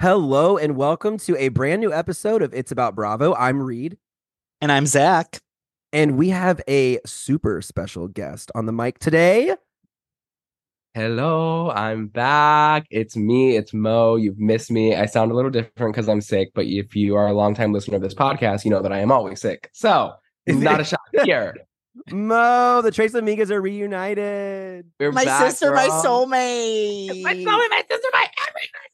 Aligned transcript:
Hello 0.00 0.56
and 0.56 0.76
welcome 0.76 1.18
to 1.18 1.36
a 1.36 1.50
brand 1.50 1.82
new 1.82 1.92
episode 1.92 2.40
of 2.40 2.54
It's 2.54 2.72
About 2.72 2.94
Bravo. 2.94 3.34
I'm 3.34 3.62
Reid. 3.62 3.98
And 4.62 4.72
I'm 4.72 4.86
Zack. 4.86 5.40
And 5.92 6.16
we 6.16 6.30
have 6.30 6.58
a 6.66 7.00
super 7.04 7.60
special 7.60 8.08
guest 8.08 8.50
on 8.54 8.64
the 8.64 8.72
mic 8.72 8.98
today. 8.98 9.54
Hello, 10.94 11.70
I'm 11.72 12.06
back. 12.06 12.86
It's 12.90 13.14
me, 13.14 13.58
it's 13.58 13.74
Mo. 13.74 14.16
You've 14.16 14.38
missed 14.38 14.70
me. 14.70 14.94
I 14.94 15.04
sound 15.04 15.32
a 15.32 15.34
little 15.34 15.50
different 15.50 15.94
because 15.94 16.08
I'm 16.08 16.22
sick, 16.22 16.52
but 16.54 16.64
if 16.64 16.96
you 16.96 17.14
are 17.14 17.26
a 17.26 17.34
longtime 17.34 17.74
listener 17.74 17.96
of 17.96 18.02
this 18.02 18.14
podcast, 18.14 18.64
you 18.64 18.70
know 18.70 18.80
that 18.80 18.94
I 18.94 19.00
am 19.00 19.12
always 19.12 19.38
sick. 19.42 19.68
So, 19.74 20.14
it's 20.46 20.56
not 20.60 20.80
a 20.80 20.84
shock 20.84 21.02
here. 21.24 21.54
Mo, 22.10 22.80
the 22.82 22.90
Tres 22.90 23.12
Amigas 23.12 23.50
are 23.50 23.60
reunited. 23.60 24.86
We're 24.98 25.12
my 25.12 25.26
back, 25.26 25.50
sister, 25.50 25.66
girl. 25.66 25.76
my 25.76 25.88
soulmate. 25.88 27.22
My 27.22 27.34
soulmate, 27.34 27.70
my 27.70 27.82
sister, 27.90 28.08
my 28.14 28.20
everything. 28.22 28.39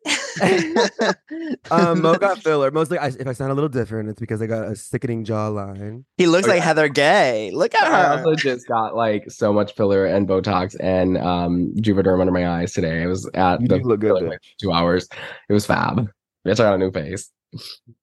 um, 1.71 2.03
Mo 2.03 2.17
got 2.17 2.43
filler. 2.43 2.71
Mostly, 2.71 2.99
I, 2.99 3.09
if 3.09 3.27
I 3.27 3.33
sound 3.33 3.51
a 3.51 3.55
little 3.55 3.69
different, 3.69 4.09
it's 4.09 4.21
because 4.21 4.43
I 4.43 4.47
got 4.47 4.69
a 4.69 4.77
sickening 4.77 5.25
jawline. 5.25 6.05
He 6.17 6.27
looks 6.27 6.49
like 6.49 6.63
Heather 6.63 6.89
Gay. 6.89 7.51
Look 7.53 7.75
at 7.75 7.87
her. 7.87 7.93
I 7.93 8.19
also 8.19 8.35
just 8.35 8.69
got 8.69 8.95
like 8.95 9.31
so 9.31 9.53
much 9.53 9.75
filler 9.75 10.07
and 10.07 10.29
Botox 10.29 10.77
and 10.81 11.19
um 11.19 11.73
Juvederm 11.77 12.21
under 12.21 12.33
my 12.33 12.49
eyes 12.49 12.73
today. 12.73 13.03
I 13.03 13.07
was 13.07 13.29
at 13.35 13.61
you 13.61 13.69
the 13.69 13.79
look 13.79 14.01
good 14.01 14.23
like 14.23 14.41
two 14.61 14.73
hours. 14.73 15.09
It 15.49 15.53
was 15.53 15.67
fab. 15.67 16.09
Yes, 16.45 16.61
I 16.61 16.65
got 16.65 16.75
a 16.75 16.79
new 16.79 16.91
face. 16.91 17.31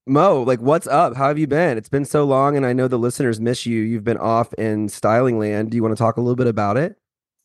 Mo, 0.06 0.42
like, 0.42 0.60
what's 0.60 0.88
up? 0.88 1.16
How 1.16 1.28
have 1.28 1.38
you 1.38 1.48
been? 1.48 1.78
It's 1.78 1.90
been 1.90 2.06
so 2.06 2.23
long, 2.23 2.58
and 2.58 2.66
I 2.66 2.73
know 2.73 2.88
the 2.88 2.98
listeners 2.98 3.40
miss 3.40 3.66
you. 3.66 3.82
You've 3.82 4.04
been 4.04 4.17
off 4.17 4.54
in 4.56 4.90
styling 4.90 5.40
land. 5.40 5.72
Do 5.72 5.78
you 5.78 5.84
want 5.84 5.95
to 5.95 6.02
talk 6.02 6.17
a 6.17 6.22
little 6.22 6.36
bit 6.36 6.48
about 6.48 6.78
it? 6.78 6.98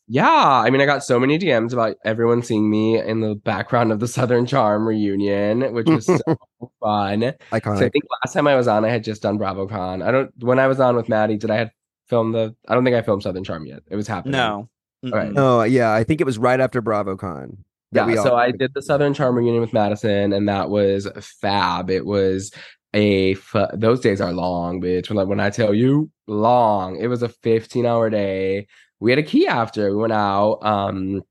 Yeah, 0.09 0.27
I 0.27 0.71
mean, 0.71 0.81
I 0.81 0.87
got 0.87 1.05
so 1.05 1.21
many 1.21 1.39
DMs 1.39 1.73
about 1.75 1.97
everyone 2.05 2.43
seeing 2.43 2.71
me 2.71 2.99
in 2.99 3.21
the 3.21 3.35
background 3.35 3.93
of 3.93 4.01
the 4.01 4.09
Southern 4.09 4.47
Charm 4.47 4.89
reunion, 4.89 5.75
which 5.75 5.87
was 5.87 6.07
so 6.07 6.17
fun. 6.81 7.35
Iconic. 7.53 7.79
So 7.79 7.87
I 7.87 7.89
think 7.91 8.05
last 8.25 8.33
time 8.33 8.47
I 8.47 8.57
was 8.57 8.67
on, 8.69 8.85
I 8.85 8.89
had 8.89 9.05
just 9.05 9.21
done 9.23 9.39
BravoCon. 9.39 10.03
I 10.03 10.11
don't. 10.11 10.33
When 10.43 10.59
I 10.59 10.67
was 10.67 10.81
on 10.81 10.97
with 10.97 11.09
Maddie, 11.09 11.37
did 11.37 11.51
I 11.51 11.57
have 11.57 11.71
filmed 12.09 12.35
the? 12.35 12.55
I 12.67 12.75
don't 12.75 12.85
think 12.85 12.97
I 12.97 13.03
filmed 13.03 13.23
Southern 13.23 13.45
Charm 13.45 13.67
yet. 13.67 13.83
It 13.91 13.97
was 13.97 14.09
happening. 14.09 14.33
No. 14.33 14.69
Right. 15.03 15.33
Oh 15.37 15.63
yeah, 15.63 15.93
I 15.93 16.05
think 16.05 16.21
it 16.21 16.25
was 16.25 16.39
right 16.39 16.59
after 16.59 16.81
BravoCon. 16.83 17.59
Yeah, 17.93 18.23
so 18.23 18.35
I 18.35 18.51
did 18.51 18.75
the 18.75 18.83
Southern 18.83 19.15
Charm 19.15 19.37
reunion 19.37 19.61
with 19.61 19.73
Madison, 19.73 20.33
and 20.33 20.49
that 20.49 20.71
was 20.71 21.09
fab. 21.41 21.91
It 21.91 22.05
was 22.05 22.51
a 22.95 23.33
f- 23.33 23.71
those 23.75 24.01
days 24.01 24.21
are 24.21 24.33
long, 24.33 24.81
bitch. 24.81 25.09
When 25.09 25.17
like 25.17 25.29
when 25.29 25.41
I 25.41 25.51
tell 25.51 25.73
you 25.73 26.11
long, 26.27 26.97
it 26.97 27.07
was 27.07 27.23
a 27.23 27.29
15 27.29 27.87
hour 27.87 28.11
day. 28.11 28.67
We 29.01 29.11
had 29.11 29.19
a 29.19 29.23
key 29.23 29.47
after 29.47 29.91
we 29.91 29.97
went 29.97 30.13
out. 30.13 30.59
Um, 30.63 31.23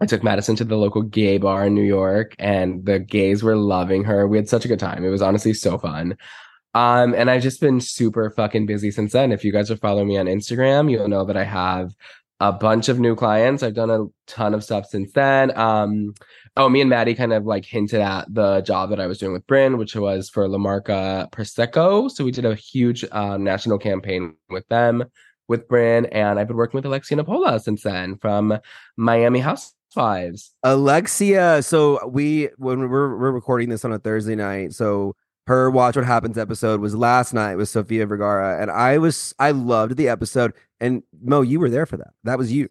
I 0.00 0.06
took 0.06 0.22
Madison 0.22 0.56
to 0.56 0.64
the 0.64 0.76
local 0.76 1.02
gay 1.02 1.38
bar 1.38 1.66
in 1.66 1.74
New 1.74 1.82
York, 1.82 2.34
and 2.38 2.84
the 2.84 2.98
gays 2.98 3.42
were 3.42 3.56
loving 3.56 4.04
her. 4.04 4.26
We 4.28 4.36
had 4.36 4.48
such 4.48 4.64
a 4.64 4.68
good 4.68 4.78
time. 4.78 5.04
It 5.04 5.08
was 5.10 5.22
honestly 5.22 5.54
so 5.54 5.78
fun. 5.78 6.16
Um, 6.74 7.14
and 7.14 7.30
I've 7.30 7.42
just 7.42 7.60
been 7.60 7.80
super 7.80 8.28
fucking 8.30 8.66
busy 8.66 8.90
since 8.90 9.12
then. 9.12 9.32
If 9.32 9.44
you 9.44 9.52
guys 9.52 9.70
are 9.70 9.76
following 9.76 10.08
me 10.08 10.18
on 10.18 10.26
Instagram, 10.26 10.90
you'll 10.90 11.08
know 11.08 11.24
that 11.24 11.36
I 11.36 11.44
have 11.44 11.92
a 12.40 12.52
bunch 12.52 12.90
of 12.90 13.00
new 13.00 13.16
clients. 13.16 13.62
I've 13.62 13.74
done 13.74 13.90
a 13.90 14.04
ton 14.26 14.52
of 14.52 14.62
stuff 14.62 14.84
since 14.86 15.10
then. 15.12 15.56
Um, 15.56 16.12
oh, 16.56 16.68
me 16.68 16.82
and 16.82 16.90
Maddie 16.90 17.14
kind 17.14 17.32
of 17.32 17.46
like 17.46 17.64
hinted 17.64 18.02
at 18.02 18.26
the 18.32 18.60
job 18.60 18.90
that 18.90 19.00
I 19.00 19.06
was 19.06 19.16
doing 19.16 19.32
with 19.32 19.46
Bryn, 19.46 19.78
which 19.78 19.96
was 19.96 20.28
for 20.28 20.46
La 20.46 20.58
Marca 20.58 21.28
Prosecco. 21.32 22.10
So 22.10 22.24
we 22.24 22.30
did 22.30 22.44
a 22.44 22.54
huge 22.54 23.06
uh, 23.10 23.38
national 23.38 23.78
campaign 23.78 24.34
with 24.50 24.68
them, 24.68 25.04
with 25.48 25.68
Bryn, 25.68 26.06
and 26.06 26.38
I've 26.38 26.48
been 26.48 26.56
working 26.56 26.78
with 26.78 26.86
Alexia 26.86 27.16
Nepola 27.16 27.60
since 27.60 27.82
then 27.82 28.16
from 28.18 28.58
Miami 28.96 29.40
Housewives. 29.40 30.52
Alexia, 30.62 31.62
so 31.62 32.06
we 32.08 32.50
when 32.56 32.80
we're 32.80 33.16
we're 33.16 33.32
recording 33.32 33.68
this 33.68 33.84
on 33.84 33.92
a 33.92 33.98
Thursday 33.98 34.34
night, 34.34 34.74
so 34.74 35.14
her 35.46 35.70
Watch 35.70 35.96
What 35.96 36.04
Happens 36.04 36.38
episode 36.38 36.80
was 36.80 36.94
last 36.94 37.32
night 37.32 37.56
with 37.56 37.68
Sofia 37.68 38.06
Vergara, 38.06 38.60
and 38.60 38.70
I 38.70 38.98
was 38.98 39.34
I 39.38 39.52
loved 39.52 39.96
the 39.96 40.08
episode. 40.08 40.52
And 40.80 41.02
Mo, 41.22 41.40
you 41.42 41.60
were 41.60 41.70
there 41.70 41.86
for 41.86 41.96
that. 41.96 42.10
That 42.24 42.38
was 42.38 42.52
you. 42.52 42.68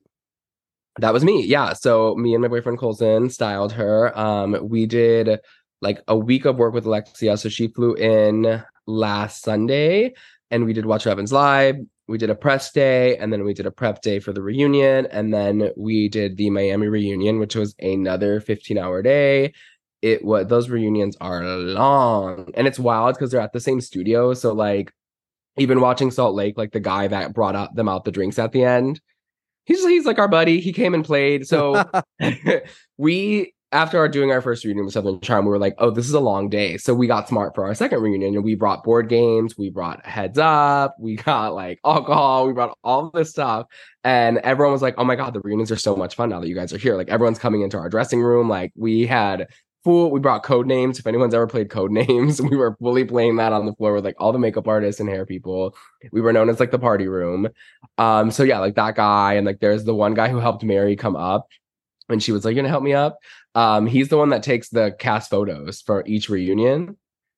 That 0.99 1.13
was 1.13 1.23
me. 1.23 1.43
Yeah. 1.45 1.73
So 1.73 2.15
me 2.15 2.33
and 2.33 2.41
my 2.41 2.47
boyfriend 2.47 2.77
Colson 2.77 3.29
styled 3.29 3.73
her. 3.73 4.17
Um, 4.17 4.57
we 4.61 4.85
did 4.85 5.39
like 5.81 6.01
a 6.07 6.17
week 6.17 6.45
of 6.45 6.57
work 6.57 6.73
with 6.73 6.85
Alexia. 6.85 7.37
So 7.37 7.49
she 7.49 7.67
flew 7.67 7.95
in 7.95 8.63
last 8.87 9.43
Sunday 9.43 10.13
and 10.51 10.65
we 10.65 10.73
did 10.73 10.85
Watch 10.85 11.05
What 11.05 11.11
Happens 11.11 11.33
Live. 11.33 11.77
We 12.07 12.17
did 12.17 12.29
a 12.29 12.35
press 12.35 12.71
day 12.71 13.17
and 13.17 13.33
then 13.33 13.43
we 13.43 13.53
did 13.53 13.65
a 13.65 13.71
prep 13.71 14.01
day 14.01 14.19
for 14.19 14.31
the 14.31 14.41
reunion. 14.41 15.07
And 15.07 15.33
then 15.33 15.71
we 15.75 16.07
did 16.07 16.37
the 16.37 16.49
Miami 16.49 16.87
reunion, 16.87 17.39
which 17.39 17.55
was 17.55 17.75
another 17.79 18.39
15 18.39 18.77
hour 18.77 19.01
day. 19.01 19.53
It 20.01 20.23
was 20.23 20.47
those 20.47 20.69
reunions 20.69 21.17
are 21.19 21.43
long 21.43 22.51
and 22.53 22.67
it's 22.67 22.77
wild 22.77 23.15
because 23.15 23.31
they're 23.31 23.41
at 23.41 23.53
the 23.53 23.59
same 23.59 23.81
studio. 23.81 24.33
So 24.35 24.53
like 24.53 24.91
even 25.57 25.81
watching 25.81 26.11
Salt 26.11 26.35
Lake, 26.35 26.57
like 26.57 26.73
the 26.73 26.79
guy 26.79 27.07
that 27.07 27.33
brought 27.33 27.55
out 27.55 27.75
them 27.75 27.89
out 27.89 28.05
the 28.05 28.11
drinks 28.11 28.37
at 28.37 28.51
the 28.51 28.63
end, 28.63 29.01
he's 29.65 29.83
he's 29.83 30.05
like 30.05 30.19
our 30.19 30.27
buddy. 30.27 30.59
He 30.59 30.73
came 30.73 30.93
and 30.93 31.03
played. 31.03 31.47
So 31.47 31.83
we 32.97 33.54
after 33.75 33.99
our 33.99 34.07
doing 34.07 34.31
our 34.31 34.41
first 34.41 34.63
reunion 34.63 34.85
with 34.85 34.93
Southern 34.93 35.19
Charm, 35.19 35.43
we 35.43 35.51
were 35.51 35.59
like, 35.59 35.75
oh, 35.79 35.89
this 35.89 36.07
is 36.07 36.13
a 36.13 36.19
long 36.21 36.47
day. 36.47 36.77
So 36.77 36.93
we 36.93 37.07
got 37.07 37.27
smart 37.27 37.53
for 37.53 37.65
our 37.65 37.75
second 37.75 38.01
reunion 38.01 38.33
and 38.33 38.43
we 38.43 38.55
brought 38.55 38.85
board 38.85 39.09
games, 39.09 39.57
we 39.57 39.69
brought 39.69 40.05
heads 40.05 40.37
up, 40.37 40.95
we 40.97 41.17
got 41.17 41.53
like 41.53 41.79
alcohol, 41.83 42.47
we 42.47 42.53
brought 42.53 42.77
all 42.85 43.11
this 43.11 43.31
stuff. 43.31 43.67
And 44.05 44.37
everyone 44.39 44.71
was 44.71 44.81
like, 44.81 44.95
oh 44.97 45.03
my 45.03 45.17
God, 45.17 45.33
the 45.33 45.41
reunions 45.41 45.71
are 45.71 45.77
so 45.77 45.93
much 45.95 46.15
fun 46.15 46.29
now 46.29 46.39
that 46.39 46.47
you 46.47 46.55
guys 46.55 46.71
are 46.71 46.77
here. 46.77 46.95
Like 46.95 47.09
everyone's 47.09 47.37
coming 47.37 47.61
into 47.61 47.77
our 47.77 47.89
dressing 47.89 48.21
room. 48.21 48.47
Like 48.47 48.71
we 48.77 49.05
had 49.05 49.47
full 49.83 50.09
we 50.09 50.21
brought 50.21 50.41
code 50.41 50.65
names 50.65 50.97
if 50.97 51.05
anyone's 51.05 51.33
ever 51.33 51.45
played 51.45 51.69
code 51.69 51.91
names 52.07 52.41
we 52.41 52.57
were 52.57 52.75
fully 52.77 53.05
playing 53.05 53.35
that 53.35 53.53
on 53.53 53.67
the 53.67 53.73
floor 53.73 53.93
with 53.93 54.03
like 54.03 54.15
all 54.17 54.31
the 54.31 54.39
makeup 54.39 54.67
artists 54.67 54.99
and 54.99 55.07
hair 55.07 55.27
people 55.27 55.75
we 56.11 56.21
were 56.21 56.33
known 56.33 56.49
as 56.49 56.59
like 56.59 56.71
the 56.71 56.79
party 56.79 57.07
room 57.07 57.47
um 57.99 58.31
so 58.31 58.41
yeah 58.41 58.57
like 58.57 58.73
that 58.73 58.95
guy 58.95 59.33
and 59.33 59.45
like 59.45 59.59
there's 59.59 59.83
the 59.83 59.93
one 59.93 60.15
guy 60.15 60.27
who 60.27 60.39
helped 60.39 60.63
mary 60.63 60.95
come 60.95 61.15
up 61.15 61.47
and 62.09 62.21
she 62.21 62.31
was 62.31 62.43
like 62.43 62.55
you're 62.55 62.63
gonna 62.63 62.69
help 62.69 62.83
me 62.83 62.93
up 62.93 63.19
um 63.55 63.85
he's 63.85 64.09
the 64.09 64.17
one 64.17 64.29
that 64.29 64.43
takes 64.43 64.69
the 64.69 64.95
cast 64.99 65.29
photos 65.29 65.81
for 65.81 66.03
each 66.05 66.29
reunion 66.29 66.95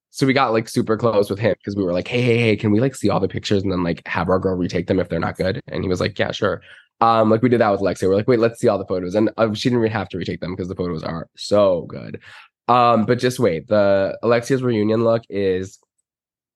so 0.09 0.25
we 0.25 0.33
got 0.33 0.51
like 0.51 0.67
super 0.67 0.97
close 0.97 1.29
with 1.29 1.39
him 1.39 1.55
because 1.57 1.75
we 1.75 1.83
were 1.83 1.94
like 1.94 2.07
hey 2.07 2.22
hey 2.22 2.38
hey 2.38 2.55
can 2.55 2.72
we 2.72 2.79
like 2.79 2.95
see 2.95 3.09
all 3.09 3.19
the 3.19 3.28
pictures 3.28 3.63
and 3.63 3.72
then 3.72 3.83
like 3.83 4.05
have 4.07 4.29
our 4.29 4.39
girl 4.39 4.56
retake 4.56 4.88
them 4.88 5.00
if 5.00 5.09
they're 5.09 5.19
not 5.19 5.38
good 5.38 5.61
and 5.67 5.83
he 5.83 5.89
was 5.89 6.00
like 6.00 6.17
yeah 6.17 6.31
sure 6.31 6.61
um, 7.00 7.29
like 7.29 7.41
we 7.41 7.50
did 7.50 7.61
that 7.61 7.69
with 7.69 7.81
Lexi. 7.81 8.07
We're 8.07 8.16
like, 8.16 8.27
wait, 8.27 8.39
let's 8.39 8.59
see 8.59 8.67
all 8.67 8.79
the 8.79 8.85
photos, 8.85 9.13
and 9.13 9.29
uh, 9.38 9.53
she 9.53 9.69
didn't 9.69 9.83
even 9.83 9.91
have 9.91 10.09
to 10.09 10.17
retake 10.17 10.39
them 10.39 10.56
because 10.56 10.67
the 10.67 10.75
photos 10.75 11.03
are 11.03 11.29
so 11.35 11.83
good. 11.83 12.19
Um, 12.67 13.06
but 13.06 13.19
just 13.19 13.39
wait, 13.39 13.67
the 13.67 14.17
Alexia's 14.23 14.63
reunion 14.63 15.03
look 15.03 15.23
is 15.29 15.79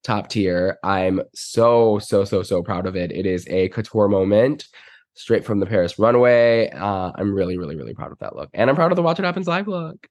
top 0.03 0.29
tier. 0.29 0.77
I'm 0.83 1.21
so 1.33 1.99
so 1.99 2.25
so 2.25 2.43
so 2.43 2.63
proud 2.63 2.85
of 2.85 2.95
it. 2.95 3.11
It 3.11 3.25
is 3.25 3.47
a 3.47 3.69
couture 3.69 4.07
moment 4.07 4.67
straight 5.13 5.45
from 5.45 5.59
the 5.59 5.65
Paris 5.65 5.99
runway. 5.99 6.69
Uh, 6.69 7.11
I'm 7.15 7.33
really 7.33 7.57
really 7.57 7.75
really 7.75 7.93
proud 7.93 8.11
of 8.11 8.19
that 8.19 8.35
look, 8.35 8.49
and 8.53 8.69
I'm 8.69 8.75
proud 8.75 8.91
of 8.91 8.95
the 8.95 9.01
Watch 9.01 9.19
What 9.19 9.25
Happens 9.25 9.47
live 9.47 9.67
look. 9.67 10.07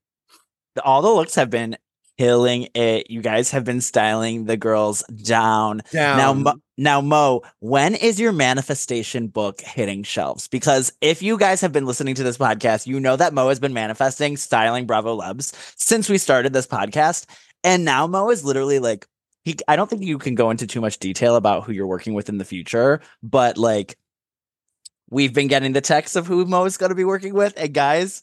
All 0.85 1.03
the 1.03 1.09
looks 1.09 1.35
have 1.35 1.51
been 1.51 1.77
killing 2.21 2.69
it. 2.75 3.11
You 3.11 3.23
guys 3.23 3.51
have 3.51 3.65
been 3.65 3.81
styling 3.81 4.45
the 4.45 4.59
girls 4.59 5.03
down. 5.23 5.81
down. 5.91 6.19
Now, 6.19 6.35
Mo, 6.35 6.53
now, 6.77 7.01
Mo, 7.01 7.41
when 7.61 7.95
is 7.95 8.21
your 8.21 8.31
manifestation 8.31 9.29
book 9.29 9.63
hitting 9.63 10.03
shelves? 10.03 10.47
Because 10.47 10.93
if 11.01 11.23
you 11.23 11.39
guys 11.39 11.63
have 11.63 11.73
been 11.73 11.87
listening 11.87 12.15
to 12.17 12.23
this 12.23 12.37
podcast, 12.37 12.87
you 12.87 13.01
know 13.01 13.17
that 13.17 13.33
Mo 13.33 13.49
has 13.49 13.59
been 13.59 13.73
manifesting 13.73 14.37
styling 14.37 14.85
Bravo 14.85 15.15
Lebs 15.17 15.55
since 15.77 16.11
we 16.11 16.19
started 16.19 16.53
this 16.53 16.67
podcast. 16.67 17.25
And 17.65 17.87
now 17.87 18.07
Mo 18.07 18.29
is 18.29 18.45
literally 18.45 18.81
like, 18.81 19.07
he, 19.45 19.57
I 19.67 19.77
don't 19.77 19.89
think 19.89 20.03
you 20.03 20.19
can 20.19 20.35
go 20.35 20.51
into 20.51 20.67
too 20.67 20.83
much 20.83 20.99
detail 20.99 21.37
about 21.37 21.65
who 21.65 21.73
you're 21.73 21.87
working 21.87 22.13
with 22.13 22.29
in 22.29 22.37
the 22.37 22.45
future, 22.45 23.01
but 23.23 23.57
like, 23.57 23.97
we've 25.11 25.35
been 25.35 25.49
getting 25.49 25.73
the 25.73 25.81
text 25.81 26.17
of 26.17 26.27
who 26.27 26.45
Mo 26.45 26.65
is 26.65 26.77
going 26.77 26.91
to 26.91 26.95
be 26.95 27.05
working 27.05 27.35
with. 27.35 27.53
And 27.57 27.75
guys, 27.75 28.23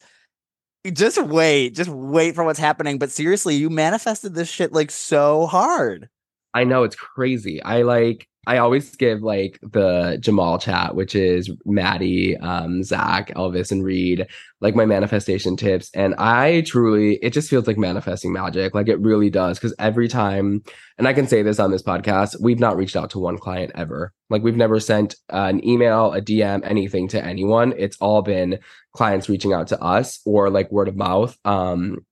just 0.93 1.21
wait, 1.21 1.75
just 1.75 1.89
wait 1.89 2.35
for 2.35 2.43
what's 2.43 2.59
happening. 2.59 2.97
But 2.97 3.11
seriously, 3.11 3.55
you 3.55 3.69
manifested 3.69 4.33
this 4.33 4.49
shit 4.49 4.73
like 4.73 4.91
so 4.91 5.45
hard. 5.45 6.09
I 6.53 6.63
know 6.63 6.83
it's 6.83 6.95
crazy. 6.95 7.61
I 7.61 7.83
like 7.83 8.27
I 8.47 8.59
always 8.59 8.95
give 8.95 9.23
like 9.23 9.59
the 9.61 10.17
Jamal 10.21 10.57
chat, 10.57 10.95
which 10.95 11.15
is 11.15 11.51
Maddie, 11.65 12.37
um, 12.37 12.81
Zack, 12.81 13.33
Elvis, 13.35 13.73
and 13.73 13.83
Reid, 13.83 14.25
like 14.61 14.73
my 14.73 14.85
manifestation 14.85 15.57
tips. 15.57 15.89
And 15.93 16.15
I 16.15 16.61
truly, 16.61 17.15
it 17.17 17.33
just 17.33 17.49
feels 17.49 17.67
like 17.67 17.77
manifesting 17.77 18.31
magic. 18.31 18.73
Like 18.73 18.87
it 18.87 19.01
really 19.01 19.29
does. 19.29 19.59
Cause 19.59 19.75
every 19.79 20.07
time, 20.07 20.63
and 20.97 21.09
I 21.09 21.13
can 21.13 21.27
say 21.27 21.43
this 21.43 21.59
on 21.59 21.71
this 21.71 21.83
podcast, 21.83 22.39
we've 22.39 22.59
not 22.59 22.77
reached 22.77 22.95
out 22.95 23.09
to 23.11 23.19
one 23.19 23.37
client 23.37 23.73
ever. 23.75 24.13
Like 24.29 24.43
we've 24.43 24.55
never 24.55 24.79
sent 24.79 25.15
uh, 25.31 25.47
an 25.49 25.67
email, 25.67 26.13
a 26.13 26.21
DM, 26.21 26.61
anything 26.63 27.09
to 27.09 27.23
anyone. 27.23 27.73
It's 27.77 27.97
all 27.97 28.21
been 28.21 28.59
clients 28.93 29.27
reaching 29.27 29.51
out 29.51 29.67
to 29.67 29.81
us 29.83 30.21
or 30.25 30.49
like 30.49 30.71
word 30.71 30.87
of 30.87 30.95
mouth. 30.95 31.37
Um, 31.43 32.05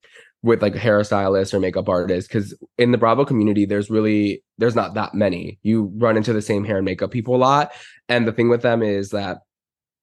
with 0.45 0.61
like 0.61 0.73
hairstylists 0.73 1.53
or 1.53 1.59
makeup 1.59 1.89
artists 1.89 2.27
because 2.27 2.57
in 2.77 2.91
the 2.91 2.97
bravo 2.97 3.25
community 3.25 3.65
there's 3.65 3.89
really 3.89 4.43
there's 4.57 4.75
not 4.75 4.93
that 4.93 5.13
many 5.13 5.59
you 5.63 5.91
run 5.97 6.15
into 6.15 6.31
the 6.33 6.41
same 6.41 6.63
hair 6.63 6.77
and 6.77 6.85
makeup 6.85 7.11
people 7.11 7.35
a 7.35 7.37
lot 7.37 7.71
and 8.09 8.27
the 8.27 8.31
thing 8.31 8.47
with 8.47 8.61
them 8.61 8.83
is 8.83 9.09
that 9.09 9.39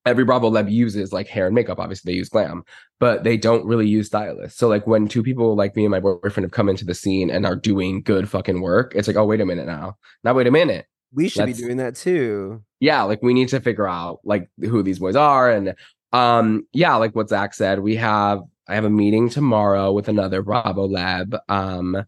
every 0.05 0.25
Bravo 0.25 0.51
Leb 0.51 0.71
uses 0.71 1.13
like 1.13 1.29
hair 1.29 1.47
and 1.47 1.55
makeup. 1.55 1.79
Obviously, 1.79 2.13
they 2.13 2.17
use 2.17 2.29
glam, 2.29 2.65
but 2.99 3.23
they 3.23 3.37
don't 3.37 3.65
really 3.65 3.87
use 3.87 4.09
stylists. 4.09 4.59
So 4.59 4.69
like 4.69 4.87
when 4.87 5.07
two 5.07 5.23
people 5.23 5.55
like 5.55 5.77
me 5.77 5.85
and 5.85 5.91
my 5.93 6.01
boyfriend 6.01 6.45
have 6.45 6.51
come 6.51 6.69
into 6.69 6.85
the 6.85 6.95
scene 6.95 7.31
and 7.31 7.47
are 7.47 7.57
doing 7.57 8.03
good 8.03 8.29
fucking 8.29 8.61
work, 8.61 8.95
it's 8.97 9.07
like, 9.07 9.17
oh 9.17 9.25
wait 9.25 9.41
a 9.41 9.47
minute 9.47 9.67
now. 9.67 9.97
Now 10.25 10.35
wait 10.35 10.47
a 10.47 10.51
minute. 10.51 10.87
We 11.15 11.29
should 11.29 11.47
Let's- 11.47 11.61
be 11.61 11.67
doing 11.67 11.77
that 11.77 11.95
too. 11.95 12.65
Yeah, 12.81 13.03
like 13.03 13.23
we 13.23 13.35
need 13.35 13.49
to 13.51 13.61
figure 13.61 13.87
out 13.87 14.19
like 14.25 14.51
who 14.61 14.83
these 14.83 14.99
boys 14.99 15.15
are 15.15 15.51
and 15.51 15.75
um 16.13 16.67
yeah, 16.73 16.97
like 16.97 17.15
what 17.15 17.29
Zack 17.29 17.55
said, 17.55 17.79
we 17.79 17.97
have 17.97 18.41
I 18.69 18.75
have 18.75 18.85
a 18.85 18.91
meeting 18.91 19.29
tomorrow 19.29 19.93
with 19.93 20.09
another 20.09 20.43
Bravo 20.43 20.89
Leb 20.89 21.39
um 21.49 22.05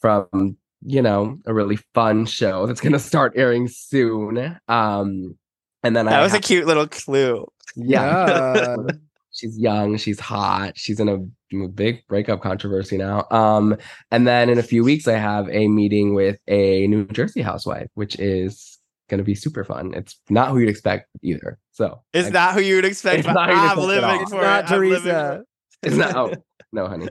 from 0.00 0.56
you 0.84 1.02
know 1.02 1.38
a 1.46 1.52
really 1.54 1.76
fun 1.94 2.24
show 2.26 2.66
that's 2.68 2.80
gonna 2.80 2.98
start 2.98 3.32
airing 3.36 3.68
soon. 3.68 4.58
Um 4.68 5.36
and 5.82 5.94
then 5.96 6.06
that 6.06 6.18
I 6.20 6.22
was 6.22 6.34
a 6.34 6.40
cute 6.40 6.66
little 6.66 6.86
clue. 6.86 7.46
yeah. 7.76 8.76
Yeah. 8.88 8.94
she's 9.30 9.58
young 9.58 9.96
she's 9.98 10.18
hot 10.18 10.72
she's 10.76 10.98
in 10.98 11.08
a 11.08 11.68
big 11.68 12.04
breakup 12.08 12.40
controversy 12.40 12.96
now 12.96 13.24
um 13.30 13.76
and 14.10 14.26
then 14.26 14.48
in 14.48 14.58
a 14.58 14.62
few 14.62 14.82
weeks 14.82 15.06
i 15.06 15.12
have 15.12 15.48
a 15.50 15.68
meeting 15.68 16.14
with 16.14 16.38
a 16.48 16.86
new 16.88 17.04
jersey 17.08 17.42
housewife 17.42 17.88
which 17.94 18.18
is 18.18 18.78
going 19.10 19.18
to 19.18 19.24
be 19.24 19.34
super 19.36 19.62
fun 19.64 19.92
it's 19.94 20.16
not 20.30 20.48
who 20.50 20.58
you'd 20.58 20.68
expect 20.68 21.08
either 21.22 21.58
so 21.72 22.02
Is 22.14 22.26
I- 22.26 22.30
that 22.30 22.54
who 22.54 22.60
you 22.62 22.76
would 22.76 22.84
expect? 22.86 23.18
It's 23.20 23.28
not 23.28 23.48
who 23.50 23.54
you'd 23.54 23.60
I'm 23.60 23.78
expect 23.78 23.98
at 23.98 24.04
all. 24.04 24.10
living 24.10 24.22
it's 24.22 24.30
for 24.32 24.40
not 24.42 24.64
it. 24.64 24.70
I'm 24.72 24.78
Teresa. 24.80 25.44
It. 25.82 25.88
it's 25.88 25.96
not 25.96 26.16
oh, 26.16 26.34
no 26.72 26.86
honey. 26.86 27.08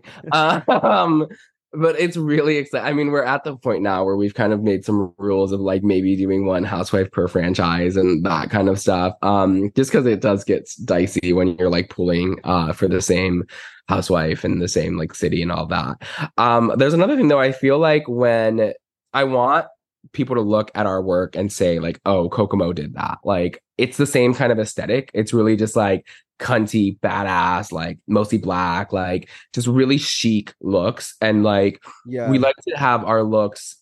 Um 0.71 1.27
but 1.73 1.99
it's 1.99 2.15
really 2.15 2.57
exciting 2.57 2.87
i 2.87 2.93
mean 2.93 3.11
we're 3.11 3.23
at 3.23 3.43
the 3.43 3.55
point 3.57 3.81
now 3.81 4.03
where 4.03 4.15
we've 4.15 4.33
kind 4.33 4.53
of 4.53 4.63
made 4.63 4.85
some 4.85 5.13
rules 5.17 5.51
of 5.51 5.59
like 5.59 5.83
maybe 5.83 6.15
doing 6.15 6.45
one 6.45 6.63
housewife 6.63 7.11
per 7.11 7.27
franchise 7.27 7.97
and 7.97 8.25
that 8.25 8.49
kind 8.49 8.69
of 8.69 8.79
stuff 8.79 9.13
um 9.21 9.69
just 9.75 9.91
because 9.91 10.05
it 10.05 10.21
does 10.21 10.43
get 10.43 10.69
dicey 10.85 11.33
when 11.33 11.57
you're 11.57 11.69
like 11.69 11.89
pulling 11.89 12.39
uh 12.45 12.71
for 12.71 12.87
the 12.87 13.01
same 13.01 13.43
housewife 13.89 14.45
in 14.45 14.59
the 14.59 14.67
same 14.67 14.97
like 14.97 15.13
city 15.13 15.41
and 15.41 15.51
all 15.51 15.65
that. 15.65 16.01
Um 16.37 16.73
there's 16.77 16.93
another 16.93 17.15
thing 17.15 17.27
though 17.27 17.39
i 17.39 17.51
feel 17.51 17.79
like 17.79 18.03
when 18.07 18.73
i 19.13 19.23
want 19.23 19.65
people 20.13 20.35
to 20.35 20.41
look 20.41 20.71
at 20.73 20.85
our 20.85 21.01
work 21.01 21.35
and 21.35 21.51
say 21.51 21.79
like 21.79 21.99
oh 22.05 22.29
kokomo 22.29 22.73
did 22.73 22.93
that. 22.95 23.19
Like 23.23 23.61
it's 23.77 23.97
the 23.97 24.05
same 24.05 24.33
kind 24.33 24.51
of 24.51 24.59
aesthetic. 24.59 25.11
It's 25.13 25.33
really 25.33 25.55
just 25.55 25.75
like 25.75 26.07
cunty 26.39 26.99
badass 26.99 27.71
like 27.71 27.97
mostly 28.07 28.37
black 28.37 28.93
like 28.93 29.29
just 29.53 29.67
really 29.67 29.97
chic 29.97 30.53
looks. 30.61 31.15
And 31.21 31.43
like 31.43 31.83
Yeah. 32.05 32.29
we 32.29 32.37
like 32.39 32.55
to 32.67 32.77
have 32.77 33.03
our 33.03 33.23
looks 33.23 33.77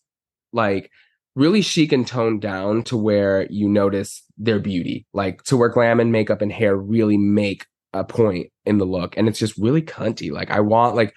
like 0.54 0.90
really 1.36 1.62
chic 1.62 1.92
and 1.92 2.07
toned 2.07 2.42
down 2.42 2.81
to 2.84 2.96
where 2.96 3.46
you 3.50 3.68
notice 3.68 4.24
their 4.38 4.60
beauty. 4.60 5.06
Like 5.13 5.44
to 5.44 5.57
where 5.57 5.69
glam 5.69 6.00
and 6.00 6.12
makeup 6.12 6.42
and 6.42 6.52
hair 6.52 6.75
really 6.78 7.18
make 7.18 7.66
a 7.94 8.04
point 8.04 8.48
in 8.66 8.78
the 8.78 8.86
look. 8.86 9.18
And 9.18 9.28
it's 9.28 9.40
just 9.40 9.57
really 9.57 9.81
cunty. 9.81 10.31
Like 10.31 10.50
i 10.52 10.60
want 10.60 10.96
like 10.96 11.13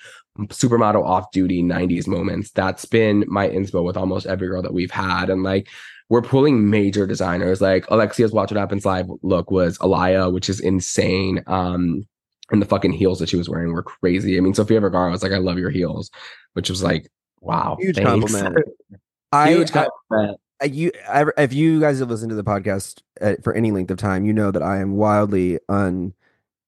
supermodel 0.46 1.04
off 1.04 1.30
duty 1.32 1.62
90s 1.62 2.06
moments. 2.06 2.50
That's 2.52 2.84
been 2.84 3.24
my 3.28 3.48
inspo 3.48 3.84
with 3.84 3.96
almost 3.96 4.26
every 4.26 4.48
girl 4.48 4.62
that 4.62 4.74
we've 4.74 4.90
had. 4.90 5.30
And 5.30 5.42
like 5.42 5.68
we're 6.10 6.22
pulling 6.22 6.70
major 6.70 7.06
designers 7.06 7.60
like 7.60 7.84
alexia's 7.90 8.32
watch 8.32 8.50
what 8.50 8.58
happens 8.58 8.84
live 8.86 9.06
look 9.22 9.50
was 9.50 9.76
alaïa 9.78 10.32
which 10.32 10.48
is 10.48 10.60
insane 10.60 11.42
um 11.46 12.06
and 12.50 12.62
the 12.62 12.66
fucking 12.66 12.92
heels 12.92 13.18
that 13.18 13.28
she 13.28 13.36
was 13.36 13.48
wearing 13.48 13.72
were 13.72 13.82
crazy 13.82 14.36
i 14.36 14.40
mean 14.40 14.54
sofia 14.54 14.80
vergara 14.80 15.10
was 15.10 15.22
like 15.22 15.32
i 15.32 15.38
love 15.38 15.58
your 15.58 15.70
heels 15.70 16.10
which 16.54 16.70
was 16.70 16.82
like 16.82 17.08
wow 17.40 17.76
Huge 17.80 17.96
thanks. 17.96 18.10
compliment. 18.32 18.56
I, 19.32 19.50
huge 19.50 19.70
compliment 19.72 20.40
I- 20.60 20.64
you 20.64 20.90
I, 21.08 21.24
if 21.36 21.52
you 21.52 21.78
guys 21.78 22.00
have 22.00 22.10
listened 22.10 22.30
to 22.30 22.34
the 22.36 22.42
podcast 22.42 23.00
uh, 23.20 23.34
for 23.44 23.52
any 23.54 23.70
length 23.70 23.92
of 23.92 23.98
time, 23.98 24.24
you 24.24 24.32
know 24.32 24.50
that 24.50 24.62
I 24.62 24.78
am 24.80 24.96
wildly 24.96 25.60
un 25.68 26.14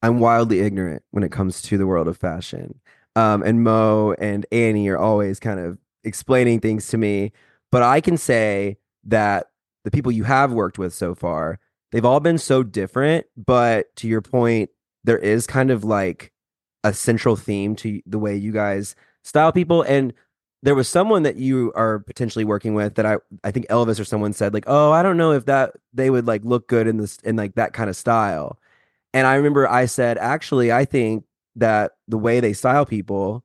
I'm 0.00 0.20
wildly 0.20 0.60
ignorant 0.60 1.02
when 1.10 1.24
it 1.24 1.32
comes 1.32 1.60
to 1.62 1.76
the 1.76 1.88
world 1.88 2.06
of 2.06 2.16
fashion. 2.16 2.78
Um, 3.16 3.42
and 3.42 3.64
Mo 3.64 4.14
and 4.20 4.46
Annie 4.52 4.88
are 4.88 4.96
always 4.96 5.40
kind 5.40 5.58
of 5.58 5.76
explaining 6.04 6.60
things 6.60 6.86
to 6.88 6.98
me, 6.98 7.32
but 7.72 7.82
I 7.82 8.00
can 8.00 8.16
say 8.16 8.78
that 9.04 9.46
the 9.84 9.90
people 9.90 10.12
you 10.12 10.24
have 10.24 10.52
worked 10.52 10.78
with 10.78 10.92
so 10.92 11.14
far, 11.14 11.58
they've 11.92 12.04
all 12.04 12.20
been 12.20 12.38
so 12.38 12.62
different. 12.62 13.26
But 13.36 13.94
to 13.96 14.08
your 14.08 14.20
point, 14.20 14.70
there 15.04 15.18
is 15.18 15.46
kind 15.46 15.70
of 15.70 15.84
like 15.84 16.32
a 16.84 16.92
central 16.92 17.36
theme 17.36 17.76
to 17.76 18.00
the 18.06 18.18
way 18.18 18.36
you 18.36 18.52
guys 18.52 18.94
style 19.22 19.52
people. 19.52 19.82
And 19.82 20.12
there 20.62 20.74
was 20.74 20.88
someone 20.88 21.22
that 21.22 21.36
you 21.36 21.72
are 21.74 22.00
potentially 22.00 22.44
working 22.44 22.74
with 22.74 22.94
that 22.96 23.06
I 23.06 23.16
I 23.44 23.50
think 23.50 23.66
Elvis 23.68 23.98
or 23.98 24.04
someone 24.04 24.32
said 24.32 24.52
like, 24.52 24.64
oh, 24.66 24.92
I 24.92 25.02
don't 25.02 25.16
know 25.16 25.32
if 25.32 25.46
that 25.46 25.72
they 25.92 26.10
would 26.10 26.26
like 26.26 26.44
look 26.44 26.68
good 26.68 26.86
in 26.86 26.98
this 26.98 27.16
in 27.24 27.36
like 27.36 27.54
that 27.54 27.72
kind 27.72 27.88
of 27.88 27.96
style. 27.96 28.58
And 29.14 29.26
I 29.26 29.34
remember 29.34 29.68
I 29.68 29.86
said, 29.86 30.18
actually, 30.18 30.70
I 30.72 30.84
think 30.84 31.24
that 31.56 31.92
the 32.08 32.18
way 32.18 32.40
they 32.40 32.52
style 32.52 32.86
people 32.86 33.44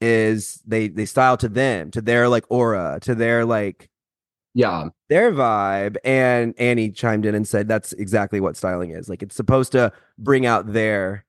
is 0.00 0.60
they 0.66 0.88
they 0.88 1.04
style 1.06 1.36
to 1.38 1.48
them, 1.48 1.90
to 1.92 2.00
their 2.00 2.28
like 2.28 2.44
aura, 2.48 2.98
to 3.02 3.14
their 3.14 3.44
like 3.44 3.88
yeah 4.54 4.88
their 5.08 5.32
vibe. 5.32 5.96
And 6.04 6.54
Annie 6.58 6.90
chimed 6.90 7.26
in 7.26 7.34
and 7.34 7.46
said 7.46 7.68
that's 7.68 7.92
exactly 7.94 8.40
what 8.40 8.56
styling 8.56 8.90
is. 8.90 9.08
Like 9.08 9.22
it's 9.22 9.36
supposed 9.36 9.72
to 9.72 9.92
bring 10.18 10.46
out 10.46 10.72
their 10.72 11.24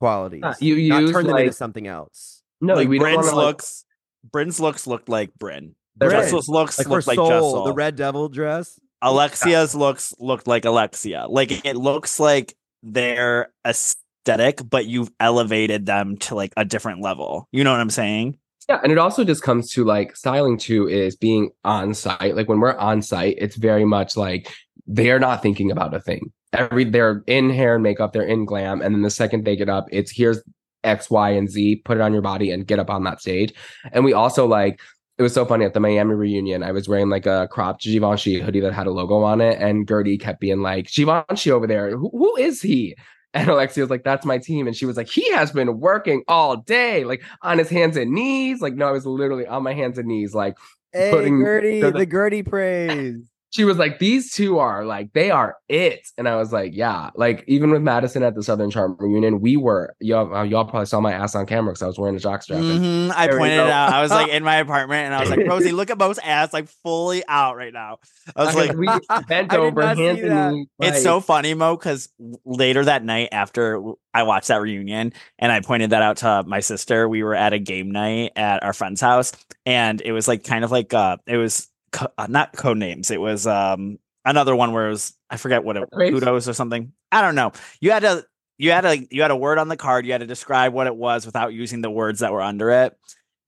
qualities, 0.00 0.42
Yeah, 0.42 0.54
you 0.60 0.88
not 0.88 1.02
use, 1.02 1.12
turn 1.12 1.26
them 1.26 1.36
into 1.38 1.52
something 1.52 1.86
else. 1.86 2.42
no 2.60 2.74
like 2.74 2.88
we 2.88 2.98
don't 2.98 3.04
Bryn's 3.06 3.16
want 3.16 3.28
to 3.28 3.36
like, 3.36 3.46
looks. 3.46 3.84
Bryn's 4.30 4.60
looks 4.60 4.86
looked 4.86 5.08
like 5.08 5.32
Bryn. 5.38 5.74
Bryn. 5.96 6.10
Jessel's 6.10 6.48
looks 6.48 6.78
Like 6.78 6.88
looked 6.88 7.06
like 7.06 7.16
soul, 7.16 7.28
Jessel. 7.28 7.64
the 7.64 7.72
red 7.72 7.96
devil 7.96 8.28
dress. 8.28 8.78
Alexia's 9.02 9.74
looks 9.74 10.12
looked 10.18 10.46
like 10.46 10.64
Alexia. 10.64 11.26
Like 11.28 11.64
it 11.64 11.76
looks 11.76 12.18
like 12.18 12.54
their 12.82 13.52
aesthetic, 13.66 14.60
but 14.68 14.86
you've 14.86 15.10
elevated 15.20 15.86
them 15.86 16.16
to 16.18 16.34
like 16.34 16.52
a 16.56 16.64
different 16.64 17.02
level. 17.02 17.48
You 17.52 17.64
know 17.64 17.70
what 17.72 17.80
I'm 17.80 17.90
saying? 17.90 18.38
Yeah, 18.68 18.80
and 18.82 18.90
it 18.90 18.98
also 18.98 19.24
just 19.24 19.42
comes 19.42 19.70
to 19.72 19.84
like 19.84 20.16
styling 20.16 20.56
too 20.56 20.88
is 20.88 21.16
being 21.16 21.50
on 21.64 21.92
site. 21.94 22.34
Like 22.34 22.48
when 22.48 22.60
we're 22.60 22.76
on 22.76 23.02
site, 23.02 23.36
it's 23.38 23.56
very 23.56 23.84
much 23.84 24.16
like 24.16 24.50
they're 24.86 25.18
not 25.18 25.42
thinking 25.42 25.70
about 25.70 25.94
a 25.94 26.00
thing. 26.00 26.32
Every 26.52 26.84
they're 26.84 27.22
in 27.26 27.50
hair 27.50 27.74
and 27.74 27.82
makeup, 27.82 28.12
they're 28.12 28.22
in 28.22 28.44
glam, 28.44 28.80
and 28.80 28.94
then 28.94 29.02
the 29.02 29.10
second 29.10 29.44
they 29.44 29.56
get 29.56 29.68
up, 29.68 29.86
it's 29.90 30.10
here's 30.10 30.42
X, 30.82 31.10
Y, 31.10 31.30
and 31.30 31.50
Z, 31.50 31.76
put 31.84 31.96
it 31.96 32.00
on 32.00 32.12
your 32.12 32.22
body 32.22 32.50
and 32.50 32.66
get 32.66 32.78
up 32.78 32.90
on 32.90 33.04
that 33.04 33.20
stage. 33.20 33.52
And 33.92 34.04
we 34.04 34.12
also 34.12 34.46
like 34.46 34.80
it 35.18 35.22
was 35.22 35.32
so 35.32 35.44
funny 35.44 35.64
at 35.64 35.74
the 35.74 35.80
Miami 35.80 36.14
reunion. 36.14 36.62
I 36.62 36.72
was 36.72 36.88
wearing 36.88 37.08
like 37.08 37.26
a 37.26 37.48
cropped 37.50 37.84
Givenchy 37.84 38.40
hoodie 38.40 38.60
that 38.60 38.72
had 38.72 38.86
a 38.86 38.90
logo 38.90 39.22
on 39.22 39.40
it, 39.40 39.60
and 39.60 39.86
Guerdy 39.86 40.18
kept 40.18 40.40
being 40.40 40.60
like, 40.60 40.90
Givenchy 40.90 41.50
over 41.50 41.66
there, 41.66 41.96
who, 41.96 42.10
who 42.10 42.36
is 42.36 42.60
he? 42.60 42.96
And 43.34 43.48
Alexia 43.50 43.82
was 43.82 43.90
like, 43.90 44.04
that's 44.04 44.24
my 44.24 44.38
team. 44.38 44.66
And 44.68 44.76
she 44.76 44.86
was 44.86 44.96
like, 44.96 45.08
he 45.08 45.28
has 45.32 45.50
been 45.50 45.80
working 45.80 46.22
all 46.28 46.56
day, 46.58 47.04
like 47.04 47.22
on 47.42 47.58
his 47.58 47.68
hands 47.68 47.96
and 47.96 48.12
knees. 48.12 48.60
Like, 48.62 48.74
no, 48.74 48.86
I 48.86 48.92
was 48.92 49.04
literally 49.04 49.44
on 49.46 49.62
my 49.64 49.74
hands 49.74 49.98
and 49.98 50.06
knees. 50.06 50.34
Like, 50.34 50.56
Hey, 50.92 51.10
Putting- 51.10 51.40
Guerdy, 51.40 51.80
the- 51.80 51.90
the 51.90 52.06
Guerdy 52.06 52.46
praise. 52.48 53.28
She 53.54 53.62
was 53.62 53.76
like, 53.78 54.00
these 54.00 54.32
two 54.32 54.58
are 54.58 54.84
like, 54.84 55.12
they 55.12 55.30
are 55.30 55.56
it. 55.68 56.08
And 56.18 56.28
I 56.28 56.34
was 56.34 56.52
like, 56.52 56.72
yeah. 56.74 57.10
Like, 57.14 57.44
even 57.46 57.70
with 57.70 57.82
Madison 57.82 58.24
at 58.24 58.34
the 58.34 58.42
Southern 58.42 58.68
Charm 58.68 58.96
reunion, 58.98 59.40
we 59.40 59.56
were, 59.56 59.94
y'all, 60.00 60.34
uh, 60.34 60.42
y'all 60.42 60.64
probably 60.64 60.86
saw 60.86 60.98
my 61.00 61.12
ass 61.12 61.36
on 61.36 61.46
camera 61.46 61.72
because 61.72 61.82
I 61.82 61.86
was 61.86 61.96
wearing 61.96 62.16
a 62.16 62.18
jockstrap. 62.18 62.60
Mhm. 62.60 63.12
I 63.14 63.28
pointed 63.28 63.60
it 63.60 63.70
out. 63.70 63.92
I 63.92 64.02
was 64.02 64.10
like 64.10 64.28
in 64.32 64.42
my 64.42 64.56
apartment 64.56 65.04
and 65.06 65.14
I 65.14 65.20
was 65.20 65.30
like, 65.30 65.46
Rosie, 65.46 65.70
look 65.70 65.90
at 65.90 65.98
Mo's 65.98 66.18
ass 66.18 66.52
like 66.52 66.66
fully 66.82 67.22
out 67.28 67.56
right 67.56 67.72
now. 67.72 67.98
I 68.34 68.44
was 68.44 68.56
I- 68.56 68.64
like, 68.66 68.76
we 68.76 68.88
bent 69.28 69.52
over, 69.54 69.82
hands 69.86 70.20
and. 70.20 70.66
It's 70.80 71.04
so 71.04 71.20
funny, 71.20 71.54
Mo, 71.54 71.76
because 71.76 72.08
later 72.44 72.84
that 72.84 73.04
night 73.04 73.28
after 73.30 73.80
I 74.12 74.24
watched 74.24 74.48
that 74.48 74.60
reunion 74.62 75.12
and 75.38 75.52
I 75.52 75.60
pointed 75.60 75.90
that 75.90 76.02
out 76.02 76.16
to 76.18 76.42
my 76.44 76.58
sister, 76.58 77.08
we 77.08 77.22
were 77.22 77.36
at 77.36 77.52
a 77.52 77.60
game 77.60 77.92
night 77.92 78.32
at 78.34 78.64
our 78.64 78.72
friend's 78.72 79.00
house, 79.00 79.30
and 79.64 80.00
it 80.00 80.10
was 80.10 80.26
like 80.26 80.42
kind 80.42 80.64
of 80.64 80.72
like 80.72 80.92
uh, 80.92 81.18
it 81.28 81.36
was 81.36 81.68
co- 81.94 82.12
uh, 82.18 82.26
not 82.28 82.52
code 82.56 82.76
names. 82.76 83.10
It 83.10 83.20
was 83.20 83.46
um 83.46 83.98
another 84.24 84.54
one 84.54 84.72
where 84.72 84.88
it 84.88 84.90
was 84.90 85.14
I 85.30 85.36
forget 85.36 85.64
what 85.64 85.76
it 85.76 85.88
Grapes? 85.90 86.12
kudos 86.12 86.48
or 86.48 86.52
something. 86.52 86.92
I 87.12 87.22
don't 87.22 87.34
know. 87.36 87.52
You 87.80 87.92
had 87.92 88.02
to 88.02 88.26
you 88.58 88.72
had 88.72 88.84
a 88.84 88.98
you 89.10 89.22
had 89.22 89.30
a 89.30 89.36
word 89.36 89.58
on 89.58 89.68
the 89.68 89.76
card. 89.76 90.04
You 90.04 90.12
had 90.12 90.20
to 90.20 90.26
describe 90.26 90.72
what 90.74 90.86
it 90.86 90.96
was 90.96 91.24
without 91.24 91.54
using 91.54 91.80
the 91.80 91.90
words 91.90 92.20
that 92.20 92.32
were 92.32 92.42
under 92.42 92.70
it, 92.70 92.96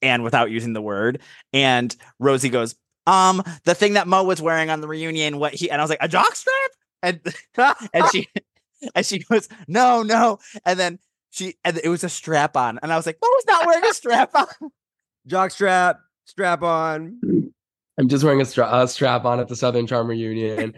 and 0.01 0.23
without 0.23 0.51
using 0.51 0.73
the 0.73 0.83
word. 0.83 1.21
And 1.53 1.95
Rosie 2.19 2.49
goes, 2.49 2.75
um, 3.07 3.43
the 3.65 3.75
thing 3.75 3.95
that 3.95 4.07
Mo 4.09 4.25
was 4.25 4.41
wearing 4.41 4.71
on 4.71 4.81
the 4.81 4.89
reunion, 4.89 5.39
what 5.39 5.55
he 5.55 5.71
and 5.71 5.81
I 5.81 5.85
was 5.85 5.91
like, 5.91 6.03
a 6.03 6.09
jockstrap? 6.09 6.69
And 7.03 7.21
and 7.93 8.05
she 8.13 8.29
and 8.95 9.05
she 9.07 9.19
goes, 9.19 9.49
No, 9.69 10.03
no. 10.03 10.39
And 10.65 10.79
then 10.79 10.99
she 11.31 11.55
and 11.65 11.79
it 11.83 11.89
was 11.89 12.05
a 12.05 12.09
strap 12.09 12.57
on. 12.57 12.79
And 12.83 12.93
I 12.93 12.97
was 12.97 13.07
like, 13.07 13.19
Mo 13.23 13.29
was 13.29 13.45
not 13.47 13.67
wearing 13.67 13.85
a 13.85 13.95
strap 13.95 14.35
on. 14.35 14.71
Jock 15.27 15.51
strap, 15.51 15.99
strap 16.25 16.63
on. 16.63 17.19
I'm 17.99 18.09
just 18.09 18.25
wearing 18.25 18.41
a, 18.41 18.45
stra- 18.45 18.83
a 18.83 18.89
strap 18.89 19.25
on 19.25 19.41
at 19.41 19.49
the 19.49 19.57
Southern 19.57 19.87
Charm 19.87 20.09
reunion. 20.09 20.75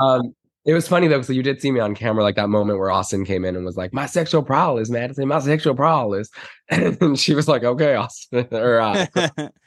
um, 0.00 0.34
it 0.64 0.74
was 0.74 0.86
funny 0.86 1.08
though, 1.08 1.22
so 1.22 1.32
you 1.32 1.42
did 1.42 1.60
see 1.60 1.72
me 1.72 1.80
on 1.80 1.94
camera, 1.94 2.22
like 2.22 2.36
that 2.36 2.48
moment 2.48 2.78
where 2.78 2.90
Austin 2.90 3.24
came 3.24 3.44
in 3.44 3.56
and 3.56 3.64
was 3.64 3.76
like, 3.76 3.92
"My 3.92 4.06
sexual 4.06 4.42
prowess, 4.42 4.90
Madison, 4.90 5.26
my 5.26 5.40
sexual 5.40 5.74
prowess," 5.74 6.30
and 6.68 7.18
she 7.18 7.34
was 7.34 7.48
like, 7.48 7.64
"Okay, 7.64 7.94
Austin." 7.96 8.46
or, 8.52 8.80
uh, 8.80 9.06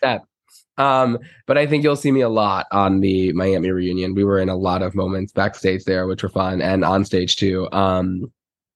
um, 0.78 1.20
but 1.48 1.58
I 1.58 1.68
think 1.68 1.84
you'll 1.84 1.98
see 1.98 2.12
me 2.12 2.22
a 2.22 2.30
lot 2.30 2.66
on 2.72 3.02
the 3.02 3.34
Miami 3.34 3.72
reunion. 3.72 4.16
We 4.16 4.24
were 4.24 4.40
in 4.40 4.48
a 4.48 4.56
lot 4.56 4.82
of 4.82 4.96
moments 4.96 5.34
backstage 5.34 5.84
there, 5.84 6.08
which 6.08 6.24
were 6.24 6.30
fun, 6.30 6.62
and 6.62 6.86
on 6.86 7.04
stage 7.04 7.36
too. 7.36 7.70
Um, 7.74 8.32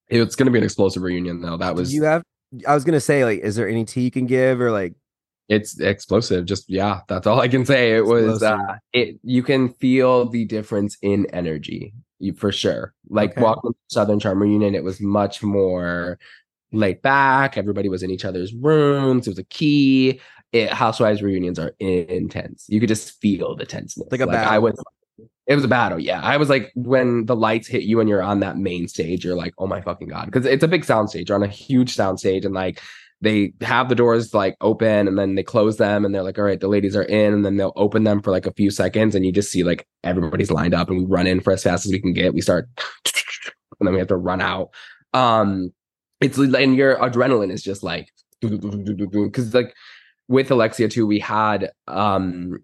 It's 0.10 0.36
going 0.36 0.48
to 0.48 0.52
be 0.52 0.58
an 0.58 0.66
explosive 0.66 1.04
reunion, 1.04 1.42
though. 1.42 1.56
That 1.56 1.76
Do 1.76 1.82
was 1.82 1.94
you 1.94 2.04
have 2.04 2.24
I 2.68 2.74
was 2.74 2.84
gonna 2.84 3.00
say, 3.00 3.24
like, 3.24 3.40
is 3.40 3.56
there 3.56 3.70
any 3.70 3.86
tea 3.86 4.02
you 4.02 4.12
can 4.12 4.26
give 4.26 4.60
or 4.60 4.72
like 4.72 4.94
it's 5.50 5.80
explosive. 5.80 6.46
Just 6.46 6.70
yeah, 6.70 7.02
that's 7.08 7.28
all 7.28 7.42
I 7.42 7.48
can 7.48 7.66
say. 7.66 7.96
It 7.98 8.06
was 8.06 8.42
uh, 8.44 8.78
it. 8.94 9.20
You 9.24 9.44
can 9.44 9.70
feel 9.70 10.30
the 10.30 10.46
difference 10.46 10.98
in 11.02 11.26
energy 11.34 11.94
you, 12.20 12.34
for 12.34 12.52
sure. 12.52 12.94
Like 13.10 13.32
Okay. 13.32 13.42
walking 13.42 13.72
to 13.72 13.78
Southern 13.88 14.20
Charm 14.20 14.42
reunion, 14.42 14.76
it 14.76 14.84
was 14.84 15.02
much 15.02 15.42
more 15.44 16.20
laid 16.72 17.02
back. 17.02 17.58
Everybody 17.58 17.90
was 17.90 18.04
in 18.04 18.12
each 18.12 18.26
other's 18.26 18.54
rooms. 18.54 19.28
It 19.28 19.32
was 19.32 19.40
a 19.40 19.44
key. 19.46 20.22
It, 20.52 20.72
Housewives 20.72 21.22
reunions 21.22 21.60
are 21.60 21.74
intense. 21.80 22.66
You 22.70 22.80
could 22.80 22.90
just 22.90 23.20
feel 23.22 23.56
the 23.56 23.66
tenseness. 23.66 24.08
Like 24.12 24.22
a 24.22 24.24
I 24.24 24.32
battle. 24.32 24.62
was. 24.64 24.84
It 25.48 25.56
was 25.56 25.64
a 25.64 25.68
battle, 25.68 26.00
yeah. 26.00 26.22
I 26.22 26.38
was 26.38 26.48
like, 26.48 26.72
when 26.76 27.26
the 27.26 27.36
lights 27.36 27.68
hit 27.68 27.82
you 27.82 28.00
and 28.00 28.08
you're 28.08 28.22
on 28.22 28.40
that 28.42 28.58
main 28.58 28.88
stage, 28.88 29.26
you're 29.26 29.36
like, 29.36 29.56
oh 29.58 29.66
my 29.66 29.82
fucking 29.82 30.08
god, 30.08 30.26
because 30.26 30.46
it's 30.46 30.64
a 30.64 30.68
big 30.68 30.86
sound 30.86 31.10
stage. 31.10 31.30
You're 31.30 31.38
on 31.38 31.44
a 31.44 31.48
huge 31.48 31.96
sound 31.96 32.20
stage, 32.20 32.46
and 32.46 32.54
like 32.54 32.80
they 33.22 33.54
have 33.62 33.90
the 33.90 33.96
doors 33.96 34.34
like 34.34 34.56
open 34.62 35.08
and 35.08 35.18
then 35.18 35.36
they 35.36 35.44
close 35.44 35.78
them 35.78 36.06
and 36.06 36.16
they're 36.16 36.24
like 36.24 36.38
all 36.38 36.46
right 36.46 36.60
the 36.60 36.68
ladies 36.68 36.96
are 36.96 37.04
in 37.04 37.34
and 37.34 37.46
then 37.46 37.58
they'll 37.58 37.74
open 37.76 38.04
them 38.04 38.22
for 38.22 38.32
like 38.32 38.46
a 38.46 38.54
few 38.54 38.72
seconds 38.72 39.14
and 39.14 39.26
you 39.26 39.32
just 39.32 39.52
see 39.52 39.64
like 39.64 39.86
everybody's 40.04 40.52
lined 40.52 40.74
up 40.74 40.90
and 40.90 41.00
we 41.00 41.06
run 41.06 41.28
in 41.28 41.42
for 41.42 41.52
as 41.52 41.64
fast 41.64 41.86
as 41.86 41.92
we 41.92 42.00
can 42.00 42.14
get. 42.14 42.34
We 42.34 42.42
start 42.42 42.68
and 43.80 43.88
then 43.88 43.94
we 43.94 44.00
have 44.00 44.08
to 44.10 44.18
run 44.18 44.42
out. 44.42 44.70
Um 45.14 45.74
it's 46.22 46.38
and 46.38 46.76
your 46.76 46.98
adrenaline 46.98 47.52
is 47.52 47.64
just 47.64 47.84
like 47.84 48.10
because 48.42 49.54
like 49.54 49.74
with 50.28 50.52
alexia 50.52 50.88
too 50.88 51.08
we 51.08 51.20
had 51.20 51.72
um 51.88 52.60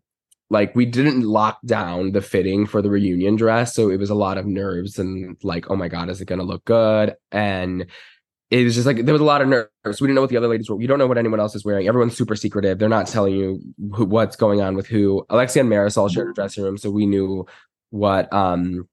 like 0.49 0.75
we 0.75 0.85
didn't 0.85 1.21
lock 1.21 1.57
down 1.65 2.11
the 2.11 2.21
fitting 2.21 2.65
for 2.65 2.81
the 2.81 2.89
reunion 2.89 3.35
dress 3.35 3.73
so 3.73 3.89
it 3.89 3.97
was 3.97 4.09
a 4.09 4.15
lot 4.15 4.37
of 4.37 4.45
nerves 4.45 4.99
and 4.99 5.35
like 5.43 5.69
oh 5.71 5.75
my 5.75 5.87
god 5.87 6.09
is 6.09 6.21
it 6.21 6.25
going 6.25 6.39
to 6.39 6.45
look 6.45 6.63
good? 6.65 7.15
And 7.31 7.87
it 8.51 8.63
was 8.63 8.75
just 8.75 8.85
like 8.85 9.05
there 9.05 9.13
was 9.13 9.21
a 9.21 9.25
lot 9.25 9.41
of 9.41 9.47
nerves. 9.47 10.01
We 10.01 10.07
didn't 10.07 10.15
know 10.15 10.21
what 10.21 10.29
the 10.29 10.37
other 10.37 10.47
ladies 10.47 10.69
were. 10.69 10.79
You 10.79 10.87
don't 10.87 10.99
know 10.99 11.07
what 11.07 11.17
anyone 11.17 11.39
else 11.39 11.55
is 11.55 11.65
wearing. 11.65 11.87
Everyone's 11.87 12.15
super 12.15 12.35
secretive. 12.35 12.77
They're 12.77 12.89
not 12.89 13.07
telling 13.07 13.35
you 13.35 13.59
who, 13.93 14.05
what's 14.05 14.35
going 14.35 14.61
on 14.61 14.75
with 14.75 14.87
who. 14.87 15.25
Alexia 15.29 15.61
and 15.61 15.71
Marisol 15.71 16.11
shared 16.11 16.29
a 16.29 16.33
dressing 16.33 16.63
room, 16.63 16.77
so 16.77 16.91
we 16.91 17.05
knew 17.05 17.45
what 17.89 18.31
um 18.31 18.87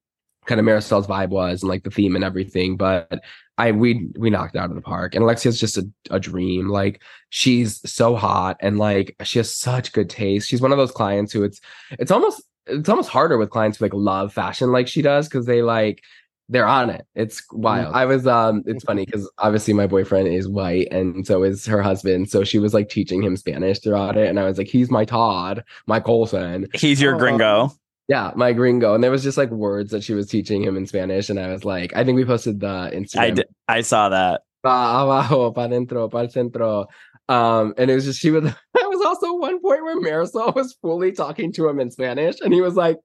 kind 0.47 0.59
of 0.59 0.67
Marisol's 0.67 1.07
vibe 1.07 1.29
was 1.29 1.63
and 1.63 1.69
like 1.69 1.85
the 1.85 1.91
theme 1.91 2.17
and 2.17 2.25
everything. 2.25 2.77
But 2.77 3.21
I 3.59 3.73
we 3.73 4.09
we 4.17 4.31
knocked 4.31 4.57
out 4.57 4.71
of 4.71 4.77
the 4.77 4.83
park. 4.83 5.15
And 5.15 5.23
Alexia's 5.23 5.61
just 5.61 5.77
a, 5.77 5.89
a 6.11 6.19
dream. 6.19 6.69
Like 6.69 7.03
she's 7.29 7.81
so 7.91 8.17
hot 8.17 8.57
and 8.61 8.79
like 8.79 9.15
she 9.23 9.39
has 9.39 9.55
such 9.55 9.93
good 9.93 10.09
taste. 10.09 10.49
She's 10.49 10.63
one 10.63 10.73
of 10.73 10.79
those 10.79 10.93
clients 10.93 11.33
who 11.33 11.43
it's 11.45 11.61
it's 11.93 12.11
almost 12.11 12.43
it's 12.67 12.89
almost 12.89 13.11
harder 13.11 13.39
with 13.39 13.51
clients 13.51 13.79
who 13.79 13.85
like 13.85 13.95
love 13.95 14.33
fashion 14.33 14.71
like 14.71 14.89
she 14.89 15.03
does 15.03 15.29
because 15.29 15.47
they 15.47 15.63
like 15.63 16.03
they're 16.49 16.67
on 16.67 16.91
it. 16.91 17.07
It's 17.15 17.43
wild. 17.53 17.95
I 17.95 18.05
was 18.05 18.27
um 18.27 18.63
it's 18.67 18.85
funny 18.91 19.05
because 19.07 19.31
obviously 19.39 19.75
my 19.75 19.87
boyfriend 19.87 20.29
is 20.29 20.49
white 20.49 20.89
and 20.91 21.27
so 21.27 21.43
is 21.43 21.65
her 21.67 21.81
husband. 21.83 22.31
So 22.31 22.45
she 22.45 22.59
was 22.59 22.75
like 22.75 22.89
teaching 22.89 23.23
him 23.23 23.37
Spanish 23.37 23.79
throughout 23.81 24.17
it. 24.17 24.29
And 24.29 24.39
I 24.39 24.45
was 24.45 24.59
like, 24.59 24.67
he's 24.69 24.91
my 24.91 25.05
Todd, 25.05 25.65
my 25.87 26.01
Colson. 26.01 26.67
He's 26.75 27.01
your 27.01 27.15
Oh. 27.15 27.19
gringo. 27.19 27.73
Yeah, 28.09 28.33
my 28.37 28.53
gringo. 28.53 28.95
And 28.95 29.03
there 29.03 29.11
was 29.13 29.23
just 29.23 29.39
like 29.39 29.51
words 29.51 29.93
that 29.93 30.03
she 30.05 30.13
was 30.13 30.27
teaching 30.27 30.63
him 30.63 30.77
in 30.77 30.87
Spanish. 30.87 31.31
And 31.31 31.39
I 31.39 31.53
was 31.53 31.65
like, 31.65 31.95
I 31.97 32.05
think 32.05 32.17
we 32.17 32.25
posted 32.25 32.61
the 32.61 32.91
Instagram. 32.93 33.19
I 33.21 33.31
did, 33.31 33.47
I 33.69 33.81
saw 33.81 34.09
that. 34.11 34.43
Abajo, 34.65 35.53
pa 35.55 35.69
dentro, 35.69 36.11
pa 36.11 36.19
el 36.19 36.29
centro. 36.29 36.87
Um, 37.29 37.73
and 37.79 37.91
it 37.91 37.95
was 37.95 38.05
just 38.05 38.19
she 38.21 38.31
was 38.31 38.45
that 38.75 38.89
was 38.89 39.01
also 39.07 39.35
one 39.37 39.61
point 39.61 39.83
where 39.85 39.99
Marisol 40.01 40.55
was 40.55 40.75
fully 40.83 41.13
talking 41.13 41.53
to 41.53 41.69
him 41.69 41.81
in 41.81 41.91
Spanish, 41.91 42.41
and 42.41 42.53
he 42.53 42.61
was 42.61 42.75
like, 42.75 42.99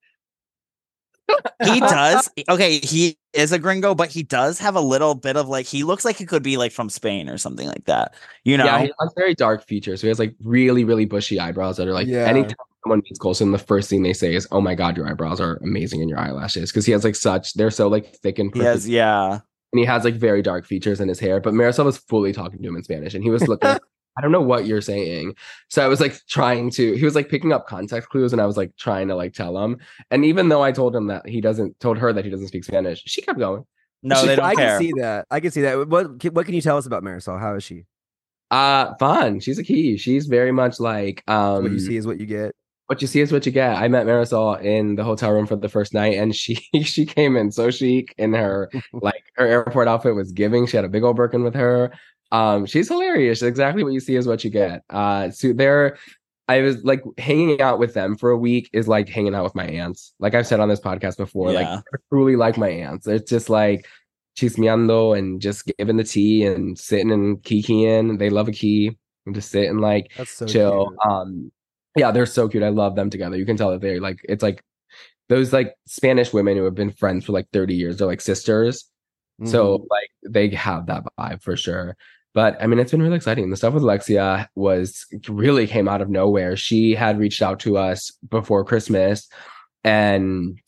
He 1.64 1.80
does. 1.80 2.30
Okay, 2.50 2.80
he 2.80 3.18
is 3.34 3.52
a 3.52 3.60
gringo, 3.60 3.94
but 3.96 4.10
he 4.10 4.24
does 4.24 4.60
have 4.60 4.76
a 4.76 4.82
little 4.82 5.16
bit 5.16 5.38
of 5.38 5.48
like 5.48 5.66
he 5.66 5.84
looks 5.84 6.06
like 6.06 6.18
he 6.18 6.26
could 6.26 6.44
be 6.44 6.58
like 6.58 6.72
from 6.72 6.90
Spain 6.90 7.30
or 7.30 7.38
something 7.38 7.68
like 7.68 7.86
that. 7.86 8.14
You 8.44 8.58
know? 8.58 8.66
Yeah, 8.66 8.80
he 8.84 8.94
has 9.00 9.14
very 9.18 9.34
dark 9.36 9.66
features. 9.66 10.02
So 10.02 10.08
he 10.08 10.10
has 10.10 10.20
like 10.20 10.36
really, 10.44 10.84
really 10.84 11.06
bushy 11.06 11.40
eyebrows 11.40 11.78
that 11.78 11.88
are 11.88 11.94
like 11.94 12.08
Yeah. 12.08 12.26
anytime 12.26 12.56
someone 12.84 13.02
meets 13.04 13.20
Colson, 13.20 13.52
the 13.52 13.58
first 13.58 13.90
thing 13.90 14.04
they 14.04 14.14
say 14.14 14.34
is, 14.36 14.48
"Oh 14.52 14.62
my 14.62 14.76
god, 14.76 14.96
your 14.96 15.08
eyebrows 15.08 15.42
are 15.42 15.58
amazing 15.64 16.02
and 16.02 16.10
your 16.10 16.20
eyelashes," 16.20 16.72
because 16.72 16.86
he 16.86 16.92
has 16.94 17.04
like 17.04 17.16
such 17.16 17.54
they're 17.56 17.72
so 17.72 17.88
like 17.88 18.16
thick 18.18 18.40
and 18.40 18.54
he 18.54 18.60
perfect, 18.60 18.74
has 18.74 18.90
yeah. 18.90 19.34
and 19.74 19.80
he 19.80 19.86
has 19.86 20.04
like 20.04 20.16
very 20.16 20.42
dark 20.42 20.66
features 20.66 21.00
in 21.02 21.08
his 21.08 21.20
hair. 21.20 21.40
But 21.40 21.54
Marisol 21.54 21.86
was 21.86 21.98
fully 21.98 22.34
talking 22.34 22.62
to 22.62 22.68
him 22.68 22.76
in 22.76 22.84
Spanish, 22.84 23.14
and 23.14 23.24
he 23.24 23.30
was 23.30 23.48
looking. 23.48 23.78
I 24.18 24.22
don't 24.22 24.32
know 24.32 24.42
what 24.42 24.66
you're 24.66 24.82
saying. 24.82 25.36
So 25.70 25.84
I 25.84 25.88
was 25.88 26.00
like 26.02 26.16
trying 26.28 26.72
to, 26.72 26.96
he 26.96 27.06
was 27.06 27.14
like 27.16 27.30
picking 27.30 27.54
up 27.54 27.68
context 27.68 28.10
clues 28.10 28.34
and 28.34 28.42
I 28.42 28.46
was 28.46 28.58
like 28.58 28.76
trying 28.78 29.08
to 29.10 29.16
like 29.16 29.34
tell 29.34 29.58
him. 29.64 29.78
And 30.12 30.26
even 30.26 30.50
though 30.50 30.64
I 30.64 30.72
told 30.72 30.96
him 30.96 31.08
that 31.08 31.28
he 31.28 31.40
doesn't, 31.42 31.80
told 31.80 31.98
her 32.00 32.12
that 32.14 32.26
he 32.26 32.32
doesn't 32.32 32.48
speak 32.48 32.64
Spanish, 32.64 33.04
she 33.06 33.22
kept 33.22 33.38
going. 33.40 33.64
No, 34.04 34.16
She- 34.22 34.28
they 34.28 34.36
don't 34.36 34.46
I 34.46 34.56
care. 34.56 34.78
can 34.78 34.80
see 34.80 34.94
that. 35.00 35.26
I 35.30 35.40
can 35.40 35.52
see 35.52 35.62
that. 35.62 35.88
What 35.90 36.24
what 36.34 36.46
can 36.46 36.56
you 36.56 36.62
tell 36.62 36.78
us 36.78 36.86
about 36.86 37.04
Marisol? 37.04 37.40
How 37.40 37.56
is 37.56 37.64
she? 37.64 37.86
Uh, 38.50 38.94
fun. 38.96 39.40
She's 39.40 39.60
a 39.60 39.64
key. 39.64 39.98
She's 39.98 40.26
very 40.28 40.52
much 40.52 40.80
like, 40.80 41.22
um, 41.28 41.64
what 41.64 41.72
you 41.72 41.80
see 41.80 41.98
is 41.98 42.08
what 42.08 42.20
you 42.20 42.26
get. 42.26 42.56
what 42.86 43.02
you 43.02 43.08
see 43.08 43.20
is 43.20 43.32
what 43.32 43.46
you 43.46 43.52
get. 43.52 43.76
I 43.76 43.88
met 43.90 44.06
Marisol 44.06 44.62
in 44.64 44.96
the 44.96 45.04
hotel 45.04 45.32
room 45.34 45.46
for 45.48 45.58
the 45.58 45.68
first 45.68 45.94
night, 45.94 46.16
and 46.18 46.34
she 46.36 46.56
she 46.84 47.06
came 47.06 47.36
in 47.36 47.52
so 47.52 47.70
chic 47.72 48.14
in 48.18 48.34
her 48.34 48.70
like 48.94 49.24
her 49.36 49.46
airport 49.46 49.88
outfit 49.90 50.16
was 50.16 50.32
giving. 50.32 50.66
She 50.66 50.78
had 50.78 50.86
a 50.86 50.90
big 50.90 51.04
old 51.04 51.18
Birkin 51.18 51.44
with 51.44 51.56
her. 51.56 51.92
Um, 52.32 52.66
she's 52.66 52.88
hilarious. 52.90 53.42
Exactly 53.42 53.84
what 53.84 53.94
you 53.94 54.00
see 54.00 54.16
is 54.16 54.28
what 54.28 54.44
you 54.44 54.50
get. 54.50 54.84
Uh, 54.90 55.30
so 55.32 55.54
there, 55.54 55.98
I 56.48 56.62
was 56.62 56.84
like 56.84 57.04
hanging 57.18 57.62
out 57.62 57.80
with 57.80 57.94
them 57.94 58.16
for 58.18 58.30
a 58.32 58.38
week 58.38 58.70
is 58.74 58.88
like 58.88 59.08
hanging 59.10 59.36
out 59.36 59.44
with 59.44 59.56
my 59.56 59.66
aunts. 59.66 60.14
Like 60.20 60.34
I've 60.36 60.48
said 60.48 60.60
on 60.60 60.70
this 60.70 60.80
podcast 60.80 61.18
before, 61.18 61.52
Yeah. 61.52 61.60
like 61.76 61.84
they're 61.92 62.02
truly 62.12 62.36
like 62.36 62.58
my 62.58 62.70
aunts. 62.70 63.08
It's 63.08 63.30
just 63.30 63.50
like 63.50 63.86
chismeando 64.38 65.18
and 65.18 65.42
just 65.42 65.66
giving 65.78 65.98
the 65.98 66.04
tea 66.04 66.46
and 66.46 66.78
sitting 66.78 67.12
and 67.12 67.42
kikiing. 67.44 68.20
They 68.20 68.30
love 68.30 68.48
a 68.48 68.52
key 68.52 68.98
and 69.26 69.36
just 69.36 69.50
sit 69.52 69.70
and 69.70 69.82
like 69.82 70.12
That's 70.18 70.32
so 70.32 70.46
chill. 70.46 70.88
cute. 70.88 71.00
Um, 71.12 71.52
yeah, 71.96 72.12
they're 72.12 72.26
so 72.26 72.48
cute. 72.48 72.64
I 72.64 72.70
love 72.70 72.96
them 72.96 73.10
together. 73.10 73.36
You 73.38 73.46
can 73.46 73.58
tell 73.58 73.72
that 73.72 73.82
they're 73.82 74.00
like 74.00 74.20
it's 74.30 74.44
like 74.44 74.62
those 75.30 75.52
like 75.52 75.74
Spanish 75.88 76.32
women 76.32 76.56
who 76.56 76.64
have 76.66 76.76
been 76.76 76.92
friends 76.92 77.26
for 77.26 77.32
like 77.34 77.48
30 77.52 77.74
years. 77.76 77.98
They're 77.98 78.08
like 78.08 78.22
sisters. 78.22 78.90
So 79.44 79.80
Mhm. 79.80 79.86
like 79.90 80.10
they 80.30 80.50
have 80.56 80.86
that 80.88 81.04
vibe 81.20 81.42
for 81.44 81.56
sure. 81.58 81.96
But 82.38 82.62
I 82.62 82.68
mean, 82.68 82.78
it's 82.78 82.92
been 82.92 83.02
really 83.02 83.16
exciting. 83.16 83.50
The 83.50 83.58
stuff 83.58 83.74
with 83.74 83.82
Alexia 83.82 84.48
was 84.54 85.08
really 85.28 85.66
came 85.66 85.88
out 85.88 86.04
of 86.04 86.10
nowhere. 86.12 86.56
She 86.56 86.94
had 86.94 87.18
reached 87.18 87.42
out 87.42 87.60
to 87.62 87.80
us 87.80 88.12
before 88.30 88.64
Christmas 88.64 89.28
and 89.84 90.60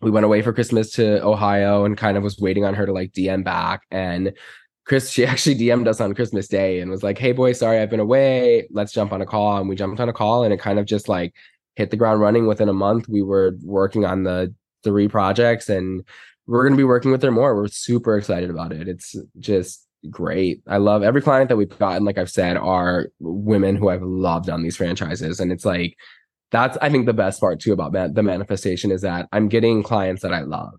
we 0.00 0.12
went 0.12 0.24
away 0.24 0.40
for 0.42 0.52
Christmas 0.52 0.92
to 0.92 1.20
Ohio 1.24 1.84
and 1.84 1.98
kind 1.98 2.16
of 2.16 2.22
was 2.22 2.38
waiting 2.38 2.64
on 2.64 2.74
her 2.74 2.86
to 2.86 2.92
like 2.92 3.10
DM 3.10 3.42
back. 3.42 3.80
And 3.90 4.34
Chris, 4.84 5.10
she 5.10 5.26
actually 5.26 5.56
DM'd 5.56 5.88
us 5.88 6.00
on 6.00 6.14
Christmas 6.14 6.46
Day 6.46 6.78
and 6.78 6.92
was 6.92 7.02
like, 7.02 7.18
Hey 7.18 7.32
boy, 7.32 7.54
sorry, 7.54 7.80
I've 7.80 7.90
been 7.90 7.98
away. 7.98 8.68
Let's 8.70 8.92
jump 8.92 9.12
on 9.12 9.20
a 9.20 9.26
call. 9.26 9.58
And 9.58 9.68
we 9.68 9.74
jumped 9.74 9.98
on 9.98 10.08
a 10.08 10.12
call 10.12 10.44
and 10.44 10.54
it 10.54 10.60
kind 10.60 10.78
of 10.78 10.86
just 10.86 11.08
like 11.08 11.34
hit 11.74 11.90
the 11.90 11.96
ground 11.96 12.20
running 12.20 12.46
within 12.46 12.68
a 12.68 12.72
month. 12.72 13.08
We 13.08 13.22
were 13.22 13.56
working 13.64 14.04
on 14.04 14.22
the 14.22 14.54
three 14.84 15.08
projects 15.08 15.68
and 15.68 16.04
we're 16.46 16.62
going 16.62 16.74
to 16.74 16.80
be 16.80 16.84
working 16.84 17.10
with 17.10 17.24
her 17.24 17.32
more. 17.32 17.56
We're 17.56 17.66
super 17.66 18.16
excited 18.16 18.48
about 18.48 18.70
it. 18.70 18.86
It's 18.86 19.16
just 19.40 19.85
great. 20.10 20.62
I 20.66 20.78
love 20.78 21.02
every 21.02 21.20
client 21.22 21.48
that 21.48 21.56
we've 21.56 21.78
gotten, 21.78 22.04
like 22.04 22.18
I've 22.18 22.30
said, 22.30 22.56
are 22.56 23.08
women 23.20 23.76
who 23.76 23.88
I've 23.88 24.02
loved 24.02 24.48
on 24.50 24.62
these 24.62 24.76
franchises. 24.76 25.40
And 25.40 25.52
it's 25.52 25.64
like, 25.64 25.96
that's, 26.50 26.78
I 26.80 26.90
think, 26.90 27.06
the 27.06 27.12
best 27.12 27.40
part 27.40 27.60
too 27.60 27.72
about 27.72 27.92
man- 27.92 28.14
the 28.14 28.22
manifestation 28.22 28.90
is 28.90 29.02
that 29.02 29.28
I'm 29.32 29.48
getting 29.48 29.82
clients 29.82 30.22
that 30.22 30.32
I 30.32 30.40
love. 30.40 30.74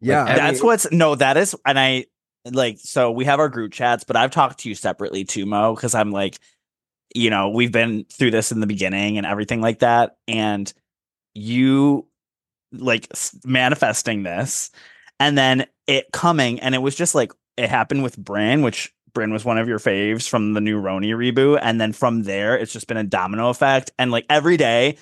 yeah, 0.00 0.24
Like, 0.24 0.32
I 0.32 0.36
That's 0.36 0.60
mean, 0.60 0.66
what's 0.66 0.90
no, 0.92 1.14
that 1.14 1.36
is, 1.36 1.54
and 1.64 1.78
I 1.78 2.06
like 2.50 2.78
so 2.80 3.12
we 3.12 3.24
have 3.24 3.38
our 3.38 3.48
group 3.48 3.72
chats, 3.72 4.02
but 4.02 4.16
I've 4.16 4.32
talked 4.32 4.60
to 4.60 4.68
you 4.68 4.74
separately 4.74 5.24
too, 5.24 5.46
Mo, 5.46 5.74
because 5.74 5.94
I'm 5.94 6.10
like, 6.10 6.38
you 7.14 7.30
know, 7.30 7.50
we've 7.50 7.70
been 7.72 8.04
through 8.12 8.32
this 8.32 8.50
in 8.50 8.60
the 8.60 8.66
beginning 8.66 9.16
and 9.16 9.26
everything 9.26 9.60
like 9.60 9.78
that, 9.78 10.16
and 10.26 10.72
you 11.34 12.08
like 12.72 13.06
s- 13.12 13.38
manifesting 13.44 14.24
this, 14.24 14.70
and 15.20 15.38
then 15.38 15.66
it 15.86 16.06
coming, 16.12 16.58
and 16.58 16.74
it 16.74 16.78
was 16.78 16.96
just 16.96 17.14
like 17.14 17.32
it 17.56 17.68
happened 17.68 18.02
with 18.02 18.16
Bryn, 18.16 18.62
which 18.62 18.92
Bryn 19.14 19.32
was 19.32 19.44
one 19.44 19.58
of 19.58 19.68
your 19.68 19.78
faves 19.78 20.28
from 20.28 20.54
the 20.54 20.60
new 20.60 20.80
RHONY 20.80 21.10
reboot, 21.14 21.58
and 21.62 21.80
then 21.80 21.92
from 21.92 22.22
there, 22.22 22.56
it's 22.56 22.72
just 22.72 22.86
been 22.86 22.96
a 22.96 23.04
domino 23.04 23.50
effect, 23.50 23.90
and 23.98 24.10
like 24.10 24.24
every 24.30 24.56
day, 24.56 24.96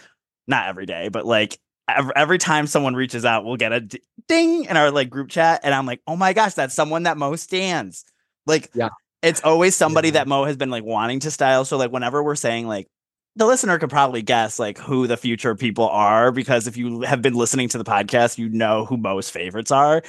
not 0.49 0.69
every 0.69 0.87
day, 0.87 1.09
but 1.09 1.25
like 1.25 1.59
every, 1.89 2.13
every 2.17 2.39
time 2.39 2.67
someone 2.67 2.95
reaches 2.95 3.25
out, 3.25 3.45
we'll 3.45 3.57
get 3.57 3.73
a 3.73 3.81
d- 3.81 4.01
ding 4.27 4.65
in 4.65 4.77
our 4.77 4.91
like 4.91 5.11
group 5.11 5.29
chat, 5.31 5.61
and 5.63 5.73
I'm 5.75 5.87
like, 5.87 6.01
oh 6.07 6.17
my 6.17 6.33
gosh, 6.33 6.55
that's 6.55 6.75
someone 6.75 7.05
that 7.05 7.17
Mo 7.19 7.37
stands. 7.37 8.05
Like, 8.47 8.71
Yeah. 8.75 8.89
it's 9.23 9.43
always 9.43 9.77
somebody 9.77 10.09
Yeah. 10.09 10.13
that 10.15 10.29
Mo 10.29 10.45
has 10.45 10.57
been 10.57 10.71
like 10.71 10.85
wanting 10.85 11.21
to 11.21 11.31
style. 11.31 11.65
So 11.65 11.77
like, 11.77 11.93
whenever 11.93 12.23
we're 12.23 12.35
saying 12.37 12.67
like, 12.67 12.89
the 13.37 13.47
listener 13.47 13.79
could 13.79 13.91
probably 13.91 14.23
guess 14.23 14.59
like 14.59 14.77
who 14.77 15.07
the 15.07 15.17
future 15.17 15.55
people 15.55 15.89
are 15.89 16.33
because 16.33 16.67
if 16.67 16.77
you 16.77 17.03
have 17.03 17.23
been 17.23 17.35
listening 17.35 17.69
to 17.69 17.79
the 17.79 17.85
podcast, 17.85 18.39
you 18.39 18.49
know 18.49 18.85
who 18.85 18.97
Mo's 18.97 19.31
favorites 19.31 19.71
are, 19.71 20.03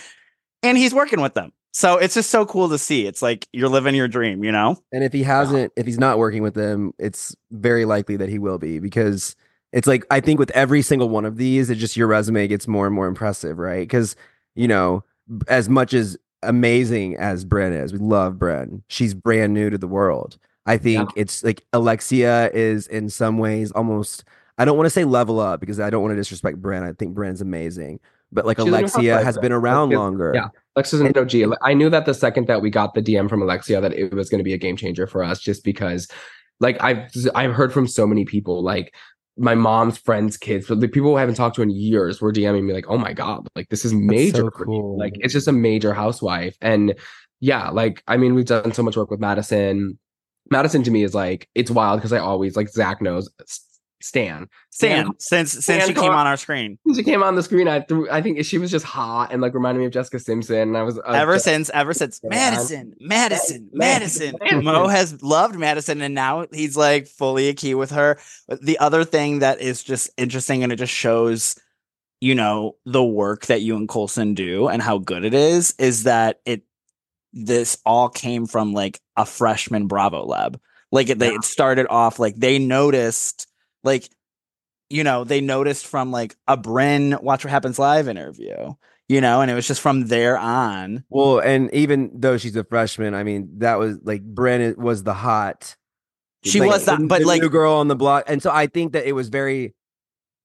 and 0.64 0.76
he's 0.76 0.94
working 0.94 1.22
with 1.22 1.36
them. 1.36 1.52
So 1.72 1.98
it's 1.98 2.14
just 2.16 2.30
so 2.30 2.46
cool 2.46 2.70
to 2.70 2.78
see. 2.78 3.08
It's 3.08 3.22
like 3.22 3.48
you're 3.54 3.70
living 3.70 3.96
your 3.96 4.08
dream, 4.08 4.44
you 4.44 4.52
know? 4.52 4.78
And 4.92 5.04
if 5.04 5.14
he 5.14 5.24
hasn't, 5.24 5.72
if 5.76 5.86
he's 5.86 6.00
not 6.00 6.18
working 6.18 6.44
with 6.44 6.54
them, 6.54 6.94
it's 7.00 7.36
very 7.52 7.86
likely 7.86 8.18
that 8.18 8.30
he 8.30 8.40
will 8.40 8.58
be 8.58 8.80
because 8.80 9.36
it's 9.72 9.88
like 9.88 10.06
I 10.12 10.20
think 10.20 10.40
with 10.40 10.52
every 10.52 10.82
single 10.82 11.08
one 11.10 11.24
of 11.24 11.38
these, 11.38 11.70
it 11.70 11.76
just 11.76 11.96
your 11.96 12.08
resume 12.08 12.48
gets 12.48 12.68
more 12.68 12.86
and 12.86 12.96
more 12.96 13.08
impressive, 13.08 13.58
right? 13.58 13.82
Because 13.82 14.16
you 14.56 14.68
know, 14.68 15.04
as 15.48 15.70
much 15.70 15.94
as 15.94 16.18
amazing 16.44 17.16
as 17.18 17.46
Bryn 17.46 17.74
is. 17.74 17.94
We 17.94 18.00
love 18.00 18.38
Bryn, 18.40 18.84
She's 18.88 19.14
brand 19.14 19.54
new 19.54 19.70
to 19.70 19.78
the 19.78 19.88
world. 19.88 20.38
I 20.66 20.78
think 20.78 21.10
it's 21.16 21.44
like 21.44 21.64
Alexia 21.74 22.52
is 22.52 22.88
in 22.88 23.10
some 23.10 23.38
ways 23.38 23.72
almost. 23.72 24.24
I 24.58 24.66
don't 24.66 24.78
want 24.78 24.86
to 24.86 24.92
say 24.92 25.06
level 25.06 25.40
up 25.40 25.60
because 25.60 25.80
I 25.80 25.90
don't 25.90 26.02
want 26.04 26.12
to 26.12 26.16
disrespect 26.16 26.62
Bryn. 26.62 26.84
I 26.84 26.94
think 26.94 27.16
Bryn's 27.16 27.42
amazing, 27.42 28.00
but 28.32 28.46
like 28.46 28.60
She's 28.60 28.68
Alexia 28.68 29.24
has 29.24 29.38
been 29.38 29.52
around 29.52 29.90
longer. 29.90 30.34
yeah. 30.36 30.50
Lexia's 30.78 31.02
an 31.02 31.18
OG. 31.18 31.58
I 31.62 31.74
knew 31.74 31.90
that 31.90 32.06
the 32.06 32.14
second 32.14 32.48
that 32.48 32.62
we 32.62 32.70
got 32.70 32.94
the 32.94 33.02
DM 33.02 33.30
from 33.30 33.42
Alexia 33.42 33.82
that 33.82 33.94
it 33.94 34.14
was 34.14 34.30
going 34.30 34.40
to 34.40 34.44
be 34.44 34.54
a 34.54 34.58
game 34.58 34.78
changer 34.78 35.06
for 35.06 35.24
us, 35.24 35.40
just 35.40 35.64
because, 35.64 36.08
like 36.60 36.82
I've 36.82 37.12
I've 37.36 37.54
heard 37.54 37.74
from 37.74 37.88
so 37.88 38.08
many 38.08 38.26
people, 38.26 38.64
like 38.64 38.94
my 39.38 39.56
mom's 39.56 39.98
friends' 39.98 40.38
kids, 40.38 40.68
but 40.68 40.80
the 40.80 40.88
people 40.88 41.10
who 41.10 41.18
I 41.18 41.22
haven't 41.22 41.36
talked 41.36 41.56
to 41.56 41.62
in 41.62 41.70
years 41.70 42.22
were 42.22 42.32
DMing 42.32 42.64
me 42.64 42.74
like, 42.74 42.86
"Oh 42.88 42.98
my 42.98 43.14
god, 43.14 43.48
like 43.56 43.70
this 43.70 43.84
is 43.84 43.94
major, 43.94 44.44
so 44.44 44.50
cool. 44.50 44.98
like 44.98 45.14
it's 45.20 45.34
just 45.34 45.48
a 45.48 45.54
major 45.54 45.94
housewife." 45.94 46.56
And 46.62 46.96
yeah, 47.42 47.70
like 47.70 48.04
I 48.08 48.18
mean, 48.18 48.36
we've 48.36 48.46
done 48.46 48.72
so 48.74 48.84
much 48.84 48.96
work 48.96 49.12
with 49.12 49.20
Madison. 49.20 50.00
Madison 50.50 50.84
to 50.84 50.92
me 50.92 51.04
is 51.04 51.14
like 51.16 51.50
it's 51.56 51.72
wild 51.72 52.00
because 52.00 52.14
I 52.14 52.20
always 52.20 52.56
like 52.56 52.70
Zack 52.70 53.02
knows 53.02 53.30
Stan. 54.04 54.48
Stan, 54.70 55.12
since 55.20 55.52
since 55.52 55.64
Stan 55.64 55.88
she 55.88 55.94
came 55.94 56.12
on 56.12 56.28
our 56.28 56.38
screen. 56.38 56.78
Since 56.86 56.98
She 56.98 57.04
came 57.04 57.24
on 57.24 57.36
the 57.36 57.44
screen. 57.44 57.68
I 57.68 57.82
threw. 57.82 58.10
I 58.10 58.22
think 58.22 58.44
she 58.46 58.58
was 58.58 58.72
just 58.72 58.86
hot 58.86 59.32
and 59.32 59.42
like 59.42 59.54
reminded 59.54 59.80
me 59.80 59.86
of 59.86 59.92
Jessica 59.92 60.20
Simpson. 60.20 60.56
And 60.70 60.78
I 60.78 60.84
was 60.84 60.98
uh, 60.98 61.02
ever 61.08 61.36
just- 61.36 61.46
since 61.46 61.70
ever 61.72 61.94
since 61.94 62.20
Madison, 62.24 62.94
Madison, 63.00 63.70
Madison, 63.74 64.36
Madison. 64.40 64.64
Mo 64.64 64.88
has 64.88 65.22
loved 65.22 65.56
Madison 65.56 66.02
and 66.02 66.16
now 66.16 66.46
he's 66.52 66.78
like 66.78 67.08
fully 67.08 67.50
a 67.50 67.54
key 67.54 67.76
with 67.76 67.92
her. 67.92 68.20
But 68.48 68.62
the 68.62 68.80
other 68.80 69.04
thing 69.04 69.40
that 69.40 69.62
is 69.62 69.84
just 69.84 70.10
interesting 70.18 70.64
and 70.64 70.72
it 70.72 70.78
just 70.78 70.94
shows, 70.94 71.56
you 72.20 72.36
know, 72.36 72.76
the 72.86 73.04
work 73.04 73.48
that 73.48 73.62
you 73.62 73.76
and 73.76 73.88
Colson 73.88 74.34
do 74.34 74.68
and 74.68 74.82
how 74.82 74.98
good 74.98 75.26
it 75.26 75.34
is, 75.34 75.74
is 75.80 76.04
that 76.04 76.40
it 76.46 76.64
this 77.34 77.78
all 77.86 78.10
came 78.10 78.46
from 78.46 78.74
like 78.74 79.00
a 79.16 79.26
freshman 79.26 79.88
Bravo 79.88 80.28
leb. 80.28 80.60
Like 80.92 81.10
it, 81.10 81.20
they, 81.20 81.30
it 81.30 81.46
started 81.46 81.88
off 81.90 82.20
like 82.20 82.36
they 82.36 82.60
noticed, 82.60 83.48
like, 83.84 84.10
you 84.90 85.04
know, 85.04 85.24
they 85.24 85.42
noticed 85.42 85.88
from 85.88 86.12
like 86.12 86.36
a 86.48 86.58
Bryn 86.58 87.18
Watch 87.22 87.44
What 87.44 87.52
Happens 87.52 87.80
Live 87.80 88.08
interview, 88.08 88.74
you 89.08 89.22
know, 89.22 89.42
and 89.42 89.50
it 89.50 89.54
was 89.54 89.68
just 89.68 89.82
from 89.82 90.08
there 90.08 90.38
on. 90.38 91.04
Well, 91.10 91.40
and 91.40 91.74
even 91.74 92.12
though 92.14 92.38
she's 92.38 92.56
a 92.56 92.64
freshman, 92.64 93.14
I 93.14 93.24
mean, 93.24 93.50
that 93.60 93.80
was 93.80 93.98
like 94.04 94.24
Bryn 94.24 94.76
was 94.78 95.04
the 95.04 95.14
hot. 95.14 95.76
She 96.44 96.60
like, 96.60 96.72
was 96.72 96.86
that, 96.86 97.00
the- 97.00 97.08
but 97.08 97.20
the 97.22 97.28
like 97.28 97.42
new 97.42 97.50
girl 97.50 97.76
on 97.76 97.88
the 97.88 97.96
block, 97.96 98.24
and 98.28 98.42
so 98.42 98.52
I 98.52 98.68
think 98.68 98.94
that 98.94 99.06
it 99.08 99.14
was 99.14 99.30
very, 99.30 99.76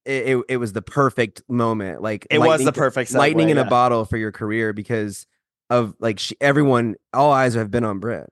it 0.05 0.29
it, 0.37 0.45
it 0.49 0.57
was 0.59 0.73
the 0.73 0.83
perfect 0.83 1.43
moment. 1.49 2.03
Like 2.03 2.27
it 2.31 2.39
was 2.39 2.65
the 2.65 2.73
perfect 2.73 3.11
segue, 3.11 3.17
lightning 3.17 3.49
in 3.49 3.57
yeah. 3.57 3.65
a 3.65 3.69
bottle 3.69 4.05
for 4.05 4.17
your 4.17 4.31
career 4.31 4.73
because 4.73 5.27
of 5.71 5.95
like 5.99 6.19
she, 6.19 6.37
everyone, 6.41 6.97
all 7.13 7.33
eyes 7.33 7.55
have 7.55 7.71
been 7.71 7.83
on 7.83 7.99
Bryn. 7.99 8.27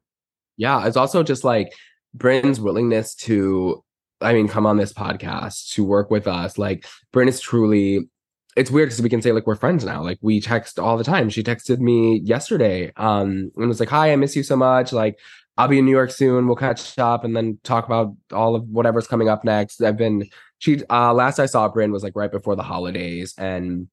yeah, 0.57 0.87
it's 0.87 0.97
also 0.97 1.23
just 1.23 1.43
like 1.43 1.73
Bryn's 2.13 2.61
willingness 2.61 3.15
to, 3.17 3.83
I 4.21 4.33
mean, 4.33 4.49
come 4.49 4.67
on 4.67 4.77
this 4.77 4.93
podcast 4.93 5.73
to 5.75 5.85
work 5.85 6.11
with 6.11 6.27
us. 6.27 6.59
Like 6.59 6.87
Bryn 7.13 7.29
is 7.29 7.41
truly. 7.41 8.09
It's 8.57 8.71
weird 8.71 8.89
because 8.89 9.03
we 9.03 9.09
can 9.09 9.21
say 9.21 9.33
like 9.33 9.47
we're 9.47 9.57
friends 9.57 9.85
now. 9.85 10.03
Like 10.03 10.19
we 10.21 10.41
text 10.41 10.79
all 10.79 10.97
the 10.97 11.05
time. 11.05 11.29
She 11.29 11.43
texted 11.43 11.79
me 11.79 12.21
yesterday, 12.21 12.93
um, 12.97 13.51
and 13.57 13.69
was 13.69 13.81
like, 13.81 13.89
"Hi, 13.89 14.13
I 14.13 14.17
miss 14.17 14.37
you 14.37 14.43
so 14.43 14.57
much. 14.57 14.93
Like 14.93 15.19
I'll 15.57 15.69
be 15.69 15.79
in 15.79 15.85
New 15.85 15.91
York 15.91 16.11
soon. 16.11 16.47
We'll 16.47 16.57
catch 16.57 16.99
up 16.99 17.25
and 17.25 17.37
then 17.37 17.59
talk 17.65 17.87
about 17.87 18.15
all 18.33 18.55
of 18.55 18.65
whatever's 18.69 19.07
coming 19.09 19.29
up 19.29 19.45
next." 19.45 19.83
I've 19.83 19.97
been 19.97 20.29
she 20.59 20.83
uh 20.89 21.13
last 21.13 21.39
I 21.39 21.47
saw 21.47 21.69
Bryn 21.69 21.93
was 21.93 22.03
like 22.03 22.17
right 22.17 22.31
before 22.31 22.57
the 22.57 22.63
holidays, 22.63 23.35
and 23.37 23.89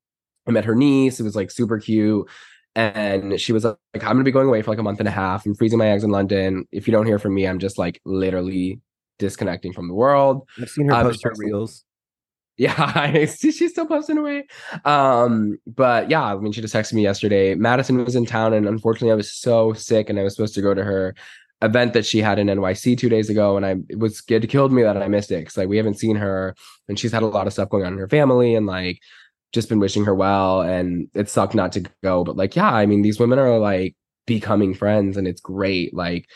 I 0.48 0.52
met 0.52 0.66
her 0.66 0.76
niece. 0.76 1.20
It 1.20 1.24
was 1.24 1.36
like 1.36 1.52
super 1.52 1.80
cute. 1.80 2.30
And 2.74 3.40
she 3.40 3.52
was 3.52 3.66
like, 3.66 3.78
I'm 3.96 4.14
gonna 4.14 4.24
be 4.24 4.32
going 4.32 4.48
away 4.48 4.62
for 4.62 4.72
like 4.72 4.80
a 4.80 4.84
month 4.84 5.00
and 5.00 5.08
a 5.08 5.12
half. 5.12 5.46
I'm 5.46 5.56
freezing 5.56 5.80
my 5.80 5.90
eggs 5.90 6.04
in 6.04 6.12
London. 6.12 6.66
If 6.72 6.88
you 6.88 6.94
don't 6.94 7.06
hear 7.06 7.20
from 7.20 7.34
me, 7.34 7.46
I'm 7.46 7.60
just 7.60 7.78
like 7.78 8.00
literally 8.06 8.80
disconnecting 9.22 9.72
from 9.72 9.88
the 9.88 9.94
world. 9.94 10.46
I've 10.62 10.70
seen 10.70 10.88
her 10.88 10.94
I've 10.94 11.06
post 11.06 11.24
her 11.24 11.34
reels. 11.38 11.86
Yeah, 12.58 13.26
she's 13.26 13.72
still 13.72 13.88
posting 13.88 14.20
away. 14.20 14.46
Um, 14.86 15.58
but 15.66 16.12
yeah, 16.12 16.22
I 16.22 16.36
mean, 16.36 16.52
she 16.52 16.62
just 16.62 16.76
texted 16.76 16.94
me 16.94 17.02
yesterday. 17.02 17.56
Madison 17.56 18.04
was 18.04 18.16
in 18.16 18.26
town, 18.28 18.54
and 18.54 18.68
unfortunately, 18.68 19.14
I 19.14 19.16
was 19.16 19.34
so 19.34 19.74
sick, 19.74 20.10
and 20.10 20.20
I 20.20 20.24
was 20.24 20.36
supposed 20.36 20.54
to 20.56 20.62
go 20.62 20.76
to 20.76 20.84
her 20.84 21.16
event 21.64 21.94
that 21.94 22.06
she 22.06 22.20
had 22.20 22.38
in 22.38 22.48
NYC 22.48 22.98
two 22.98 23.10
days 23.10 23.30
ago, 23.32 23.58
and 23.58 23.66
I 23.66 23.78
it 23.90 23.98
was 23.98 24.22
it 24.28 24.48
killed 24.50 24.72
me 24.72 24.84
that 24.84 25.02
I 25.02 25.08
missed 25.08 25.32
it 25.32 25.40
because 25.40 25.58
like 25.58 25.70
we 25.70 25.78
haven't 25.78 25.98
seen 25.98 26.18
her, 26.18 26.54
and 26.88 27.00
she's 27.00 27.12
had 27.12 27.24
a 27.24 27.28
lot 27.28 27.48
of 27.48 27.54
stuff 27.54 27.70
going 27.70 27.86
on 27.86 27.94
in 27.94 28.00
her 28.00 28.10
family, 28.10 28.54
and 28.54 28.68
like 28.68 29.00
just 29.54 29.70
been 29.70 29.80
wishing 29.80 30.06
her 30.06 30.16
well, 30.16 30.62
and 30.62 31.08
it 31.14 31.30
sucked 31.30 31.56
not 31.56 31.72
to 31.74 31.86
go. 32.04 32.24
But 32.24 32.38
like, 32.38 32.56
yeah, 32.56 32.72
I 32.72 32.86
mean, 32.86 33.02
these 33.02 33.20
women 33.20 33.40
are 33.40 33.58
like 33.58 33.96
becoming 34.26 34.74
friends, 34.74 35.18
and 35.18 35.28
it's 35.28 35.42
great. 35.42 35.94
Like, 35.94 36.28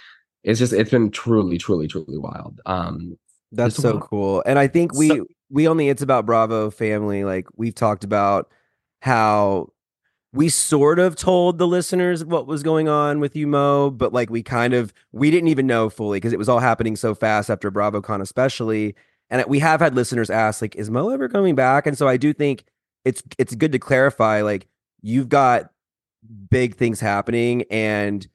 it's 0.45 0.59
just 0.59 0.71
it's 0.71 0.91
been 0.91 1.11
truly, 1.11 1.57
truly, 1.57 1.87
truly 1.87 2.17
wild. 2.17 2.61
Um, 2.65 3.17
That's 3.51 3.75
so 3.75 3.95
wild. 3.95 4.03
cool. 4.09 4.43
And 4.45 4.57
I 4.57 4.67
think 4.67 4.93
we 4.95 5.09
So- 5.09 5.25
we 5.49 5.67
only 5.67 5.89
it's 5.89 6.01
about 6.01 6.25
Bravo 6.25 6.69
family. 6.71 7.23
Like 7.25 7.47
we've 7.57 7.75
talked 7.75 8.03
about 8.05 8.49
how 9.01 9.69
we 10.33 10.49
sort 10.49 10.99
of 10.99 11.15
told 11.15 11.57
the 11.59 11.67
listeners 11.67 12.23
what 12.25 12.45
was 12.47 12.61
going 12.63 12.87
on 12.89 13.19
with 13.19 13.35
you, 13.35 13.47
Mo, 13.47 13.89
but 13.89 14.11
like 14.13 14.29
we 14.29 14.43
kind 14.43 14.73
of 14.73 14.93
we 15.11 15.31
didn't 15.31 15.49
even 15.49 15.67
know 15.67 15.89
fully 15.89 16.17
because 16.17 16.33
it 16.33 16.39
was 16.39 16.49
all 16.49 16.59
happening 16.59 16.95
so 16.95 17.13
fast 17.15 17.49
after 17.49 17.71
BravoCon, 17.71 18.21
especially. 18.21 18.95
And 19.29 19.43
we 19.47 19.57
have 19.59 19.79
had 19.79 19.95
listeners 19.95 20.29
ask, 20.29 20.61
like, 20.61 20.75
is 20.75 20.91
Mo 20.91 21.09
ever 21.09 21.27
coming 21.27 21.55
back? 21.55 21.87
And 21.87 21.97
so 21.97 22.07
I 22.07 22.17
do 22.17 22.31
think 22.33 22.63
it's 23.05 23.23
it's 23.39 23.55
good 23.55 23.71
to 23.71 23.79
clarify, 23.79 24.41
like, 24.41 24.67
you've 25.01 25.29
got 25.29 25.71
big 26.49 26.75
things 26.75 26.99
happening 26.99 27.63
and 27.71 28.27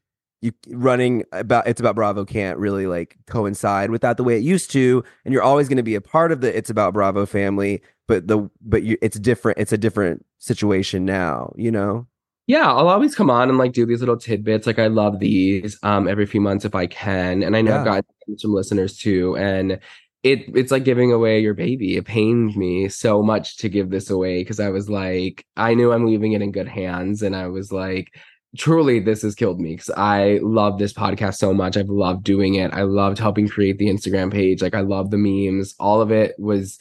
you 0.42 0.52
running 0.68 1.24
about 1.32 1.66
it's 1.66 1.80
about 1.80 1.94
bravo 1.94 2.24
can't 2.24 2.58
really 2.58 2.86
like 2.86 3.16
coincide 3.26 3.90
with 3.90 4.00
that 4.02 4.16
the 4.16 4.24
way 4.24 4.36
it 4.36 4.42
used 4.42 4.70
to 4.70 5.04
and 5.24 5.34
you're 5.34 5.42
always 5.42 5.68
going 5.68 5.76
to 5.76 5.82
be 5.82 5.94
a 5.94 6.00
part 6.00 6.32
of 6.32 6.40
the 6.40 6.56
it's 6.56 6.70
about 6.70 6.92
bravo 6.94 7.26
family 7.26 7.82
but 8.08 8.26
the 8.28 8.48
but 8.62 8.82
you 8.82 8.96
it's 9.02 9.18
different 9.18 9.58
it's 9.58 9.72
a 9.72 9.78
different 9.78 10.24
situation 10.38 11.04
now 11.04 11.52
you 11.56 11.70
know 11.70 12.06
Yeah, 12.46 12.66
I'll 12.72 12.88
always 12.88 13.14
come 13.14 13.30
on 13.30 13.48
and 13.48 13.58
like 13.58 13.72
do 13.72 13.86
these 13.86 14.00
little 14.00 14.16
tidbits. 14.16 14.66
Like 14.66 14.78
I 14.78 14.88
love 14.88 15.20
these 15.20 15.78
um 15.82 16.08
every 16.08 16.26
few 16.26 16.40
months 16.40 16.64
if 16.64 16.74
I 16.74 16.86
can. 16.86 17.42
And 17.42 17.56
I 17.56 17.60
know 17.62 17.74
I've 17.74 17.82
Yeah. 17.82 17.84
gotten 17.84 18.04
some 18.38 18.52
listeners 18.52 18.96
too. 18.98 19.36
And 19.36 19.78
it 20.22 20.40
it's 20.56 20.70
like 20.72 20.84
giving 20.84 21.12
away 21.12 21.40
your 21.40 21.54
baby. 21.54 21.96
It 21.96 22.06
pained 22.06 22.56
me 22.56 22.88
so 22.88 23.22
much 23.22 23.56
to 23.58 23.68
give 23.68 23.90
this 23.90 24.10
away 24.10 24.40
because 24.42 24.58
I 24.60 24.68
was 24.70 24.90
like, 24.90 25.46
I 25.56 25.74
knew 25.74 25.92
I'm 25.92 26.06
leaving 26.06 26.32
it 26.32 26.42
in 26.42 26.50
good 26.52 26.68
hands. 26.68 27.22
And 27.22 27.36
I 27.36 27.46
was 27.48 27.70
like, 27.72 28.08
truly, 28.56 29.00
this 29.00 29.22
has 29.22 29.34
killed 29.34 29.60
me 29.60 29.74
because 29.74 29.90
I 29.90 30.38
love 30.42 30.78
this 30.78 30.92
podcast 30.92 31.36
so 31.36 31.52
much. 31.54 31.76
I've 31.76 31.88
loved 31.88 32.24
doing 32.24 32.54
it. 32.54 32.72
I 32.72 32.82
loved 32.82 33.18
helping 33.18 33.48
create 33.48 33.78
the 33.78 33.86
Instagram 33.88 34.32
page. 34.32 34.60
Like 34.62 34.74
I 34.74 34.80
love 34.80 35.10
the 35.10 35.18
memes. 35.18 35.74
All 35.78 36.00
of 36.00 36.10
it 36.10 36.34
was 36.38 36.78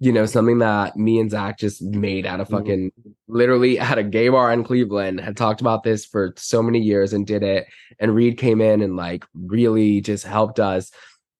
you 0.00 0.12
know, 0.12 0.26
something 0.26 0.58
that 0.58 0.96
me 0.96 1.18
and 1.18 1.28
Zack 1.28 1.58
just 1.58 1.82
made 1.82 2.24
out 2.24 2.38
of 2.38 2.46
Mhm. 2.46 2.50
fucking 2.52 2.92
literally 3.26 3.78
at 3.80 3.98
a 3.98 4.04
gay 4.04 4.28
bar 4.28 4.52
in 4.52 4.62
Cleveland, 4.62 5.20
had 5.20 5.36
talked 5.36 5.60
about 5.60 5.82
this 5.82 6.04
for 6.04 6.34
so 6.36 6.62
many 6.62 6.78
years 6.78 7.12
and 7.12 7.26
did 7.26 7.42
it. 7.42 7.66
And 7.98 8.14
Reid 8.14 8.38
came 8.38 8.60
in 8.60 8.80
and 8.80 8.94
like 8.94 9.24
really 9.34 10.00
just 10.00 10.24
helped 10.24 10.60
us 10.60 10.92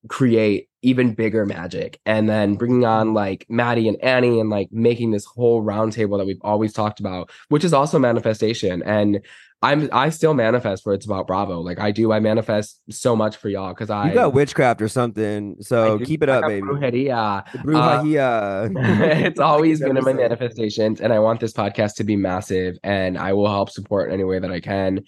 create 0.09 0.69
even 0.83 1.15
bigger 1.15 1.47
magic. 1.47 2.01
And 2.05 2.29
then 2.29 2.57
bringing 2.57 2.85
on 2.85 3.15
like 3.15 3.47
Maddie 3.49 3.87
and 3.87 4.03
Annie 4.03 4.41
and 4.41 4.51
like 4.51 4.71
making 4.73 5.13
this 5.13 5.25
whole 5.25 5.63
roundtable 5.63 6.19
that 6.19 6.27
we've 6.27 6.41
always 6.43 6.73
talked 6.73 6.99
about, 6.99 7.31
which 7.51 7.63
is 7.63 7.73
also 7.73 8.01
manifestation. 8.01 8.83
And 8.83 9.21
I'm 9.61 9.89
I 9.93 10.11
still 10.11 10.35
manifest 10.35 10.85
for 10.85 10.95
it's 10.95 11.05
about 11.05 11.27
Bravo. 11.27 11.61
Like 11.61 11.81
I 11.81 11.91
do, 11.91 12.13
I 12.13 12.21
manifest 12.21 12.81
so 12.91 13.17
much 13.17 13.37
for 13.37 13.49
y'all 13.49 13.71
because 13.71 13.91
I 13.91 14.09
you 14.11 14.15
got 14.15 14.33
witchcraft 14.33 14.81
or 14.81 14.89
something 14.89 15.57
so 15.61 15.99
do- 15.99 16.05
keep 16.05 16.23
it 16.23 16.29
up 16.29 16.45
baby 16.45 16.65
brujeria. 16.65 17.45
Brujeria. 17.65 18.73
it's 19.27 19.41
always 19.41 19.81
been 19.81 19.97
in 19.97 20.05
my 20.05 20.13
manifestations 20.13 21.01
and 21.01 21.13
i 21.13 21.19
want 21.19 21.41
this 21.41 21.53
podcast 21.53 21.95
to 21.97 22.05
be 22.05 22.15
massive 22.17 22.77
and 22.85 23.19
i 23.19 23.33
will 23.33 23.49
help 23.49 23.71
support 23.71 24.09
in 24.09 24.15
any 24.15 24.25
way 24.25 24.39
that 24.39 24.51
i 24.53 24.61
can 24.61 25.01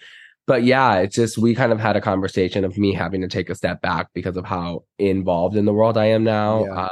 but 0.46 0.64
yeah 0.64 0.96
it's 0.96 1.14
just 1.14 1.38
we 1.38 1.54
kind 1.54 1.72
of 1.72 1.78
had 1.78 1.96
a 1.96 2.00
conversation 2.00 2.64
of 2.64 2.76
me 2.76 2.92
having 2.92 3.20
to 3.20 3.28
take 3.28 3.50
a 3.50 3.54
step 3.54 3.80
back 3.82 4.08
because 4.14 4.36
of 4.36 4.44
how 4.44 4.82
involved 4.98 5.56
in 5.56 5.64
the 5.64 5.72
world 5.72 5.96
i 5.96 6.06
am 6.06 6.24
now 6.24 6.64
Yeah. 6.64 6.74
uh, 6.74 6.88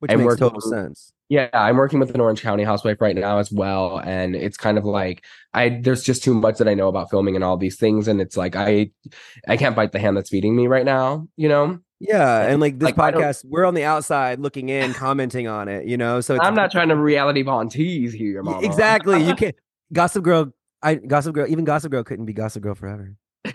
which 0.00 0.14
makes 0.16 0.36
total 0.36 0.60
sense 0.60 1.12
yeah 1.28 1.48
i'm 1.52 1.76
working 1.76 1.98
with 1.98 2.14
an 2.14 2.20
orange 2.20 2.40
county 2.42 2.62
housewife 2.64 3.00
right 3.00 3.16
now 3.16 3.38
as 3.38 3.50
well 3.50 3.98
and 3.98 4.36
it's 4.36 4.56
kind 4.56 4.78
of 4.78 4.84
like 4.84 5.24
i 5.54 5.68
there's 5.68 6.02
just 6.02 6.22
too 6.22 6.34
much 6.34 6.58
that 6.58 6.68
i 6.68 6.74
know 6.74 6.88
about 6.88 7.10
filming 7.10 7.34
and 7.34 7.42
all 7.44 7.56
these 7.56 7.76
things 7.76 8.06
and 8.08 8.20
it's 8.20 8.36
like 8.36 8.54
i 8.56 8.88
i 9.48 9.56
can't 9.56 9.74
bite 9.74 9.92
the 9.92 9.98
hand 9.98 10.16
that's 10.16 10.30
feeding 10.30 10.54
me 10.54 10.66
right 10.66 10.84
now 10.84 11.26
you 11.36 11.48
know? 11.48 11.78
Yeah 11.98 12.42
and 12.42 12.60
like 12.60 12.78
this 12.78 12.94
Like, 12.94 12.96
podcast 12.96 13.44
we're 13.46 13.64
on 13.64 13.72
the 13.74 13.84
outside 13.84 14.38
looking 14.38 14.68
in 14.68 14.92
commenting 14.92 15.48
on 15.48 15.66
it 15.68 15.86
you 15.86 15.96
know? 15.96 16.20
So 16.20 16.34
it's 16.34 16.44
i'm 16.44 16.54
not 16.54 16.70
trying 16.70 16.88
to 16.90 16.96
reality 16.96 17.42
von 17.42 17.68
tease 17.70 18.12
here 18.12 18.42
mama. 18.42 18.60
exactly 18.64 19.22
you 19.24 19.34
can't 19.42 19.56
gossip 19.92 20.22
girl 20.22 20.52
i 20.82 20.94
gossip 20.96 21.34
girl 21.34 21.46
even 21.48 21.64
gossip 21.64 21.90
girl 21.90 22.04
couldn't 22.04 22.26
be 22.26 22.34
gossip 22.34 22.62
girl 22.62 22.74
forever. 22.74 23.14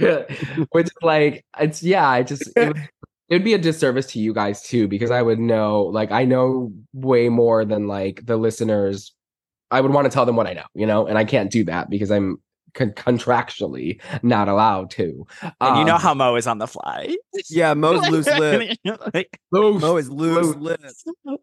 Which 0.71 0.87
is 0.87 0.91
like 1.03 1.45
it's 1.59 1.83
yeah 1.83 2.07
i 2.09 2.23
just 2.23 2.49
it 2.55 2.67
would, 2.69 2.77
it 3.31 3.35
would 3.35 3.45
be 3.45 3.53
a 3.53 3.57
disservice 3.57 4.07
to 4.07 4.19
you 4.19 4.33
guys 4.33 4.61
too 4.61 4.87
because 4.87 5.09
i 5.09 5.21
would 5.21 5.39
know 5.39 5.83
like 5.83 6.11
i 6.11 6.25
know 6.25 6.71
way 6.93 7.29
more 7.29 7.65
than 7.65 7.87
like 7.87 8.23
the 8.25 8.37
listeners. 8.37 9.13
I 9.71 9.79
would 9.79 9.93
want 9.93 10.03
to 10.03 10.11
tell 10.11 10.25
them 10.25 10.35
what 10.35 10.47
i 10.47 10.53
know 10.53 10.65
you 10.75 10.85
know 10.85 11.07
and 11.07 11.17
i 11.17 11.23
can't 11.23 11.49
do 11.49 11.63
that 11.63 11.89
because 11.89 12.11
i'm 12.11 12.41
con- 12.73 12.91
contractually 12.91 14.01
not 14.23 14.47
allowed 14.47 14.89
to. 14.91 15.25
And 15.59 15.77
you 15.79 15.85
know 15.85 15.95
Um, 15.95 16.01
how 16.01 16.13
Mo 16.13 16.35
is 16.35 16.47
on 16.47 16.57
the 16.57 16.67
fly. 16.67 17.15
Yeah, 17.49 17.73
Mo's 17.73 18.07
loose 18.09 18.27
lip. 18.27 18.77
Like, 19.13 19.39
loose, 19.51 19.81
Mo 19.81 19.97
is 19.97 20.09
loose 20.09 20.55
Loose. 20.55 20.55
lip. 20.57 20.81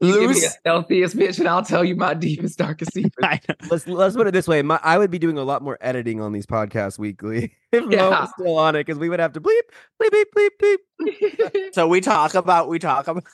You 0.01 0.13
give 0.13 0.21
me 0.21 0.21
the 0.21 0.27
loose. 0.29 0.57
stealthiest 0.65 1.17
bitch, 1.17 1.39
and 1.39 1.49
I'll 1.49 1.65
tell 1.65 1.85
you 1.85 1.97
my 1.97 2.15
deepest, 2.15 2.59
darkest 2.59 2.93
secrets. 2.95 3.47
Let's 3.71 3.87
let's 3.87 4.17
put 4.17 4.27
it 4.27 4.33
this 4.33 4.49
way. 4.49 4.63
My, 4.63 4.79
I 4.83 4.99
would 4.99 5.11
be 5.11 5.19
doing 5.19 5.39
a 5.39 5.45
lot 5.45 5.63
more 5.63 5.79
editing 5.81 6.21
on 6.21 6.33
these 6.33 6.47
podcasts 6.47 6.99
weekly 6.99 7.55
if 7.73 7.85
Mo 7.85 8.11
was 8.11 8.31
still 8.39 8.59
on 8.59 8.77
it 8.77 8.87
because 8.87 8.99
we 8.99 9.09
would 9.09 9.21
have 9.21 9.33
to 9.35 9.41
bleep, 9.41 9.61
bleep, 10.03 10.11
bleep, 10.11 10.51
bleep, 10.61 10.77
bleep. 11.01 11.75
so 11.75 11.87
we 11.89 12.01
talk 12.01 12.35
about 12.35 12.69
we 12.69 12.79
talk 12.79 13.07
about 13.09 13.25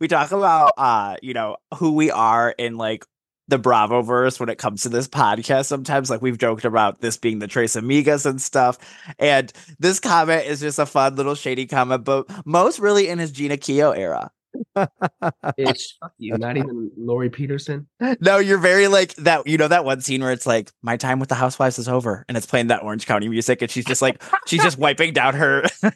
we 0.00 0.08
talk 0.08 0.32
about 0.32 0.72
uh 0.78 1.16
you 1.22 1.34
know 1.34 1.56
who 1.76 1.92
we 1.92 2.10
are 2.10 2.50
in 2.58 2.76
like 2.76 3.04
the 3.50 3.58
Bravo 3.58 4.02
verse 4.02 4.40
when 4.40 4.48
it 4.48 4.58
comes 4.58 4.82
to 4.82 4.88
this 4.88 5.08
podcast. 5.08 5.66
Sometimes 5.66 6.08
like 6.08 6.22
we've 6.22 6.38
joked 6.38 6.64
about 6.64 7.00
this 7.00 7.16
being 7.16 7.40
the 7.40 7.46
Tres 7.46 7.74
Amigas 7.74 8.24
and 8.24 8.40
stuff. 8.40 8.78
And 9.18 9.52
this 9.78 10.00
comment 10.00 10.46
is 10.46 10.60
just 10.60 10.78
a 10.78 10.86
fun 10.86 11.16
little 11.16 11.34
shady 11.34 11.66
comment, 11.66 12.04
but 12.04 12.26
most 12.46 12.78
really 12.78 13.08
in 13.08 13.18
his 13.18 13.32
Jeana 13.32 13.58
Keough 13.58 13.96
era. 13.96 14.30
Fuck 14.74 16.12
you. 16.18 16.38
Not 16.38 16.56
even 16.56 16.90
Lauri 16.96 17.30
Peterson. 17.30 17.86
No, 18.20 18.38
you're 18.38 18.58
very 18.58 18.88
like 18.88 19.14
that. 19.16 19.46
You 19.46 19.58
know 19.58 19.68
that 19.68 19.84
one 19.84 20.00
scene 20.00 20.22
where 20.22 20.32
it's 20.32 20.46
like 20.46 20.70
my 20.82 20.96
time 20.96 21.20
with 21.20 21.28
the 21.28 21.34
housewives 21.34 21.78
is 21.78 21.88
over, 21.88 22.24
and 22.28 22.36
it's 22.36 22.46
playing 22.46 22.68
that 22.68 22.82
Orange 22.82 23.06
County 23.06 23.28
music, 23.28 23.62
and 23.62 23.70
she's 23.70 23.84
just 23.84 24.02
like 24.02 24.22
she's 24.46 24.62
just 24.62 24.78
wiping 24.78 25.12
down 25.12 25.34
her. 25.34 25.64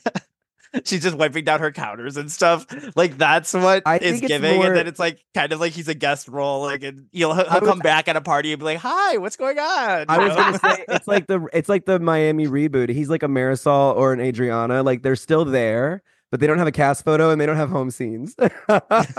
she's 0.85 1.03
just 1.03 1.17
wiping 1.17 1.45
down 1.45 1.61
her 1.61 1.71
counters 1.73 2.17
and 2.17 2.31
stuff. 2.31 2.67
Like 2.97 3.17
that's 3.19 3.53
what 3.53 3.83
I 3.87 3.99
is 3.99 4.21
giving, 4.21 4.57
more- 4.57 4.67
and 4.67 4.77
then 4.77 4.87
it's 4.87 4.99
like 4.99 5.25
kind 5.35 5.53
of 5.53 5.61
like 5.61 5.73
he's 5.73 5.89
a 5.89 5.95
guest 5.95 6.29
role, 6.29 6.63
like 6.63 6.83
and 6.83 7.07
he'll 7.13 7.35
he'll 7.35 7.45
was- 7.61 7.69
come 7.69 7.79
back 7.79 8.09
at 8.09 8.17
a 8.17 8.21
party 8.21 8.53
and 8.53 8.59
be 8.59 8.65
like, 8.65 8.79
"Hi, 8.79 9.17
what's 9.19 9.37
going 9.37 9.59
on?" 9.59 10.07
I 10.09 10.19
was 10.19 10.35
gonna 10.37 10.59
say 10.77 10.85
it's 10.89 11.07
like 11.09 11.27
the 11.27 11.47
it's 11.53 11.69
like 11.69 11.85
the 11.87 11.99
Miami 12.01 12.47
reboot. 12.47 12.89
He's 12.91 13.09
like 13.09 13.23
a 13.23 13.29
Marisol 13.29 13.95
or 13.97 14.13
an 14.13 14.21
Adriana. 14.21 14.83
Like 14.83 15.03
they're 15.03 15.17
still 15.17 15.45
there, 15.45 16.03
but 16.31 16.41
they 16.41 16.47
don't 16.47 16.59
have 16.59 16.67
a 16.67 16.73
cast 16.73 17.05
photo 17.05 17.31
and 17.31 17.41
they 17.41 17.47
don't 17.47 17.57
have 17.57 17.71
home 17.71 17.91
scenes. 17.91 18.35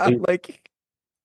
like, 0.08 0.70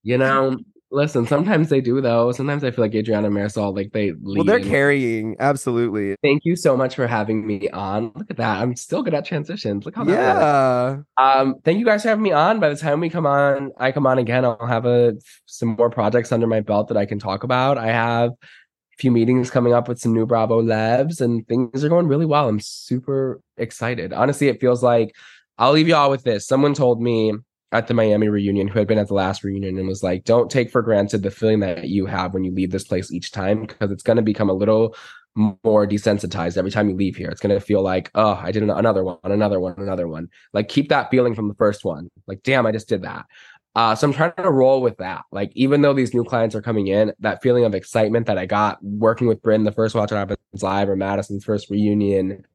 You 0.04 0.18
know, 0.18 0.58
listen, 0.92 1.26
sometimes 1.26 1.70
they 1.70 1.82
do 1.82 2.02
though. 2.02 2.32
Sometimes 2.32 2.64
I 2.64 2.72
feel 2.72 2.84
like 2.84 2.94
Adriana 2.94 3.30
Marisol, 3.30 3.76
like 3.76 3.92
they 3.94 4.12
lead. 4.12 4.38
well, 4.38 4.44
they're 4.44 4.60
carrying 4.60 5.36
absolutely. 5.40 6.16
Thank 6.22 6.46
you 6.46 6.56
so 6.56 6.76
much 6.78 6.96
for 6.96 7.08
having 7.08 7.48
me 7.48 7.70
on. 7.70 8.12
Look 8.16 8.30
at 8.30 8.38
that. 8.38 8.62
I'm 8.62 8.76
still 8.76 9.02
good 9.02 9.14
at 9.14 9.26
transitions. 9.26 9.86
Look 9.86 9.96
how 9.96 10.04
that. 10.04 10.12
Yeah, 10.14 10.98
Um, 11.18 11.56
thank 11.64 11.80
you 11.80 11.86
guys 11.86 12.04
for 12.04 12.10
having 12.10 12.24
me 12.24 12.32
on. 12.32 12.60
By 12.60 12.70
the 12.70 12.76
time 12.76 13.00
we 13.00 13.10
come 13.10 13.26
on, 13.26 13.72
I 13.78 13.92
come 13.92 14.06
on 14.06 14.20
again, 14.20 14.46
I'll 14.46 14.66
have 14.68 14.86
a 14.86 15.14
some 15.46 15.70
more 15.70 15.90
projects 15.90 16.32
under 16.32 16.48
my 16.48 16.60
belt 16.60 16.90
that 16.90 16.98
I 16.98 17.06
can 17.06 17.20
talk 17.20 17.44
about. 17.44 17.78
I 17.78 17.88
have 17.88 18.32
a 18.32 18.98
few 18.98 19.12
meetings 19.12 19.50
coming 19.50 19.74
up 19.74 19.88
with 19.88 20.00
some 20.00 20.14
new 20.14 20.26
Bravo 20.26 20.62
lebs 20.62 21.22
and 21.22 21.48
things 21.48 21.84
are 21.84 21.90
going 21.90 22.08
really 22.08 22.26
well. 22.26 22.48
I'm 22.50 22.60
super 22.60 23.42
excited. 23.58 24.14
Honestly, 24.14 24.48
it 24.48 24.60
feels 24.60 24.84
like 24.84 25.16
I'll 25.58 25.72
leave 25.72 25.88
you 25.88 25.96
all 25.96 26.10
with 26.10 26.24
this. 26.24 26.46
Someone 26.48 26.74
told 26.74 27.02
me 27.02 27.34
at 27.72 27.88
the 27.88 27.94
Miami 27.94 28.28
reunion 28.28 28.68
who 28.68 28.80
had 28.80 28.88
been 28.88 28.98
at 28.98 29.08
the 29.08 29.14
last 29.14 29.44
reunion 29.44 29.78
and 29.78 29.88
was 29.88 30.04
like, 30.04 30.26
don't 30.26 30.52
take 30.52 30.70
for 30.70 30.82
granted 30.82 31.24
the 31.24 31.32
feeling 31.32 31.62
that 31.62 31.88
you 31.88 32.06
have 32.06 32.34
when 32.34 32.44
you 32.44 32.52
leave 32.52 32.72
this 32.72 32.84
place 32.84 33.12
each 33.12 33.32
time 33.32 33.62
because 33.62 33.92
it's 33.92 34.04
going 34.04 34.18
to 34.18 34.24
become 34.24 34.50
a 34.50 34.54
little 34.54 34.96
more 35.36 35.88
desensitized 35.88 36.58
every 36.58 36.72
time 36.72 36.90
you 36.90 36.96
leave 36.96 37.16
here. 37.16 37.30
It's 37.30 37.40
going 37.40 37.58
to 37.58 37.66
feel 37.66 37.82
like, 37.82 38.12
oh, 38.16 38.38
I 38.42 38.52
did 38.52 38.64
another 38.64 39.04
one, 39.04 39.18
another 39.24 39.60
one, 39.60 39.76
another 39.78 40.08
one. 40.08 40.30
Like 40.54 40.68
keep 40.68 40.90
that 40.90 41.10
feeling 41.10 41.34
from 41.34 41.48
the 41.48 41.56
first 41.56 41.86
one. 41.86 42.10
Like, 42.28 42.44
damn, 42.44 42.66
I 42.66 42.74
just 42.74 42.90
did 42.90 43.04
that. 43.04 43.26
Uh, 43.74 43.96
so 43.96 44.06
I'm 44.06 44.14
trying 44.14 44.34
to 44.36 44.52
roll 44.52 44.82
with 44.82 44.98
that. 44.98 45.24
Like, 45.32 45.52
even 45.56 45.82
though 45.82 45.94
these 45.94 46.14
new 46.14 46.26
clients 46.26 46.56
are 46.56 46.62
coming 46.62 46.88
in, 46.88 47.14
that 47.20 47.42
feeling 47.42 47.64
of 47.64 47.74
excitement 47.74 48.26
that 48.26 48.38
I 48.38 48.46
got 48.46 48.84
working 48.84 49.28
with 49.28 49.42
Bryn 49.42 49.64
the 49.64 49.72
first 49.72 49.96
Watch 49.96 50.12
What 50.12 50.18
Happens 50.18 50.40
Live 50.62 50.90
or 50.90 50.98
Madison's 50.98 51.46
first 51.46 51.70
reunion, 51.70 52.46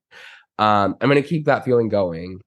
um, 0.59 0.97
I'm 1.01 1.09
going 1.09 1.23
to 1.23 1.27
keep 1.27 1.47
that 1.47 1.65
feeling 1.65 1.89
going 1.89 2.41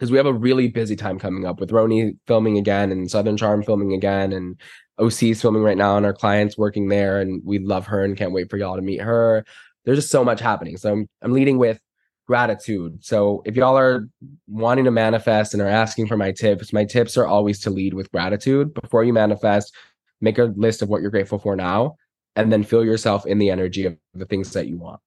because 0.00 0.10
we 0.10 0.16
have 0.16 0.24
a 0.24 0.32
really 0.32 0.66
busy 0.66 0.96
time 0.96 1.18
coming 1.18 1.44
up 1.44 1.60
with 1.60 1.70
RHONY 1.70 2.16
filming 2.26 2.56
again 2.56 2.90
and 2.90 3.10
Southern 3.10 3.36
Charm 3.36 3.62
filming 3.62 3.92
again 3.92 4.32
and 4.32 4.58
OC's 4.96 5.42
filming 5.42 5.62
right 5.62 5.76
now 5.76 5.98
and 5.98 6.06
our 6.06 6.14
clients 6.14 6.56
working 6.56 6.88
there 6.88 7.20
and 7.20 7.42
we 7.44 7.58
love 7.58 7.86
her 7.86 8.02
and 8.02 8.16
can't 8.16 8.32
wait 8.32 8.48
for 8.48 8.56
y'all 8.56 8.76
to 8.76 8.82
meet 8.82 9.02
her. 9.02 9.44
There's 9.84 9.98
just 9.98 10.10
so 10.10 10.24
much 10.24 10.40
happening. 10.40 10.78
So 10.78 10.90
I'm 10.90 11.08
I'm 11.20 11.32
leading 11.32 11.58
with 11.58 11.80
gratitude. 12.26 13.04
So 13.04 13.42
if 13.44 13.56
y'all 13.56 13.76
are 13.76 14.08
wanting 14.48 14.86
to 14.86 14.90
manifest 14.90 15.52
and 15.52 15.62
are 15.62 15.68
asking 15.68 16.06
for 16.06 16.16
my 16.16 16.32
tips, 16.32 16.72
my 16.72 16.86
tips 16.86 17.18
are 17.18 17.26
always 17.26 17.60
to 17.60 17.70
lead 17.70 17.92
with 17.92 18.10
gratitude. 18.10 18.72
Before 18.72 19.04
you 19.04 19.12
manifest, 19.12 19.74
make 20.22 20.38
a 20.38 20.44
list 20.56 20.80
of 20.80 20.88
what 20.88 21.02
you're 21.02 21.10
grateful 21.10 21.38
for 21.38 21.56
now 21.56 21.96
and 22.36 22.50
then 22.50 22.64
feel 22.64 22.86
yourself 22.86 23.26
in 23.26 23.36
the 23.36 23.50
energy 23.50 23.84
of 23.84 23.98
the 24.14 24.24
things 24.24 24.50
that 24.54 24.66
you 24.66 24.78
want. 24.78 25.00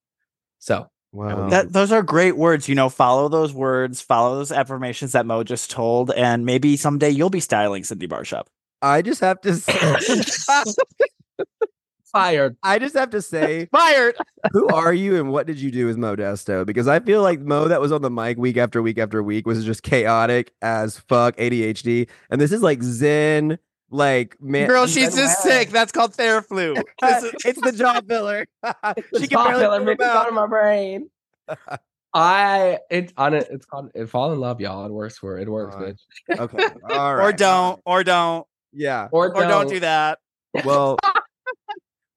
So 0.60 0.88
wow. 1.14 1.50
That 1.50 1.72
those 1.72 1.92
are 1.94 2.04
great 2.04 2.36
words. 2.36 2.68
You 2.68 2.76
know, 2.76 2.90
follow 2.90 3.30
those 3.30 3.54
words, 3.54 4.02
follow 4.02 4.36
those 4.36 4.52
affirmations 4.52 5.14
that 5.14 5.26
Mo 5.26 5.44
just 5.44 5.72
told, 5.72 6.12
and 6.12 6.46
maybe 6.46 6.76
someday 6.76 7.10
you'll 7.10 7.30
be 7.30 7.40
styling 7.40 7.86
Cindy 7.86 8.08
Barshop. 8.08 8.48
I 8.82 9.02
just 9.02 9.22
have 9.22 9.40
to. 9.42 9.56
Say, 9.56 9.74
fired. 12.14 12.56
I 12.64 12.80
just 12.80 12.96
have 12.96 13.10
to 13.10 13.22
say, 13.22 13.66
Fired. 13.72 14.16
who 14.52 14.68
are 14.68 14.94
you 14.94 15.18
and 15.18 15.32
what 15.32 15.48
did 15.48 15.60
you 15.60 15.72
do 15.72 15.88
with 15.88 15.98
Modesto? 15.98 16.66
Because 16.66 16.88
I 16.88 17.00
feel 17.00 17.22
like 17.22 17.42
Mo 17.42 17.68
that 17.68 17.82
was 17.82 17.92
on 17.92 18.02
the 18.02 18.12
mic 18.12 18.38
week 18.38 18.56
after 18.56 18.82
week 18.82 18.98
after 19.00 19.22
week 19.22 19.46
was 19.48 19.66
just 19.66 19.84
chaotic 19.84 20.54
as 20.62 21.00
fuck, 21.00 21.36
ADHD, 21.38 22.08
and 22.30 22.40
this 22.40 22.52
is 22.52 22.62
like 22.62 22.82
Zen, 22.84 23.58
like 23.94 24.36
man. 24.42 24.68
Girl, 24.68 24.88
she's 24.88 25.16
just 25.16 25.18
West. 25.18 25.44
sick. 25.44 25.70
That's 25.70 25.92
called 25.92 26.14
Theraflu. 26.14 26.82
This 27.02 27.24
is- 27.24 27.34
it's 27.46 27.62
the 27.62 27.72
jaw 27.72 28.02
filler. 28.08 28.46
she 29.16 29.28
can 29.28 29.30
Stop 29.30 29.48
barely 29.48 29.64
it, 29.64 29.80
move 29.80 29.82
me 29.82 29.92
her 29.92 29.96
get 29.96 30.08
out 30.10 30.28
of 30.28 30.34
my 30.34 30.48
brain. 30.48 31.10
I 32.16 32.80
it's 32.92 33.12
on 33.18 33.34
it. 33.34 33.48
It's 33.50 33.66
called 33.66 33.92
it 33.96 34.08
fall 34.08 34.32
in 34.34 34.40
love, 34.40 34.62
y'all. 34.62 34.86
It 34.86 34.92
works 34.92 35.18
for 35.18 35.40
it. 35.40 35.44
It 35.44 35.50
works, 35.50 35.76
Alright. 35.76 35.96
bitch. 36.30 36.40
Okay, 36.40 36.64
all 36.92 37.16
right. 37.16 37.24
or 37.24 37.32
don't, 37.32 37.82
or 37.86 38.04
don't, 38.04 38.46
Yeah. 38.72 39.08
Or, 39.12 39.36
or 39.36 39.44
don't 39.44 39.68
do 39.68 39.80
that. 39.80 40.20
Well, 40.64 40.98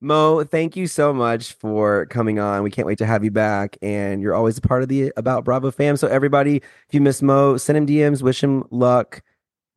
Mo, 0.03 0.45
thank 0.45 0.77
you 0.77 0.87
so 0.87 1.15
much 1.15 1.55
for 1.55 2.05
coming 2.07 2.39
on. 2.39 2.63
We 2.63 2.71
can't 2.71 2.87
wait 2.87 2.99
to 2.99 3.07
have 3.07 3.25
you 3.25 3.31
back. 3.31 3.79
And 3.81 4.21
you're 4.21 4.35
always 4.35 4.59
a 4.59 4.61
part 4.61 4.83
of 4.83 4.89
the 4.91 5.13
About 5.17 5.45
Bravo 5.47 5.71
fam. 5.71 5.97
So, 5.97 6.07
everybody, 6.09 6.57
if 6.57 6.93
you 6.93 7.01
miss 7.01 7.23
Mo, 7.23 7.57
send 7.57 7.79
him 7.79 7.87
DMs, 7.87 8.23
wish 8.23 8.43
him 8.45 8.65
luck. 8.71 9.23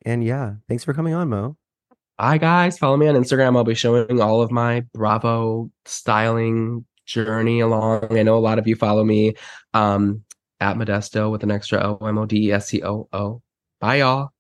And 0.06 0.22
yeah, 0.24 0.56
thanks 0.68 0.84
for 0.84 0.94
coming 0.94 1.14
on, 1.14 1.30
Mo. 1.30 1.56
Hi 2.22 2.38
guys, 2.38 2.78
follow 2.78 2.98
me 2.98 3.08
on 3.08 3.16
Instagram. 3.16 3.56
I'll 3.56 3.64
be 3.64 3.74
showing 3.74 4.20
all 4.20 4.42
of 4.42 4.52
my 4.52 4.82
Bravo 4.94 5.72
styling 5.86 6.86
journey 7.06 7.62
along. 7.62 8.08
I 8.12 8.24
know 8.24 8.38
a 8.38 8.40
lot 8.40 8.60
of 8.60 8.68
you 8.68 8.76
follow 8.76 9.06
me 9.06 9.36
um 9.74 10.26
at 10.60 10.76
Modesto 10.76 11.32
with 11.32 11.44
an 11.44 11.52
extra 11.52 11.80
O 11.80 12.06
M 12.06 12.18
O 12.18 12.26
D 12.26 12.48
E 12.48 12.52
S 12.52 12.72
T 12.72 12.84
O 12.84 13.08
O. 13.14 13.42
Bye 13.80 14.00
y'all. 14.00 14.32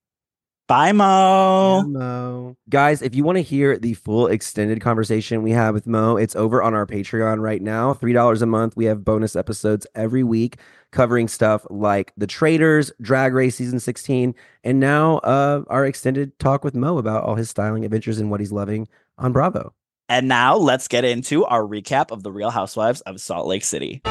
Bye, 0.68 0.92
Mo. 0.92 1.84
Mo. 1.88 2.58
Guys, 2.70 3.02
if 3.02 3.15
you 3.15 3.24
want 3.24 3.38
to 3.38 3.42
hear 3.42 3.76
the 3.76 3.96
full 3.96 4.28
extended 4.28 4.82
conversation 4.82 5.42
we 5.42 5.50
have 5.50 5.74
with 5.74 5.88
Mo, 5.88 6.18
it's 6.18 6.36
over 6.36 6.62
on 6.62 6.76
our 6.76 6.86
Patreon 6.86 7.42
right 7.42 7.60
now. 7.60 7.96
$3 7.96 8.42
a 8.42 8.46
month. 8.46 8.76
We 8.76 8.86
have 8.86 9.04
bonus 9.04 9.36
episodes 9.36 9.88
every 9.96 10.22
week 10.24 10.58
covering 10.91 11.28
stuff 11.28 11.65
like 11.69 12.13
The 12.17 12.28
Traitors, 12.28 12.91
Drag 13.02 13.34
Race 13.34 13.56
Season 13.56 13.80
16, 13.80 14.36
and 14.63 14.80
now 14.80 15.17
uh, 15.19 15.63
our 15.67 15.86
extended 15.86 16.38
talk 16.39 16.63
with 16.63 16.75
Mo 16.75 16.97
about 16.97 17.23
all 17.23 17.36
his 17.36 17.49
styling 17.49 17.86
adventures 17.86 18.19
and 18.19 18.32
what 18.32 18.39
he's 18.39 18.52
loving 18.52 18.88
on 19.17 19.32
Bravo. 19.32 19.73
And 20.08 20.28
now 20.28 20.56
let's 20.56 20.88
get 20.88 21.06
into 21.06 21.45
our 21.45 21.62
recap 21.62 22.12
of 22.12 22.23
the 22.23 22.32
Real 22.32 22.49
Housewives 22.49 23.02
of 23.02 23.21
Salt 23.21 23.45
Lake 23.45 23.63
City. 23.63 24.02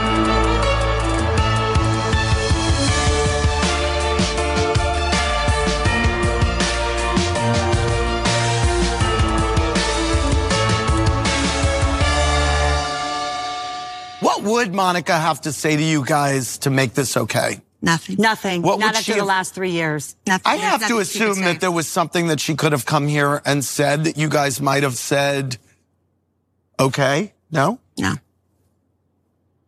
Would 14.58 14.74
Monica 14.74 15.16
have 15.16 15.40
to 15.42 15.52
say 15.52 15.76
to 15.76 15.82
you 15.82 16.04
guys 16.04 16.58
to 16.58 16.70
make 16.70 16.94
this 16.94 17.16
okay? 17.16 17.60
Nothing. 17.80 18.16
Nothing. 18.18 18.62
What 18.62 18.80
Not 18.80 18.86
would 18.86 18.96
after 18.96 19.12
she 19.12 19.18
the 19.18 19.24
last 19.24 19.54
three 19.54 19.70
years. 19.70 20.16
Nothing. 20.26 20.52
I 20.52 20.56
have 20.56 20.80
to 20.88 20.94
nothing 20.94 21.04
she 21.04 21.18
could 21.20 21.28
assume 21.30 21.44
that 21.44 21.60
there 21.60 21.70
was 21.70 21.86
something 21.86 22.26
that 22.26 22.40
she 22.40 22.56
could 22.56 22.72
have 22.72 22.84
come 22.84 23.06
here 23.06 23.40
and 23.44 23.64
said 23.64 24.04
that 24.04 24.18
you 24.18 24.28
guys 24.28 24.60
might 24.60 24.82
have 24.82 24.96
said, 24.96 25.58
okay? 26.80 27.32
No? 27.52 27.78
No. 27.96 28.14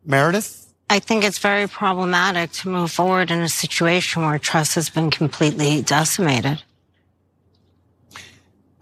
Meredith? 0.04 0.74
I 0.88 0.98
think 0.98 1.22
it's 1.22 1.38
very 1.38 1.68
problematic 1.68 2.50
to 2.52 2.68
move 2.68 2.90
forward 2.90 3.30
in 3.30 3.40
a 3.42 3.48
situation 3.48 4.22
where 4.22 4.40
trust 4.40 4.74
has 4.74 4.90
been 4.90 5.12
completely 5.12 5.82
decimated. 5.82 6.64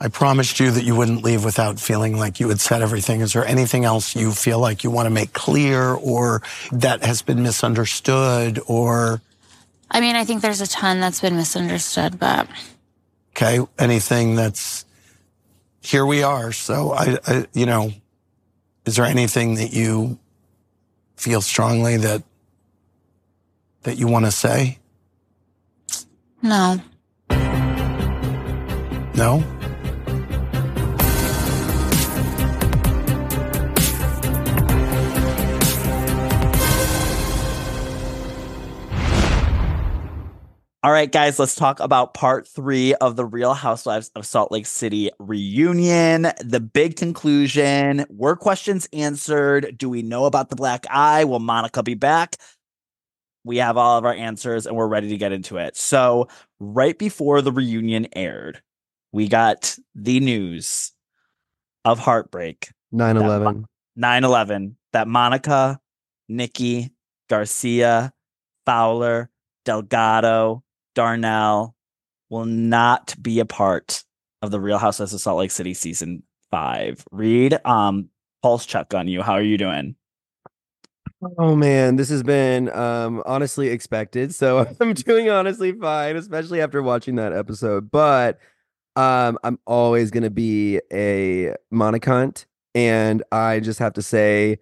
I 0.00 0.08
promised 0.08 0.60
you 0.60 0.70
that 0.70 0.84
you 0.84 0.94
wouldn't 0.94 1.24
leave 1.24 1.44
without 1.44 1.80
feeling 1.80 2.16
like 2.16 2.38
you 2.38 2.48
had 2.48 2.60
said 2.60 2.82
everything. 2.82 3.20
Is 3.20 3.32
there 3.32 3.44
anything 3.44 3.84
else 3.84 4.14
you 4.14 4.30
feel 4.30 4.60
like 4.60 4.84
you 4.84 4.90
want 4.90 5.06
to 5.06 5.10
make 5.10 5.32
clear 5.32 5.92
or 5.94 6.42
that 6.70 7.02
has 7.02 7.20
been 7.22 7.42
misunderstood 7.42 8.60
or, 8.66 9.20
I 9.90 10.00
mean, 10.00 10.14
I 10.14 10.24
think 10.24 10.42
there's 10.42 10.60
a 10.60 10.68
ton 10.68 11.00
that's 11.00 11.20
been 11.20 11.34
misunderstood, 11.34 12.18
but 12.18 12.48
okay, 13.30 13.58
anything 13.78 14.36
that's, 14.36 14.84
here 15.80 16.06
we 16.06 16.22
are. 16.22 16.52
So 16.52 16.92
I, 16.92 17.18
I 17.26 17.46
you 17.52 17.66
know, 17.66 17.92
is 18.84 18.96
there 18.96 19.04
anything 19.04 19.56
that 19.56 19.72
you 19.72 20.18
feel 21.16 21.40
strongly 21.40 21.96
that 21.96 22.22
that 23.82 23.96
you 23.98 24.06
want 24.06 24.26
to 24.26 24.30
say? 24.30 24.78
No. 26.42 26.80
No? 29.14 29.57
All 40.88 40.94
right, 40.94 41.12
guys, 41.12 41.38
let's 41.38 41.54
talk 41.54 41.80
about 41.80 42.14
part 42.14 42.48
three 42.48 42.94
of 42.94 43.14
the 43.14 43.26
Real 43.26 43.52
Housewives 43.52 44.10
of 44.16 44.24
Salt 44.24 44.50
Lake 44.50 44.64
City 44.64 45.10
reunion. 45.18 46.28
The 46.40 46.60
big 46.60 46.96
conclusion 46.96 48.06
were 48.08 48.36
questions 48.36 48.88
answered? 48.94 49.76
Do 49.76 49.90
we 49.90 50.00
know 50.00 50.24
about 50.24 50.48
the 50.48 50.56
black 50.56 50.86
eye? 50.88 51.24
Will 51.24 51.40
Monica 51.40 51.82
be 51.82 51.92
back? 51.92 52.36
We 53.44 53.58
have 53.58 53.76
all 53.76 53.98
of 53.98 54.06
our 54.06 54.14
answers 54.14 54.66
and 54.66 54.76
we're 54.76 54.88
ready 54.88 55.10
to 55.10 55.18
get 55.18 55.30
into 55.30 55.58
it. 55.58 55.76
So, 55.76 56.28
right 56.58 56.98
before 56.98 57.42
the 57.42 57.52
reunion 57.52 58.06
aired, 58.16 58.62
we 59.12 59.28
got 59.28 59.76
the 59.94 60.20
news 60.20 60.92
of 61.84 61.98
heartbreak 61.98 62.72
9 62.92 63.18
11. 63.18 63.66
9 63.94 64.24
11 64.24 64.76
that 64.94 65.06
Monica, 65.06 65.80
Nikki, 66.30 66.92
Garcia, 67.28 68.14
Fowler, 68.64 69.28
Delgado, 69.66 70.64
Darnell 70.98 71.76
will 72.28 72.44
not 72.44 73.14
be 73.22 73.38
a 73.38 73.44
part 73.44 74.02
of 74.42 74.50
the 74.50 74.58
Real 74.58 74.78
Housewives 74.78 75.14
of 75.14 75.20
Salt 75.20 75.38
Lake 75.38 75.52
City 75.52 75.72
season 75.72 76.24
five. 76.50 77.04
Reid, 77.12 77.56
um, 77.64 78.08
pulse 78.42 78.66
check 78.66 78.92
on 78.94 79.06
you. 79.06 79.22
How 79.22 79.34
are 79.34 79.42
you 79.42 79.56
doing? 79.56 79.94
Oh 81.38 81.54
man, 81.54 81.94
this 81.94 82.08
has 82.08 82.24
been 82.24 82.68
um 82.74 83.22
honestly 83.26 83.68
expected. 83.68 84.34
So 84.34 84.66
I'm 84.80 84.92
doing 84.92 85.30
honestly 85.30 85.70
fine, 85.70 86.16
especially 86.16 86.60
after 86.60 86.82
watching 86.82 87.14
that 87.14 87.32
episode. 87.32 87.92
But 87.92 88.40
um 88.96 89.38
I'm 89.44 89.60
always 89.64 90.10
gonna 90.10 90.30
be 90.30 90.80
a 90.92 91.54
monocunt. 91.72 92.46
And 92.74 93.22
I 93.30 93.60
just 93.60 93.78
have 93.78 93.92
to 93.92 94.02
say, 94.02 94.58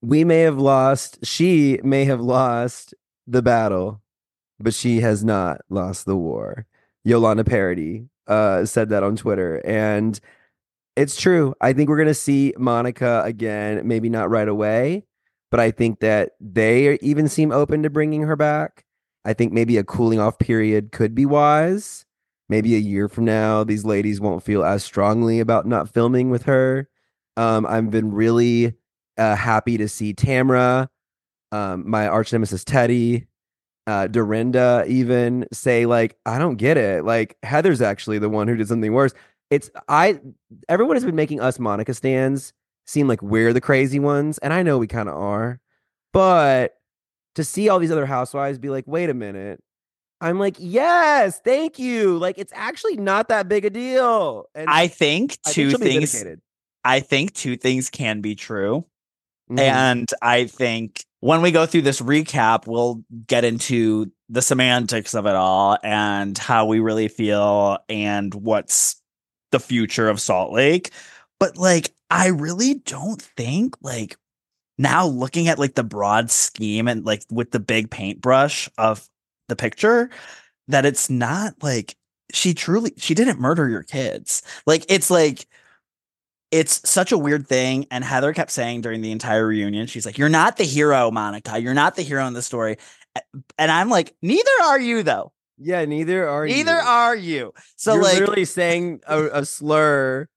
we 0.00 0.24
may 0.24 0.40
have 0.40 0.58
lost, 0.58 1.24
she 1.24 1.78
may 1.84 2.04
have 2.06 2.20
lost 2.20 2.94
the 3.28 3.42
battle, 3.42 4.02
but 4.62 4.74
she 4.74 5.00
has 5.00 5.24
not 5.24 5.60
lost 5.70 6.06
the 6.06 6.16
war. 6.16 6.66
Yolanda 7.04 7.44
Parody 7.44 8.06
uh 8.28 8.64
said 8.64 8.90
that 8.90 9.02
on 9.02 9.16
Twitter. 9.16 9.56
And 9.66 10.18
it's 10.96 11.20
true. 11.20 11.54
I 11.60 11.72
think 11.72 11.88
we're 11.88 11.98
gonna 11.98 12.14
see 12.14 12.54
Monica 12.58 13.22
again, 13.24 13.86
maybe 13.86 14.08
not 14.08 14.30
right 14.30 14.48
away 14.48 15.04
but 15.52 15.60
I 15.60 15.70
think 15.70 16.00
that 16.00 16.30
they 16.40 16.98
even 17.02 17.28
seem 17.28 17.52
open 17.52 17.82
to 17.82 17.90
bringing 17.90 18.22
her 18.22 18.36
back. 18.36 18.86
I 19.26 19.34
think 19.34 19.52
maybe 19.52 19.76
a 19.76 19.84
cooling 19.84 20.18
off 20.18 20.38
period 20.38 20.92
could 20.92 21.14
be 21.14 21.26
wise. 21.26 22.06
Maybe 22.48 22.74
a 22.74 22.78
year 22.78 23.06
from 23.06 23.26
now, 23.26 23.62
these 23.62 23.84
ladies 23.84 24.18
won't 24.18 24.42
feel 24.42 24.64
as 24.64 24.82
strongly 24.82 25.40
about 25.40 25.66
not 25.66 25.90
filming 25.90 26.30
with 26.30 26.44
her. 26.44 26.88
Um, 27.36 27.66
I've 27.66 27.90
been 27.90 28.12
really 28.12 28.74
uh, 29.18 29.36
happy 29.36 29.76
to 29.76 29.88
see 29.88 30.14
Tamra, 30.14 30.88
um, 31.52 31.88
my 31.88 32.08
arch 32.08 32.32
nemesis 32.32 32.64
Teddi, 32.64 33.26
uh, 33.86 34.06
Dorinda 34.06 34.84
even 34.86 35.46
say 35.52 35.86
like, 35.86 36.16
I 36.26 36.38
don't 36.38 36.56
get 36.56 36.76
it. 36.76 37.04
Like 37.04 37.36
Heather's 37.42 37.82
actually 37.82 38.18
the 38.18 38.28
one 38.28 38.48
who 38.48 38.56
did 38.56 38.68
something 38.68 38.92
worse. 38.92 39.12
It's 39.50 39.70
I. 39.88 40.20
Everyone 40.68 40.96
has 40.96 41.04
been 41.04 41.14
making 41.16 41.40
us 41.40 41.58
Monica 41.58 41.92
stands 41.94 42.52
seem 42.86 43.08
like 43.08 43.22
we're 43.22 43.52
the 43.52 43.60
crazy 43.60 43.98
ones, 43.98 44.38
and 44.38 44.52
I 44.52 44.62
know 44.62 44.78
we 44.78 44.86
kind 44.86 45.08
of 45.08 45.16
are, 45.16 45.60
but 46.12 46.74
to 47.34 47.44
see 47.44 47.68
all 47.68 47.78
these 47.78 47.92
other 47.92 48.06
housewives 48.06 48.58
be 48.58 48.70
like, 48.70 48.84
wait 48.86 49.10
a 49.10 49.14
minute. 49.14 49.62
I'm 50.20 50.38
like, 50.38 50.56
yes, 50.58 51.40
thank 51.40 51.78
you. 51.78 52.16
Like, 52.18 52.38
it's 52.38 52.52
actually 52.54 52.96
not 52.96 53.28
that 53.28 53.48
big 53.48 53.64
a 53.64 53.70
deal. 53.70 54.44
And 54.54 54.70
I 54.70 54.86
think 54.86 55.36
two 55.48 55.70
she'll 55.70 55.78
be 55.78 56.06
things. 56.06 56.24
I 56.84 57.00
think 57.00 57.32
two 57.32 57.56
things 57.56 57.90
can 57.90 58.20
be 58.20 58.34
true. 58.34 58.84
Mhm. 59.50 59.58
And 59.58 60.08
I 60.22 60.46
think 60.46 61.04
when 61.20 61.42
we 61.42 61.50
go 61.50 61.66
through 61.66 61.82
this 61.82 62.00
recap, 62.00 62.66
we'll 62.66 63.02
get 63.26 63.44
into 63.44 64.10
the 64.28 64.42
semantics 64.42 65.14
of 65.14 65.26
it 65.26 65.34
all 65.34 65.78
and 65.82 66.36
how 66.38 66.66
we 66.66 66.80
really 66.80 67.08
feel 67.08 67.78
and 67.88 68.32
what's 68.34 68.96
the 69.50 69.60
future 69.60 70.08
of 70.08 70.20
Salt 70.20 70.52
Lake. 70.52 70.90
But 71.38 71.56
like, 71.58 71.92
I 72.10 72.28
really 72.28 72.74
don't 72.74 73.20
think 73.20 73.76
like 73.82 74.16
now 74.78 75.06
looking 75.06 75.48
at 75.48 75.58
like 75.58 75.74
the 75.74 75.84
broad 75.84 76.30
scheme 76.30 76.88
and 76.88 77.04
like 77.04 77.22
with 77.30 77.50
the 77.52 77.60
big 77.60 77.90
paintbrush 77.90 78.68
of 78.78 79.08
the 79.48 79.56
picture 79.56 80.10
that 80.68 80.86
it's 80.86 81.10
not 81.10 81.54
like 81.62 81.96
she 82.32 82.54
truly 82.54 82.92
she 82.96 83.14
didn't 83.14 83.40
murder 83.40 83.68
your 83.68 83.82
kids. 83.82 84.42
Like 84.66 84.84
it's 84.88 85.10
like 85.10 85.46
it's 86.52 86.88
such 86.88 87.10
a 87.10 87.18
weird 87.18 87.48
thing. 87.48 87.86
And 87.90 88.04
Heather 88.04 88.32
kept 88.32 88.52
saying 88.52 88.82
during 88.82 89.00
the 89.00 89.10
entire 89.10 89.46
reunion, 89.46 89.86
she's 89.88 90.06
like, 90.06 90.18
You're 90.18 90.28
not 90.28 90.58
the 90.58 90.64
hero, 90.64 91.10
Monica. 91.10 91.58
You're 91.58 91.74
not 91.74 91.96
the 91.96 92.02
hero 92.02 92.24
in 92.26 92.34
the 92.34 92.42
story. 92.42 92.76
And 93.58 93.72
I'm 93.72 93.88
like, 93.88 94.14
Neither 94.22 94.50
are 94.64 94.78
you, 94.78 95.02
though. 95.02 95.32
yeah, 95.58 95.84
neither 95.84 96.28
are 96.28 96.46
you. 96.46 96.54
Neither 96.54 96.76
you. 96.76 96.86
are 96.86 97.16
you. 97.16 97.54
So, 97.76 97.94
You're 97.94 98.02
like, 98.02 98.14
literally 98.20 98.44
saying 98.44 99.00
a, 99.08 99.40
a 99.40 99.44
slur, 99.46 100.28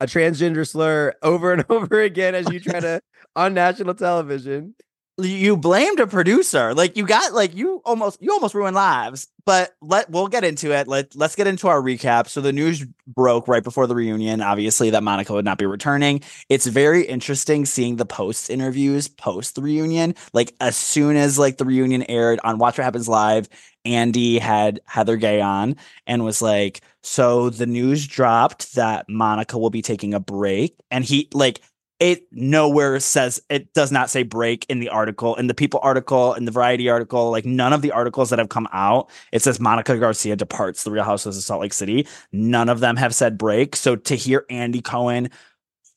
a 0.00 0.06
transgender 0.06 0.66
slur, 0.66 1.14
over 1.22 1.52
and 1.52 1.64
over 1.70 2.00
again 2.00 2.34
as 2.34 2.50
you 2.50 2.60
try 2.60 2.80
to 2.80 3.00
on 3.36 3.52
national 3.54 3.94
television. 3.94 4.74
You 5.18 5.56
blamed 5.56 6.00
a 6.00 6.06
producer. 6.06 6.74
Like 6.74 6.96
you 6.96 7.06
got 7.06 7.32
like 7.32 7.54
you 7.54 7.80
almost 7.84 8.20
you 8.20 8.32
almost 8.32 8.54
ruined 8.54 8.74
lives. 8.74 9.28
But 9.46 9.74
let 9.82 10.10
we'll 10.10 10.28
get 10.28 10.42
into 10.42 10.72
it. 10.72 10.88
Let 10.88 11.14
let's 11.14 11.36
get 11.36 11.46
into 11.46 11.68
our 11.68 11.80
recap. 11.80 12.28
So 12.28 12.40
the 12.40 12.52
news 12.52 12.84
broke 13.06 13.46
right 13.46 13.62
before 13.62 13.86
the 13.86 13.94
reunion, 13.94 14.40
obviously 14.40 14.90
that 14.90 15.02
Monica 15.02 15.32
would 15.32 15.44
not 15.44 15.58
be 15.58 15.66
returning. 15.66 16.22
It's 16.48 16.66
very 16.66 17.04
interesting 17.04 17.64
seeing 17.66 17.96
the 17.96 18.06
post 18.06 18.50
interviews 18.50 19.06
post 19.06 19.54
the 19.54 19.62
reunion. 19.62 20.14
Like 20.32 20.54
as 20.60 20.76
soon 20.76 21.16
as 21.16 21.38
like 21.38 21.58
the 21.58 21.64
reunion 21.64 22.04
aired 22.08 22.40
on 22.42 22.58
Watch 22.58 22.78
What 22.78 22.84
Happens 22.84 23.08
Live, 23.08 23.48
Andy 23.84 24.38
had 24.38 24.80
Heather 24.86 25.16
Gay 25.16 25.40
on 25.40 25.76
and 26.06 26.24
was 26.24 26.40
like, 26.42 26.80
"So 27.02 27.50
the 27.50 27.66
news 27.66 28.06
dropped 28.06 28.74
that 28.74 29.08
Monica 29.08 29.58
will 29.58 29.70
be 29.70 29.82
taking 29.82 30.14
a 30.14 30.20
break." 30.20 30.74
And 30.90 31.04
he 31.04 31.28
like 31.34 31.60
it 32.04 32.26
nowhere 32.32 33.00
says 33.00 33.40
it 33.48 33.72
does 33.72 33.90
not 33.90 34.10
say 34.10 34.22
break 34.22 34.66
in 34.68 34.78
the 34.78 34.90
article 34.90 35.34
in 35.36 35.46
the 35.46 35.54
people 35.54 35.80
article 35.82 36.34
in 36.34 36.44
the 36.44 36.50
variety 36.50 36.90
article 36.90 37.30
like 37.30 37.46
none 37.46 37.72
of 37.72 37.80
the 37.80 37.90
articles 37.90 38.28
that 38.28 38.38
have 38.38 38.50
come 38.50 38.68
out 38.74 39.08
it 39.32 39.40
says 39.40 39.58
monica 39.58 39.96
garcia 39.96 40.36
departs 40.36 40.84
the 40.84 40.90
real 40.90 41.02
housewives 41.02 41.38
of 41.38 41.42
salt 41.42 41.62
lake 41.62 41.72
city. 41.72 42.06
None 42.30 42.68
of 42.68 42.80
them 42.80 42.96
have 42.96 43.14
said 43.14 43.38
break. 43.38 43.74
So 43.74 43.96
to 43.96 44.14
hear 44.16 44.44
andy 44.50 44.82
cohen 44.82 45.30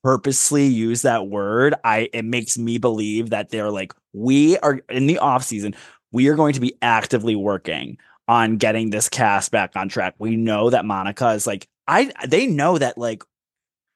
purposely 0.02 0.65
use 0.65 1.02
that 1.02 1.28
word 1.28 1.76
i 1.84 2.08
it 2.13 2.24
makes 2.24 2.58
me 2.58 2.78
believe 2.78 3.32
that 3.32 3.50
they're 3.50 3.72
like 3.72 3.93
we 4.13 4.58
are 4.60 4.80
in 4.89 5.08
the 5.08 5.17
off 5.17 5.43
season 5.43 5.76
we 6.13 6.30
are 6.30 6.36
going 6.36 6.54
to 6.54 6.62
be 6.62 6.78
actively 6.82 7.36
working 7.36 7.98
on 8.30 8.56
getting 8.58 8.91
this 8.91 9.10
cast 9.10 9.52
back 9.52 9.76
on 9.76 9.89
track. 9.89 10.13
We 10.20 10.38
know 10.38 10.70
that 10.70 10.86
monica 10.86 11.32
is 11.32 11.46
like 11.46 11.67
i 11.86 12.13
they 12.26 12.48
know 12.48 12.78
that 12.78 12.98
like 12.98 13.24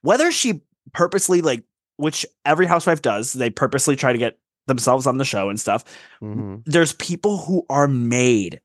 whether 0.01 0.29
she 0.29 0.61
purposely 0.91 1.41
like 1.41 1.63
which 1.97 2.25
every 2.45 2.65
housewife 2.65 3.01
does 3.01 3.33
they 3.33 3.49
purposely 3.49 3.95
try 3.95 4.11
to 4.11 4.17
get 4.19 4.37
themselves 4.67 5.07
on 5.07 5.17
the 5.17 5.25
show 5.25 5.49
and 5.49 5.59
stuff. 5.59 5.83
Mhm. 6.21 6.61
there's 6.65 6.93
people 6.93 7.39
who 7.39 7.65
are 7.69 7.87
made 7.87 8.61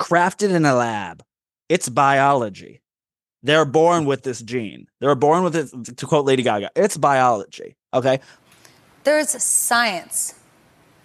crafted 0.00 0.50
in 0.50 0.64
a 0.64 0.74
lab. 0.74 1.22
It's 1.68 1.88
biology. 1.88 2.80
They're 3.42 3.64
born 3.64 4.04
with 4.04 4.22
this 4.24 4.42
gene. 4.42 4.86
They're 5.00 5.14
born 5.14 5.44
with 5.44 5.54
it 5.56 5.96
to 5.96 6.06
quote 6.06 6.24
lady 6.26 6.42
gaga 6.42 6.70
it's 6.76 6.96
biology 6.96 7.76
okay? 7.94 8.20
There's 9.04 9.30
science 9.42 10.34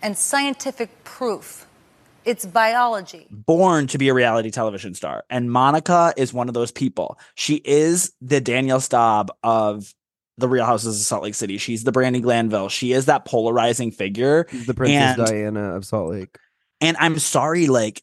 and 0.02 0.18
scientific 0.18 1.04
proof. 1.04 1.66
It's 2.26 2.46
biology. 2.46 3.28
born 3.30 3.88
to 3.88 3.98
be 3.98 4.08
a 4.10 4.14
reality 4.14 4.50
television 4.50 4.94
star. 4.94 5.24
And 5.30 5.52
monica 5.52 6.14
is 6.16 6.34
one 6.34 6.48
of 6.48 6.54
those 6.54 6.72
people. 6.72 7.18
She 7.36 7.56
is 7.66 8.14
the 8.22 8.40
danielle 8.40 8.80
staub 8.80 9.32
of 9.44 9.94
the 10.38 10.48
real 10.50 10.66
houses 10.66 11.00
of 11.00 11.06
salt 11.06 11.24
lake 11.24 11.36
city. 11.36 11.58
She's 11.58 11.84
the 11.84 11.92
brandi 11.92 12.22
glanville. 12.22 12.70
She 12.70 12.92
is 12.92 13.06
that 13.06 13.26
polarizing 13.26 13.92
figure. 13.92 14.48
She's 14.50 14.66
the 14.66 14.74
Princess 14.74 15.18
And- 15.20 15.28
Diana 15.28 15.76
of 15.76 15.86
Salt 15.86 16.10
Lake. 16.12 16.38
and 16.82 16.98
i'm 17.00 17.20
sorry 17.20 17.68
like 17.68 18.02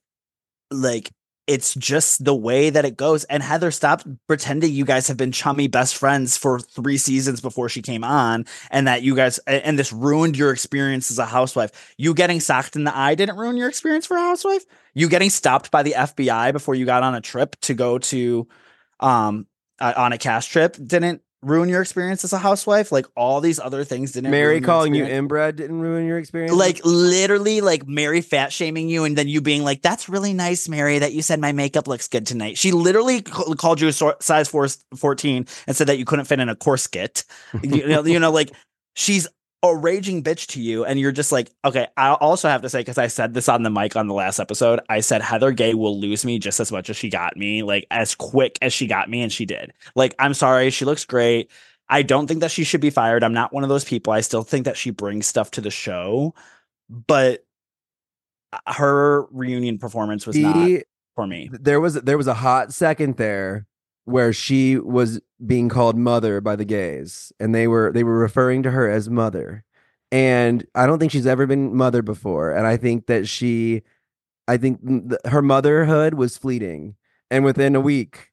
like 0.70 1.10
it's 1.46 1.74
just 1.74 2.24
the 2.24 2.34
way 2.34 2.70
that 2.70 2.84
it 2.84 2.96
goes. 2.96 3.24
And 3.24 3.42
heather 3.42 3.72
stop 3.72 4.02
pretending 4.28 4.72
you 4.72 4.84
guys 4.84 5.08
have 5.08 5.16
been 5.16 5.32
chummy 5.32 5.66
best 5.66 5.96
friends 5.96 6.36
for 6.36 6.60
three 6.60 6.96
seasons 6.96 7.40
before 7.40 7.68
she 7.68 7.82
came 7.82 8.04
on 8.04 8.46
and 8.70 8.86
that 8.86 9.02
you 9.02 9.16
guys 9.16 9.38
and 9.48 9.76
this 9.76 9.92
ruined 9.92 10.36
your 10.36 10.52
experience 10.52 11.10
as 11.10 11.18
a 11.18 11.24
housewife. 11.26 11.92
You 11.98 12.14
getting 12.14 12.38
socked 12.38 12.76
in 12.76 12.84
the 12.84 12.96
eye 12.96 13.16
didn't 13.16 13.36
ruin 13.36 13.56
your 13.56 13.68
experience 13.68 14.06
for 14.06 14.16
a 14.16 14.20
housewife? 14.20 14.64
You 14.94 15.08
getting 15.08 15.30
stopped 15.30 15.72
by 15.72 15.82
the 15.82 15.94
fbi 15.96 16.52
before 16.52 16.76
you 16.76 16.86
got 16.86 17.02
on 17.02 17.16
a 17.16 17.20
trip 17.20 17.56
to 17.62 17.74
go 17.74 17.98
to 17.98 18.46
um 19.00 19.48
uh, 19.80 19.92
on 19.96 20.12
a 20.12 20.18
cast 20.18 20.50
trip 20.50 20.76
didn't 20.80 21.20
ruin 21.42 21.68
your 21.68 21.80
experience 21.80 22.24
as 22.24 22.32
a 22.32 22.38
housewife. 22.38 22.92
Like 22.92 23.06
all 23.16 23.40
these 23.40 23.58
other 23.58 23.84
things 23.84 24.12
didn't. 24.12 24.30
Mary 24.30 24.60
calling 24.60 24.94
you 24.94 25.04
inbred 25.04 25.56
didn't 25.56 25.80
ruin 25.80 26.06
your 26.06 26.18
experience. 26.18 26.54
like 26.54 26.80
literally 26.84 27.60
like 27.60 27.86
Mary 27.86 28.20
fat 28.20 28.52
shaming 28.52 28.88
you 28.88 29.04
and 29.04 29.16
then 29.16 29.28
you 29.28 29.40
being 29.40 29.62
like 29.64 29.82
that's 29.82 30.08
really 30.08 30.32
nice 30.32 30.68
Mary 30.68 30.98
that 30.98 31.12
you 31.12 31.22
said 31.22 31.40
my 31.40 31.52
makeup 31.52 31.88
looks 31.88 32.08
good 32.08 32.26
tonight. 32.26 32.58
She 32.58 32.72
literally 32.72 33.22
ca- 33.22 33.54
called 33.54 33.80
you 33.80 33.88
a 33.88 33.92
sor- 33.92 34.16
size 34.20 34.48
four, 34.48 34.68
14 34.96 35.46
and 35.66 35.76
said 35.76 35.86
that 35.86 35.98
you 35.98 36.04
couldn't 36.04 36.26
fit 36.26 36.40
in 36.40 36.48
a 36.48 36.56
corset. 36.56 37.24
you, 37.62 37.86
know, 37.86 38.04
you 38.04 38.18
know 38.18 38.30
like 38.30 38.52
she's 38.94 39.26
a 39.62 39.76
raging 39.76 40.22
bitch 40.22 40.46
to 40.46 40.60
you 40.60 40.84
and 40.86 40.98
you're 40.98 41.12
just 41.12 41.32
like 41.32 41.50
okay, 41.64 41.86
I 41.96 42.12
also 42.14 42.48
have 42.48 42.62
to 42.62 42.68
say 42.68 42.82
cuz 42.82 42.98
I 42.98 43.08
said 43.08 43.34
this 43.34 43.48
on 43.48 43.62
the 43.62 43.70
mic 43.70 43.94
on 43.96 44.06
the 44.06 44.14
last 44.14 44.40
episode. 44.40 44.80
I 44.88 45.00
said 45.00 45.22
Heather 45.22 45.52
Gay 45.52 45.74
will 45.74 45.98
lose 45.98 46.24
me 46.24 46.38
just 46.38 46.60
as 46.60 46.72
much 46.72 46.88
as 46.88 46.96
she 46.96 47.10
got 47.10 47.36
me, 47.36 47.62
like 47.62 47.86
as 47.90 48.14
quick 48.14 48.58
as 48.62 48.72
she 48.72 48.86
got 48.86 49.10
me 49.10 49.22
and 49.22 49.32
she 49.32 49.44
did. 49.44 49.72
Like 49.94 50.14
I'm 50.18 50.34
sorry, 50.34 50.70
she 50.70 50.84
looks 50.84 51.04
great. 51.04 51.50
I 51.88 52.02
don't 52.02 52.26
think 52.26 52.40
that 52.40 52.52
she 52.52 52.64
should 52.64 52.80
be 52.80 52.90
fired. 52.90 53.24
I'm 53.24 53.34
not 53.34 53.52
one 53.52 53.64
of 53.64 53.68
those 53.68 53.84
people. 53.84 54.12
I 54.12 54.20
still 54.20 54.44
think 54.44 54.64
that 54.64 54.76
she 54.76 54.90
brings 54.90 55.26
stuff 55.26 55.50
to 55.52 55.60
the 55.60 55.70
show, 55.70 56.34
but 56.88 57.44
uh, 58.52 58.72
her 58.72 59.26
reunion 59.32 59.78
performance 59.78 60.26
was 60.26 60.36
not 60.36 60.82
for 61.16 61.26
me. 61.26 61.50
there 61.52 61.80
was 61.80 61.94
there 61.94 62.16
was 62.16 62.28
a 62.28 62.34
hot 62.34 62.72
second 62.72 63.16
there 63.16 63.66
where 64.10 64.32
she 64.32 64.76
was 64.78 65.20
being 65.44 65.68
called 65.68 65.96
mother 65.96 66.40
by 66.40 66.56
the 66.56 66.64
gays 66.64 67.32
and 67.40 67.54
they 67.54 67.66
were 67.66 67.92
they 67.92 68.04
were 68.04 68.18
referring 68.18 68.62
to 68.62 68.70
her 68.70 68.88
as 68.88 69.08
mother. 69.08 69.64
And 70.12 70.66
i 70.74 70.86
don't 70.86 70.98
think 70.98 71.12
she's 71.12 71.26
ever 71.26 71.46
been 71.46 71.76
mother 71.76 72.02
before 72.02 72.50
and 72.50 72.66
i 72.66 72.76
think 72.76 73.06
that 73.06 73.28
she 73.28 73.82
i 74.48 74.56
think 74.56 74.84
th- 74.84 75.20
her 75.26 75.40
motherhood 75.40 76.14
was 76.14 76.36
fleeting 76.36 76.96
and 77.30 77.44
within 77.44 77.76
a 77.76 77.80
week 77.80 78.30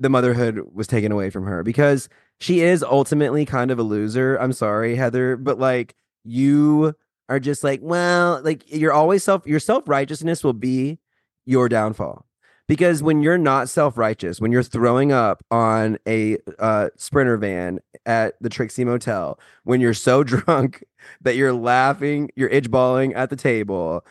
the 0.00 0.08
motherhood 0.08 0.66
was 0.72 0.88
taken 0.88 1.12
away 1.12 1.30
from 1.30 1.44
her 1.44 1.62
because 1.62 2.08
she 2.40 2.60
is 2.60 2.82
ultimately 2.82 3.44
kind 3.46 3.70
of 3.70 3.78
a 3.78 3.84
loser 3.84 4.36
i'm 4.38 4.52
sorry 4.52 4.96
heather 4.96 5.36
but 5.36 5.60
like 5.60 5.94
you 6.24 6.94
are 7.28 7.38
just 7.38 7.62
like 7.62 7.78
well 7.82 8.40
like 8.42 8.64
you're 8.66 8.92
always 8.92 9.22
self 9.22 9.46
your 9.46 9.60
self-righteousness 9.60 10.42
will 10.42 10.52
be 10.52 10.98
your 11.46 11.68
downfall 11.68 12.26
because 12.70 13.02
when 13.02 13.20
you're 13.20 13.36
not 13.36 13.68
self-righteous 13.68 14.40
when 14.40 14.52
you're 14.52 14.62
throwing 14.62 15.10
up 15.10 15.42
on 15.50 15.98
a 16.06 16.38
uh, 16.60 16.88
sprinter 16.96 17.36
van 17.36 17.80
at 18.06 18.34
the 18.40 18.48
trixie 18.48 18.84
motel 18.84 19.38
when 19.64 19.80
you're 19.80 19.92
so 19.92 20.22
drunk 20.32 20.84
that 21.20 21.34
you're 21.34 21.52
laughing 21.52 22.30
you're 22.36 22.48
itch 22.50 22.70
balling 22.70 23.12
at 23.14 23.28
the 23.28 23.36
table 23.36 24.04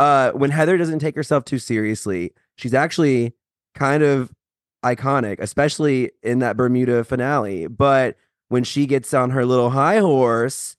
uh, 0.00 0.30
when 0.32 0.50
heather 0.50 0.78
doesn't 0.78 0.98
take 0.98 1.14
herself 1.14 1.44
too 1.44 1.58
seriously 1.58 2.32
she's 2.56 2.72
actually 2.72 3.34
kind 3.74 4.02
of 4.02 4.32
iconic 4.82 5.38
especially 5.40 6.10
in 6.22 6.38
that 6.38 6.56
bermuda 6.56 7.04
finale. 7.04 7.66
But 7.66 8.16
when 8.48 8.64
she 8.64 8.86
gets 8.86 9.12
on 9.12 9.30
her 9.30 9.44
little 9.44 9.70
high 9.70 9.98
horse 9.98 10.76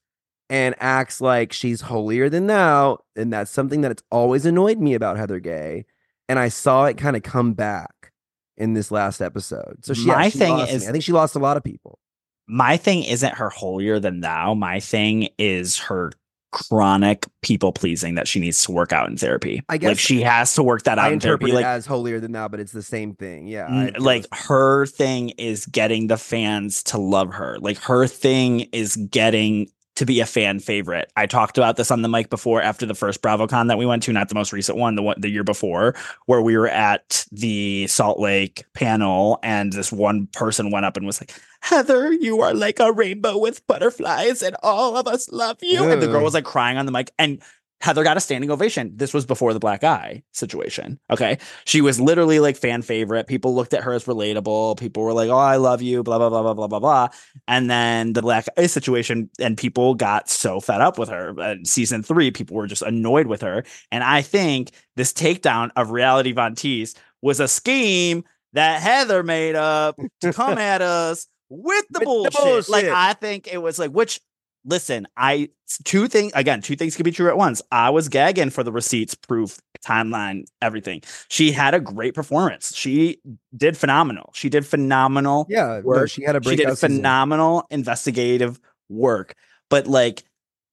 and 0.50 0.74
acts 0.80 1.20
like 1.20 1.52
she's 1.52 1.82
holier 1.82 2.30
than 2.30 2.48
thou 2.48 3.00
and 3.16 3.32
that's 3.32 3.52
something 3.52 3.82
that 3.82 3.92
it's 3.92 4.04
always 4.10 4.46
annoyed 4.46 4.80
me 4.80 4.94
about 4.94 5.18
heather 5.18 5.40
gay 5.40 5.86
and 6.30 6.38
I 6.40 6.50
saw 6.50 6.86
it 6.86 6.98
kind 6.98 7.16
of 7.16 7.24
come 7.24 7.54
back 7.54 8.12
in 8.58 8.74
this 8.74 8.92
last 8.92 9.22
episode. 9.22 9.78
So 9.86 9.94
she, 9.94 10.06
yeah, 10.08 10.16
My 10.16 10.30
she 10.30 10.40
thing 10.40 10.50
lost 10.54 10.70
me. 10.72 10.76
is- 10.78 10.88
I 10.88 10.92
think 10.92 11.04
she 11.04 11.12
lost 11.12 11.36
a 11.36 11.40
lot 11.40 11.58
of 11.58 11.64
people. 11.64 12.00
My 12.48 12.78
thing 12.78 13.04
isn't 13.04 13.36
her 13.36 13.50
holier 13.50 14.00
than 14.00 14.22
thou. 14.22 14.54
My 14.54 14.80
thing 14.80 15.30
is 15.38 15.78
her 15.80 16.12
chronic 16.54 17.26
people 17.42 17.74
pleasing 17.74 18.16
that 18.16 18.26
she 18.28 18.40
needs 18.40 18.64
to 18.64 18.72
work 18.72 18.94
out 18.94 19.10
in 19.10 19.18
therapy. 19.18 19.62
I 19.68 19.78
guess 19.78 19.90
like 19.90 20.00
she 20.00 20.22
has 20.22 20.54
to 20.56 20.64
work 20.64 20.84
that 20.84 20.98
out 20.98 21.10
I 21.10 21.12
in 21.14 21.20
therapy. 21.20 21.52
Like 21.52 21.66
as 21.66 21.86
holier 21.86 22.20
than 22.22 22.32
thou, 22.32 22.48
but 22.48 22.62
it's 22.62 22.72
the 22.72 22.82
same 22.82 23.14
thing. 23.16 23.48
Yeah, 23.48 23.68
N- 23.70 23.96
like 24.00 24.26
her 24.32 24.86
thing 24.86 25.30
is 25.32 25.66
getting 25.66 26.08
the 26.08 26.18
fans 26.18 26.82
to 26.84 26.98
love 26.98 27.34
her. 27.34 27.58
Like 27.60 27.78
her 27.80 28.08
thing 28.08 28.62
is 28.72 28.96
getting 28.96 29.68
to 29.98 30.06
be 30.06 30.20
a 30.20 30.28
fan 30.28 30.60
favorite. 30.60 31.12
I 31.16 31.26
talked 31.26 31.58
about 31.58 31.76
this 31.76 31.90
on 31.90 32.04
the 32.04 32.08
mic 32.08 32.30
before 32.30 32.62
after 32.62 32.86
the 32.86 32.94
first 32.94 33.24
BravoCon 33.24 33.68
that 33.68 33.80
we 33.80 33.86
went 33.88 34.04
to, 34.04 34.14
not 34.14 34.30
the 34.30 34.36
most 34.36 34.54
recent 34.54 34.78
one, 34.78 34.94
the 34.94 35.02
one 35.02 35.20
the 35.20 35.28
year 35.28 35.44
before, 35.44 35.96
where 36.28 36.40
we 36.40 36.56
were 36.56 36.68
at 36.68 37.26
the 37.32 37.88
Salt 37.88 38.20
Lake 38.20 38.64
panel 38.76 39.40
and 39.42 39.74
this 39.74 39.92
one 39.92 40.28
person 40.28 40.70
went 40.70 40.86
up 40.86 40.98
and 40.98 41.08
was 41.08 41.20
like, 41.20 41.34
Heather, 41.62 42.14
you 42.14 42.42
are 42.42 42.54
like 42.54 42.80
a 42.80 42.92
rainbow 42.92 43.40
with 43.40 43.66
butterflies 43.66 44.44
and 44.44 44.56
all 44.62 44.96
of 44.98 45.08
us 45.08 45.32
love 45.32 45.58
you. 45.64 45.84
And 45.90 46.00
the 46.00 46.06
girl 46.06 46.24
was 46.24 46.36
like 46.36 46.46
crying 46.46 46.78
on 46.78 46.86
the 46.86 46.92
mic 46.92 47.12
and 47.18 47.42
Heather 47.80 48.04
got 48.04 48.18
a 48.18 48.20
standing 48.20 48.50
ovation. 48.50 48.92
This 48.96 49.14
was 49.14 49.26
before 49.26 49.54
the 49.54 49.60
black 49.60 49.84
eye 49.84 50.24
situation. 50.32 51.00
Okay. 51.12 51.38
She 51.66 51.82
was 51.82 52.00
literally 52.00 52.40
like 52.40 52.58
fan 52.58 52.82
favorite. 52.82 53.28
People 53.28 53.54
looked 53.54 53.74
at 53.74 53.84
her 53.84 53.94
as 53.94 54.06
relatable. 54.06 54.80
People 54.80 55.04
were 55.04 55.14
like, 55.14 55.30
oh, 55.30 55.38
I 55.38 55.58
love 55.58 55.82
you, 55.82 56.02
blah, 56.02 56.18
blah, 56.18 56.30
blah, 56.30 56.42
blah, 56.42 56.54
blah, 56.54 56.68
blah, 56.68 56.80
blah. 56.80 57.08
And 57.48 57.70
then 57.70 58.14
the 58.14 58.22
black 58.22 58.48
eye 58.58 58.66
situation, 58.66 59.30
and 59.40 59.58
people 59.58 59.94
got 59.94 60.30
so 60.30 60.60
fed 60.60 60.82
up 60.82 60.98
with 60.98 61.10
her. 61.10 61.40
And 61.40 61.68
season 61.68 62.02
three, 62.02 62.32
people 62.32 62.58
were 62.58 62.68
just 62.68 62.82
annoyed 62.82 63.28
with 63.28 63.42
her. 63.42 63.64
And 63.92 64.04
I 64.04 64.24
think 64.24 64.72
this 64.96 65.14
takedown 65.14 65.70
of 65.76 65.92
reality 65.92 66.32
Von 66.32 66.56
Tease 66.56 66.96
was 67.22 67.40
a 67.40 67.48
scheme 67.48 68.24
that 68.54 68.82
Heather 68.82 69.22
made 69.22 69.56
up 69.56 70.00
to 70.22 70.34
come 70.34 70.58
at 70.58 70.82
us 70.82 71.28
with 71.50 71.86
the, 71.92 72.00
With 72.00 72.34
the 72.34 72.40
bullshit. 72.40 72.70
Like. 72.70 72.86
I 72.86 73.14
think 73.14 73.48
it 73.48 73.62
was 73.62 73.80
like, 73.80 73.92
which 73.92 74.20
listen, 74.66 75.08
I 75.18 75.50
two 75.84 76.08
things 76.08 76.32
again, 76.36 76.62
two 76.62 76.76
things 76.76 76.96
can 76.96 77.04
be 77.04 77.12
true 77.12 77.30
at 77.30 77.38
once. 77.38 77.62
I 77.72 77.90
was 77.90 78.10
gagging 78.10 78.50
for 78.50 78.64
the 78.64 78.72
receipts, 78.72 79.16
proof, 79.16 79.60
timeline, 79.86 80.46
everything. 80.62 81.02
She 81.30 81.52
had 81.52 81.74
a 81.74 81.80
great 81.80 82.14
performance. 82.14 82.76
She 82.76 83.20
did 83.56 83.78
phenomenal. 83.78 84.32
She 84.34 84.50
did 84.50 84.66
phenomenal. 84.66 85.46
yeah, 85.50 85.80
work. 85.82 86.10
she 86.10 86.24
had 86.24 86.36
a 86.36 86.40
She 86.40 86.56
breakout. 86.56 86.68
did 86.72 86.78
season. 86.78 86.98
phenomenal 86.98 87.66
investigative 87.70 88.60
work. 88.90 89.36
But 89.70 89.88
like 89.88 90.24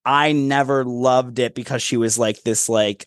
I 0.04 0.32
never 0.32 0.84
loved 0.84 1.38
it 1.38 1.54
because 1.54 1.82
she 1.82 1.96
was 1.96 2.18
like 2.18 2.42
this 2.42 2.68
like 2.68 3.06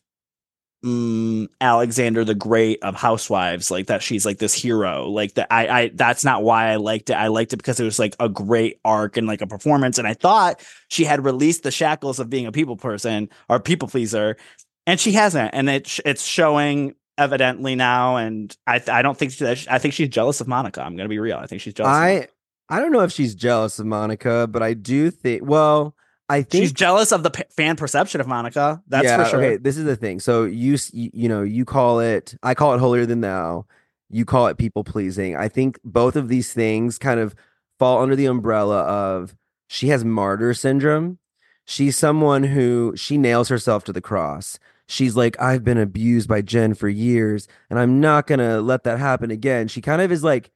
mm, 0.83 1.47
Alexander 1.59 2.23
the 2.23 2.35
Great 2.35 2.81
of 2.83 2.95
housewives, 2.95 3.71
like 3.71 3.87
that 3.87 4.03
she's 4.03 4.25
like 4.25 4.37
this 4.37 4.53
hero. 4.53 5.09
Like 5.09 5.33
that 5.35 5.47
I 5.51 5.67
I 5.67 5.91
that's 5.93 6.23
not 6.23 6.43
why 6.43 6.71
I 6.71 6.75
liked 6.75 7.09
it. 7.09 7.13
I 7.13 7.27
liked 7.27 7.53
it 7.53 7.57
because 7.57 7.79
it 7.79 7.85
was 7.85 7.99
like 7.99 8.15
a 8.19 8.29
great 8.29 8.79
arc 8.85 9.17
and 9.17 9.27
like 9.27 9.41
a 9.41 9.47
performance. 9.47 9.97
And 9.97 10.07
I 10.07 10.13
thought 10.13 10.61
she 10.89 11.03
had 11.03 11.23
released 11.25 11.63
the 11.63 11.71
shackles 11.71 12.19
of 12.19 12.29
being 12.29 12.45
a 12.45 12.51
people 12.51 12.77
person 12.77 13.29
or 13.49 13.59
people 13.59 13.87
pleaser, 13.87 14.37
and 14.85 14.99
she 14.99 15.11
hasn't. 15.13 15.51
And 15.53 15.69
it 15.69 15.99
it's 16.05 16.23
showing 16.23 16.95
evidently 17.17 17.75
now. 17.75 18.17
And 18.17 18.55
I 18.67 18.81
I 18.87 19.01
don't 19.01 19.17
think 19.17 19.31
she, 19.31 19.45
I 19.69 19.79
think 19.79 19.93
she's 19.93 20.09
jealous 20.09 20.41
of 20.41 20.47
Monica. 20.47 20.81
I'm 20.81 20.95
gonna 20.95 21.09
be 21.09 21.19
real. 21.19 21.37
I 21.37 21.47
think 21.47 21.61
she's 21.61 21.73
jealous. 21.73 21.89
of 21.89 21.95
I 21.95 22.27
I 22.69 22.79
don't 22.79 22.91
know 22.91 23.01
if 23.01 23.11
she's 23.11 23.33
jealous 23.33 23.79
of 23.79 23.85
Monica, 23.85 24.47
but 24.47 24.61
I 24.61 24.73
do 24.73 25.09
think. 25.09 25.43
Well, 25.45 25.95
I 26.29 26.41
think 26.41 26.63
She's 26.63 26.73
jealous 26.73 27.11
of 27.11 27.23
the 27.23 27.31
p- 27.31 27.43
fan 27.49 27.75
perception 27.77 28.19
of 28.19 28.27
Monica. 28.27 28.81
That's 28.87 29.07
for 29.23 29.29
sure. 29.29 29.43
Okay, 29.43 29.57
this 29.57 29.77
is 29.77 29.85
the 29.85 29.95
thing. 29.95 30.19
So 30.19 30.43
you, 30.43 30.77
you 30.91 31.09
you 31.13 31.29
know 31.29 31.41
you 31.41 31.63
call 31.63 31.99
it. 31.99 32.35
I 32.43 32.53
call 32.53 32.73
it 32.73 32.79
holier 32.79 33.05
than 33.05 33.21
thou. 33.21 33.65
You 34.09 34.25
call 34.25 34.47
it 34.47 34.57
people 34.57 34.83
pleasing. 34.83 35.35
I 35.35 35.47
think 35.47 35.79
both 35.83 36.15
of 36.15 36.27
these 36.27 36.51
things 36.53 36.97
kind 36.97 37.19
of 37.19 37.35
fall 37.79 38.01
under 38.01 38.15
the 38.15 38.25
umbrella 38.25 38.81
of 38.81 39.35
she 39.67 39.87
has 39.89 40.03
martyr 40.03 40.53
syndrome. 40.53 41.19
She's 41.65 41.97
someone 41.97 42.43
who 42.43 42.93
she 42.95 43.17
nails 43.17 43.49
herself 43.49 43.83
to 43.85 43.93
the 43.93 44.01
cross. 44.01 44.57
She's 44.89 45.17
like, 45.17 45.39
I've 45.41 45.65
been 45.65 45.77
abused 45.77 46.29
by 46.29 46.41
Jen 46.41 46.73
for 46.73 46.87
years, 46.87 47.47
and 47.69 47.77
I'm 47.77 47.99
not 47.99 48.27
gonna 48.27 48.61
let 48.61 48.83
that 48.83 48.99
happen 48.99 49.31
again. 49.31 49.67
She 49.67 49.81
kind 49.81 50.01
of 50.01 50.11
is 50.11 50.23
like, 50.23 50.49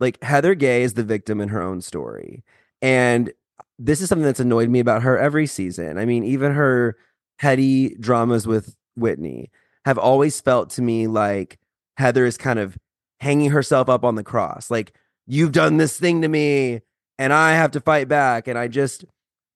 like 0.00 0.22
Heather 0.22 0.54
Gay 0.54 0.82
is 0.82 0.94
the 0.94 1.04
victim 1.04 1.40
in 1.40 1.48
her 1.48 1.62
own 1.62 1.80
story, 1.80 2.44
and 2.82 3.32
this 3.78 4.00
is 4.00 4.08
something 4.08 4.24
that's 4.24 4.40
annoyed 4.40 4.68
me 4.68 4.80
about 4.80 5.02
her 5.02 5.18
every 5.18 5.46
season. 5.46 5.98
I 5.98 6.04
mean, 6.04 6.24
even 6.24 6.52
her 6.52 6.96
petty 7.38 7.94
dramas 8.00 8.46
with 8.46 8.74
Whitney 8.96 9.50
have 9.84 9.98
always 9.98 10.40
felt 10.40 10.70
to 10.70 10.82
me 10.82 11.06
like 11.06 11.58
Heather 11.96 12.24
is 12.26 12.36
kind 12.36 12.58
of 12.58 12.76
hanging 13.20 13.50
herself 13.50 13.88
up 13.88 14.04
on 14.04 14.14
the 14.14 14.24
cross. 14.24 14.70
Like, 14.70 14.94
you've 15.26 15.52
done 15.52 15.76
this 15.76 15.98
thing 15.98 16.22
to 16.22 16.28
me 16.28 16.80
and 17.18 17.32
I 17.32 17.52
have 17.52 17.70
to 17.72 17.80
fight 17.80 18.08
back. 18.08 18.48
And 18.48 18.58
I 18.58 18.68
just, 18.68 19.04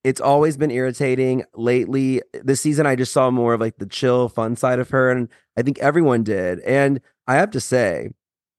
it's 0.03 0.21
always 0.21 0.57
been 0.57 0.71
irritating 0.71 1.43
lately. 1.55 2.21
This 2.33 2.61
season, 2.61 2.85
I 2.85 2.95
just 2.95 3.13
saw 3.13 3.29
more 3.31 3.53
of 3.53 3.61
like 3.61 3.77
the 3.77 3.85
chill, 3.85 4.29
fun 4.29 4.55
side 4.55 4.79
of 4.79 4.89
her. 4.89 5.11
And 5.11 5.29
I 5.57 5.61
think 5.61 5.79
everyone 5.79 6.23
did. 6.23 6.59
And 6.61 7.01
I 7.27 7.35
have 7.35 7.51
to 7.51 7.59
say, 7.59 8.09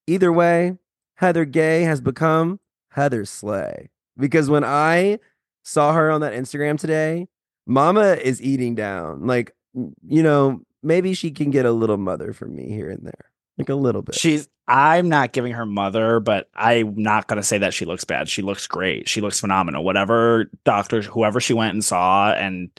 either 0.07 0.33
way, 0.33 0.79
Heather 1.17 1.45
Gay 1.45 1.83
has 1.83 2.01
become 2.01 2.61
Heather 2.91 3.25
Slay. 3.25 3.91
Because 4.17 4.51
when 4.51 4.65
I 4.65 5.19
saw 5.63 5.93
her 5.93 6.11
on 6.11 6.21
that 6.21 6.33
Instagram 6.33 6.79
today, 6.79 7.29
Mama 7.67 8.15
is 8.15 8.43
eating 8.43 8.75
down. 8.75 9.27
Like, 9.27 9.55
you 9.75 10.23
know, 10.23 10.63
maybe 10.83 11.15
she 11.15 11.31
can 11.31 11.51
get 11.51 11.67
a 11.67 11.73
little 11.73 11.97
mother 11.97 12.33
from 12.33 12.55
me 12.55 12.69
here 12.69 12.91
and 12.91 13.05
there, 13.07 13.31
like 13.59 13.69
a 13.69 13.75
little 13.75 14.03
bit. 14.03 14.15
She's 14.15 14.49
I'm 14.69 15.09
not 15.09 15.33
giving 15.33 15.53
her 15.53 15.67
mother, 15.67 16.21
but 16.21 16.49
I'm 16.55 16.95
not 16.97 17.27
gonna 17.27 17.43
say 17.43 17.59
that 17.59 17.75
she 17.75 17.85
looks 17.85 18.05
bad. 18.05 18.29
She 18.29 18.43
looks 18.43 18.67
great. 18.67 19.09
She 19.09 19.21
looks 19.21 19.41
phenomenal. 19.41 19.85
Whatever 19.85 20.51
doctor, 20.65 21.03
whoever 21.03 21.41
she 21.41 21.55
went 21.55 21.75
and 21.75 21.85
saw 21.85 22.33
and 22.33 22.71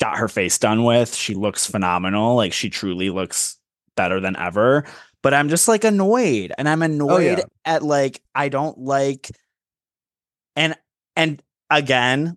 got 0.00 0.18
her 0.18 0.28
face 0.28 0.58
done 0.58 0.84
with, 0.84 1.14
she 1.14 1.34
looks 1.34 1.66
phenomenal. 1.66 2.36
Like 2.36 2.52
she 2.52 2.70
truly 2.70 3.10
looks 3.10 3.58
better 3.96 4.20
than 4.20 4.36
ever. 4.36 4.84
But 5.22 5.34
I'm 5.34 5.48
just 5.48 5.68
like 5.68 5.84
annoyed. 5.84 6.52
And 6.58 6.68
I'm 6.68 6.82
oh, 6.82 6.86
annoyed 6.86 7.38
yeah. 7.38 7.44
at 7.64 7.82
like 7.82 8.20
I 8.34 8.48
don't 8.48 8.78
like 8.78 9.30
and 10.56 10.76
and 11.16 11.42
again 11.76 12.36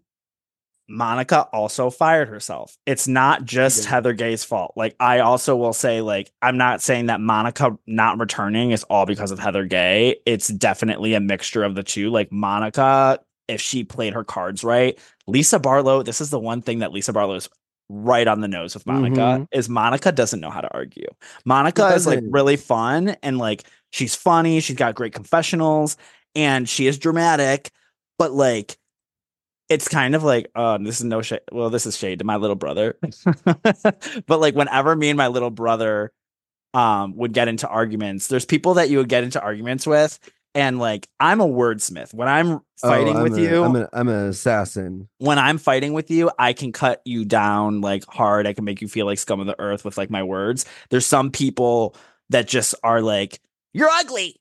monica 0.88 1.42
also 1.52 1.90
fired 1.90 2.28
herself. 2.28 2.78
It's 2.86 3.08
not 3.08 3.44
just 3.44 3.86
heather 3.86 4.14
gay's 4.14 4.44
fault. 4.44 4.74
Like 4.76 4.96
i 5.00 5.20
also 5.20 5.56
will 5.56 5.74
say 5.74 6.02
like 6.02 6.32
i'm 6.44 6.58
not 6.58 6.82
saying 6.82 7.08
that 7.08 7.20
monica 7.20 7.76
not 7.88 8.20
returning 8.20 8.70
is 8.72 8.84
all 8.84 9.06
because 9.08 9.32
of 9.32 9.40
heather 9.40 9.66
gay. 9.66 10.18
It's 10.28 10.48
definitely 10.48 11.16
a 11.16 11.20
mixture 11.20 11.64
of 11.64 11.74
the 11.76 11.82
two. 11.84 12.12
Like 12.12 12.32
monica 12.32 13.20
if 13.48 13.62
she 13.62 13.84
played 13.84 14.14
her 14.14 14.24
cards 14.24 14.64
right 14.64 14.98
lisa 15.28 15.60
barlow 15.60 16.02
this 16.04 16.20
is 16.22 16.30
the 16.30 16.40
one 16.40 16.62
thing 16.62 16.80
that 16.80 16.92
lisa 16.92 17.14
barlow 17.14 17.36
is 17.36 17.48
right 17.90 18.28
on 18.28 18.42
the 18.42 18.48
nose 18.48 18.74
with 18.74 18.86
monica 18.88 19.20
Mhm. 19.20 19.48
is 19.52 19.70
monica 19.70 20.12
doesn't 20.12 20.40
know 20.40 20.50
how 20.50 20.62
to 20.62 20.72
argue. 20.74 21.08
Monica 21.46 21.88
is 21.94 22.08
like 22.08 22.24
really 22.30 22.58
fun 22.58 23.10
and 23.22 23.38
like 23.38 23.64
she's 23.92 24.16
funny 24.16 24.60
she's 24.60 24.76
got 24.76 24.96
great 24.96 25.14
confessionals 25.14 25.96
and 26.36 26.68
she 26.70 26.86
is 26.88 26.98
dramatic 26.98 27.70
but 28.18 28.32
like 28.32 28.78
it's 29.70 29.88
kind 29.88 30.16
of 30.16 30.24
like 30.24 30.50
uh 30.56 30.78
this 30.78 31.00
is 31.00 31.04
no 31.06 31.22
shade 31.22 31.42
well 31.52 31.70
this 31.70 31.86
is 31.86 31.98
shade 31.98 32.20
to 32.20 32.26
my 32.26 32.36
little 32.38 32.56
brother. 32.56 32.98
But 34.28 34.40
like 34.40 34.56
whenever 34.56 34.96
me 34.96 35.10
and 35.10 35.18
my 35.18 35.28
little 35.28 35.50
brother 35.52 36.12
um 36.74 37.16
would 37.16 37.34
get 37.34 37.48
into 37.48 37.68
arguments 37.68 38.28
there's 38.28 38.46
people 38.46 38.76
that 38.76 38.90
you 38.90 38.98
would 38.98 39.08
get 39.10 39.24
into 39.24 39.42
arguments 39.42 39.88
with 39.88 40.20
and 40.54 40.78
like 40.80 41.08
i'm 41.20 41.40
a 41.42 41.48
wordsmith. 41.48 42.14
When 42.14 42.28
i'm 42.28 42.60
fighting 42.82 43.16
Oh, 43.16 43.20
I'm 43.20 43.24
with 43.24 43.38
a- 43.38 43.42
you 43.42 43.64
I'm, 43.64 43.76
a, 43.76 43.90
I'm 43.94 44.08
an 44.10 44.28
assassin. 44.30 45.08
when 45.20 45.40
i'm 45.40 45.58
fighting 45.58 45.94
with 45.94 46.12
you 46.12 46.30
i 46.38 46.52
can 46.54 46.72
cut 46.74 47.02
you 47.06 47.24
down 47.26 47.80
like 47.82 48.04
hard. 48.08 48.46
I 48.46 48.54
can 48.54 48.66
make 48.66 48.82
you 48.82 48.88
feel 48.90 49.06
like 49.06 49.20
scum 49.20 49.40
of 49.40 49.48
the 49.48 49.60
earth 49.60 49.86
with 49.86 49.98
like 49.98 50.10
my 50.10 50.24
words. 50.24 50.66
There's 50.90 51.06
some 51.06 51.32
people 51.32 51.96
that 52.30 52.48
just 52.48 52.76
are 52.84 53.02
like 53.02 53.40
you're 53.74 53.90
ugly 53.90 54.40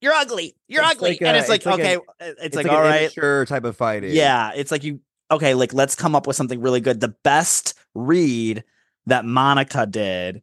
you're 0.00 0.12
ugly 0.12 0.54
you're 0.68 0.82
It's 0.82 0.92
ugly 0.96 1.10
like 1.10 1.22
and 1.22 1.36
it's 1.36 1.48
like 1.48 1.58
it's 1.60 1.66
like 1.66 1.80
okay 1.80 1.94
a- 1.94 2.28
it's, 2.28 2.40
It's, 2.42 2.56
like, 2.56 2.66
like, 2.66 2.74
all 2.76 2.82
right 2.82 3.02
immature 3.02 3.46
type 3.46 3.64
of 3.64 3.76
fighting. 3.76 4.12
yeah, 4.12 4.52
it's 4.54 4.70
like 4.70 4.84
you 4.84 5.00
okay, 5.30 5.54
like 5.54 5.72
let's 5.72 5.94
come 5.94 6.14
up 6.14 6.26
with 6.26 6.36
something 6.36 6.60
really 6.60 6.80
good. 6.80 7.00
The 7.00 7.14
best 7.24 7.74
read 7.94 8.62
that 9.06 9.24
Monica 9.24 9.86
did 9.86 10.42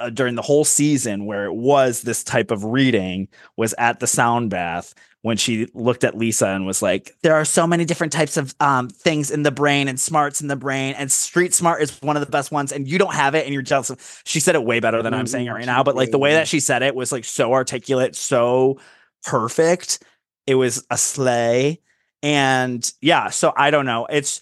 uh, 0.00 0.10
during 0.10 0.34
the 0.34 0.42
whole 0.42 0.64
season 0.64 1.24
where 1.26 1.44
it 1.46 1.54
was 1.54 2.02
this 2.02 2.24
type 2.24 2.50
of 2.50 2.64
reading 2.64 3.28
was 3.56 3.74
at 3.78 4.00
the 4.00 4.06
sound 4.06 4.50
bath 4.50 4.94
when 5.22 5.36
she 5.36 5.68
looked 5.74 6.04
at 6.04 6.16
Lisa 6.16 6.48
and 6.48 6.66
was 6.66 6.80
like 6.80 7.16
there 7.22 7.34
are 7.34 7.44
so 7.44 7.66
many 7.66 7.84
different 7.84 8.12
types 8.12 8.36
of 8.36 8.54
um 8.60 8.88
things 8.88 9.30
in 9.30 9.42
the 9.42 9.50
brain 9.50 9.88
and 9.88 9.98
smarts 9.98 10.40
in 10.40 10.48
the 10.48 10.56
brain 10.56 10.94
and 10.96 11.10
street 11.10 11.52
smart 11.52 11.82
is 11.82 11.98
one 12.02 12.16
of 12.16 12.24
the 12.24 12.30
best 12.30 12.52
ones 12.52 12.72
and 12.72 12.88
you 12.88 12.98
don't 12.98 13.14
have 13.14 13.34
it 13.34 13.44
and 13.44 13.52
you're 13.52 13.62
jealous 13.62 14.22
she 14.24 14.40
said 14.40 14.54
it 14.54 14.64
way 14.64 14.80
better 14.80 15.02
than 15.02 15.14
I'm 15.14 15.26
saying 15.26 15.46
it 15.46 15.50
right 15.50 15.66
now 15.66 15.82
but 15.82 15.96
like 15.96 16.10
the 16.10 16.18
way 16.18 16.34
that 16.34 16.48
she 16.48 16.60
said 16.60 16.82
it 16.82 16.94
was 16.94 17.12
like 17.12 17.24
so 17.24 17.52
articulate 17.52 18.14
so 18.14 18.78
perfect. 19.24 20.02
It 20.46 20.54
was 20.54 20.86
a 20.90 20.96
sleigh 20.96 21.80
and 22.22 22.90
yeah 23.00 23.30
so 23.30 23.52
i 23.56 23.70
don't 23.70 23.86
know. 23.86 24.06
It's 24.06 24.40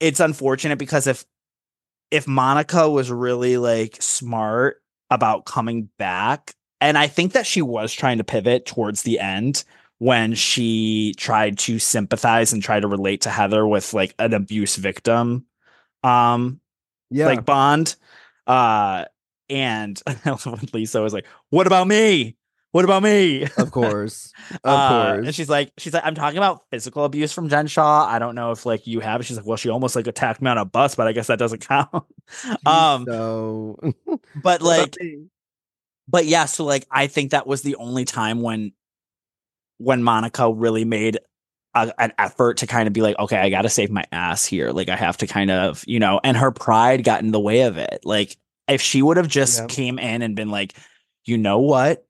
it's 0.00 0.20
unfortunate 0.20 0.78
because 0.78 1.06
if 1.06 1.24
if 2.10 2.26
monica 2.26 2.88
was 2.88 3.10
really 3.10 3.56
like 3.56 3.96
smart 4.00 4.82
about 5.10 5.44
coming 5.44 5.88
back 5.98 6.54
and 6.80 6.98
i 6.98 7.06
think 7.06 7.32
that 7.32 7.46
she 7.46 7.62
was 7.62 7.92
trying 7.92 8.18
to 8.18 8.24
pivot 8.24 8.66
towards 8.66 9.02
the 9.02 9.20
end 9.20 9.64
when 10.04 10.34
she 10.34 11.14
tried 11.16 11.56
to 11.56 11.78
sympathize 11.78 12.52
and 12.52 12.62
try 12.62 12.78
to 12.78 12.86
relate 12.86 13.22
to 13.22 13.30
heather 13.30 13.66
with 13.66 13.94
like 13.94 14.14
an 14.18 14.34
abuse 14.34 14.76
victim 14.76 15.46
um 16.02 16.60
Yeah. 17.10 17.24
like 17.24 17.46
bond 17.46 17.96
uh 18.46 19.06
and 19.48 20.02
lisa 20.74 21.00
was 21.00 21.14
like 21.14 21.24
what 21.48 21.66
about 21.66 21.88
me 21.88 22.36
what 22.72 22.84
about 22.84 23.02
me 23.02 23.46
of 23.56 23.70
course. 23.70 24.30
Of 24.50 24.58
uh, 24.64 24.88
course. 25.14 25.26
And 25.26 25.34
she's 25.34 25.48
like, 25.48 25.72
she's 25.78 25.94
like, 25.94 26.04
I'm 26.04 26.16
talking 26.16 26.38
about 26.38 26.64
physical 26.70 27.04
abuse 27.04 27.32
from 27.32 27.48
Jen 27.48 27.68
Shaw. 27.68 28.04
I 28.04 28.18
don't 28.18 28.34
know 28.34 28.50
if 28.50 28.66
like 28.66 28.86
you 28.88 28.98
have. 28.98 29.24
She's 29.24 29.36
like, 29.36 29.46
well, 29.46 29.56
she 29.56 29.68
almost 29.70 29.94
like 29.94 30.08
attacked 30.08 30.42
me 30.42 30.50
on 30.50 30.58
a 30.58 30.64
bus, 30.64 30.96
but 30.96 31.06
I 31.06 31.12
guess 31.12 31.28
that 31.28 31.38
doesn't 31.38 31.60
count. 31.68 32.04
um, 32.66 33.04
so 33.06 33.78
but 34.42 34.60
like, 34.60 34.96
but 36.08 36.26
yeah, 36.26 36.46
so 36.46 36.64
like, 36.64 36.84
I 36.90 37.06
think 37.06 37.30
that 37.30 37.46
was 37.46 37.62
the 37.62 37.76
only 37.76 38.04
time 38.04 38.42
when, 38.42 38.72
when 39.84 40.02
Monica 40.02 40.52
really 40.52 40.84
made 40.84 41.18
a, 41.74 41.92
an 41.98 42.12
effort 42.18 42.56
to 42.58 42.66
kind 42.66 42.86
of 42.86 42.92
be 42.92 43.02
like, 43.02 43.18
okay, 43.18 43.36
I 43.36 43.50
got 43.50 43.62
to 43.62 43.68
save 43.68 43.90
my 43.90 44.04
ass 44.12 44.44
here. 44.44 44.70
Like, 44.70 44.88
I 44.88 44.96
have 44.96 45.16
to 45.18 45.26
kind 45.26 45.50
of, 45.50 45.84
you 45.86 45.98
know, 45.98 46.20
and 46.24 46.36
her 46.36 46.50
pride 46.50 47.04
got 47.04 47.22
in 47.22 47.32
the 47.32 47.40
way 47.40 47.62
of 47.62 47.76
it. 47.76 48.00
Like, 48.04 48.36
if 48.68 48.80
she 48.80 49.02
would 49.02 49.16
have 49.16 49.28
just 49.28 49.60
Yeah. 49.60 49.66
came 49.66 49.98
in 49.98 50.22
and 50.22 50.34
been 50.34 50.50
like, 50.50 50.74
you 51.24 51.36
know 51.36 51.58
what? 51.58 52.06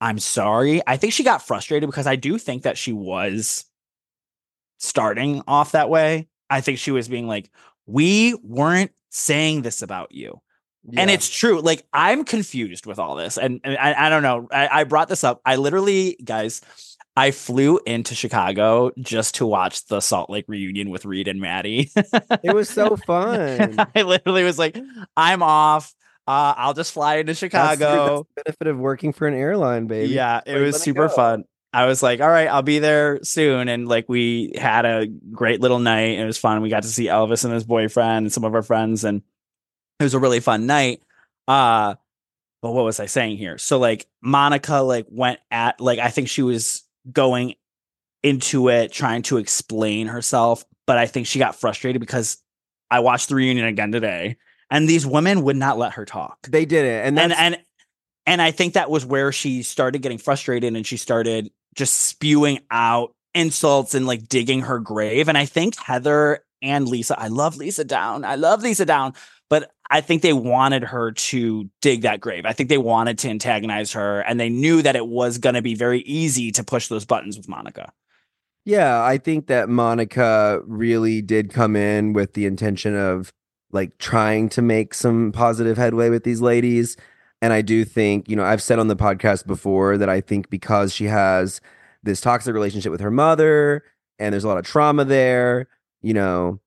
I'm 0.00 0.18
sorry. 0.18 0.82
I 0.86 0.96
think 0.96 1.12
she 1.12 1.24
got 1.24 1.46
frustrated 1.46 1.88
because 1.88 2.06
I 2.06 2.16
do 2.16 2.38
think 2.38 2.62
that 2.64 2.76
she 2.76 2.92
was 2.92 3.64
starting 4.78 5.42
off 5.46 5.72
that 5.72 5.88
way. 5.88 6.28
I 6.50 6.60
think 6.60 6.78
she 6.78 6.90
was 6.90 7.08
being 7.08 7.26
like, 7.26 7.50
we 7.86 8.34
weren't 8.42 8.92
saying 9.10 9.62
this 9.62 9.82
about 9.82 10.12
you. 10.12 10.40
And 10.96 11.10
it's 11.10 11.28
true. 11.28 11.60
Like, 11.60 11.84
I'm 11.92 12.24
confused 12.24 12.86
with 12.86 13.00
all 13.00 13.16
this. 13.16 13.38
And, 13.38 13.60
and 13.64 13.76
I, 13.76 14.06
I 14.06 14.08
don't 14.08 14.22
know. 14.22 14.46
I, 14.52 14.68
I 14.80 14.84
brought 14.84 15.08
this 15.08 15.24
up. 15.24 15.40
I 15.44 15.56
literally, 15.56 16.16
guys, 16.22 16.60
I 17.16 17.30
flew 17.30 17.80
into 17.86 18.14
Chicago 18.14 18.90
just 19.00 19.36
to 19.36 19.46
watch 19.46 19.86
the 19.86 20.00
Salt 20.00 20.28
Lake 20.28 20.44
reunion 20.48 20.90
with 20.90 21.04
Reid 21.06 21.28
and 21.28 21.40
Maddie. 21.40 21.90
it 21.96 22.54
was 22.54 22.68
so 22.68 22.96
fun. 23.06 23.76
I 23.94 24.02
literally 24.02 24.44
was 24.44 24.58
like, 24.58 24.76
I'm 25.16 25.42
off. 25.42 25.94
Uh, 26.28 26.52
I'll 26.56 26.74
just 26.74 26.92
fly 26.92 27.16
into 27.16 27.34
Chicago. 27.34 28.26
that's 28.36 28.36
the 28.36 28.42
benefit 28.44 28.66
of 28.66 28.78
working 28.78 29.12
for 29.12 29.26
an 29.28 29.34
airline, 29.34 29.86
baby. 29.86 30.12
Yeah, 30.12 30.40
it 30.44 30.54
Like, 30.54 30.62
was 30.62 30.82
super 30.82 31.08
go. 31.08 31.14
fun. 31.14 31.44
I 31.72 31.86
was 31.86 32.02
like, 32.02 32.20
all 32.20 32.28
right, 32.28 32.48
I'll 32.48 32.62
be 32.62 32.80
there 32.80 33.20
soon. 33.22 33.68
And 33.68 33.86
like, 33.88 34.08
we 34.08 34.52
had 34.58 34.84
a 34.84 35.06
great 35.06 35.60
little 35.60 35.78
night. 35.78 36.18
It 36.18 36.24
was 36.26 36.36
fun. 36.38 36.60
We 36.62 36.68
got 36.68 36.82
to 36.82 36.88
see 36.88 37.06
Elvis 37.06 37.44
and 37.44 37.52
his 37.54 37.64
boyfriend 37.64 38.26
and 38.26 38.32
some 38.32 38.44
of 38.44 38.54
our 38.54 38.62
friends, 38.62 39.04
and 39.04 39.22
it 40.00 40.02
was 40.04 40.14
a 40.14 40.18
really 40.18 40.40
fun 40.40 40.66
night. 40.66 41.00
Uh, 41.48 41.94
but 42.62 42.72
what 42.72 42.84
was 42.84 42.98
I 42.98 43.06
saying 43.06 43.36
here? 43.36 43.56
So 43.58 43.78
like, 43.78 44.06
Monica 44.20 44.78
like 44.78 45.06
went 45.10 45.38
at 45.50 45.80
like 45.80 45.98
I 45.98 46.08
think 46.08 46.28
she 46.28 46.42
was 46.42 46.82
going 47.10 47.54
into 48.22 48.68
it 48.68 48.92
trying 48.92 49.22
to 49.22 49.36
explain 49.38 50.06
herself, 50.06 50.64
but 50.86 50.98
I 50.98 51.06
think 51.06 51.26
she 51.26 51.38
got 51.38 51.54
frustrated 51.54 52.00
because 52.00 52.38
I 52.90 53.00
watched 53.00 53.28
the 53.28 53.34
reunion 53.34 53.66
again 53.66 53.92
today, 53.92 54.36
and 54.70 54.88
these 54.88 55.06
women 55.06 55.42
would 55.42 55.56
not 55.56 55.78
let 55.78 55.92
her 55.92 56.04
talk 56.04 56.46
They 56.48 56.64
did 56.64 56.84
it, 56.84 57.06
and 57.06 57.18
and 57.18 57.32
and 57.32 57.58
and 58.26 58.42
I 58.42 58.50
think 58.50 58.74
that 58.74 58.90
was 58.90 59.06
where 59.06 59.32
she 59.32 59.62
started 59.62 60.02
getting 60.02 60.18
frustrated 60.18 60.74
and 60.74 60.84
she 60.84 60.96
started 60.96 61.50
just 61.74 61.94
spewing 61.94 62.60
out 62.70 63.14
insults 63.34 63.94
and 63.94 64.06
like 64.06 64.28
digging 64.28 64.62
her 64.62 64.80
grave. 64.80 65.28
And 65.28 65.38
I 65.38 65.44
think 65.44 65.76
Heather 65.76 66.40
and 66.60 66.88
Lisa, 66.88 67.18
I 67.18 67.28
love 67.28 67.56
Lisa 67.56 67.84
Down. 67.84 68.24
I 68.24 68.34
love 68.34 68.62
Lisa 68.62 68.84
Down, 68.84 69.14
but 69.48 69.70
I 69.90 70.00
think 70.00 70.22
they 70.22 70.32
wanted 70.32 70.82
her 70.84 71.12
to 71.12 71.70
dig 71.80 72.02
that 72.02 72.20
grave. 72.20 72.44
I 72.44 72.52
think 72.52 72.68
they 72.68 72.78
wanted 72.78 73.18
to 73.18 73.28
antagonize 73.28 73.92
her 73.92 74.20
and 74.20 74.40
they 74.40 74.48
knew 74.48 74.82
that 74.82 74.96
it 74.96 75.06
was 75.06 75.38
going 75.38 75.54
to 75.54 75.62
be 75.62 75.74
very 75.74 76.00
easy 76.00 76.50
to 76.52 76.64
push 76.64 76.88
those 76.88 77.04
buttons 77.04 77.36
with 77.36 77.48
Monica. 77.48 77.92
Yeah, 78.64 79.00
I 79.02 79.18
think 79.18 79.46
that 79.46 79.68
Monica 79.68 80.60
really 80.66 81.22
did 81.22 81.52
come 81.52 81.76
in 81.76 82.12
with 82.12 82.32
the 82.32 82.46
intention 82.46 82.96
of 82.96 83.32
like 83.70 83.96
trying 83.98 84.48
to 84.50 84.62
make 84.62 84.92
some 84.92 85.30
positive 85.30 85.76
headway 85.76 86.10
with 86.10 86.24
these 86.24 86.40
ladies. 86.40 86.96
And 87.40 87.52
I 87.52 87.62
do 87.62 87.84
think, 87.84 88.28
you 88.28 88.34
know, 88.34 88.44
I've 88.44 88.62
said 88.62 88.80
on 88.80 88.88
the 88.88 88.96
podcast 88.96 89.46
before 89.46 89.98
that 89.98 90.08
I 90.08 90.20
think 90.20 90.50
because 90.50 90.92
she 90.92 91.04
has 91.04 91.60
this 92.02 92.20
toxic 92.20 92.54
relationship 92.54 92.90
with 92.90 93.00
her 93.00 93.10
mother 93.10 93.84
and 94.18 94.32
there's 94.32 94.44
a 94.44 94.48
lot 94.48 94.58
of 94.58 94.64
trauma 94.64 95.04
there, 95.04 95.68
you 96.02 96.14
know, 96.14 96.58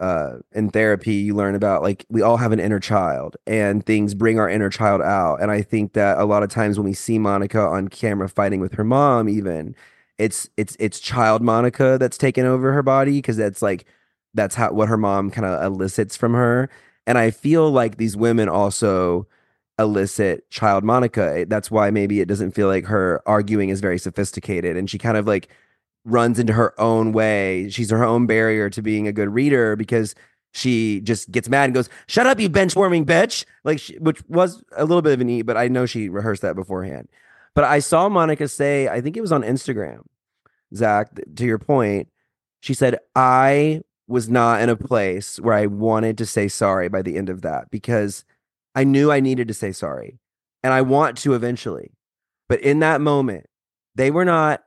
uh 0.00 0.38
in 0.52 0.70
therapy 0.70 1.14
you 1.14 1.34
learn 1.34 1.54
about 1.54 1.82
like 1.82 2.06
we 2.08 2.22
all 2.22 2.36
have 2.36 2.52
an 2.52 2.60
inner 2.60 2.80
child 2.80 3.36
and 3.46 3.84
things 3.84 4.14
bring 4.14 4.38
our 4.38 4.48
inner 4.48 4.70
child 4.70 5.02
out. 5.02 5.40
And 5.42 5.50
I 5.50 5.62
think 5.62 5.94
that 5.94 6.18
a 6.18 6.24
lot 6.24 6.42
of 6.42 6.50
times 6.50 6.78
when 6.78 6.86
we 6.86 6.94
see 6.94 7.18
Monica 7.18 7.60
on 7.60 7.88
camera 7.88 8.28
fighting 8.28 8.60
with 8.60 8.74
her 8.74 8.84
mom 8.84 9.28
even 9.28 9.74
it's 10.18 10.48
it's 10.56 10.76
it's 10.80 11.00
child 11.00 11.42
Monica 11.42 11.96
that's 11.98 12.18
taken 12.18 12.44
over 12.46 12.72
her 12.72 12.82
body 12.82 13.18
because 13.18 13.36
that's 13.36 13.62
like 13.62 13.86
that's 14.34 14.54
how 14.56 14.72
what 14.72 14.88
her 14.88 14.96
mom 14.96 15.30
kind 15.30 15.46
of 15.46 15.62
elicits 15.62 16.16
from 16.16 16.34
her. 16.34 16.68
And 17.06 17.16
I 17.18 17.30
feel 17.30 17.70
like 17.70 17.96
these 17.96 18.16
women 18.16 18.48
also 18.48 19.26
elicit 19.78 20.50
child 20.50 20.84
Monica. 20.84 21.46
That's 21.48 21.70
why 21.70 21.90
maybe 21.90 22.20
it 22.20 22.28
doesn't 22.28 22.52
feel 22.52 22.66
like 22.68 22.84
her 22.86 23.22
arguing 23.26 23.68
is 23.70 23.80
very 23.80 23.98
sophisticated 23.98 24.76
and 24.76 24.90
she 24.90 24.98
kind 24.98 25.16
of 25.16 25.26
like 25.26 25.48
runs 26.08 26.38
into 26.38 26.52
her 26.52 26.78
own 26.80 27.12
way. 27.12 27.68
She's 27.70 27.90
her 27.90 28.04
own 28.04 28.26
barrier 28.26 28.70
to 28.70 28.82
being 28.82 29.06
a 29.06 29.12
good 29.12 29.28
reader 29.28 29.76
because 29.76 30.14
she 30.52 31.00
just 31.02 31.30
gets 31.30 31.48
mad 31.48 31.64
and 31.64 31.74
goes, 31.74 31.88
"Shut 32.06 32.26
up, 32.26 32.40
you 32.40 32.48
bench 32.48 32.74
warming 32.74 33.04
bitch!" 33.04 33.44
Like, 33.64 33.78
she, 33.78 33.96
which 33.98 34.22
was 34.28 34.62
a 34.76 34.84
little 34.84 35.02
bit 35.02 35.12
of 35.12 35.20
an 35.20 35.28
e, 35.28 35.42
but 35.42 35.56
I 35.56 35.68
know 35.68 35.86
she 35.86 36.08
rehearsed 36.08 36.42
that 36.42 36.56
beforehand. 36.56 37.08
But 37.54 37.64
I 37.64 37.80
saw 37.80 38.08
Monica 38.08 38.48
say, 38.48 38.88
I 38.88 39.00
think 39.00 39.16
it 39.16 39.20
was 39.20 39.32
on 39.32 39.42
Instagram, 39.42 40.02
Zack. 40.74 41.10
To 41.36 41.44
your 41.44 41.58
point, 41.58 42.08
she 42.60 42.74
said, 42.74 42.98
"I 43.14 43.82
was 44.06 44.28
not 44.28 44.62
in 44.62 44.70
a 44.70 44.76
place 44.76 45.38
where 45.38 45.54
I 45.54 45.66
wanted 45.66 46.16
to 46.18 46.26
say 46.26 46.48
sorry 46.48 46.88
by 46.88 47.02
the 47.02 47.16
end 47.16 47.28
of 47.28 47.42
that 47.42 47.70
because 47.70 48.24
I 48.74 48.84
knew 48.84 49.12
I 49.12 49.20
needed 49.20 49.48
to 49.48 49.54
say 49.54 49.72
sorry, 49.72 50.18
and 50.62 50.72
I 50.72 50.82
want 50.82 51.18
to 51.18 51.34
eventually. 51.34 51.92
But 52.48 52.62
in 52.62 52.78
that 52.78 53.02
moment, 53.02 53.46
they 53.94 54.10
were 54.10 54.24
not 54.24 54.62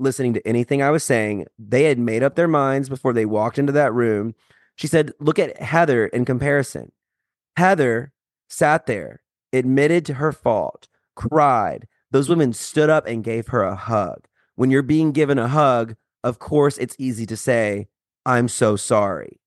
listening 0.00 0.34
to 0.34 0.46
anything 0.46 0.82
I 0.82 0.90
was 0.90 1.04
saying. 1.04 1.46
They 1.58 1.84
had 1.84 1.98
made 1.98 2.22
up 2.22 2.34
their 2.34 2.48
minds 2.48 2.88
before 2.88 3.12
they 3.12 3.26
walked 3.26 3.58
into 3.58 3.72
that 3.72 3.92
room. 3.92 4.34
She 4.76 4.86
said, 4.86 5.12
Look 5.20 5.38
at 5.38 5.60
Heather 5.60 6.06
in 6.06 6.24
comparison. 6.24 6.92
Heather 7.56 8.12
sat 8.48 8.86
there, 8.86 9.22
admitted 9.52 10.04
to 10.06 10.14
her 10.14 10.32
fault, 10.32 10.88
cried. 11.14 11.86
Those 12.10 12.28
women 12.28 12.52
stood 12.52 12.90
up 12.90 13.06
and 13.06 13.22
gave 13.22 13.48
her 13.48 13.62
a 13.62 13.76
hug. 13.76 14.26
When 14.56 14.70
you're 14.70 14.82
being 14.82 15.12
given 15.12 15.38
a 15.38 15.48
hug, 15.48 15.96
of 16.24 16.38
course, 16.38 16.76
it's 16.78 16.96
easy 16.98 17.26
to 17.26 17.36
say, 17.36 17.88
I'm 18.26 18.48
so 18.48 18.76
sorry. 18.76 19.40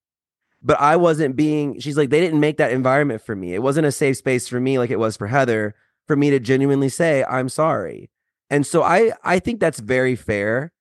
But 0.62 0.80
I 0.80 0.96
wasn't 0.96 1.36
being, 1.36 1.80
she's 1.80 1.98
like, 1.98 2.10
they 2.10 2.22
didn't 2.22 2.40
make 2.40 2.58
that 2.58 2.72
environment 2.72 3.22
for 3.22 3.36
me. 3.36 3.54
It 3.54 3.62
wasn't 3.62 3.86
a 3.86 3.92
safe 3.92 4.18
space 4.18 4.48
for 4.48 4.60
me 4.60 4.80
like 4.80 4.90
it 4.90 5.00
was 5.00 5.18
for 5.18 5.28
Heather 5.28 5.76
for 6.08 6.16
me 6.16 6.30
to 6.30 6.40
genuinely 6.40 6.90
say, 6.90 7.24
I'm 7.26 7.50
sorry. 7.50 8.10
And 8.54 8.68
so 8.68 8.84
I, 8.84 9.14
I 9.24 9.40
think 9.40 9.60
that's 9.60 9.80
very 9.80 10.16
fair. 10.16 10.72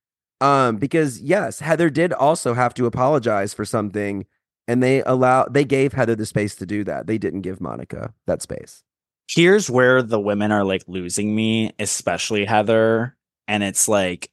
Um, 0.43 0.77
because 0.77 1.23
yes, 1.23 1.61
Heather 1.61 1.89
did 1.89 2.13
also 2.13 2.53
have 2.53 2.75
to 2.75 2.85
apologize 2.85 3.55
for 3.55 3.65
something 3.65 4.27
and 4.69 4.83
they 4.83 5.03
allow 5.05 5.47
they 5.47 5.65
gave 5.65 5.95
Heather 5.95 6.15
the 6.15 6.27
space 6.27 6.55
to 6.57 6.67
do 6.67 6.85
that. 6.85 7.07
They 7.07 7.17
didn't 7.17 7.41
give 7.41 7.63
Monica 7.63 8.13
that 8.27 8.43
space. 8.43 8.85
Here's 9.27 9.71
where 9.71 10.03
the 10.03 10.21
women 10.21 10.53
are 10.53 10.65
like 10.65 10.85
losing 10.87 11.35
me, 11.35 11.73
especially 11.79 12.45
Heather. 12.45 13.17
And 13.49 13.63
it's 13.63 13.89
like 13.89 14.31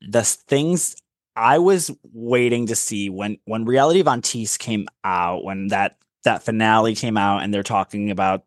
the 0.00 0.24
things 0.24 0.96
I 1.36 1.58
was 1.58 1.92
waiting 2.12 2.66
to 2.66 2.74
see 2.74 3.08
when 3.08 3.38
when 3.44 3.66
Reality 3.66 4.02
Von 4.02 4.22
came 4.22 4.88
out, 5.04 5.44
when 5.44 5.68
that 5.68 5.96
that 6.24 6.42
finale 6.42 6.96
came 6.96 7.16
out, 7.16 7.44
and 7.44 7.54
they're 7.54 7.62
talking 7.62 8.10
about 8.10 8.44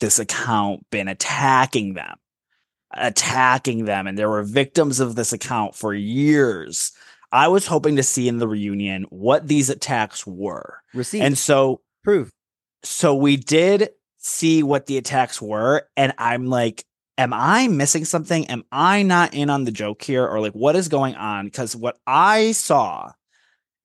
this 0.00 0.18
account 0.18 0.88
been 0.90 1.08
attacking 1.08 1.94
them, 1.94 2.16
attacking 2.94 3.84
them, 3.84 4.06
and 4.06 4.16
there 4.18 4.30
were 4.30 4.42
victims 4.42 5.00
of 5.00 5.14
this 5.14 5.32
account 5.32 5.74
for 5.74 5.94
years. 5.94 6.92
I 7.32 7.48
was 7.48 7.66
hoping 7.66 7.96
to 7.96 8.02
see 8.02 8.28
in 8.28 8.38
the 8.38 8.48
reunion 8.48 9.04
what 9.08 9.48
these 9.48 9.70
attacks 9.70 10.26
were. 10.26 10.80
Receipt 10.94 11.20
And 11.22 11.36
so 11.38 11.80
proof. 12.04 12.30
so 12.82 13.14
we 13.14 13.36
did 13.36 13.90
see 14.18 14.62
what 14.62 14.86
the 14.86 14.96
attacks 14.98 15.42
were 15.42 15.88
and 15.96 16.12
i'm 16.16 16.46
like 16.46 16.84
am 17.18 17.32
i 17.32 17.66
missing 17.66 18.04
something 18.04 18.46
am 18.46 18.62
i 18.70 19.02
not 19.02 19.34
in 19.34 19.50
on 19.50 19.64
the 19.64 19.72
joke 19.72 20.00
here 20.02 20.24
or 20.26 20.40
like 20.40 20.52
what 20.52 20.76
is 20.76 20.88
going 20.88 21.14
on 21.16 21.46
because 21.46 21.74
what 21.74 21.98
i 22.06 22.52
saw 22.52 23.10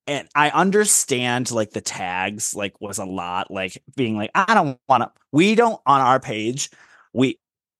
and 0.06 0.28
i 0.36 0.50
understand 0.50 1.50
like 1.50 1.70
the 1.70 1.80
tags 1.80 2.54
like 2.54 2.80
was 2.80 2.98
a 2.98 3.04
lot 3.04 3.50
like 3.50 3.82
being 3.96 4.16
like 4.16 4.30
i 4.36 4.54
don't 4.54 4.78
want 4.88 5.02
to 5.02 5.10
we 5.32 5.56
don't 5.56 5.80
on 5.86 6.00
our 6.00 6.20
page 6.20 6.70
we 7.12 7.36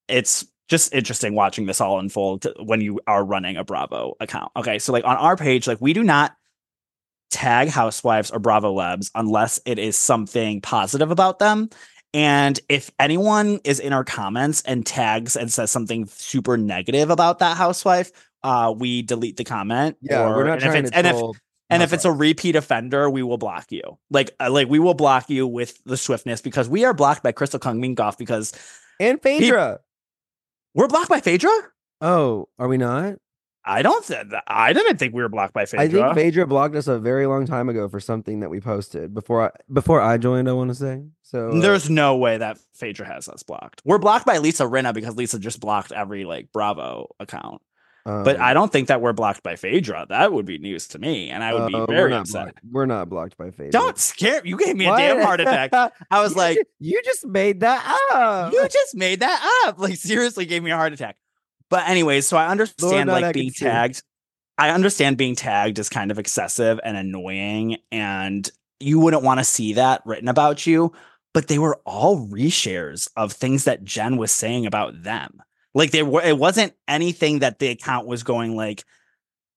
it's 0.08 0.44
just 0.68 0.92
interesting 0.94 1.34
watching 1.34 1.66
this 1.66 1.80
all 1.80 1.98
unfold 1.98 2.46
when 2.60 2.80
you 2.80 3.00
are 3.06 3.24
running 3.24 3.56
a 3.56 3.64
bravo 3.64 4.14
account 4.20 4.50
okay 4.56 4.78
so 4.78 4.92
like 4.92 5.04
on 5.04 5.16
our 5.16 5.36
page 5.36 5.66
like 5.66 5.80
we 5.80 5.92
do 5.92 6.04
not 6.04 6.36
tag 7.30 7.68
housewives 7.68 8.30
or 8.30 8.38
bravo 8.38 8.72
lebs 8.72 9.10
unless 9.14 9.60
it 9.66 9.78
is 9.78 9.96
something 9.96 10.60
positive 10.60 11.10
about 11.10 11.38
them 11.38 11.68
and 12.14 12.60
if 12.68 12.90
anyone 12.98 13.60
is 13.64 13.80
in 13.80 13.92
our 13.92 14.04
comments 14.04 14.62
and 14.62 14.86
tags 14.86 15.36
and 15.36 15.52
says 15.52 15.70
something 15.70 16.06
super 16.06 16.56
negative 16.56 17.10
about 17.10 17.38
that 17.40 17.56
housewife 17.56 18.10
uh 18.44 18.72
we 18.76 19.02
delete 19.02 19.36
the 19.36 19.44
comment 19.44 19.96
Yeah, 20.00 20.22
or- 20.28 20.36
we're 20.36 20.44
not 20.46 20.62
and 20.62 20.62
if 20.62 20.70
trying 20.70 20.84
it's, 20.84 20.90
to 20.92 20.96
and 20.96 21.06
if 21.06 21.38
and 21.70 21.82
if 21.82 21.92
it's 21.92 22.06
a 22.06 22.12
repeat 22.12 22.56
offender, 22.56 23.10
we 23.10 23.22
will 23.22 23.36
block 23.36 23.70
you. 23.70 23.98
Like, 24.10 24.34
uh, 24.40 24.50
like 24.50 24.68
we 24.70 24.78
will 24.78 24.94
block 24.94 25.28
you 25.28 25.46
with 25.46 25.78
the 25.84 25.98
swiftness 25.98 26.40
because 26.40 26.66
we 26.66 26.86
are 26.86 26.94
blocked 26.94 27.22
by 27.22 27.32
Crystal 27.32 27.60
Kung 27.60 27.78
Minkoff 27.78 28.16
because 28.16 28.54
and 28.98 29.20
Phaedra. 29.20 29.80
We're 30.74 30.88
blocked 30.88 31.08
by 31.08 31.20
Phaedra. 31.20 31.50
Oh, 32.00 32.48
are 32.58 32.68
we 32.68 32.76
not? 32.76 33.14
I 33.64 33.82
don't. 33.82 34.02
Th- 34.06 34.24
I 34.46 34.72
didn't 34.72 34.96
think 34.96 35.12
we 35.14 35.20
were 35.20 35.28
blocked 35.28 35.52
by 35.52 35.66
Phaedra. 35.66 35.84
I 35.84 35.88
think 36.12 36.14
Phaedra 36.16 36.46
blocked 36.46 36.74
us 36.74 36.86
a 36.86 36.98
very 36.98 37.26
long 37.26 37.44
time 37.44 37.68
ago 37.68 37.86
for 37.88 38.00
something 38.00 38.40
that 38.40 38.48
we 38.48 38.60
posted 38.60 39.12
before 39.12 39.42
I 39.42 39.50
before 39.70 40.00
I 40.00 40.16
joined. 40.16 40.48
I 40.48 40.52
want 40.52 40.70
to 40.70 40.74
say 40.74 41.02
so. 41.22 41.50
uh, 41.50 41.60
There's 41.60 41.90
no 41.90 42.16
way 42.16 42.38
that 42.38 42.56
Phaedra 42.74 43.06
has 43.06 43.28
us 43.28 43.42
blocked. 43.42 43.82
We're 43.84 43.98
blocked 43.98 44.24
by 44.24 44.38
Lisa 44.38 44.64
Rinna 44.64 44.94
because 44.94 45.16
Lisa 45.16 45.38
just 45.38 45.60
blocked 45.60 45.92
every 45.92 46.24
like 46.24 46.48
Bravo 46.52 47.08
account. 47.20 47.60
But 48.24 48.36
um, 48.36 48.42
I 48.42 48.54
don't 48.54 48.72
think 48.72 48.88
that 48.88 49.00
we're 49.02 49.12
blocked 49.12 49.42
by 49.42 49.56
Phaedra. 49.56 50.06
That 50.08 50.32
would 50.32 50.46
be 50.46 50.56
news 50.58 50.88
to 50.88 50.98
me, 50.98 51.28
and 51.30 51.44
I 51.44 51.52
would 51.52 51.62
uh, 51.62 51.66
be 51.68 51.74
we're 51.74 51.86
very 51.86 52.10
not 52.10 52.20
upset. 52.22 52.42
blocked- 52.44 52.58
We're 52.70 52.86
not 52.86 53.08
blocked 53.10 53.36
by 53.36 53.50
Phaedra. 53.50 53.70
Don't 53.70 53.98
scare 53.98 54.40
you. 54.46 54.56
Gave 54.56 54.76
me 54.76 54.86
a 54.86 54.90
What? 54.90 54.98
damn 54.98 55.20
heart 55.22 55.40
attack. 55.40 55.70
I 56.10 56.22
was 56.22 56.32
You 56.32 56.36
like, 56.38 56.56
ju- 56.56 56.64
you 56.80 57.02
just 57.04 57.26
made 57.26 57.60
that 57.60 57.98
up. 58.12 58.52
you 58.52 58.62
just 58.68 58.94
made 58.94 59.20
that 59.20 59.62
up. 59.66 59.78
Like 59.78 59.96
seriously 59.96 60.46
gave 60.46 60.62
me 60.62 60.70
a 60.70 60.76
heart 60.76 60.92
attack. 60.92 61.16
But 61.70 61.86
anyways, 61.88 62.26
so 62.26 62.36
I 62.38 62.48
understand 62.48 63.08
not 63.08 63.20
like 63.20 63.34
being 63.34 63.50
tagged. 63.52 64.02
I 64.56 64.70
understand 64.70 65.18
being 65.18 65.36
tagged 65.36 65.78
is 65.78 65.88
kind 65.90 66.10
of 66.10 66.18
excessive 66.18 66.80
and 66.82 66.96
annoying, 66.96 67.76
and 67.92 68.50
you 68.80 68.98
wouldn't 69.00 69.22
want 69.22 69.38
to 69.38 69.44
see 69.44 69.74
that 69.74 70.00
written 70.06 70.28
about 70.28 70.66
you. 70.66 70.92
But 71.34 71.48
they 71.48 71.58
were 71.58 71.78
all 71.84 72.26
reshares 72.28 73.06
of 73.16 73.32
things 73.32 73.64
that 73.64 73.84
Jen 73.84 74.16
was 74.16 74.32
saying 74.32 74.64
about 74.66 75.02
them. 75.02 75.42
Like 75.74 75.90
they 75.90 76.02
were, 76.02 76.22
it 76.22 76.38
wasn't 76.38 76.72
anything 76.86 77.40
that 77.40 77.58
the 77.58 77.68
account 77.68 78.06
was 78.06 78.22
going 78.22 78.56
like, 78.56 78.84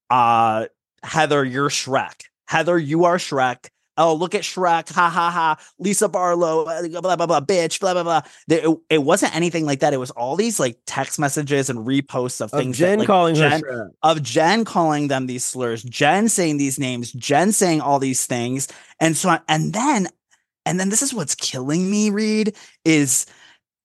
uh, 0.09 0.67
Heather, 1.03 1.43
you're 1.43 1.69
Shrek. 1.69 2.23
Heather, 2.47 2.77
you 2.77 3.05
are 3.05 3.17
Shrek. 3.17 3.69
Oh, 3.97 4.13
look 4.15 4.35
at 4.35 4.41
Shrek. 4.41 4.91
Ha 4.93 5.09
ha 5.09 5.29
ha. 5.31 5.57
Lisa 5.77 6.07
Barlow, 6.09 6.63
uh, 6.65 6.87
blah, 7.01 7.15
blah, 7.15 7.25
blah, 7.25 7.41
bitch, 7.41 7.79
blah, 7.79 7.93
blah, 7.93 8.03
blah. 8.03 8.21
There- 8.47 8.65
It, 8.69 8.77
it 8.89 9.03
wasn't 9.03 9.35
anything 9.35 9.65
like 9.65 9.79
that. 9.81 9.93
It 9.93 9.97
was 9.97 10.11
all 10.11 10.35
these 10.35 10.59
like 10.59 10.77
text 10.85 11.19
messages 11.19 11.69
and 11.69 11.79
reposts 11.85 12.41
of, 12.41 12.53
of 12.53 12.59
things 12.59 12.77
Jen 12.77 12.91
that, 12.91 12.99
like, 12.99 13.07
calling 13.07 13.35
Jen, 13.35 13.61
of 14.03 14.21
Jen 14.23 14.65
calling 14.65 15.07
them 15.07 15.27
these 15.27 15.43
slurs, 15.45 15.83
Jen 15.83 16.29
saying 16.29 16.57
these 16.57 16.79
names, 16.79 17.11
Jen 17.11 17.51
saying 17.51 17.81
all 17.81 17.99
these 17.99 18.25
things. 18.25 18.67
And 18.99 19.15
so, 19.15 19.29
on. 19.29 19.41
and 19.47 19.73
then, 19.73 20.07
and 20.65 20.79
then 20.79 20.89
this 20.89 21.01
is 21.01 21.13
what's 21.13 21.35
killing 21.35 21.89
me, 21.89 22.09
Reid, 22.09 22.55
is, 22.85 23.25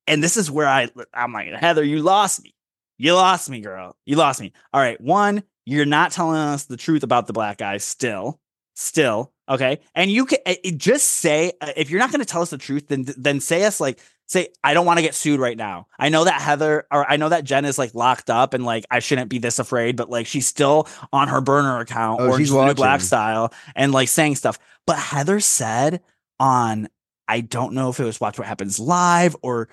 and 0.07 0.23
this 0.23 0.37
is 0.37 0.51
where 0.51 0.69
I, 0.69 0.89
I'm 1.13 1.33
like, 1.33 1.49
Heather, 1.53 1.85
you 1.85 2.03
lost 2.03 2.43
me. 2.43 2.55
You 2.99 3.15
lost 3.15 3.51
me, 3.51 3.61
girl. 3.61 3.97
You 4.07 4.17
lost 4.17 4.41
me. 4.41 4.53
All 4.73 4.81
right. 4.81 5.01
One, 5.01 5.43
you're 5.65 5.85
not 5.85 6.13
telling 6.13 6.37
us 6.37 6.65
the 6.65 6.77
truth 6.77 7.03
about 7.03 7.27
the 7.27 7.33
black 7.33 7.59
guy 7.59 7.77
still, 7.79 8.41
still. 8.75 9.33
Okay. 9.49 9.81
And 9.95 10.11
you 10.11 10.27
can 10.27 10.39
eh, 10.47 10.57
eh, 10.65 10.71
just 10.77 11.07
say, 11.07 11.53
uh, 11.61 11.73
if 11.77 11.91
you're 11.91 12.01
not 12.01 12.11
going 12.11 12.21
to 12.21 12.27
tell 12.27 12.43
us 12.43 12.51
the 12.51 12.59
truth, 12.59 12.89
then, 12.89 13.07
then 13.17 13.41
say 13.41 13.65
us 13.65 13.81
like, 13.81 14.01
say, 14.29 14.49
I 14.65 14.75
don't 14.75 14.87
want 14.87 14.99
to 14.99 15.03
get 15.03 15.15
sued 15.15 15.39
right 15.39 15.57
now. 15.57 15.87
I 15.99 16.09
know 16.09 16.25
that 16.25 16.41
Heather, 16.41 16.87
or 16.91 17.09
I 17.09 17.17
know 17.17 17.29
that 17.29 17.45
Jen 17.45 17.65
is 17.65 17.79
like 17.79 17.95
locked 17.95 18.31
up 18.31 18.55
and 18.55 18.65
like, 18.65 18.85
I 18.91 18.99
shouldn't 18.99 19.29
be 19.29 19.39
this 19.39 19.59
afraid, 19.59 19.97
but 19.97 20.11
like, 20.11 20.27
she's 20.27 20.47
still 20.47 20.89
on 21.13 21.29
her 21.29 21.41
burner 21.41 21.79
account 21.81 22.21
Oh, 22.21 22.31
or 22.31 22.39
she's 22.39 22.49
she's 22.49 22.75
Black 22.75 23.01
style 23.01 23.53
and 23.75 23.93
like 23.93 24.09
saying 24.09 24.37
stuff. 24.37 24.59
But 24.87 24.99
Heather 24.99 25.41
said 25.41 26.01
on, 26.41 26.89
I 27.29 27.41
don't 27.41 27.75
know 27.75 27.91
if 27.91 28.01
it 28.01 28.05
was 28.05 28.21
Watch 28.21 28.39
What 28.39 28.47
Happens 28.47 28.79
Live 28.79 29.37
or 29.43 29.69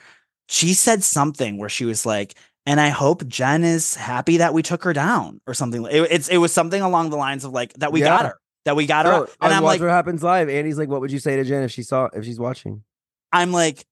she 0.48 0.74
said 0.74 1.04
something 1.04 1.58
where 1.58 1.70
she 1.70 1.86
was 1.86 2.06
like, 2.06 2.36
and 2.66 2.80
I 2.80 2.90
hope 2.90 3.28
Jen 3.28 3.64
is 3.64 3.96
happy 3.96 4.38
that 4.38 4.54
we 4.54 4.62
took 4.62 4.84
her 4.84 4.94
down 4.94 5.42
or 5.48 5.54
something. 5.54 5.86
It, 5.86 6.08
it's 6.12 6.28
it 6.30 6.38
was 6.38 6.54
something 6.54 6.82
along 6.82 7.10
the 7.10 7.18
lines 7.18 7.44
of 7.44 7.52
like 7.52 7.74
that 7.74 7.92
we 7.92 8.00
got 8.00 8.26
her, 8.26 8.40
that 8.66 8.76
we 8.76 8.86
got 8.86 9.06
her, 9.06 9.28
and 9.42 9.54
I'm 9.54 9.64
like, 9.64 9.82
what 9.82 9.90
happens 9.90 10.24
live. 10.24 10.50
Andy's 10.50 10.78
like, 10.78 10.90
what 10.90 11.02
would 11.02 11.12
you 11.12 11.20
say 11.20 11.36
to 11.36 11.44
Jen 11.44 11.64
if 11.64 11.72
she 11.72 11.84
saw 11.84 12.10
if 12.14 12.24
she's 12.24 12.40
watching? 12.40 12.84
I'm 13.32 13.52
like, 13.52 13.86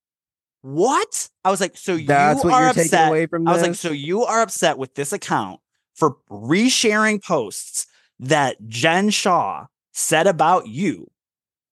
what? 0.62 1.30
I 1.44 1.52
was 1.52 1.60
like, 1.60 1.76
so 1.76 1.98
That's 1.98 2.44
you 2.44 2.50
are 2.50 2.68
upset. 2.68 3.10
away 3.10 3.26
from 3.26 3.48
I 3.48 3.54
was 3.54 3.62
like, 3.62 3.76
so 3.76 3.92
you 3.92 4.24
are 4.24 4.42
upset 4.42 4.78
with 4.78 4.96
this 4.96 5.12
account 5.12 5.60
for 5.96 6.18
resharing 6.30 7.22
posts 7.22 7.88
that 8.20 8.56
Jen 8.68 9.10
Shaw 9.10 9.66
said 9.94 10.28
about 10.28 10.68
you, 10.68 11.10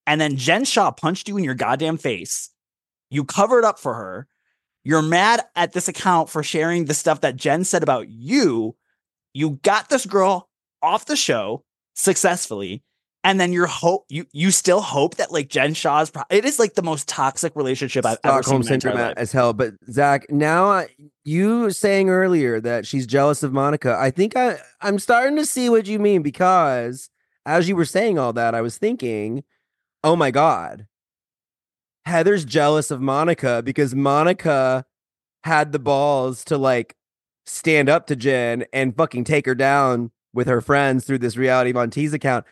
and 0.06 0.20
then 0.20 0.36
Jen 0.36 0.66
Shaw 0.66 0.92
punched 0.92 1.30
you 1.30 1.38
in 1.38 1.44
your 1.44 1.56
goddamn 1.56 1.98
face. 1.98 2.50
You 3.10 3.24
covered 3.24 3.64
up 3.64 3.80
for 3.80 3.94
her. 3.94 4.28
You're 4.84 5.02
mad 5.02 5.42
at 5.56 5.74
this 5.74 5.88
account 5.88 6.30
for 6.30 6.42
sharing 6.44 6.86
the 6.86 6.94
stuff 6.94 7.22
that 7.22 7.36
Jen 7.36 7.64
said 7.64 7.84
about 7.84 8.10
you. 8.10 8.76
You 9.34 9.60
got 9.62 9.90
this 9.90 10.06
girl 10.06 10.50
off 10.82 11.06
the 11.06 11.16
show 11.16 11.64
successfully. 11.96 12.84
And 13.26 13.38
then 13.38 13.52
you're 13.52 13.68
hope 13.68 14.06
you 14.08 14.26
you 14.32 14.50
still 14.50 14.80
hope 14.80 15.16
that 15.18 15.30
like 15.30 15.50
Jen 15.50 15.74
Shaw's 15.74 16.10
pro- 16.10 16.24
it 16.30 16.46
is 16.46 16.58
like 16.58 16.76
the 16.76 16.82
most 16.82 17.06
toxic 17.10 17.54
relationship 17.54 18.06
I've 18.06 18.18
ever 18.24 18.42
Stockholm 18.42 18.64
seen 18.64 18.68
in 18.68 18.72
my 18.72 18.76
entire 18.76 18.92
syndrome 18.92 19.08
life. 19.10 19.14
as 19.18 19.32
hell. 19.34 19.52
But 19.52 19.74
Zack, 19.92 20.28
now 20.30 20.68
I- 20.68 20.88
you 21.26 21.70
saying 21.72 22.10
earlier 22.10 22.62
that 22.62 22.88
she's 22.88 23.06
jealous 23.06 23.44
of 23.44 23.52
Monica, 23.52 23.98
I 24.00 24.10
think 24.10 24.38
I 24.38 24.60
I'm 24.80 25.00
starting 25.00 25.36
to 25.36 25.46
see 25.46 25.70
what 25.70 25.86
you 25.86 26.00
mean 26.00 26.22
because 26.22 27.10
as 27.46 27.68
you 27.68 27.76
were 27.76 27.84
saying 27.86 28.18
all 28.18 28.32
that, 28.34 28.56
I 28.56 28.62
was 28.62 28.78
thinking, 28.78 29.44
oh 30.02 30.16
my 30.16 30.32
god, 30.32 30.88
Heather's 32.06 32.46
jealous 32.46 32.92
of 32.92 33.02
Monica 33.02 33.62
because 33.64 33.94
Monica 33.94 34.86
had 35.44 35.72
the 35.72 35.80
balls 35.80 36.44
to 36.46 36.58
like 36.58 36.96
stand 37.46 37.90
up 37.90 38.08
to 38.08 38.16
Jen 38.16 38.66
and 38.74 38.96
fucking 38.96 39.24
take 39.24 39.46
her 39.46 39.56
down 39.56 40.12
with 40.34 40.48
her 40.48 40.62
friends 40.62 41.06
through 41.06 41.20
this 41.20 41.38
reality 41.38 41.72
Von 41.72 41.90
Tease 41.90 42.14
account. 42.14 42.46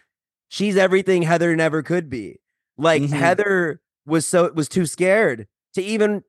She's 0.50 0.78
everything 0.78 1.24
Heather 1.24 1.56
never 1.56 1.84
could 1.84 2.10
be. 2.10 2.40
Like 2.78 3.02
Mhm. 3.04 3.10
Heather 3.10 3.82
was 4.06 4.26
so 4.26 4.52
was 4.54 4.70
too 4.70 4.86
scared 4.86 5.48
to 5.74 5.82
even 5.82 6.24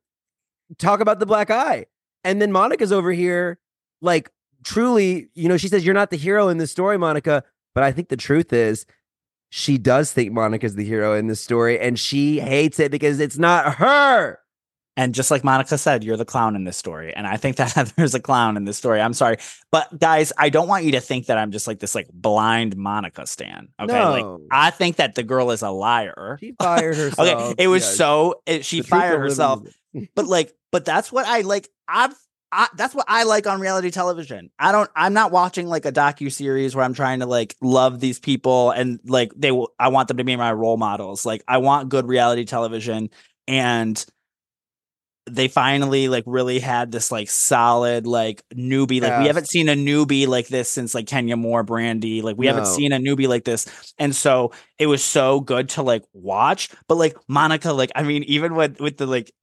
talk 0.78 1.00
about 1.00 1.18
the 1.20 1.26
black 1.26 1.50
eye. 1.50 1.86
And 2.24 2.42
then 2.42 2.52
Monica's 2.52 2.92
over 2.92 3.12
here 3.12 3.58
like 4.02 4.30
truly, 4.64 5.28
you 5.34 5.48
know, 5.48 5.56
she 5.56 5.68
says, 5.68 5.84
You're 5.84 5.94
not 5.94 6.10
the 6.10 6.16
hero 6.16 6.48
in 6.48 6.58
this 6.58 6.70
story, 6.72 6.98
Monica. 6.98 7.44
But 7.74 7.84
I 7.84 7.92
think 7.92 8.08
the 8.08 8.16
truth 8.16 8.52
is, 8.52 8.86
she 9.50 9.78
does 9.78 10.12
think 10.12 10.32
Monica's 10.32 10.74
the 10.74 10.84
hero 10.84 11.14
in 11.14 11.26
this 11.26 11.40
story, 11.40 11.78
and 11.78 11.98
she 11.98 12.40
hates 12.40 12.78
it 12.78 12.90
because 12.90 13.20
it's 13.20 13.38
not 13.38 13.76
her. 13.76 14.38
And 14.96 15.14
just 15.14 15.30
like 15.30 15.44
Monica 15.44 15.78
said, 15.78 16.02
you're 16.02 16.16
the 16.16 16.24
clown 16.24 16.56
in 16.56 16.64
this 16.64 16.76
story. 16.76 17.14
And 17.14 17.24
I 17.24 17.36
think 17.36 17.54
that 17.58 17.70
Heather's 17.74 18.14
a 18.16 18.20
clown 18.20 18.56
in 18.56 18.64
this 18.64 18.76
story. 18.76 19.00
I'm 19.00 19.14
sorry. 19.14 19.36
But 19.70 19.96
guys, 19.96 20.32
I 20.36 20.48
don't 20.48 20.66
want 20.66 20.84
you 20.86 20.92
to 20.92 21.00
think 21.00 21.26
that 21.26 21.38
I'm 21.38 21.52
just 21.52 21.68
like 21.68 21.78
this 21.78 21.94
like 21.94 22.08
blind 22.12 22.76
Monica 22.76 23.24
stan. 23.28 23.68
Okay. 23.80 24.04
Like 24.04 24.40
I 24.50 24.70
think 24.70 24.96
that 24.96 25.14
the 25.14 25.22
girl 25.22 25.52
is 25.52 25.62
a 25.62 25.70
liar. 25.70 26.36
She 26.40 26.52
fired 26.60 26.96
herself. 26.96 27.28
Okay. 27.28 27.62
It 27.62 27.68
was 27.68 27.84
Yeah, 27.84 27.90
so 27.90 28.42
it, 28.44 28.64
she 28.64 28.80
the 28.80 28.88
fired 28.88 29.20
herself. 29.20 29.62
but 30.16 30.26
like, 30.26 30.52
but 30.72 30.84
that's 30.84 31.12
what 31.12 31.26
I 31.26 31.42
like. 31.42 31.68
I've 31.86 32.16
I, 32.50 32.68
that's 32.76 32.94
what 32.94 33.04
I 33.08 33.24
like 33.24 33.46
on 33.46 33.60
reality 33.60 33.90
television. 33.90 34.50
I 34.58 34.72
don't. 34.72 34.90
I'm 34.96 35.12
not 35.12 35.32
watching 35.32 35.66
like 35.66 35.84
a 35.84 35.92
docu 35.92 36.32
series 36.32 36.74
where 36.74 36.84
I'm 36.84 36.94
trying 36.94 37.20
to 37.20 37.26
like 37.26 37.54
love 37.60 38.00
these 38.00 38.18
people 38.18 38.70
and 38.70 39.00
like 39.04 39.32
they. 39.36 39.52
will 39.52 39.72
I 39.78 39.88
want 39.88 40.08
them 40.08 40.16
to 40.16 40.24
be 40.24 40.36
my 40.36 40.52
role 40.52 40.78
models. 40.78 41.26
Like 41.26 41.42
I 41.46 41.58
want 41.58 41.90
good 41.90 42.06
reality 42.06 42.44
television, 42.46 43.10
and 43.46 44.04
they 45.30 45.48
finally 45.48 46.08
like 46.08 46.24
really 46.26 46.58
had 46.58 46.90
this 46.90 47.12
like 47.12 47.28
solid 47.28 48.06
like 48.06 48.42
newbie. 48.54 49.02
Like 49.02 49.20
we 49.20 49.26
haven't 49.26 49.48
seen 49.48 49.68
a 49.68 49.74
newbie 49.74 50.26
like 50.26 50.48
this 50.48 50.70
since 50.70 50.94
like 50.94 51.06
Kenya 51.06 51.36
Moore, 51.36 51.64
Brandi. 51.64 52.22
Like 52.22 52.38
we 52.38 52.46
haven't 52.46 52.66
seen 52.66 52.92
a 52.92 52.98
newbie 52.98 53.28
like 53.28 53.44
this, 53.44 53.66
and 53.98 54.16
so 54.16 54.52
it 54.78 54.86
was 54.86 55.04
so 55.04 55.40
good 55.40 55.68
to 55.70 55.82
like 55.82 56.04
watch. 56.14 56.70
But 56.88 56.96
like 56.96 57.16
Monica, 57.28 57.74
like 57.74 57.92
I 57.94 58.04
mean, 58.04 58.22
even 58.24 58.54
with 58.54 58.80
with 58.80 58.96
the 58.96 59.06
like. 59.06 59.32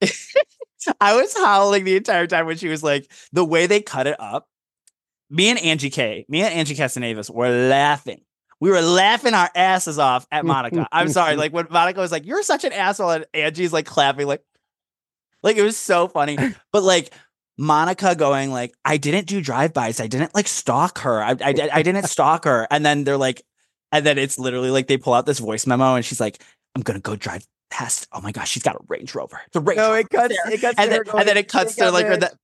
I 1.00 1.14
was 1.16 1.34
howling 1.36 1.84
the 1.84 1.96
entire 1.96 2.26
time 2.26 2.46
when 2.46 2.56
she 2.56 2.68
was 2.68 2.82
like 2.82 3.10
the 3.32 3.44
way 3.44 3.66
they 3.66 3.80
cut 3.80 4.06
it 4.06 4.18
up. 4.18 4.48
Me 5.28 5.48
and 5.50 5.58
Angie 5.58 5.90
K, 5.90 6.24
me 6.28 6.42
and 6.42 6.54
Angie 6.54 6.76
Castanevis 6.76 7.30
were 7.30 7.48
laughing. 7.48 8.20
We 8.60 8.70
were 8.70 8.80
laughing 8.80 9.34
our 9.34 9.50
asses 9.54 9.98
off 9.98 10.26
at 10.30 10.44
Monica. 10.44 10.88
I'm 10.90 11.08
sorry, 11.08 11.36
like 11.36 11.52
when 11.52 11.66
Monica 11.68 12.00
was 12.00 12.12
like, 12.12 12.24
"You're 12.24 12.42
such 12.42 12.64
an 12.64 12.72
asshole," 12.72 13.10
and 13.10 13.26
Angie's 13.34 13.72
like 13.72 13.86
clapping, 13.86 14.26
like, 14.26 14.42
like 15.42 15.56
it 15.56 15.62
was 15.62 15.76
so 15.76 16.08
funny. 16.08 16.38
But 16.72 16.82
like 16.82 17.12
Monica 17.58 18.14
going 18.14 18.50
like, 18.50 18.74
"I 18.84 18.96
didn't 18.96 19.26
do 19.26 19.42
drive-bys. 19.42 20.00
I 20.00 20.06
didn't 20.06 20.34
like 20.34 20.48
stalk 20.48 20.98
her. 20.98 21.22
I 21.22 21.32
I, 21.32 21.68
I 21.72 21.82
didn't 21.82 22.04
stalk 22.08 22.44
her." 22.44 22.66
And 22.70 22.86
then 22.86 23.04
they're 23.04 23.18
like, 23.18 23.42
and 23.92 24.06
then 24.06 24.16
it's 24.16 24.38
literally 24.38 24.70
like 24.70 24.86
they 24.86 24.96
pull 24.96 25.12
out 25.12 25.26
this 25.26 25.38
voice 25.38 25.66
memo, 25.66 25.94
and 25.94 26.04
she's 26.04 26.20
like, 26.20 26.42
"I'm 26.74 26.82
gonna 26.82 27.00
go 27.00 27.16
drive 27.16 27.46
past. 27.70 28.06
Oh 28.12 28.20
my 28.20 28.32
gosh, 28.32 28.50
she's 28.50 28.62
got 28.62 28.76
a 28.76 28.80
Range 28.88 29.14
Rover. 29.14 29.40
It's 29.46 29.56
a 29.56 29.60
Range 29.60 29.76
No, 29.76 29.88
Rover 29.88 29.98
it 29.98 30.10
cuts. 30.10 30.28
there." 30.28 30.52
It 30.54 30.60
cuts. 30.60 30.78
and 30.78 30.92
then, 30.92 31.00
and 31.14 31.28
then 31.28 31.36
it 31.36 31.48
cuts 31.48 31.74
"Take 31.74 31.86
to 31.86 31.90
like 31.90 32.06
her 32.06 32.16
bitch." 32.16 32.20
the, 32.20 32.38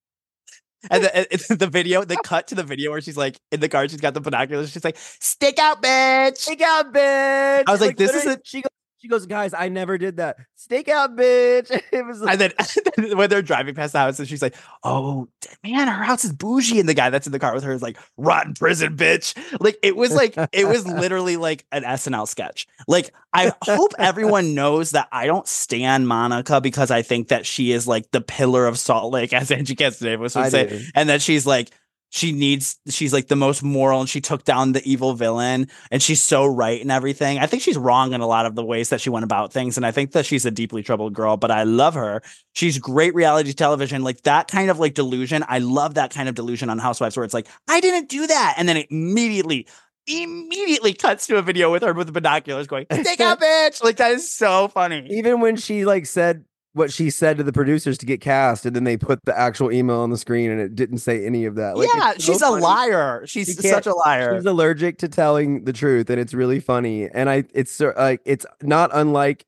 and 0.90 1.04
the, 1.04 1.54
the 1.58 1.66
video, 1.66 2.04
the 2.04 2.16
cut 2.16 2.48
to 2.48 2.54
the 2.54 2.64
video 2.64 2.90
where 2.90 3.00
she's 3.00 3.16
like 3.16 3.38
in 3.50 3.60
the 3.60 3.68
car, 3.68 3.88
she's 3.88 4.00
got 4.00 4.14
the 4.14 4.20
binoculars, 4.20 4.70
she's 4.72 4.84
like, 4.84 4.96
stick 4.98 5.58
out, 5.58 5.82
bitch. 5.82 6.38
Stick 6.38 6.60
out, 6.60 6.92
bitch. 6.92 7.64
I 7.66 7.70
was 7.70 7.80
like, 7.80 7.96
this 7.96 8.10
is 8.10 8.16
literally, 8.24 8.40
She 8.44 8.62
goes, 8.62 8.70
she 9.02 9.08
goes, 9.08 9.26
guys, 9.26 9.52
I 9.52 9.68
never 9.68 9.98
did 9.98 10.18
that. 10.18 10.36
Stake 10.54 10.88
out, 10.88 11.16
bitch. 11.16 11.70
It 11.92 12.06
was 12.06 12.20
like, 12.20 12.40
And 12.40 12.54
then 12.96 13.16
when 13.18 13.28
they're 13.28 13.42
driving 13.42 13.74
past 13.74 13.92
the 13.92 13.98
house, 13.98 14.18
and 14.18 14.28
she's 14.28 14.40
like, 14.40 14.54
"Oh 14.82 15.28
man, 15.62 15.88
her 15.88 16.04
house 16.04 16.24
is 16.24 16.32
bougie." 16.32 16.78
And 16.80 16.88
the 16.88 16.94
guy 16.94 17.10
that's 17.10 17.26
in 17.26 17.32
the 17.32 17.38
car 17.38 17.52
with 17.52 17.64
her 17.64 17.72
is 17.72 17.82
like, 17.82 17.98
"Rotten 18.16 18.54
prison, 18.54 18.96
bitch!" 18.96 19.36
Like 19.60 19.76
it 19.82 19.96
was 19.96 20.12
like 20.12 20.36
it 20.52 20.66
was 20.66 20.86
literally 20.86 21.36
like 21.36 21.66
an 21.72 21.82
SNL 21.82 22.28
sketch. 22.28 22.66
Like 22.86 23.12
I 23.34 23.52
hope 23.62 23.92
everyone 23.98 24.54
knows 24.54 24.92
that 24.92 25.08
I 25.12 25.26
don't 25.26 25.46
stand 25.48 26.08
Monica 26.08 26.60
because 26.60 26.90
I 26.90 27.02
think 27.02 27.28
that 27.28 27.44
she 27.44 27.72
is 27.72 27.86
like 27.86 28.10
the 28.12 28.20
pillar 28.20 28.66
of 28.66 28.78
Salt 28.78 29.12
Lake, 29.12 29.32
as 29.32 29.50
Angie 29.50 29.74
Castanevis 29.74 30.36
I 30.36 30.42
would 30.42 30.50
say, 30.52 30.68
do. 30.68 30.80
and 30.94 31.08
that 31.08 31.20
she's 31.20 31.44
like 31.44 31.70
she 32.14 32.30
needs 32.30 32.78
she's 32.90 33.10
like 33.10 33.28
the 33.28 33.36
most 33.36 33.62
moral 33.62 34.00
and 34.00 34.08
she 34.08 34.20
took 34.20 34.44
down 34.44 34.72
the 34.72 34.82
evil 34.84 35.14
villain 35.14 35.66
and 35.90 36.02
she's 36.02 36.22
so 36.22 36.44
right 36.44 36.78
and 36.82 36.92
everything. 36.92 37.38
I 37.38 37.46
think 37.46 37.62
she's 37.62 37.78
wrong 37.78 38.12
in 38.12 38.20
a 38.20 38.26
lot 38.26 38.44
of 38.44 38.54
the 38.54 38.62
ways 38.62 38.90
that 38.90 39.00
she 39.00 39.08
went 39.08 39.24
about 39.24 39.50
things 39.50 39.78
and 39.78 39.86
I 39.86 39.92
think 39.92 40.12
that 40.12 40.26
she's 40.26 40.44
a 40.44 40.50
deeply 40.50 40.82
troubled 40.82 41.14
girl, 41.14 41.38
but 41.38 41.50
I 41.50 41.62
love 41.62 41.94
her. 41.94 42.20
She's 42.52 42.78
great 42.78 43.14
reality 43.14 43.54
television. 43.54 44.04
Like 44.04 44.20
that 44.24 44.46
kind 44.46 44.68
of 44.68 44.78
like 44.78 44.92
delusion. 44.92 45.42
I 45.48 45.60
love 45.60 45.94
that 45.94 46.12
kind 46.12 46.28
of 46.28 46.34
delusion 46.34 46.68
on 46.68 46.78
Housewives 46.78 47.16
where 47.16 47.24
it's 47.24 47.32
like, 47.32 47.48
I 47.66 47.80
didn't 47.80 48.10
do 48.10 48.26
that. 48.26 48.56
And 48.58 48.68
then 48.68 48.76
it 48.76 48.88
immediately 48.90 49.66
immediately 50.06 50.92
cuts 50.92 51.26
to 51.28 51.36
a 51.36 51.42
video 51.42 51.72
with 51.72 51.82
her 51.82 51.94
with 51.94 52.08
the 52.08 52.12
binoculars 52.12 52.66
going, 52.66 52.84
Take 52.90 53.20
out, 53.20 53.40
bitch. 53.40 53.82
Like 53.82 53.96
that 53.96 54.12
is 54.12 54.30
so 54.30 54.68
funny. 54.68 55.06
even 55.10 55.40
when 55.40 55.56
she 55.56 55.86
like 55.86 56.04
said 56.04 56.44
what 56.74 56.92
she 56.92 57.10
said 57.10 57.36
to 57.36 57.42
the 57.42 57.52
producers 57.52 57.98
to 57.98 58.06
get 58.06 58.20
cast, 58.20 58.64
and 58.64 58.74
then 58.74 58.84
they 58.84 58.96
put 58.96 59.18
the 59.24 59.38
actual 59.38 59.70
email 59.70 59.98
on 59.98 60.10
the 60.10 60.16
screen, 60.16 60.50
and 60.50 60.60
it 60.60 60.74
didn't 60.74 60.98
say 60.98 61.26
any 61.26 61.44
of 61.44 61.54
that. 61.56 61.76
Like, 61.76 61.88
yeah, 61.94 62.12
so 62.12 62.18
she's 62.18 62.42
a 62.42 62.50
liar. 62.50 63.22
She's 63.26 63.48
She 63.48 63.68
such 63.68 63.86
a 63.86 63.94
liar. 63.94 64.36
She's 64.36 64.46
allergic 64.46 64.98
to 64.98 65.08
telling 65.08 65.64
the 65.64 65.72
truth, 65.72 66.08
and 66.08 66.18
it's 66.18 66.32
really 66.32 66.60
funny. 66.60 67.08
And 67.08 67.28
I, 67.28 67.44
it's 67.54 67.72
so- 67.72 67.92
like 67.96 68.22
it's 68.24 68.46
not 68.62 68.90
unlike, 68.94 69.44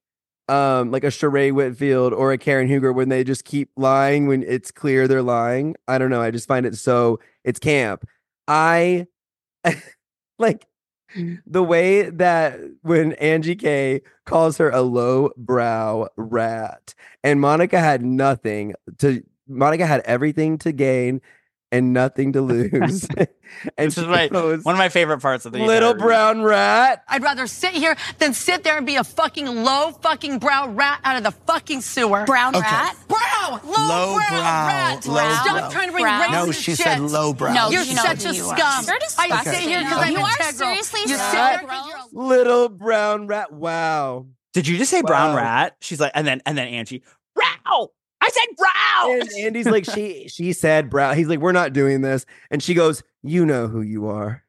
um, 0.48 0.90
like 0.90 1.04
a 1.04 1.08
Sheree 1.08 1.52
Whitfield 1.52 2.12
or 2.12 2.32
a 2.32 2.38
Karen 2.38 2.68
Huger 2.68 2.92
when 2.92 3.08
they 3.08 3.24
just 3.24 3.44
keep 3.44 3.70
lying 3.76 4.26
when 4.26 4.42
it's 4.42 4.70
clear 4.70 5.08
they're 5.08 5.22
lying. 5.22 5.76
I 5.88 5.96
don't 5.96 6.10
know. 6.10 6.20
I 6.20 6.30
just 6.30 6.46
find 6.46 6.66
it 6.66 6.76
so 6.76 7.20
it's 7.44 7.58
camp. 7.58 8.04
I 8.46 9.06
like 10.38 10.66
Mm. 11.16 11.42
the 11.46 11.62
way 11.62 12.10
that 12.10 12.58
when 12.82 13.12
Angie 13.14 13.56
K 13.56 14.02
calls 14.24 14.58
her 14.58 14.70
a 14.70 14.82
low 14.82 15.30
brow 15.36 16.08
rat, 16.16 16.94
and 17.22 17.40
Monica 17.40 17.78
had 17.80 18.02
nothing 18.04 18.74
to. 18.98 19.22
Monica 19.46 19.86
had 19.86 20.00
everything 20.06 20.56
to 20.58 20.72
gain 20.72 21.20
and 21.76 21.92
nothing 21.92 22.32
to 22.34 22.40
lose. 22.52 23.04
and 23.16 23.28
This 23.76 23.98
is 23.98 24.06
my- 24.06 24.28
goes, 24.28 24.64
One 24.64 24.74
of 24.74 24.78
my 24.78 24.88
favorite 24.88 25.20
parts 25.20 25.44
of 25.46 25.52
the 25.52 25.58
little 25.58 25.90
entire- 25.92 26.06
brown 26.06 26.42
rat. 26.42 27.02
I'd 27.08 27.22
rather 27.22 27.46
sit 27.46 27.72
here 27.72 27.96
than 28.18 28.32
sit 28.34 28.62
there 28.64 28.76
and 28.76 28.86
be 28.86 28.96
a 28.96 29.04
fucking 29.04 29.46
low 29.46 29.90
fucking 30.02 30.38
brow 30.38 30.68
rat 30.68 31.00
out 31.04 31.16
of 31.16 31.24
the 31.24 31.32
fucking 31.32 31.80
sewer. 31.80 32.24
Brown 32.24 32.54
Okay. 32.56 32.64
rat? 32.64 32.96
Brow, 33.08 33.60
low, 33.64 33.70
Low 33.72 34.14
brow, 34.14 34.28
brow, 34.30 34.66
rat. 34.66 35.06
low 35.06 35.14
Stop 35.34 35.44
brow. 35.58 35.70
trying 35.70 35.88
to 35.88 35.92
bring 35.92 36.04
Brown. 36.04 36.20
race 36.20 36.30
No, 36.32 36.52
she 36.52 36.74
shit. 36.74 36.78
said 36.78 37.00
low 37.00 37.32
brow. 37.34 37.52
No, 37.52 37.70
You're 37.70 37.82
you 37.82 37.96
such 37.96 38.24
a 38.24 38.28
you 38.28 38.42
scum. 38.42 38.84
You're 38.86 38.94
I 38.94 38.98
disgusting. 39.00 39.52
sit 39.52 39.62
here 39.62 39.78
because 39.80 39.98
I'm 39.98 40.12
You 40.12 40.18
are 40.18 40.30
integral. 40.30 40.52
seriously 40.52 41.00
you 41.02 41.08
so 41.08 41.16
sit 41.16 41.32
there 41.32 41.58
'cause 41.58 41.66
gross. 41.66 41.86
you're 42.12 42.22
a 42.22 42.26
Little 42.28 42.68
brown 42.68 43.26
rat. 43.26 43.52
Wow. 43.52 44.26
Did 44.52 44.68
you 44.68 44.78
just 44.78 44.90
say 44.90 45.02
brown 45.02 45.30
Wow. 45.34 45.38
rat? 45.42 45.76
She's 45.80 45.98
like, 46.00 46.12
and 46.14 46.26
then 46.26 46.40
and 46.46 46.56
then 46.56 46.68
Angie, 46.68 47.02
brow. 47.34 47.88
I 48.24 48.28
said 48.30 48.56
brow. 48.56 49.18
And 49.20 49.44
Andy's 49.46 49.66
like, 49.66 49.84
she 49.84 50.28
she 50.28 50.52
said 50.52 50.88
brown. 50.90 51.16
He's 51.16 51.28
like, 51.28 51.40
we're 51.40 51.52
not 51.52 51.72
doing 51.72 52.00
this. 52.00 52.24
And 52.50 52.62
she 52.62 52.74
goes, 52.74 53.02
You 53.22 53.44
know 53.44 53.68
who 53.68 53.82
you 53.82 54.06
are. 54.08 54.42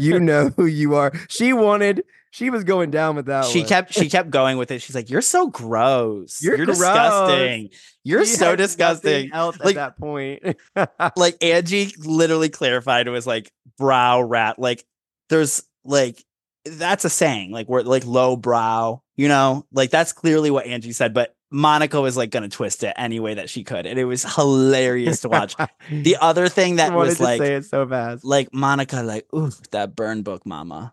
You 0.00 0.18
know 0.20 0.48
who 0.56 0.66
you 0.66 0.94
are. 0.94 1.12
She 1.28 1.52
wanted, 1.52 2.04
she 2.30 2.50
was 2.50 2.64
going 2.64 2.90
down 2.90 3.14
with 3.14 3.26
that 3.26 3.44
she 3.44 3.60
one. 3.60 3.68
kept 3.68 3.92
she 3.94 4.08
kept 4.08 4.30
going 4.30 4.58
with 4.58 4.70
it. 4.72 4.82
She's 4.82 4.94
like, 4.96 5.08
"You're 5.08 5.20
so 5.20 5.46
gross. 5.46 6.42
You're 6.42 6.56
gross. 6.56 6.78
disgusting. 6.78 7.70
You're 8.02 8.24
She 8.24 8.32
so 8.32 8.56
disgusting." 8.56 9.30
Else 9.32 9.56
Like- 9.60 9.76
at 9.76 9.96
that 9.96 9.98
point. 9.98 10.42
Like 11.16 11.36
Angie 11.44 11.94
literally 11.98 12.48
clarified 12.48 13.06
it 13.06 13.10
was 13.10 13.26
like 13.26 13.52
brow 13.78 14.20
rat. 14.20 14.58
Like 14.58 14.84
there's 15.28 15.62
like 15.84 16.24
that's 16.64 17.04
a 17.04 17.10
saying. 17.10 17.52
Like 17.52 17.68
we're 17.68 17.82
like 17.82 18.04
low 18.06 18.34
brow. 18.36 19.02
You 19.16 19.28
know, 19.28 19.64
like 19.70 19.90
that's 19.90 20.12
clearly 20.12 20.50
what 20.50 20.66
Angie 20.66 20.90
said. 20.90 21.14
But 21.14 21.36
Monica 21.54 22.00
was 22.00 22.16
like 22.16 22.30
gonna 22.30 22.48
twist 22.48 22.82
it 22.82 22.92
any 22.96 23.20
way 23.20 23.34
that 23.34 23.48
she 23.48 23.62
could, 23.62 23.86
and 23.86 23.98
it 23.98 24.04
was 24.04 24.24
hilarious 24.34 25.20
to 25.20 25.28
watch. 25.28 25.54
The 25.90 26.16
other 26.20 26.48
thing 26.48 26.76
that 26.76 26.92
wanted 26.92 27.10
was 27.10 27.20
like 27.20 27.40
say 27.40 27.54
it 27.54 27.64
so 27.64 27.86
fast. 27.86 28.24
like 28.24 28.52
Monica, 28.52 29.02
like, 29.02 29.26
ooh, 29.32 29.50
that 29.70 29.94
burn 29.94 30.22
book, 30.22 30.44
mama. 30.44 30.92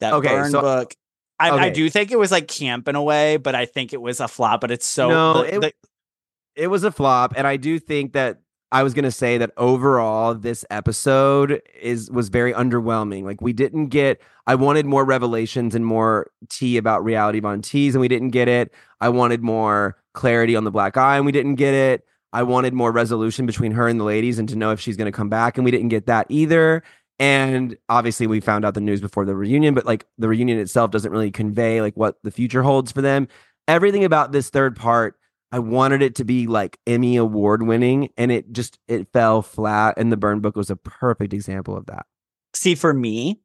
That 0.00 0.14
Okay, 0.14 0.28
burn 0.28 0.50
so- 0.50 0.60
book. 0.60 0.94
I, 1.38 1.50
I 1.50 1.70
do 1.70 1.90
think 1.90 2.12
it 2.12 2.18
was 2.18 2.30
like 2.30 2.46
camp 2.46 2.86
in 2.88 2.94
a 2.94 3.02
way, 3.02 3.36
but 3.38 3.54
I 3.56 3.66
think 3.66 3.92
it 3.92 4.00
was 4.00 4.20
a 4.20 4.28
flop. 4.28 4.60
But 4.60 4.70
it's 4.70 4.86
so 4.86 5.08
No, 5.08 5.32
the- 5.42 5.54
it- 5.54 5.60
the- 5.60 5.72
it 6.56 6.68
was 6.68 6.84
a 6.84 6.92
flop 6.92 7.34
and 7.36 7.48
i 7.48 7.56
do 7.56 7.80
think 7.80 8.12
that 8.12 8.38
i 8.72 8.82
was 8.82 8.94
to 8.94 9.10
say 9.10 9.38
that 9.38 9.50
overall 9.56 10.34
this 10.34 10.64
episode 10.70 11.62
is 11.80 12.10
was 12.10 12.28
very 12.28 12.52
underwhelming. 12.52 13.24
Like 13.24 13.40
we 13.40 13.52
didn't 13.52 13.86
get 13.88 14.20
i 14.46 14.54
wanted 14.54 14.86
more 14.86 15.04
revelations 15.04 15.74
and 15.74 15.86
more 15.86 16.30
tea 16.48 16.76
about 16.76 17.04
reality 17.04 17.40
von 17.40 17.62
tease 17.62 17.94
and 17.94 18.00
we 18.00 18.08
didn't 18.08 18.30
get 18.30 18.48
it. 18.48 18.72
I 19.00 19.08
wanted 19.08 19.42
more 19.42 19.96
clarity 20.12 20.56
on 20.56 20.64
the 20.64 20.70
black 20.70 20.96
eye 20.96 21.16
and 21.16 21.26
we 21.26 21.32
didn't 21.32 21.56
get 21.56 21.74
it. 21.74 22.04
I 22.32 22.42
wanted 22.42 22.74
more 22.74 22.90
resolution 22.90 23.46
between 23.46 23.72
her 23.72 23.86
and 23.86 24.00
the 24.00 24.04
ladies 24.04 24.38
and 24.38 24.48
to 24.48 24.56
know 24.56 24.72
if 24.72 24.80
she's 24.80 24.96
to 24.96 25.12
come 25.12 25.28
back 25.28 25.56
and 25.56 25.64
we 25.64 25.70
didn't 25.70 25.88
get 25.88 26.06
that 26.06 26.26
either. 26.28 26.82
And 27.20 27.76
obviously 27.88 28.26
we 28.26 28.40
found 28.40 28.64
out 28.64 28.74
the 28.74 28.80
news 28.80 29.00
before 29.00 29.24
the 29.24 29.36
reunion 29.36 29.74
but 29.74 29.86
like 29.86 30.06
the 30.18 30.28
reunion 30.28 30.58
itself 30.58 30.90
doesn't 30.90 31.12
really 31.12 31.30
convey 31.30 31.80
like 31.80 31.94
what 31.96 32.16
the 32.24 32.30
future 32.30 32.62
holds 32.62 32.92
for 32.92 33.02
them. 33.02 33.28
Everything 33.68 34.04
about 34.04 34.32
this 34.32 34.50
third 34.50 34.76
part 34.76 35.16
I 35.54 35.60
wanted 35.60 36.02
it 36.02 36.16
to 36.16 36.24
be 36.24 36.48
like 36.48 36.80
Emmy 36.84 37.16
award 37.16 37.62
winning 37.62 38.08
and 38.16 38.32
it 38.32 38.50
just 38.50 38.80
it 38.88 39.06
fell 39.12 39.40
flat 39.40 39.94
and 39.96 40.10
the 40.10 40.16
burn 40.16 40.40
book 40.40 40.56
was 40.56 40.68
a 40.68 40.74
perfect 40.74 41.32
example 41.32 41.76
of 41.76 41.86
that. 41.86 42.06
see 42.54 42.74
for 42.74 42.92
me, 42.92 43.38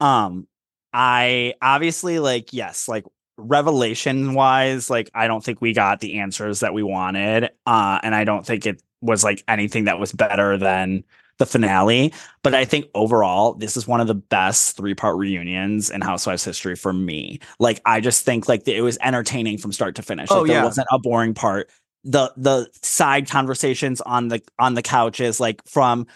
um, 0.00 0.48
I 0.92 1.54
obviously 1.62 2.18
like 2.18 2.52
yes, 2.52 2.88
like 2.88 3.04
revelation 3.36 4.34
wise, 4.34 4.90
like 4.90 5.12
I 5.14 5.28
don't 5.28 5.44
think 5.44 5.60
we 5.60 5.72
got 5.72 6.00
the 6.00 6.18
answers 6.18 6.58
that 6.58 6.74
we 6.74 6.82
wanted, 6.82 7.50
uh, 7.66 8.00
and 8.02 8.16
I 8.16 8.24
don't 8.24 8.44
think 8.44 8.66
it 8.66 8.82
was 9.00 9.22
like 9.22 9.44
anything 9.46 9.84
that 9.84 10.00
was 10.00 10.10
better 10.10 10.58
than 10.58 11.04
the 11.38 11.46
finale. 11.46 12.12
But 12.42 12.54
I 12.54 12.64
think 12.64 12.86
overall, 12.94 13.54
this 13.54 13.76
is 13.76 13.86
one 13.86 14.00
of 14.00 14.06
the 14.06 14.14
best 14.14 14.76
three 14.76 14.94
part 14.94 15.16
reunions 15.16 15.90
in 15.90 16.00
Housewives 16.00 16.44
history 16.44 16.76
for 16.76 16.92
me. 16.92 17.40
Like, 17.58 17.80
I 17.84 18.00
just 18.00 18.24
think 18.24 18.48
like 18.48 18.66
it 18.68 18.82
was 18.82 18.98
entertaining 19.02 19.58
from 19.58 19.72
start 19.72 19.94
to 19.96 20.02
finish. 20.02 20.28
Oh, 20.30 20.42
like, 20.42 20.50
Oh, 20.50 20.54
there 20.54 20.64
wasn't 20.64 20.88
a 20.90 20.98
boring 20.98 21.34
part. 21.34 21.70
The 22.04 22.32
the 22.36 22.68
side 22.82 23.30
conversations 23.30 24.00
on 24.02 24.28
the 24.28 24.42
on 24.58 24.74
the 24.74 24.82
couches, 24.82 25.40
like 25.40 25.66
from 25.66 26.06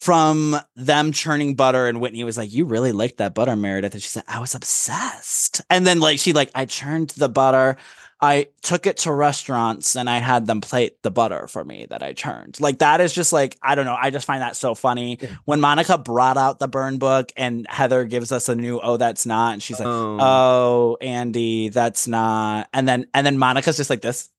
from 0.00 0.56
them 0.76 1.12
churning 1.12 1.54
butter, 1.54 1.86
and 1.86 2.00
Whitney 2.00 2.24
was 2.24 2.36
like, 2.36 2.52
"You 2.52 2.64
really 2.64 2.92
liked 2.92 3.18
that 3.18 3.34
butter, 3.34 3.54
Meredith," 3.56 3.94
and 3.94 4.02
she 4.02 4.08
said, 4.08 4.24
"I 4.28 4.40
was 4.40 4.54
obsessed." 4.54 5.62
And 5.70 5.86
then 5.86 6.00
like 6.00 6.18
she 6.18 6.32
like, 6.32 6.50
"I 6.54 6.64
churned 6.66 7.10
the 7.10 7.28
butter." 7.28 7.76
I 8.24 8.46
took 8.62 8.86
it 8.86 8.96
to 8.98 9.12
restaurants 9.12 9.94
and 9.96 10.10
I 10.10 10.18
had 10.18 10.46
them 10.46 10.60
plate 10.60 11.02
the 11.02 11.10
butter 11.10 11.46
for 11.46 11.64
me 11.64 11.86
that 11.90 12.02
I 12.02 12.12
churned. 12.12 12.58
Like 12.60 12.78
that 12.78 13.00
is 13.00 13.12
just 13.12 13.32
like 13.32 13.56
I 13.62 13.74
don't 13.74 13.84
know. 13.84 13.96
I 14.00 14.10
just 14.10 14.26
find 14.26 14.42
that 14.42 14.56
so 14.56 14.74
funny. 14.74 15.18
When 15.44 15.60
Monica 15.60 15.98
brought 15.98 16.36
out 16.36 16.58
the 16.58 16.68
burn 16.68 16.98
book 16.98 17.30
and 17.36 17.66
Heather 17.68 18.04
gives 18.04 18.32
us 18.32 18.48
a 18.48 18.54
new 18.54 18.80
oh 18.82 18.96
that's 18.96 19.26
not 19.26 19.52
and 19.52 19.62
she's 19.62 19.78
like 19.78 19.86
Oh. 19.86 20.18
oh 20.20 20.96
Andy 21.00 21.68
that's 21.68 22.08
not 22.08 22.68
and 22.72 22.88
then 22.88 23.06
and 23.14 23.26
then 23.26 23.38
Monica's 23.38 23.76
just 23.76 23.90
like 23.90 24.00
this. 24.02 24.30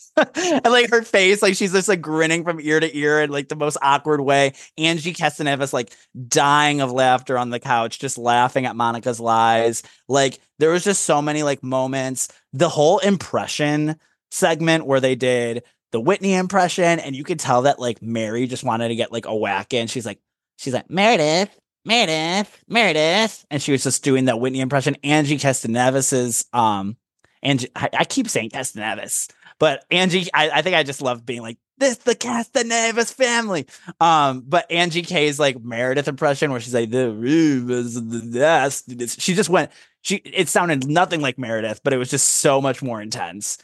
and 0.16 0.64
like 0.66 0.90
her 0.90 1.02
face, 1.02 1.42
like 1.42 1.54
she's 1.54 1.72
just 1.72 1.88
like 1.88 2.00
grinning 2.00 2.44
from 2.44 2.60
ear 2.60 2.80
to 2.80 2.96
ear 2.96 3.22
in 3.22 3.30
like 3.30 3.48
the 3.48 3.56
most 3.56 3.76
awkward 3.82 4.20
way. 4.20 4.52
Angie 4.76 5.12
Castaneva's 5.12 5.72
like 5.72 5.94
dying 6.28 6.80
of 6.80 6.92
laughter 6.92 7.38
on 7.38 7.50
the 7.50 7.60
couch, 7.60 7.98
just 7.98 8.18
laughing 8.18 8.66
at 8.66 8.76
Monica's 8.76 9.20
lies. 9.20 9.82
Like 10.08 10.40
there 10.58 10.70
was 10.70 10.84
just 10.84 11.04
so 11.04 11.22
many 11.22 11.42
like 11.42 11.62
moments. 11.62 12.28
The 12.52 12.68
whole 12.68 12.98
impression 12.98 13.98
segment 14.30 14.86
where 14.86 15.00
they 15.00 15.14
did 15.14 15.62
the 15.92 16.00
Whitney 16.00 16.34
impression, 16.34 16.98
and 16.98 17.14
you 17.14 17.24
could 17.24 17.38
tell 17.38 17.62
that 17.62 17.78
like 17.78 18.02
Mary 18.02 18.46
just 18.46 18.64
wanted 18.64 18.88
to 18.88 18.96
get 18.96 19.12
like 19.12 19.26
a 19.26 19.34
whack 19.34 19.72
in. 19.72 19.86
She's 19.86 20.06
like, 20.06 20.18
she's 20.56 20.74
like 20.74 20.90
Meredith, 20.90 21.50
Meredith, 21.84 22.64
Meredith, 22.68 23.46
and 23.50 23.62
she 23.62 23.72
was 23.72 23.82
just 23.82 24.02
doing 24.02 24.26
that 24.26 24.40
Whitney 24.40 24.60
impression. 24.60 24.96
Angie 25.04 25.38
Castanevis's 25.38 26.46
um, 26.52 26.96
Angie, 27.42 27.68
I, 27.74 27.90
I 27.98 28.04
keep 28.04 28.28
saying 28.28 28.50
Castanevis, 28.50 29.30
but 29.62 29.84
Angie, 29.92 30.26
I, 30.34 30.50
I 30.50 30.62
think 30.62 30.74
I 30.74 30.82
just 30.82 31.00
love 31.00 31.24
being 31.24 31.40
like 31.40 31.56
this, 31.78 31.98
the 31.98 32.16
Castanevis 32.16 33.14
family. 33.14 33.68
Um, 34.00 34.42
but 34.44 34.68
Angie 34.72 35.02
K's 35.02 35.38
like 35.38 35.62
Meredith 35.62 36.08
impression 36.08 36.50
where 36.50 36.58
she's 36.58 36.74
like 36.74 36.90
the 36.90 37.12
room 37.12 37.70
is 37.70 37.94
the 37.94 38.40
best. 38.40 39.20
She 39.20 39.34
just 39.34 39.48
went. 39.48 39.70
She 40.00 40.16
it 40.16 40.48
sounded 40.48 40.88
nothing 40.88 41.20
like 41.20 41.38
Meredith, 41.38 41.80
but 41.84 41.92
it 41.92 41.98
was 41.98 42.10
just 42.10 42.26
so 42.26 42.60
much 42.60 42.82
more 42.82 43.00
intense. 43.00 43.58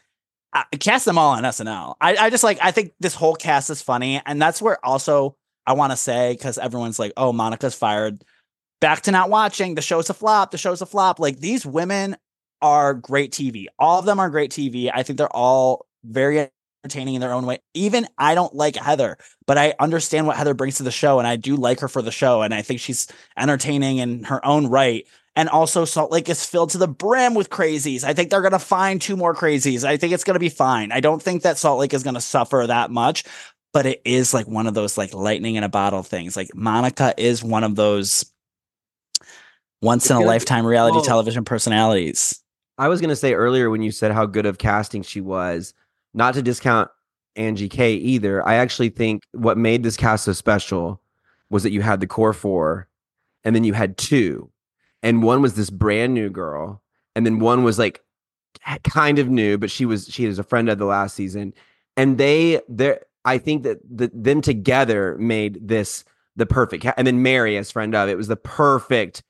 I, 0.53 0.66
cast 0.78 1.05
them 1.05 1.18
all 1.18 1.30
on 1.32 1.42
SNL. 1.42 1.96
I, 2.01 2.14
I 2.16 2.30
just 2.30 2.44
like 2.44 2.61
I 2.62 2.70
think 2.70 2.92
this 3.01 3.16
whole 3.16 3.34
cast 3.34 3.68
is 3.68 3.82
funny, 3.82 4.22
and 4.24 4.40
that's 4.40 4.62
where 4.62 4.78
also 4.86 5.34
I 5.66 5.72
want 5.72 5.90
to 5.90 5.96
say 5.96 6.32
because 6.32 6.59
everyone's 6.59 7.01
like, 7.01 7.12
oh, 7.16 7.32
Monica's 7.32 7.74
fired. 7.74 8.22
Back 8.80 9.01
to 9.03 9.11
not 9.11 9.30
watching. 9.30 9.74
The 9.74 9.82
show's 9.82 10.11
a 10.11 10.14
flop. 10.14 10.53
The 10.53 10.59
show's 10.59 10.80
a 10.80 10.86
flop. 10.86 11.18
Like 11.18 11.40
these 11.40 11.66
women 11.66 12.16
are 12.62 12.94
great 12.94 13.32
TV. 13.32 13.66
All 13.80 13.99
of 13.99 14.07
them 14.07 14.20
are 14.20 14.30
great 14.30 14.53
TV. 14.53 14.92
I 14.94 15.03
think 15.03 15.18
they're 15.18 15.34
all 15.34 15.88
very 16.05 16.49
entertaining 16.84 17.14
in 17.14 17.20
their 17.20 17.32
own 17.32 17.46
way. 17.46 17.59
Even 17.74 18.07
I 18.18 18.34
don't 18.34 18.55
like 18.55 18.76
Heather, 18.76 19.18
but 19.46 19.59
I 19.59 19.74
understand 19.78 20.26
what 20.26 20.36
Heather 20.36 20.55
brings 20.55 20.76
to 20.76 20.82
the 20.82 20.90
show, 20.90 21.18
and 21.18 21.26
I 21.26 21.36
do 21.36 21.57
like 21.57 21.80
her 21.80 21.88
for 21.88 22.03
the 22.03 22.12
show, 22.12 22.42
and 22.42 22.55
I 22.55 22.62
think 22.62 22.80
she's 22.80 23.07
entertaining 23.36 23.99
in 23.99 24.24
her 24.24 24.44
own 24.44 24.66
right. 24.68 25.07
And 25.36 25.49
also, 25.49 25.84
Salt 25.84 26.11
Lake 26.11 26.28
is 26.28 26.44
filled 26.44 26.70
to 26.70 26.78
the 26.78 26.88
brim 26.88 27.34
with 27.34 27.49
crazies. 27.49 28.03
I 28.03 28.12
think 28.12 28.30
they're 28.30 28.40
going 28.40 28.53
to 28.53 28.59
find 28.59 29.01
two 29.01 29.16
more 29.16 29.36
crazies. 29.36 29.84
I 29.84 29.96
think 29.96 30.12
it's 30.12 30.24
going 30.24 30.34
to 30.34 30.40
be 30.40 30.49
fine. 30.49 30.90
I 30.90 30.99
don't 30.99 31.22
think 31.22 31.42
that 31.42 31.59
Salt 31.59 31.78
Lake 31.78 31.94
is 31.94 32.03
going 32.03 32.14
to 32.14 32.20
suffer 32.20 32.64
that 32.66 32.90
much, 32.90 33.22
but 33.72 33.86
it 33.86 34.03
is 34.05 34.34
like 34.34 34.49
one 34.49 34.66
of 34.66 34.74
those 34.74 34.99
like 34.99 35.14
lightning 35.14 35.55
in 35.55 35.62
a 35.62 35.68
bottle 35.68 36.03
things. 36.03 36.36
Like 36.36 36.55
Monica 36.55 37.14
is 37.16 37.44
one 37.44 37.62
of 37.62 37.76
those 37.76 38.24
once 39.80 40.11
in 40.11 40.16
a 40.16 40.20
lifetime 40.20 40.66
reality 40.66 40.99
oh. 40.99 41.05
television 41.05 41.44
personalities. 41.44 42.42
I 42.76 42.88
was 42.88 43.01
gonna 43.01 43.16
say 43.16 43.34
earlier 43.34 43.70
when 43.70 43.82
you 43.82 43.90
said 43.90 44.12
how 44.12 44.26
good 44.26 44.46
of 44.46 44.59
casting 44.59 45.03
she 45.03 45.20
was, 45.20 45.74
not 46.19 46.35
to 46.35 46.43
discount 46.43 46.91
Angie 47.37 47.69
K 47.69 47.95
either. 47.95 48.47
I 48.47 48.55
actually 48.55 48.89
think 48.91 49.23
what 49.33 49.57
made 49.57 49.85
this 49.85 49.97
cast 49.97 50.25
so 50.25 50.33
special 50.33 51.01
was 51.49 51.62
that 51.62 51.71
you 51.71 51.81
had 51.81 52.01
the 52.01 52.07
core 52.07 52.35
four, 52.35 52.89
and 53.45 53.55
then 53.55 53.64
you 53.64 53.73
had 53.73 53.97
two, 53.97 54.51
and 55.03 55.23
one 55.23 55.41
was 55.41 55.55
this 55.55 55.71
brand 55.71 56.12
new 56.12 56.29
girl, 56.29 56.83
and 57.14 57.25
then 57.25 57.39
one 57.39 57.62
was 57.62 57.79
like 57.79 58.03
kind 58.83 59.19
of 59.19 59.29
new, 59.29 59.57
but 59.57 59.71
she 59.71 59.87
was 59.87 60.09
she 60.09 60.27
was 60.27 60.39
a 60.39 60.43
friend 60.43 60.69
of 60.69 60.79
the 60.79 60.85
last 60.85 61.14
season, 61.14 61.55
and 61.97 62.19
they 62.19 62.61
there. 62.69 63.01
I 63.25 63.39
think 63.39 63.62
that 63.62 63.79
the, 63.89 64.11
them 64.12 64.41
together 64.41 65.16
made 65.19 65.69
this 65.69 66.05
the 66.37 66.47
perfect, 66.47 66.85
and 66.97 67.07
then 67.07 67.23
Mary 67.23 67.57
as 67.57 67.71
friend 67.71 67.95
of 67.95 68.09
it 68.09 68.16
was 68.16 68.29
the 68.29 68.37
perfect 68.37 69.23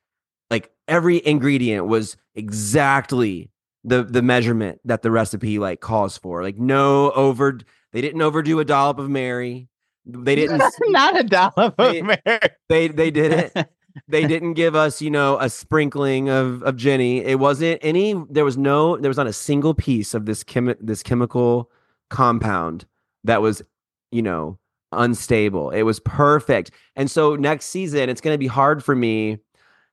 like 0.51 0.71
every 0.87 1.25
ingredient 1.27 1.87
was 1.87 2.17
exactly 2.35 3.51
the 3.89 4.03
the 4.05 4.23
measurement 4.23 4.81
that 4.85 5.03
the 5.03 5.11
recipe 5.11 5.59
like 5.59 5.81
calls 5.81 6.17
for 6.19 6.43
like 6.43 6.57
no 6.59 7.11
over 7.13 7.59
they 7.93 8.01
didn't 8.01 8.23
overdo 8.23 8.59
a 8.61 8.65
dollop 8.65 8.99
of 8.99 9.09
mary. 9.11 9.69
They 10.07 10.35
didn't 10.41 10.63
Not 10.89 11.19
a 11.19 11.23
dollop 11.25 11.77
They- 11.77 12.01
of 12.01 12.07
Mary. 12.07 12.41
they 12.69 12.89
they 12.89 13.11
didn't 13.11 13.53
they 14.09 14.27
didn't 14.27 14.55
give 14.55 14.75
us 14.75 15.03
you 15.03 15.11
know 15.11 15.39
a 15.41 15.51
sprinkling 15.51 16.29
of 16.31 16.63
of 16.63 16.77
jenny. 16.77 17.19
It 17.25 17.39
wasn't 17.39 17.79
any 17.83 18.15
there 18.31 18.45
was 18.45 18.57
no 18.57 18.97
there 18.97 19.11
was 19.11 19.17
not 19.19 19.27
a 19.27 19.33
single 19.33 19.75
piece 19.75 20.15
of 20.15 20.25
this 20.27 20.45
chemi- 20.45 20.77
this 20.81 21.03
chemical 21.03 21.71
compound 22.11 22.87
that 23.25 23.43
was 23.43 23.63
you 24.11 24.23
know 24.23 24.59
unstable. 24.93 25.71
It 25.71 25.83
was 25.83 26.01
perfect. 26.01 26.71
And 26.97 27.11
so 27.11 27.37
next 27.37 27.67
season 27.67 28.09
it's 28.09 28.21
going 28.21 28.35
to 28.35 28.39
be 28.39 28.47
hard 28.47 28.83
for 28.83 28.95
me 28.97 29.39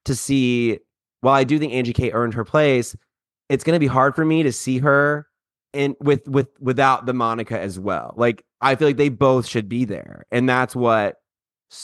to 0.06 0.16
see 0.16 0.80
while 1.22 1.34
i 1.34 1.43
do 1.43 1.58
think 1.58 1.74
angie 1.74 1.91
k 1.93 2.12
earned 2.12 2.36
her 2.36 2.43
place 2.46 2.96
it's 3.50 3.64
going 3.64 3.76
to 3.76 3.80
be 3.80 3.88
hard 3.88 4.16
for 4.16 4.26
me 4.26 4.43
to 4.43 4.52
see 4.52 4.80
her 4.80 5.28
in 5.74 5.96
with 6.00 6.28
with 6.28 6.48
without 6.60 7.06
the 7.06 7.14
monica 7.14 7.60
as 7.60 7.78
well 7.80 8.14
like 8.16 8.43
i 8.62 8.76
feel 8.76 8.88
like 8.88 8.98
they 8.98 9.10
both 9.10 9.46
should 9.46 9.68
be 9.68 9.84
there 9.86 10.26
and 10.32 10.48
that's 10.48 10.76
what 10.76 11.16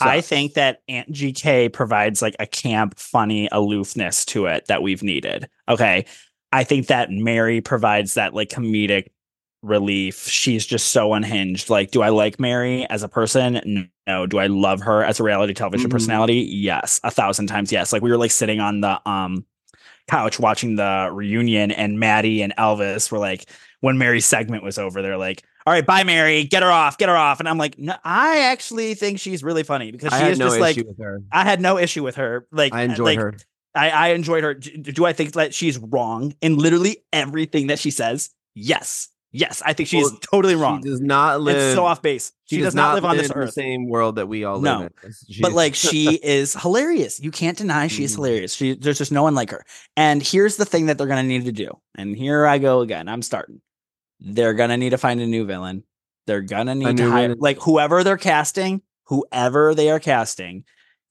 I 0.00 0.20
think 0.22 0.54
that 0.54 0.78
Angie 0.88 1.32
K 1.32 1.68
provides 1.68 2.22
like 2.22 2.36
a 2.38 2.46
camp, 2.46 2.98
funny 2.98 3.48
aloofness 3.52 4.24
to 4.26 4.46
it 4.46 4.64
that 4.68 4.80
we've 4.80 5.02
needed. 5.02 5.50
Okay. 5.68 6.06
I 6.52 6.64
think 6.64 6.86
that 6.86 7.10
Mary 7.10 7.60
provides 7.60 8.14
that 8.14 8.32
like 8.32 8.48
comedic 8.48 9.08
relief. 9.60 10.26
She's 10.28 10.64
just 10.64 10.90
so 10.90 11.12
unhinged. 11.12 11.68
Like, 11.68 11.90
do 11.90 12.00
I 12.00 12.08
like 12.08 12.40
Mary 12.40 12.86
as 12.90 13.02
a 13.02 13.08
person? 13.08 13.90
No. 14.06 14.26
Do 14.26 14.38
I 14.38 14.46
love 14.46 14.80
her 14.82 15.04
as 15.04 15.20
a 15.20 15.24
reality 15.24 15.52
television 15.52 15.90
Mhm. 15.90 15.92
personality? 15.92 16.46
Yes. 16.48 17.00
A 17.04 17.10
thousand 17.10 17.48
times 17.48 17.70
yes. 17.72 17.92
Like 17.92 18.02
we 18.02 18.10
were 18.10 18.18
like 18.18 18.30
sitting 18.30 18.60
on 18.60 18.80
the 18.80 19.00
um 19.06 19.44
couch 20.08 20.38
watching 20.38 20.76
the 20.76 21.10
reunion 21.12 21.70
and 21.70 21.98
Maddie 21.98 22.42
and 22.42 22.54
Elvis 22.56 23.10
were 23.10 23.18
like, 23.18 23.48
when 23.80 23.98
Mary's 23.98 24.26
segment 24.26 24.62
was 24.62 24.78
over, 24.78 25.02
they're 25.02 25.16
like, 25.16 25.42
all 25.66 25.72
right, 25.72 25.86
bye, 25.86 26.02
Mary, 26.02 26.44
get 26.44 26.62
her 26.62 26.70
off, 26.70 26.98
get 26.98 27.08
her 27.08 27.16
off. 27.16 27.40
And 27.40 27.48
I'm 27.48 27.58
like, 27.58 27.78
no, 27.78 27.94
I 28.04 28.40
actually 28.40 28.94
think 28.94 29.20
she's 29.20 29.44
really 29.44 29.62
funny 29.62 29.92
because 29.92 30.12
she 30.12 30.24
is 30.26 30.38
no 30.38 30.46
just 30.46 30.60
like. 30.60 30.76
I 31.30 31.44
had 31.44 31.60
no 31.60 31.78
issue 31.78 32.02
with 32.02 32.16
her. 32.16 32.46
Like, 32.50 32.74
I 32.74 32.82
enjoyed 32.82 33.04
like, 33.04 33.18
her. 33.18 33.34
I, 33.74 33.90
I 33.90 34.08
enjoyed 34.08 34.44
her. 34.44 34.54
Do, 34.54 34.70
do 34.70 35.04
I 35.04 35.12
think 35.12 35.32
that 35.32 35.54
she's 35.54 35.78
wrong 35.78 36.34
in 36.40 36.58
literally 36.58 37.04
everything 37.12 37.68
that 37.68 37.78
she 37.78 37.90
says? 37.90 38.30
Yes. 38.54 39.08
Yes. 39.34 39.62
I 39.64 39.72
think 39.72 39.88
she 39.88 39.98
is 39.98 40.10
Well, 40.10 40.20
totally 40.20 40.54
wrong. 40.54 40.82
She 40.82 40.90
does 40.90 41.00
not 41.00 41.40
live. 41.40 41.56
It's 41.56 41.74
so 41.74 41.86
off 41.86 42.02
base. 42.02 42.32
She, 42.44 42.60
does, 42.60 42.74
not 42.74 42.94
live 42.94 43.04
on 43.06 43.16
this 43.16 43.28
in 43.28 43.32
the 43.32 43.44
earth. 43.44 43.54
same 43.54 43.88
world 43.88 44.16
that 44.16 44.28
we 44.28 44.44
all 44.44 44.60
No. 44.60 44.80
live 44.80 44.92
in. 45.02 45.12
She 45.30 45.40
but 45.40 45.52
like 45.52 45.74
she 45.86 46.16
is 46.22 46.52
hilarious. 46.54 47.18
You 47.18 47.30
can't 47.30 47.56
deny 47.56 47.86
she's 47.88 48.12
Mhm. 48.12 48.16
hilarious. 48.16 48.54
She 48.54 48.74
there's 48.74 48.98
just 48.98 49.10
no 49.12 49.22
one 49.22 49.34
like 49.34 49.50
her. 49.50 49.64
And 49.96 50.22
here's 50.22 50.56
the 50.56 50.66
thing 50.66 50.86
that 50.86 50.98
they're 50.98 51.06
gonna 51.06 51.22
need 51.22 51.46
to 51.46 51.52
do. 51.52 51.70
And 51.96 52.14
here 52.14 52.46
I 52.46 52.58
go 52.58 52.80
again. 52.80 53.08
I'm 53.08 53.22
starting. 53.22 53.62
They're 54.20 54.54
gonna 54.54 54.76
need 54.76 54.90
to 54.90 54.98
find 54.98 55.18
a 55.20 55.26
new 55.26 55.46
villain. 55.46 55.84
They're 56.26 56.42
gonna 56.42 56.74
need 56.74 56.98
to 56.98 57.10
hire 57.10 57.28
villain. 57.28 57.38
like 57.40 57.58
whoever 57.58 58.04
they're 58.04 58.18
casting, 58.18 58.82
whoever 59.06 59.74
they 59.74 59.90
are 59.90 59.98
casting, 60.00 60.64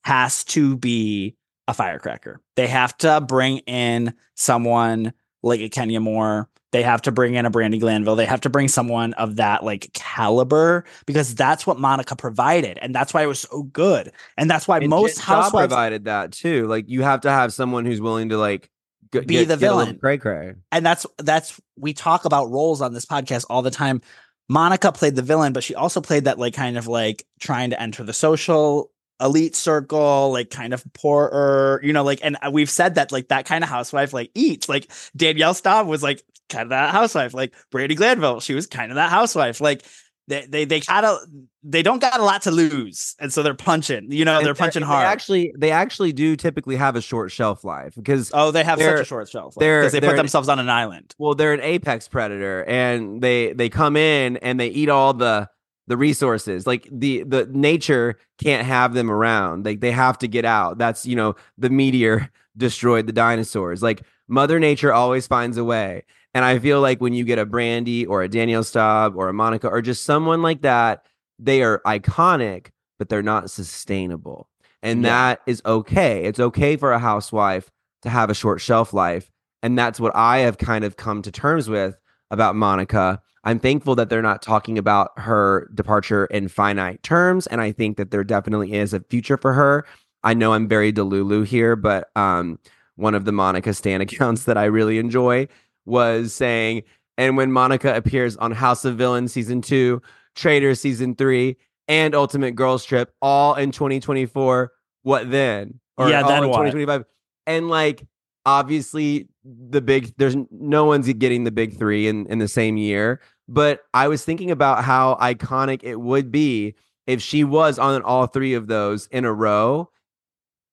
has 0.03 0.43
to 0.45 0.77
be 0.77 1.35
a 1.67 1.73
firecracker. 1.73 2.39
They 2.55 2.67
have 2.67 2.95
to 2.99 3.19
bring 3.21 3.57
in 3.59 4.13
someone 4.35 5.13
like 5.43 5.59
a 5.61 5.69
Kenya 5.69 5.99
Moore. 5.99 6.47
They 6.71 6.83
have 6.83 7.01
to 7.01 7.11
bring 7.11 7.35
in 7.35 7.45
a 7.45 7.51
Brandi 7.51 7.81
Glanville. 7.81 8.15
They 8.15 8.25
have 8.25 8.41
to 8.41 8.49
bring 8.49 8.69
someone 8.69 9.13
of 9.15 9.35
that 9.35 9.61
like 9.63 9.91
caliber 9.93 10.85
because 11.05 11.35
that's 11.35 11.67
what 11.67 11.77
Monica 11.79 12.15
provided, 12.15 12.77
and 12.81 12.95
that's 12.95 13.13
why 13.13 13.23
it 13.23 13.25
was 13.25 13.39
so 13.41 13.63
good. 13.63 14.11
And 14.37 14.49
that's 14.49 14.67
why 14.69 14.77
And 14.77 14.89
most 14.89 15.17
Jen 15.17 15.25
housewives 15.25 15.67
provided 15.67 16.05
that 16.05 16.31
too. 16.31 16.67
Like 16.67 16.87
you 16.89 17.01
have 17.01 17.21
to 17.21 17.29
have 17.29 17.51
someone 17.53 17.85
who's 17.85 17.99
willing 17.99 18.29
to 18.29 18.37
like 18.37 18.69
g- 19.11 19.19
Be 19.19 19.25
get- 19.35 19.47
the 19.49 19.57
get 19.57 19.67
a 19.67 19.75
little 19.75 19.79
villain. 19.85 19.99
Cray 19.99 20.17
cray. 20.17 20.53
and 20.71 20.85
that's 20.85 21.05
that's 21.17 21.59
we 21.77 21.93
talk 21.93 22.23
about 22.23 22.49
roles 22.49 22.81
on 22.81 22.93
this 22.93 23.05
podcast 23.05 23.45
all 23.49 23.61
the 23.61 23.71
time. 23.71 24.01
Monica 24.47 24.91
played 24.93 25.15
the 25.15 25.21
villain, 25.21 25.51
but 25.53 25.63
she 25.63 25.75
also 25.75 25.99
played 26.01 26.23
that 26.25 26.39
like 26.39 26.53
kind 26.53 26.77
of 26.77 26.87
like 26.87 27.25
trying 27.41 27.71
to 27.71 27.81
enter 27.81 28.03
the 28.03 28.13
social 28.13 28.91
elite 29.21 29.55
circle, 29.55 30.31
like 30.31 30.49
kind 30.49 30.73
of 30.73 30.83
poorer, 30.93 31.79
you 31.83 31.93
know, 31.93 32.03
like 32.03 32.19
and 32.23 32.37
uh, 32.41 32.49
we've 32.51 32.69
said 32.69 32.95
that 32.95 33.11
like 33.11 33.27
that 33.29 33.45
kind 33.45 33.63
of 33.63 33.69
housewife 33.69 34.13
like 34.13 34.31
eats. 34.35 34.67
Like 34.67 34.91
Danielle 35.15 35.53
Staub 35.53 35.87
was 35.87 36.01
like 36.03 36.23
kind 36.49 36.63
of 36.63 36.69
that 36.69 36.91
housewife, 36.91 37.33
like 37.33 37.53
Brandi 37.73 37.95
Glanville, 37.95 38.39
she 38.39 38.53
was 38.53 38.67
kind 38.67 38.91
of 38.91 38.95
that 38.95 39.09
housewife. 39.09 39.61
Like 39.61 39.83
they 40.27 40.45
they 40.45 40.65
they 40.65 40.79
kind 40.81 41.05
of 41.05 41.19
they 41.63 41.83
don't 41.83 41.99
got 41.99 42.19
a 42.19 42.23
lot 42.23 42.41
to 42.43 42.51
lose, 42.51 43.15
and 43.19 43.31
so 43.31 43.43
they're 43.43 43.53
punching. 43.53 44.11
You 44.11 44.25
know, 44.25 44.37
And 44.37 44.45
they're 44.45 44.55
punching 44.55 44.81
they 44.81 44.85
hard. 44.87 45.05
actually, 45.05 45.53
they 45.57 45.71
actually 45.71 46.11
do 46.13 46.35
typically 46.35 46.75
have 46.75 46.95
a 46.95 47.01
short 47.01 47.31
shelf 47.31 47.63
life 47.63 47.93
because 47.95 48.31
oh, 48.33 48.49
they 48.51 48.63
have 48.63 48.79
such 48.79 49.01
a 49.01 49.05
short 49.05 49.29
shelf 49.29 49.55
they're- 49.55 49.81
because 49.81 49.91
they 49.91 49.99
put 49.99 50.11
an- 50.11 50.15
themselves 50.17 50.49
on 50.49 50.57
an 50.59 50.69
island. 50.69 51.13
well, 51.19 51.35
they're 51.35 51.53
an 51.53 51.61
apex 51.61 52.07
predator, 52.07 52.63
and 52.63 53.21
they 53.21 53.53
they 53.53 53.69
come 53.69 53.95
in 53.95 54.37
and 54.37 54.59
they 54.59 54.69
eat 54.69 54.89
all 54.89 55.13
the 55.13 55.49
the 55.87 55.97
resources. 55.97 56.65
Like 56.67 56.87
the 56.91 57.23
the 57.23 57.45
nature 57.51 58.17
can't 58.41 58.65
have 58.65 58.93
them 58.93 59.09
around. 59.11 59.65
Like 59.65 59.81
they 59.81 59.91
have 59.91 60.17
to 60.19 60.27
get 60.27 60.45
out. 60.45 60.77
That's 60.77 61.05
you 61.05 61.15
know 61.15 61.35
the 61.57 61.69
meteor 61.69 62.29
destroyed 62.57 63.07
the 63.07 63.13
dinosaurs. 63.13 63.81
Like 63.81 64.03
Mother 64.27 64.59
Nature 64.59 64.93
always 64.93 65.27
finds 65.27 65.57
a 65.57 65.63
way. 65.63 66.03
And 66.33 66.45
I 66.45 66.59
feel 66.59 66.79
like 66.79 67.01
when 67.01 67.13
you 67.13 67.25
get 67.25 67.39
a 67.39 67.45
Brandi 67.45 68.07
or 68.07 68.21
a 68.23 68.29
Danielle 68.29 68.63
Staub 68.63 69.15
or 69.17 69.27
a 69.27 69.33
Monica 69.33 69.67
or 69.67 69.81
just 69.81 70.03
someone 70.03 70.41
like 70.41 70.61
that, 70.61 71.05
they 71.39 71.61
are 71.61 71.81
iconic, 71.85 72.67
but 72.97 73.09
they're 73.09 73.21
not 73.21 73.51
sustainable. 73.51 74.47
And 74.81 75.03
Yeah. 75.03 75.09
that 75.09 75.41
is 75.45 75.61
okay. 75.65 76.23
It's 76.23 76.39
okay 76.39 76.77
for 76.77 76.93
a 76.93 76.99
housewife 76.99 77.69
to 78.03 78.09
have 78.09 78.29
a 78.29 78.33
short 78.33 78.61
shelf 78.61 78.93
life. 78.93 79.29
And 79.61 79.77
that's 79.77 79.99
what 79.99 80.15
I 80.15 80.39
have 80.39 80.57
kind 80.57 80.85
of 80.85 80.95
come 80.95 81.21
to 81.23 81.31
terms 81.31 81.69
with 81.69 81.97
about 82.31 82.55
Monica. 82.55 83.21
I'm 83.43 83.59
thankful 83.59 83.95
that 83.95 84.09
they're 84.09 84.21
not 84.21 84.41
talking 84.41 84.77
about 84.77 85.11
her 85.17 85.69
departure 85.73 86.25
in 86.27 86.47
finite 86.47 87.01
terms. 87.03 87.47
And 87.47 87.59
I 87.59 87.71
think 87.71 87.97
that 87.97 88.11
there 88.11 88.23
definitely 88.23 88.73
is 88.73 88.93
a 88.93 88.99
future 88.99 89.37
for 89.37 89.53
her. 89.53 89.85
I 90.23 90.33
know 90.33 90.53
I'm 90.53 90.67
very 90.67 90.93
Delulu 90.93 91.45
here, 91.45 91.75
but 91.75 92.09
um, 92.15 92.59
one 92.95 93.15
of 93.15 93.25
the 93.25 93.31
Monica 93.31 93.73
Stan 93.73 94.01
accounts 94.01 94.45
that 94.45 94.57
I 94.57 94.65
really 94.65 94.99
enjoy 94.99 95.47
was 95.85 96.33
saying, 96.33 96.83
and 97.17 97.37
when 97.37 97.51
Monica 97.51 97.95
appears 97.95 98.37
on 98.37 98.51
House 98.51 98.85
of 98.85 98.97
Villains 98.97 99.33
season 99.33 99.61
two, 99.61 100.01
Traitors 100.35 100.79
season 100.79 101.15
three, 101.15 101.57
and 101.87 102.15
Ultimate 102.15 102.55
Girls 102.55 102.85
Trip, 102.85 103.13
all 103.21 103.55
in 103.55 103.71
2024, 103.71 104.71
what 105.03 105.29
then? 105.29 105.79
Yeah, 105.99 106.21
all 106.21 106.29
then 106.29 106.43
in 106.43 106.49
what? 106.49 106.57
2025. 106.57 107.03
And 107.47 107.69
like, 107.69 108.05
obviously, 108.45 109.27
the 109.43 109.81
big, 109.81 110.13
there's 110.17 110.37
no 110.51 110.85
one's 110.85 111.11
getting 111.13 111.43
the 111.43 111.51
big 111.51 111.77
three 111.77 112.07
in, 112.07 112.27
in 112.27 112.39
the 112.39 112.47
same 112.47 112.77
year. 112.77 113.19
But 113.47 113.81
I 113.93 114.07
was 114.07 114.23
thinking 114.23 114.51
about 114.51 114.83
how 114.83 115.15
iconic 115.15 115.83
it 115.83 115.99
would 115.99 116.31
be 116.31 116.75
if 117.07 117.21
she 117.21 117.43
was 117.43 117.79
on 117.79 118.01
all 118.03 118.27
three 118.27 118.53
of 118.53 118.67
those 118.67 119.07
in 119.07 119.25
a 119.25 119.33
row. 119.33 119.89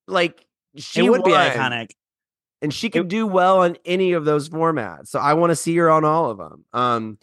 Like, 0.07 0.47
she 0.77 1.07
it 1.07 1.11
would 1.11 1.25
be 1.25 1.33
iconic. 1.33 1.91
and 2.62 2.73
she 2.73 2.89
can 2.91 3.09
do 3.09 3.27
well 3.27 3.61
on 3.61 3.77
any 3.85 4.12
of 4.12 4.25
those 4.25 4.49
formats. 4.49 5.09
So 5.09 5.19
I 5.19 5.35
want 5.35 5.51
to 5.51 5.57
see 5.57 5.77
her 5.77 5.91
on 5.91 6.05
all 6.05 6.31
of 6.31 6.39
them. 6.39 6.64
Um, 6.73 7.19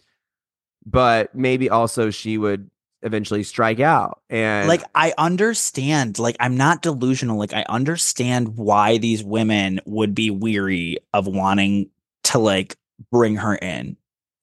but 0.84 1.34
maybe 1.34 1.68
also 1.70 2.10
she 2.10 2.38
would 2.38 2.70
eventually 3.02 3.42
strike 3.42 3.80
out. 3.80 4.20
And 4.30 4.68
like 4.68 4.82
I 4.94 5.14
understand, 5.18 6.18
like 6.18 6.36
I'm 6.38 6.56
not 6.56 6.82
delusional. 6.82 7.38
Like 7.38 7.52
I 7.52 7.64
understand 7.68 8.56
why 8.56 8.98
these 8.98 9.24
women 9.24 9.80
would 9.86 10.14
be 10.14 10.30
weary 10.30 10.98
of 11.12 11.26
wanting 11.26 11.90
to 12.24 12.38
like 12.38 12.76
bring 13.10 13.36
her 13.36 13.56
in 13.56 13.96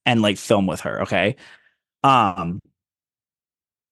and 0.06 0.22
like 0.22 0.38
film 0.38 0.66
with 0.66 0.80
her. 0.80 1.02
Okay. 1.02 1.36
Um 2.02 2.60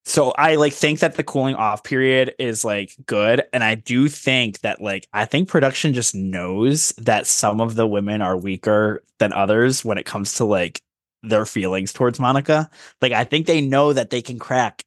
so 0.04 0.32
I 0.32 0.56
like 0.56 0.72
think 0.72 0.98
that 1.00 1.14
the 1.14 1.22
cooling 1.22 1.54
off 1.54 1.84
period 1.84 2.34
is 2.38 2.64
like 2.64 2.96
good. 3.06 3.44
And 3.52 3.62
I 3.62 3.76
do 3.76 4.08
think 4.08 4.60
that 4.60 4.80
like 4.80 5.06
I 5.12 5.24
think 5.24 5.48
production 5.48 5.94
just 5.94 6.14
knows 6.14 6.90
that 6.98 7.26
some 7.26 7.60
of 7.60 7.76
the 7.76 7.86
women 7.86 8.20
are 8.20 8.36
weaker 8.36 9.04
than 9.18 9.32
others 9.32 9.84
when 9.84 9.98
it 9.98 10.06
comes 10.06 10.34
to 10.34 10.44
like 10.44 10.82
their 11.22 11.46
feelings 11.46 11.92
towards 11.92 12.18
Monica. 12.18 12.68
Like 13.00 13.12
I 13.12 13.24
think 13.24 13.46
they 13.46 13.60
know 13.60 13.92
that 13.92 14.10
they 14.10 14.22
can 14.22 14.38
crack 14.40 14.84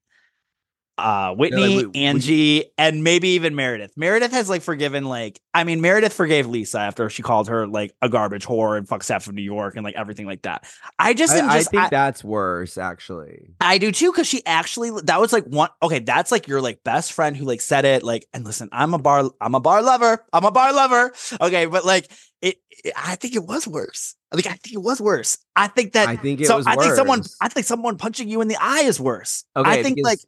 uh 0.98 1.34
Whitney, 1.36 1.78
we- 1.78 1.86
we- 1.88 2.04
Angie, 2.06 2.66
and 2.78 3.04
maybe 3.04 3.30
even 3.30 3.54
Meredith. 3.56 3.92
Meredith 3.98 4.32
has 4.32 4.50
like 4.50 4.62
forgiven 4.62 5.04
like 5.06 5.40
I 5.54 5.64
mean 5.66 5.82
Meredith 5.82 6.14
forgave 6.14 6.48
Lisa 6.48 6.80
after 6.80 7.10
she 7.10 7.22
called 7.22 7.50
her 7.50 7.68
like 7.68 7.94
a 8.02 8.08
garbage 8.08 8.46
whore 8.46 8.78
and 8.78 8.88
fuck 8.88 9.04
Seth 9.04 9.28
of 9.28 9.34
New 9.34 9.42
York 9.42 9.76
and 9.76 9.84
like 9.84 9.96
everything 9.96 10.26
like 10.26 10.44
that. 10.44 10.64
I 10.98 11.14
just 11.14 11.34
I, 11.34 11.46
I 11.48 11.58
just 11.58 11.72
think 11.72 11.84
I, 11.84 11.90
that's 11.90 12.24
worse, 12.24 12.78
actually. 12.78 13.50
I 13.60 13.78
do 13.78 13.92
too, 13.92 14.12
because 14.12 14.28
she 14.28 14.46
actually 14.46 14.92
that 15.04 15.20
was 15.20 15.34
like 15.34 15.44
one 15.46 15.70
okay, 15.84 16.00
that's 16.00 16.32
like 16.32 16.48
your 16.48 16.62
like 16.62 16.82
best 16.84 17.12
friend 17.14 17.36
who 17.36 17.44
like 17.46 17.62
said 17.62 17.84
it, 17.84 18.02
like, 18.04 18.26
and 18.34 18.46
listen, 18.46 18.70
I'm 18.72 18.94
a 18.94 18.98
bar, 19.00 19.30
I'm 19.42 19.56
a 19.56 19.60
bar 19.60 19.82
lover, 19.82 20.24
I'm 20.32 20.46
a 20.46 20.52
bar 20.52 20.72
lover. 20.74 21.12
Okay, 21.42 21.66
but 21.66 21.84
like 21.86 22.10
it, 22.42 22.56
it- 22.70 22.94
I 22.96 23.16
think 23.16 23.36
it 23.36 23.44
was 23.46 23.68
worse. 23.68 24.16
Like 24.32 24.46
I 24.48 24.52
think 24.52 24.74
it 24.76 24.82
was 24.82 25.02
worse. 25.02 25.38
I 25.56 25.68
think 25.68 25.94
that 25.94 26.08
I 26.08 26.16
think 26.18 26.42
it 26.42 26.48
so 26.48 26.58
was 26.58 26.68
I 26.68 26.76
think 26.76 26.94
someone. 26.96 27.22
I 27.42 27.48
think 27.50 27.66
someone 27.66 27.98
punching 27.98 28.28
you 28.30 28.42
in 28.42 28.48
the 28.48 28.58
eye 28.60 28.82
is 28.84 29.00
worse. 29.00 29.44
Okay, 29.56 29.70
I 29.70 29.82
think 29.84 30.00
like 30.04 30.20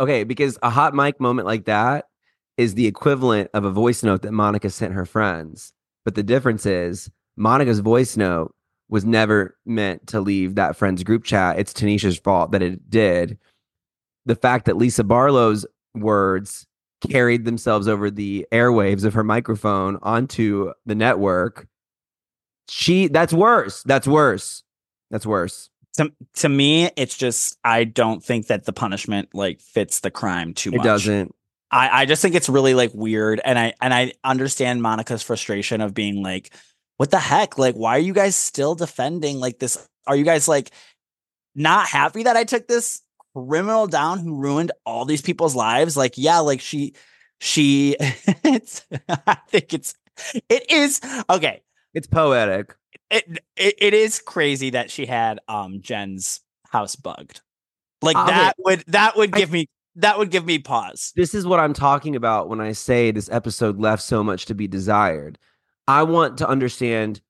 Okay, 0.00 0.24
because 0.24 0.58
a 0.62 0.70
hot 0.70 0.94
mic 0.94 1.20
moment 1.20 1.46
like 1.46 1.66
that 1.66 2.06
is 2.56 2.74
the 2.74 2.86
equivalent 2.86 3.50
of 3.52 3.64
a 3.64 3.70
voice 3.70 4.02
note 4.02 4.22
that 4.22 4.32
Monica 4.32 4.70
sent 4.70 4.94
her 4.94 5.04
friends. 5.04 5.74
But 6.04 6.14
the 6.14 6.22
difference 6.22 6.64
is 6.64 7.10
Monica's 7.36 7.80
voice 7.80 8.16
note 8.16 8.54
was 8.88 9.04
never 9.04 9.56
meant 9.66 10.06
to 10.08 10.20
leave 10.20 10.54
that 10.54 10.74
friend's 10.74 11.04
group 11.04 11.24
chat. 11.24 11.58
It's 11.58 11.72
Tanisha's 11.72 12.18
fault 12.18 12.52
that 12.52 12.62
it 12.62 12.90
did. 12.90 13.38
The 14.26 14.34
fact 14.34 14.64
that 14.64 14.76
Lisa 14.76 15.04
Barlow's 15.04 15.64
words 15.94 16.66
carried 17.08 17.44
themselves 17.44 17.88
over 17.88 18.10
the 18.10 18.46
airwaves 18.52 19.04
of 19.04 19.14
her 19.14 19.24
microphone 19.24 19.98
onto 20.02 20.72
the 20.86 20.94
network. 20.94 21.66
She 22.68 23.08
that's 23.08 23.32
worse. 23.32 23.82
That's 23.84 24.06
worse. 24.06 24.62
That's 25.10 25.26
worse. 25.26 25.69
To, 26.00 26.12
to 26.36 26.48
me, 26.48 26.90
it's 26.96 27.16
just 27.16 27.58
I 27.62 27.84
don't 27.84 28.24
think 28.24 28.46
that 28.46 28.64
the 28.64 28.72
punishment 28.72 29.28
like 29.34 29.60
fits 29.60 30.00
the 30.00 30.10
crime 30.10 30.54
too 30.54 30.70
much. 30.70 30.80
It 30.80 30.84
doesn't. 30.84 31.34
I, 31.70 32.02
I 32.02 32.06
just 32.06 32.22
think 32.22 32.34
it's 32.34 32.48
really 32.48 32.74
like 32.74 32.90
weird 32.94 33.40
and 33.44 33.58
I 33.58 33.74
and 33.80 33.92
I 33.92 34.12
understand 34.24 34.82
Monica's 34.82 35.22
frustration 35.22 35.80
of 35.80 35.94
being 35.94 36.22
like, 36.22 36.52
what 36.96 37.10
the 37.10 37.18
heck? 37.18 37.58
Like, 37.58 37.74
why 37.74 37.96
are 37.96 38.00
you 38.00 38.14
guys 38.14 38.34
still 38.34 38.74
defending 38.74 39.38
like 39.38 39.58
this? 39.58 39.86
Are 40.06 40.16
you 40.16 40.24
guys 40.24 40.48
like 40.48 40.70
not 41.54 41.86
happy 41.86 42.22
that 42.22 42.36
I 42.36 42.44
took 42.44 42.66
this 42.66 43.02
criminal 43.36 43.86
down 43.86 44.20
who 44.20 44.36
ruined 44.36 44.72
all 44.86 45.04
these 45.04 45.22
people's 45.22 45.54
lives? 45.54 45.96
Like, 45.96 46.14
yeah, 46.16 46.38
like 46.38 46.60
she 46.60 46.94
she 47.40 47.96
it's 48.00 48.86
I 49.08 49.36
think 49.48 49.74
it's 49.74 49.94
it 50.48 50.70
is 50.70 51.00
okay. 51.28 51.62
It's 51.92 52.06
poetic. 52.06 52.74
It, 53.10 53.38
it 53.56 53.74
it 53.78 53.94
is 53.94 54.20
crazy 54.20 54.70
that 54.70 54.90
she 54.90 55.06
had 55.06 55.40
um 55.48 55.80
Jen's 55.80 56.40
house 56.68 56.96
bugged. 56.96 57.40
Like 58.02 58.16
that 58.16 58.54
would 58.58 58.84
that 58.88 59.16
would 59.16 59.34
I- 59.34 59.38
give 59.38 59.50
me 59.50 59.68
that 59.96 60.18
would 60.18 60.30
give 60.30 60.46
me 60.46 60.58
pause. 60.60 61.12
this 61.16 61.34
is 61.34 61.44
what 61.44 61.58
I'm 61.58 61.72
talking 61.74 62.14
about 62.14 62.48
when 62.48 62.60
I 62.60 62.72
say 62.72 63.10
this 63.10 63.28
episode 63.28 63.80
left 63.80 64.02
so 64.02 64.22
much 64.22 64.46
to 64.46 64.54
be 64.54 64.68
desired. 64.68 65.36
I 65.88 66.04
want 66.04 66.38
to 66.38 66.48
understand 66.48 67.20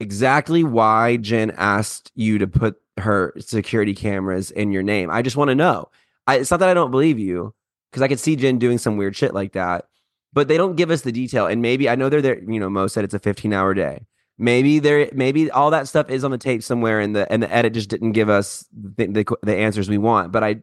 exactly 0.00 0.62
why 0.62 1.16
Jen 1.16 1.50
asked 1.56 2.12
you 2.14 2.38
to 2.38 2.46
put 2.46 2.76
her 2.98 3.32
security 3.38 3.94
cameras 3.94 4.50
in 4.50 4.70
your 4.70 4.82
name. 4.82 5.10
I 5.10 5.22
just 5.22 5.36
want 5.36 5.48
to 5.48 5.54
know. 5.54 5.88
I, 6.26 6.36
it's 6.36 6.50
not 6.50 6.60
that 6.60 6.68
I 6.68 6.74
don't 6.74 6.90
believe 6.90 7.18
you 7.18 7.54
because 7.90 8.02
I 8.02 8.08
could 8.08 8.20
see 8.20 8.36
Jen 8.36 8.58
doing 8.58 8.76
some 8.78 8.98
weird 8.98 9.16
shit 9.16 9.32
like 9.32 9.52
that, 9.52 9.86
but 10.34 10.46
they 10.48 10.58
don't 10.58 10.76
give 10.76 10.90
us 10.90 11.00
the 11.00 11.12
detail. 11.12 11.46
And 11.46 11.62
maybe 11.62 11.88
I 11.88 11.94
know 11.96 12.10
they're 12.10 12.22
there. 12.22 12.38
You 12.38 12.60
know, 12.60 12.68
Mo 12.70 12.86
said 12.86 13.04
it's 13.04 13.14
a 13.14 13.18
15 13.18 13.52
hour 13.54 13.72
day. 13.72 14.04
Maybe 14.40 14.78
there, 14.78 15.10
maybe 15.12 15.50
all 15.50 15.70
that 15.70 15.86
stuff 15.86 16.08
is 16.08 16.24
on 16.24 16.30
the 16.30 16.38
tape 16.38 16.62
somewhere, 16.62 16.98
and 16.98 17.14
the 17.14 17.30
and 17.30 17.42
the 17.42 17.52
edit 17.52 17.74
just 17.74 17.90
didn't 17.90 18.12
give 18.12 18.30
us 18.30 18.64
the, 18.72 19.06
the, 19.06 19.36
the 19.42 19.54
answers 19.54 19.90
we 19.90 19.98
want. 19.98 20.32
But 20.32 20.42
I, 20.42 20.62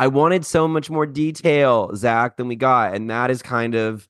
I 0.00 0.06
wanted 0.06 0.46
so 0.46 0.66
much 0.66 0.88
more 0.88 1.04
detail, 1.04 1.94
Zack, 1.94 2.38
than 2.38 2.48
we 2.48 2.56
got, 2.56 2.94
and 2.94 3.10
that 3.10 3.30
is 3.30 3.42
kind 3.42 3.74
of 3.74 4.08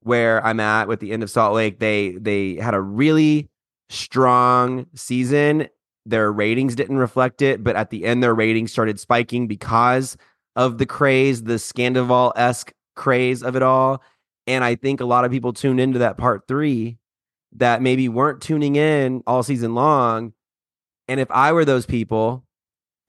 where 0.00 0.44
I'm 0.44 0.58
at 0.58 0.88
with 0.88 0.98
the 0.98 1.12
end 1.12 1.22
of 1.22 1.30
Salt 1.30 1.54
Lake. 1.54 1.78
They 1.78 2.16
they 2.18 2.56
had 2.56 2.74
a 2.74 2.80
really 2.80 3.48
strong 3.90 4.86
season. 4.96 5.68
Their 6.04 6.32
ratings 6.32 6.74
didn't 6.74 6.98
reflect 6.98 7.42
it, 7.42 7.62
but 7.62 7.76
at 7.76 7.90
the 7.90 8.04
end, 8.04 8.24
their 8.24 8.34
ratings 8.34 8.72
started 8.72 8.98
spiking 8.98 9.46
because 9.46 10.16
of 10.56 10.78
the 10.78 10.86
craze, 10.86 11.44
the 11.44 11.54
Scandoval 11.54 12.32
esque 12.34 12.72
craze 12.96 13.44
of 13.44 13.54
it 13.54 13.62
all. 13.62 14.02
And 14.48 14.64
I 14.64 14.74
think 14.74 15.00
a 15.00 15.04
lot 15.04 15.24
of 15.24 15.30
people 15.30 15.52
tuned 15.52 15.78
into 15.78 16.00
that 16.00 16.18
part 16.18 16.48
three 16.48 16.98
that 17.56 17.82
maybe 17.82 18.08
weren't 18.08 18.40
tuning 18.40 18.76
in 18.76 19.22
all 19.26 19.42
season 19.42 19.74
long. 19.74 20.32
And 21.08 21.20
if 21.20 21.30
I 21.30 21.52
were 21.52 21.64
those 21.64 21.86
people, 21.86 22.44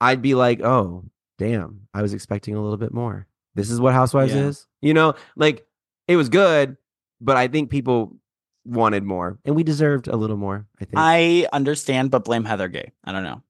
I'd 0.01 0.21
be 0.21 0.35
like, 0.35 0.61
oh, 0.61 1.05
damn, 1.37 1.87
I 1.93 2.01
was 2.01 2.13
expecting 2.13 2.55
a 2.55 2.61
little 2.61 2.77
bit 2.77 2.93
more. 2.93 3.27
This 3.55 3.69
is 3.69 3.79
what 3.79 3.93
Housewives 3.93 4.33
Yeah. 4.33 4.47
is. 4.47 4.67
You 4.81 4.93
know, 4.93 5.13
like 5.35 5.65
it 6.07 6.15
was 6.17 6.27
good, 6.29 6.75
but 7.21 7.37
I 7.37 7.47
think 7.47 7.69
people 7.69 8.17
wanted 8.65 9.03
more 9.03 9.37
and 9.45 9.55
we 9.55 9.63
deserved 9.63 10.07
a 10.07 10.15
little 10.15 10.37
more. 10.37 10.65
I 10.81 10.85
think. 10.85 10.93
I 10.97 11.47
understand, 11.53 12.11
but 12.11 12.25
blame 12.25 12.43
Heather 12.45 12.67
Gay. 12.67 12.91
I 13.03 13.11
don't 13.11 13.23
know. 13.23 13.41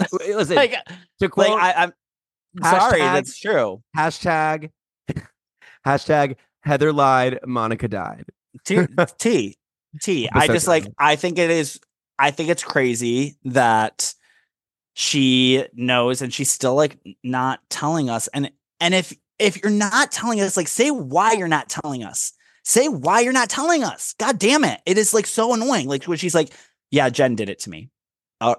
Eh, 0.00 0.06
listen, 0.34 0.56
Like, 0.56 0.72
uh, 0.74 0.82
to 0.84 0.96
like 1.24 1.30
quote 1.30 1.60
I, 1.60 1.84
I'm 1.84 1.92
sorry, 2.62 3.00
hashtag- 3.00 3.12
that's 3.14 3.38
true. 3.38 3.82
hashtag, 3.96 4.70
hashtag 5.86 6.36
Heather 6.62 6.92
lied, 6.92 7.40
Monica 7.46 7.88
died. 7.88 8.26
T 8.64 8.78
T 9.18 9.56
T. 10.00 10.28
I 10.32 10.46
just 10.46 10.66
like 10.68 10.86
I 10.98 11.16
think 11.16 11.38
it 11.38 11.50
is 11.50 11.80
I 12.18 12.30
think 12.30 12.50
it's 12.50 12.64
crazy 12.64 13.36
that 13.44 14.14
she 14.94 15.64
knows 15.74 16.22
and 16.22 16.32
she's 16.32 16.50
still 16.50 16.74
like 16.74 16.98
not 17.24 17.60
telling 17.70 18.10
us 18.10 18.28
and 18.28 18.50
and 18.80 18.94
if 18.94 19.14
if 19.38 19.62
you're 19.62 19.72
not 19.72 20.12
telling 20.12 20.40
us 20.40 20.56
like 20.56 20.68
say 20.68 20.90
why 20.90 21.32
you're 21.32 21.48
not 21.48 21.68
telling 21.68 22.04
us 22.04 22.32
say 22.62 22.88
why 22.88 23.20
you're 23.20 23.32
not 23.32 23.48
telling 23.48 23.82
us 23.82 24.14
god 24.18 24.38
damn 24.38 24.64
it 24.64 24.80
it 24.84 24.98
is 24.98 25.14
like 25.14 25.26
so 25.26 25.54
annoying 25.54 25.88
like 25.88 26.04
when 26.04 26.18
she's 26.18 26.34
like 26.34 26.52
yeah 26.90 27.08
jen 27.08 27.34
did 27.34 27.48
it 27.48 27.58
to 27.58 27.70
me 27.70 27.88
uh, 28.42 28.54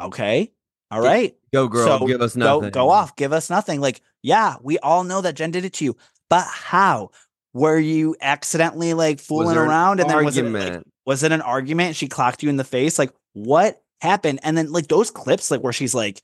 okay 0.00 0.52
all 0.90 1.00
right 1.00 1.34
Go 1.52 1.68
girl, 1.68 2.00
so 2.00 2.06
give 2.06 2.20
us 2.20 2.36
go, 2.36 2.58
nothing. 2.58 2.70
go 2.70 2.90
off 2.90 3.16
give 3.16 3.32
us 3.32 3.48
nothing 3.48 3.80
like 3.80 4.02
yeah 4.22 4.56
we 4.62 4.78
all 4.78 5.04
know 5.04 5.22
that 5.22 5.34
jen 5.36 5.50
did 5.50 5.64
it 5.64 5.72
to 5.74 5.84
you 5.86 5.96
but 6.28 6.46
how 6.46 7.10
were 7.54 7.78
you 7.78 8.16
accidentally 8.20 8.92
like 8.92 9.20
fooling 9.20 9.54
there 9.54 9.62
an 9.62 9.70
around 9.70 10.00
and 10.00 10.10
then 10.10 10.24
was 10.24 10.36
it 10.36 10.44
like, 10.44 10.82
was 11.06 11.22
it 11.22 11.32
an 11.32 11.40
argument? 11.40 11.96
She 11.96 12.08
clocked 12.08 12.42
you 12.42 12.50
in 12.50 12.56
the 12.56 12.64
face. 12.64 12.98
Like, 12.98 13.12
what 13.32 13.80
happened? 14.00 14.40
And 14.42 14.58
then 14.58 14.72
like 14.72 14.88
those 14.88 15.10
clips, 15.10 15.50
like 15.50 15.62
where 15.62 15.72
she's 15.72 15.94
like, 15.94 16.20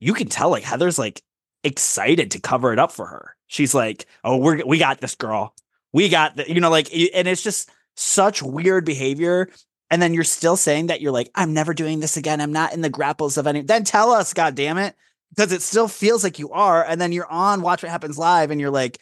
you 0.00 0.14
can 0.14 0.28
tell 0.28 0.50
like 0.50 0.64
Heather's 0.64 0.98
like 0.98 1.22
excited 1.62 2.30
to 2.32 2.40
cover 2.40 2.72
it 2.72 2.78
up 2.78 2.90
for 2.90 3.06
her. 3.06 3.36
She's 3.46 3.74
like, 3.74 4.06
oh, 4.24 4.38
we're 4.38 4.64
we 4.64 4.78
got 4.78 5.00
this 5.00 5.14
girl. 5.14 5.54
We 5.92 6.08
got 6.08 6.36
the, 6.36 6.50
you 6.50 6.60
know, 6.60 6.70
like, 6.70 6.88
and 6.92 7.28
it's 7.28 7.42
just 7.42 7.70
such 7.96 8.42
weird 8.42 8.84
behavior. 8.84 9.50
And 9.90 10.00
then 10.00 10.14
you're 10.14 10.24
still 10.24 10.56
saying 10.56 10.86
that 10.86 11.00
you're 11.00 11.12
like, 11.12 11.30
I'm 11.34 11.52
never 11.52 11.74
doing 11.74 12.00
this 12.00 12.16
again. 12.16 12.40
I'm 12.40 12.52
not 12.52 12.72
in 12.72 12.80
the 12.80 12.88
grapples 12.88 13.36
of 13.36 13.46
any. 13.46 13.62
Then 13.62 13.82
tell 13.84 14.12
us, 14.12 14.32
God 14.32 14.54
damn 14.54 14.78
it, 14.78 14.94
because 15.30 15.50
it 15.52 15.62
still 15.62 15.88
feels 15.88 16.22
like 16.22 16.38
you 16.38 16.50
are. 16.52 16.84
And 16.84 17.00
then 17.00 17.10
you're 17.10 17.30
on 17.30 17.60
Watch 17.60 17.82
What 17.82 17.90
Happens 17.90 18.16
Live, 18.16 18.52
and 18.52 18.60
you're 18.60 18.70
like, 18.70 18.98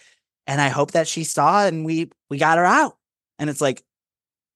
and 0.48 0.60
I 0.60 0.68
hope 0.68 0.90
that 0.92 1.06
she 1.06 1.22
saw 1.22 1.64
and 1.64 1.84
we 1.84 2.10
we 2.28 2.38
got 2.38 2.58
her 2.58 2.64
out. 2.64 2.96
And 3.38 3.48
it's 3.48 3.60
like, 3.60 3.84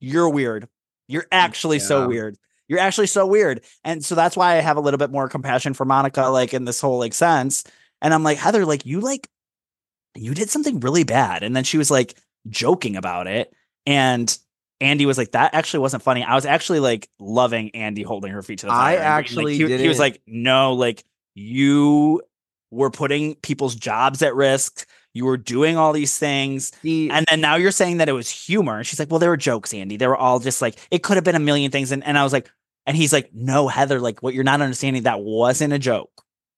you're 0.01 0.28
weird. 0.28 0.68
You're 1.07 1.26
actually 1.30 1.78
so 1.78 2.09
weird. 2.09 2.36
You're 2.66 2.80
actually 2.80 3.07
so 3.07 3.26
weird. 3.26 3.62
And 3.84 4.05
so 4.05 4.14
that's 4.14 4.36
why 4.36 4.57
I 4.57 4.61
have 4.61 4.76
a 4.78 4.80
little 4.80 4.99
bit 4.99 5.11
more 5.11 5.28
compassion 5.28 5.74
for 5.74 5.84
Monica, 5.84 6.22
like 6.22 6.55
in 6.55 6.64
this 6.64 6.80
whole 6.80 6.99
like 6.99 7.14
sense. 7.14 7.62
And 8.01 8.12
I'm 8.12 8.24
like, 8.24 8.38
Heather, 8.38 8.64
like 8.64 8.86
you 8.86 9.01
like 9.01 9.28
you 10.14 10.34
did 10.34 10.51
something 10.51 10.80
really 10.80 11.05
bad. 11.05 11.43
And 11.43 11.55
then 11.55 11.64
she 11.64 11.78
was 11.78 11.90
like 11.90 12.16
joking 12.49 12.97
about 12.97 13.26
it. 13.26 13.53
And 13.86 14.36
Andy 14.80 15.07
was 15.07 15.18
like, 15.18 15.32
that 15.32 15.55
actually 15.55 15.80
wasn't 15.80 16.03
funny. 16.03 16.24
I 16.24 16.34
was 16.34 16.47
actually 16.47 16.80
like 16.80 17.09
loving 17.20 17.70
Andy 17.70 18.03
holding 18.03 18.32
her 18.32 18.43
feet 18.43 18.61
to 18.61 18.66
the 18.66 18.72
fire. 18.72 18.80
I 18.82 18.90
being, 18.90 18.99
like, 19.01 19.09
actually 19.09 19.57
he, 19.57 19.78
he 19.78 19.88
was 19.88 19.99
like, 19.99 20.20
no, 20.26 20.72
like 20.72 21.05
you 21.34 22.22
were 22.70 22.90
putting 22.90 23.34
people's 23.36 23.74
jobs 23.74 24.22
at 24.22 24.34
risk. 24.34 24.86
You 25.15 25.27
were 25.27 25.37
doing 25.37 25.77
all 25.77 25.93
these 25.93 26.19
things. 26.19 26.73
See, 26.83 27.11
And 27.11 27.27
then 27.31 27.41
now 27.41 27.57
you're 27.57 27.71
saying 27.71 27.99
that 27.99 28.09
it 28.09 28.13
was 28.13 28.31
humor. 28.31 28.79
And 28.79 28.87
she's 28.87 28.99
like, 28.99 29.11
well, 29.11 29.19
there 29.19 29.29
were 29.31 29.37
jokes, 29.37 29.75
Andy. 29.75 29.97
They 29.97 30.07
were 30.07 30.17
all 30.17 30.39
just 30.39 30.63
like, 30.63 30.77
it 30.91 31.03
could 31.03 31.17
have 31.17 31.25
been 31.25 31.35
a 31.35 31.41
million 31.41 31.71
things. 31.71 31.93
And, 31.93 32.03
and 32.05 32.17
I 32.17 32.25
was 32.25 32.33
like, 32.33 32.51
and 32.87 32.97
he's 32.97 33.13
like, 33.13 33.31
no, 33.35 33.69
Heather, 33.69 34.01
like 34.01 34.23
what 34.23 34.33
you're 34.35 34.43
not 34.45 34.61
understanding, 34.63 35.03
that 35.03 35.21
wasn't 35.21 35.73
a 35.75 35.79
joke. 35.79 36.11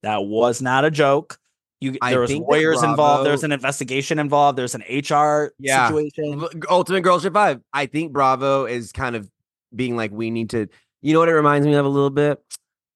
That 0.03 0.25
was 0.25 0.63
not 0.63 0.85
a 0.85 0.91
joke. 0.91 1.39
You, 1.81 1.97
there 2.01 2.21
was 2.21 2.33
lawyers 2.35 2.83
involved. 2.83 3.27
There's 3.27 3.41
Bravo- 3.41 3.47
an 3.47 3.53
investigation 3.53 4.19
involved. 4.19 4.57
There's 4.57 4.75
an 4.75 4.83
HR 4.89 5.53
Yeah. 5.59 5.89
situation. 5.89 6.47
Ultimate 6.71 7.03
Girl 7.03 7.21
Trip 7.21 7.33
Five. 7.35 7.61
I 7.73 7.87
think 7.87 8.13
Bravo 8.13 8.65
is 8.67 8.93
kind 8.93 9.17
of 9.17 9.29
being 9.75 9.97
like, 9.97 10.11
we 10.13 10.31
need 10.31 10.51
to. 10.51 10.69
You 11.03 11.13
know 11.13 11.19
what 11.19 11.29
it 11.29 11.35
reminds 11.35 11.67
me 11.67 11.75
of 11.75 11.85
a 11.85 11.89
little 11.89 12.09
bit. 12.11 12.39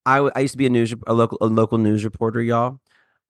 I, 0.07 0.19
I 0.35 0.41
used 0.41 0.53
to 0.53 0.59
be 0.59 0.65
a 0.65 0.71
news 0.71 0.95
a 1.07 1.13
local 1.13 1.37
a 1.43 1.47
local 1.47 1.77
news 1.77 2.03
reporter, 2.05 2.41
y'all. 2.41 2.81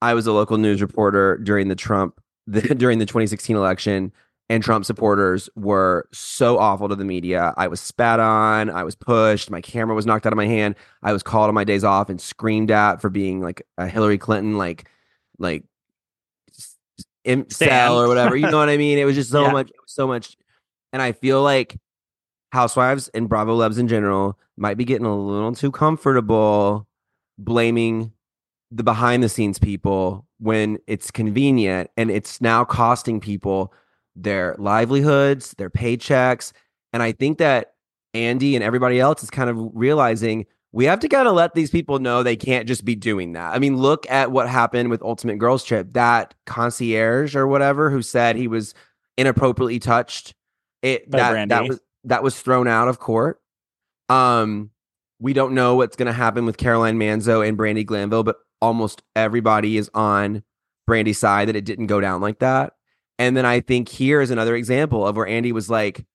I 0.02 0.14
was 0.14 0.26
a 0.26 0.32
local 0.32 0.58
news 0.58 0.80
reporter 0.80 1.38
during 1.38 1.68
the 1.68 1.74
Trump 1.76 2.20
the, 2.46 2.62
during 2.74 2.98
the 2.98 3.06
2016 3.06 3.56
election, 3.56 4.12
and 4.48 4.62
Trump 4.62 4.84
supporters 4.84 5.50
were 5.56 6.08
so 6.12 6.58
awful 6.58 6.88
to 6.88 6.96
the 6.96 7.04
media. 7.04 7.52
I 7.58 7.68
was 7.68 7.80
spat 7.80 8.20
on. 8.20 8.70
I 8.70 8.84
was 8.84 8.94
pushed. 8.94 9.50
My 9.50 9.60
camera 9.60 9.94
was 9.94 10.06
knocked 10.06 10.24
out 10.26 10.32
of 10.32 10.38
my 10.38 10.46
hand. 10.46 10.74
I 11.02 11.12
was 11.12 11.22
called 11.22 11.48
on 11.48 11.54
my 11.54 11.64
days 11.64 11.84
off 11.84 12.08
and 12.08 12.20
screamed 12.20 12.70
at 12.70 13.02
for 13.02 13.10
being 13.10 13.40
like 13.42 13.62
a 13.76 13.86
Hillary 13.88 14.16
Clinton 14.18 14.56
like 14.56 14.88
like 15.38 15.64
imp 17.24 17.52
cell 17.52 18.00
or 18.00 18.08
whatever. 18.08 18.36
You 18.36 18.50
know 18.50 18.58
what 18.58 18.68
I 18.70 18.76
mean? 18.76 18.98
It 18.98 19.04
was 19.04 19.14
just 19.16 19.30
so 19.32 19.42
Yeah. 19.42 19.52
much, 19.52 19.70
so 19.86 20.06
much. 20.06 20.36
And 20.92 21.02
I 21.02 21.12
feel 21.12 21.42
like 21.42 21.76
Housewives 22.52 23.08
and 23.08 23.28
Bravo 23.28 23.54
lebs 23.54 23.76
in 23.78 23.88
general 23.88 24.38
might 24.56 24.78
be 24.78 24.84
getting 24.86 25.06
a 25.06 25.14
little 25.14 25.54
too 25.54 25.70
comfortable 25.70 26.86
blaming 27.36 28.12
the 28.70 28.82
behind 28.82 29.22
the 29.22 29.28
scenes 29.28 29.58
people 29.58 30.26
when 30.38 30.78
it's 30.86 31.10
convenient 31.10 31.90
and 31.96 32.10
it's 32.10 32.40
now 32.40 32.64
costing 32.64 33.20
people 33.20 33.72
their 34.14 34.56
livelihoods, 34.58 35.54
their 35.58 35.70
paychecks. 35.70 36.52
And 36.92 37.02
I 37.02 37.12
think 37.12 37.38
that 37.38 37.74
Andy 38.14 38.56
and 38.56 38.64
everybody 38.64 39.00
else 39.00 39.22
is 39.22 39.30
kind 39.30 39.48
of 39.48 39.56
realizing 39.74 40.46
we 40.72 40.84
have 40.84 41.00
to 41.00 41.08
kind 41.08 41.26
of 41.26 41.34
let 41.34 41.54
these 41.54 41.70
people 41.70 41.98
know 41.98 42.22
they 42.22 42.36
can't 42.36 42.68
just 42.68 42.84
be 42.84 42.94
doing 42.94 43.32
that. 43.32 43.54
I 43.54 43.58
mean, 43.58 43.76
look 43.76 44.08
at 44.10 44.30
what 44.30 44.48
happened 44.48 44.90
with 44.90 45.02
Ultimate 45.02 45.38
Girls 45.38 45.64
Trip. 45.64 45.92
That 45.92 46.34
concierge 46.46 47.34
or 47.34 47.46
whatever 47.46 47.90
who 47.90 48.02
said 48.02 48.36
he 48.36 48.48
was 48.48 48.74
inappropriately 49.16 49.78
touched. 49.78 50.34
It 50.82 51.10
By 51.10 51.18
that, 51.18 51.34
Brandi. 51.34 51.48
that 51.48 51.68
was 51.68 51.80
that 52.04 52.22
was 52.22 52.40
thrown 52.40 52.68
out 52.68 52.88
of 52.88 52.98
court. 52.98 53.40
Um, 54.08 54.70
we 55.20 55.32
don't 55.32 55.54
know 55.54 55.74
what's 55.74 55.96
going 55.96 56.06
to 56.06 56.12
happen 56.12 56.44
with 56.46 56.56
Caroline 56.58 56.98
Manzo 56.98 57.46
and 57.46 57.58
Brandi 57.58 57.84
Glanville, 57.84 58.22
but 58.22 58.36
almost 58.60 59.02
everybody 59.16 59.76
is 59.76 59.90
on 59.94 60.42
Brandi's 60.86 61.18
side 61.18 61.48
that 61.48 61.56
it 61.56 61.64
didn't 61.64 61.86
go 61.86 62.00
down 62.00 62.20
like 62.20 62.38
that. 62.40 62.74
And 63.18 63.36
then 63.36 63.44
I 63.44 63.60
think 63.60 63.88
here 63.88 64.20
is 64.20 64.30
another 64.30 64.54
example 64.54 65.06
of 65.06 65.16
where 65.16 65.26
Andy 65.26 65.52
was 65.52 65.68
like, 65.68 66.06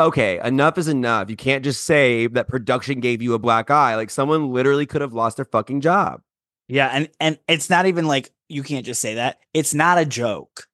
okay, 0.00 0.40
enough 0.44 0.78
is 0.78 0.88
enough. 0.88 1.30
You 1.30 1.36
can't 1.36 1.64
just 1.64 1.84
say 1.84 2.26
that 2.28 2.48
production 2.48 3.00
gave 3.00 3.22
you 3.22 3.34
a 3.34 3.38
black 3.38 3.70
eye. 3.70 3.96
Like 3.96 4.10
someone 4.10 4.52
literally 4.52 4.86
could 4.86 5.00
have 5.00 5.12
lost 5.12 5.36
their 5.36 5.44
fucking 5.44 5.80
job. 5.80 6.22
Yeah, 6.68 6.88
and 6.88 7.08
and 7.20 7.38
it's 7.48 7.68
not 7.68 7.86
even 7.86 8.06
like 8.06 8.30
you 8.48 8.62
can't 8.62 8.86
just 8.86 9.00
say 9.00 9.14
that. 9.14 9.38
It's 9.52 9.74
not 9.74 9.98
a 9.98 10.04
joke. 10.04 10.66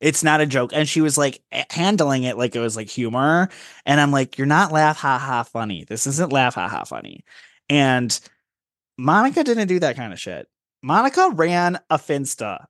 It's 0.00 0.24
not 0.24 0.40
a 0.40 0.46
joke. 0.46 0.72
And 0.72 0.88
she 0.88 1.00
was 1.00 1.16
like 1.16 1.42
handling 1.70 2.24
it 2.24 2.36
like 2.36 2.56
it 2.56 2.60
was 2.60 2.76
like 2.76 2.88
humor. 2.88 3.48
And 3.86 4.00
I'm 4.00 4.10
like, 4.10 4.36
you're 4.36 4.46
not 4.46 4.72
laugh 4.72 4.96
ha 4.96 5.18
ha 5.18 5.42
funny. 5.44 5.84
This 5.84 6.06
isn't 6.06 6.32
laugh 6.32 6.54
ha 6.54 6.68
ha 6.68 6.84
funny. 6.84 7.24
And 7.68 8.18
Monica 8.98 9.44
didn't 9.44 9.68
do 9.68 9.78
that 9.80 9.96
kind 9.96 10.12
of 10.12 10.20
shit. 10.20 10.48
Monica 10.82 11.30
ran 11.34 11.78
a 11.90 11.98
Finsta. 11.98 12.66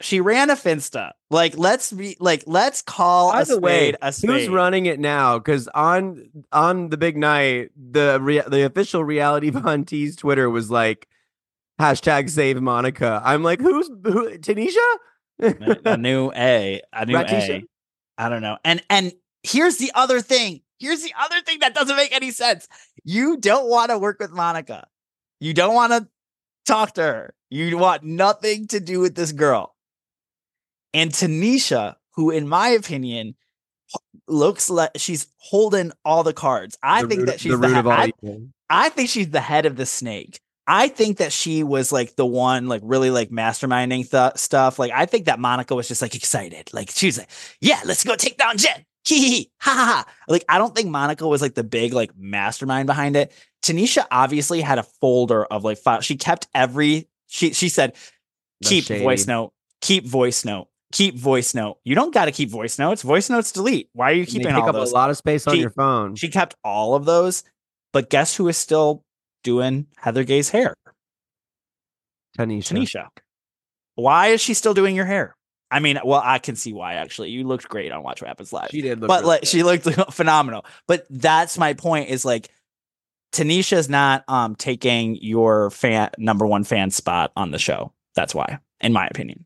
She 0.00 0.20
ran 0.20 0.48
a 0.50 0.54
Finsta. 0.54 1.10
Like, 1.30 1.56
let's 1.58 1.92
be 1.92 2.16
like, 2.20 2.44
let's 2.46 2.82
call 2.82 3.32
By 3.32 3.42
a 3.42 3.44
the 3.44 3.60
way, 3.60 3.94
a 4.00 4.12
spade. 4.12 4.30
who's 4.30 4.48
running 4.48 4.86
it 4.86 5.00
now? 5.00 5.38
Because 5.38 5.66
on 5.74 6.28
on 6.52 6.90
the 6.90 6.96
big 6.96 7.16
night, 7.16 7.70
the 7.76 8.18
rea- 8.20 8.44
the 8.46 8.64
official 8.64 9.02
reality 9.04 9.50
Von 9.50 9.84
Tease 9.84 10.14
Twitter 10.16 10.48
was 10.48 10.70
like 10.70 11.08
hashtag 11.80 12.30
save 12.30 12.60
Monica. 12.62 13.20
I'm 13.24 13.42
like, 13.42 13.60
who's 13.60 13.88
who? 13.88 14.38
Tanisha? 14.38 14.76
a, 15.40 15.76
a 15.84 15.96
new 15.96 16.30
A, 16.34 16.80
a 16.92 17.06
new 17.06 17.14
Ratisha? 17.14 17.62
A. 17.62 17.64
I 18.18 18.28
don't 18.28 18.42
know. 18.42 18.58
And 18.64 18.82
and 18.90 19.12
here's 19.42 19.78
the 19.78 19.90
other 19.94 20.20
thing. 20.20 20.60
Here's 20.78 21.02
the 21.02 21.12
other 21.20 21.40
thing 21.40 21.58
that 21.60 21.74
doesn't 21.74 21.96
make 21.96 22.12
any 22.14 22.30
sense. 22.30 22.68
You 23.04 23.36
don't 23.36 23.68
want 23.68 23.90
to 23.90 23.98
work 23.98 24.20
with 24.20 24.30
Monica. 24.30 24.86
You 25.40 25.54
don't 25.54 25.74
want 25.74 25.92
to 25.92 26.08
talk 26.68 26.94
to 26.94 27.02
her. 27.02 27.34
You 27.50 27.76
want 27.78 28.02
nothing 28.04 28.66
to 28.68 28.80
do 28.80 29.00
with 29.00 29.14
this 29.14 29.32
girl. 29.32 29.74
And 30.94 31.10
Tanisha, 31.10 31.96
who 32.14 32.30
in 32.30 32.48
my 32.48 32.68
opinion 32.68 33.34
looks 34.26 34.68
like 34.70 34.90
she's 34.96 35.26
holding 35.38 35.92
all 36.04 36.22
the 36.22 36.32
cards. 36.32 36.76
I 36.82 37.02
The 37.02 37.08
think 37.08 37.20
root- 37.20 37.26
that 37.26 37.40
she's 37.40 37.52
the, 37.52 37.58
root 37.58 37.72
he- 37.72 37.78
of 37.78 37.86
all 37.86 37.92
I. 37.92 38.12
I 38.70 38.88
think 38.90 39.08
she's 39.08 39.30
the 39.30 39.40
head 39.40 39.64
of 39.66 39.76
the 39.76 39.86
snake. 39.86 40.40
I 40.66 40.88
think 40.88 41.16
that 41.16 41.32
she 41.32 41.62
was 41.62 41.90
like 41.90 42.16
the 42.16 42.26
one, 42.26 42.68
like 42.68 42.82
really 42.84 43.10
like 43.10 43.30
masterminding 43.30 44.10
th- 44.10 44.36
stuff. 44.36 44.78
Like 44.78 44.92
I 44.94 45.06
think 45.06 45.24
that 45.24 45.38
Monica 45.38 45.74
was 45.74 45.88
just 45.88 46.02
like 46.02 46.14
excited. 46.14 46.68
Like 46.74 46.90
she 46.90 47.06
was 47.06 47.16
like, 47.16 47.30
"Yeah, 47.62 47.80
let's 47.86 48.04
go 48.04 48.14
take 48.16 48.36
down 48.36 48.58
Jen." 48.58 48.84
Hee 49.06 49.18
hee 49.20 49.30
hee, 49.30 49.50
ha 49.62 49.70
ha 49.72 49.84
ha. 50.04 50.12
Like 50.28 50.44
I 50.50 50.58
don't 50.58 50.74
think 50.76 50.90
Monica 50.90 51.26
was 51.26 51.40
like 51.40 51.54
the 51.54 51.64
big 51.64 51.94
like 51.94 52.10
mastermind 52.18 52.86
behind 52.86 53.16
it. 53.16 53.32
Tanisha 53.62 54.06
obviously 54.10 54.60
had 54.60 54.78
a 54.78 54.82
folder 54.82 55.44
of 55.44 55.64
like 55.64 55.78
files. 55.78 56.04
She 56.04 56.16
kept 56.16 56.46
every. 56.54 57.08
She 57.26 57.52
she 57.52 57.68
said, 57.68 57.94
That's 58.60 58.68
"Keep 58.70 58.84
voice 59.02 59.26
note. 59.26 59.52
Keep 59.80 60.06
voice 60.06 60.44
note. 60.44 60.68
Keep 60.92 61.16
voice 61.16 61.54
note. 61.54 61.78
You 61.84 61.94
don't 61.94 62.14
got 62.14 62.26
to 62.26 62.32
keep 62.32 62.48
voice 62.50 62.78
notes. 62.78 63.02
Voice 63.02 63.28
notes 63.28 63.52
delete. 63.52 63.90
Why 63.92 64.10
are 64.10 64.14
you 64.14 64.26
keeping 64.26 64.52
all 64.54 64.68
up 64.68 64.74
those?" 64.74 64.90
a 64.92 64.94
lot 64.94 65.10
of 65.10 65.16
space 65.16 65.46
on 65.46 65.54
She- 65.54 65.60
your 65.60 65.70
phone. 65.70 66.14
She 66.16 66.28
kept 66.28 66.54
all 66.64 66.94
of 66.94 67.04
those, 67.04 67.44
but 67.92 68.08
guess 68.10 68.34
who 68.36 68.48
is 68.48 68.56
still 68.56 69.04
doing 69.44 69.86
Heather 69.96 70.24
Gay's 70.24 70.50
hair? 70.50 70.74
Tanisha. 72.38 72.72
Tanisha. 72.76 73.08
Why 73.96 74.28
is 74.28 74.40
she 74.40 74.54
still 74.54 74.74
doing 74.74 74.94
your 74.94 75.04
hair? 75.06 75.34
I 75.70 75.80
mean, 75.80 75.98
well, 76.04 76.22
I 76.24 76.38
can 76.38 76.56
see 76.56 76.72
why 76.72 76.94
actually. 76.94 77.30
You 77.30 77.44
looked 77.46 77.68
great 77.68 77.92
on 77.92 78.02
Watch 78.02 78.22
What 78.22 78.28
Happens 78.28 78.52
Live. 78.52 78.70
She 78.70 78.80
did 78.80 79.00
look 79.00 79.08
but 79.08 79.20
really 79.20 79.28
like 79.28 79.40
good. 79.42 79.48
she 79.48 79.62
looked 79.62 79.84
phenomenal. 80.14 80.64
But 80.86 81.06
that's 81.10 81.58
my 81.58 81.74
point 81.74 82.08
is 82.08 82.24
like 82.24 82.48
Tanisha's 83.32 83.88
not 83.88 84.24
um 84.28 84.54
taking 84.56 85.16
your 85.16 85.70
fan 85.70 86.10
number 86.18 86.46
one 86.46 86.64
fan 86.64 86.90
spot 86.90 87.32
on 87.36 87.50
the 87.50 87.58
show. 87.58 87.92
That's 88.14 88.34
why, 88.34 88.58
in 88.80 88.92
my 88.92 89.06
opinion. 89.06 89.44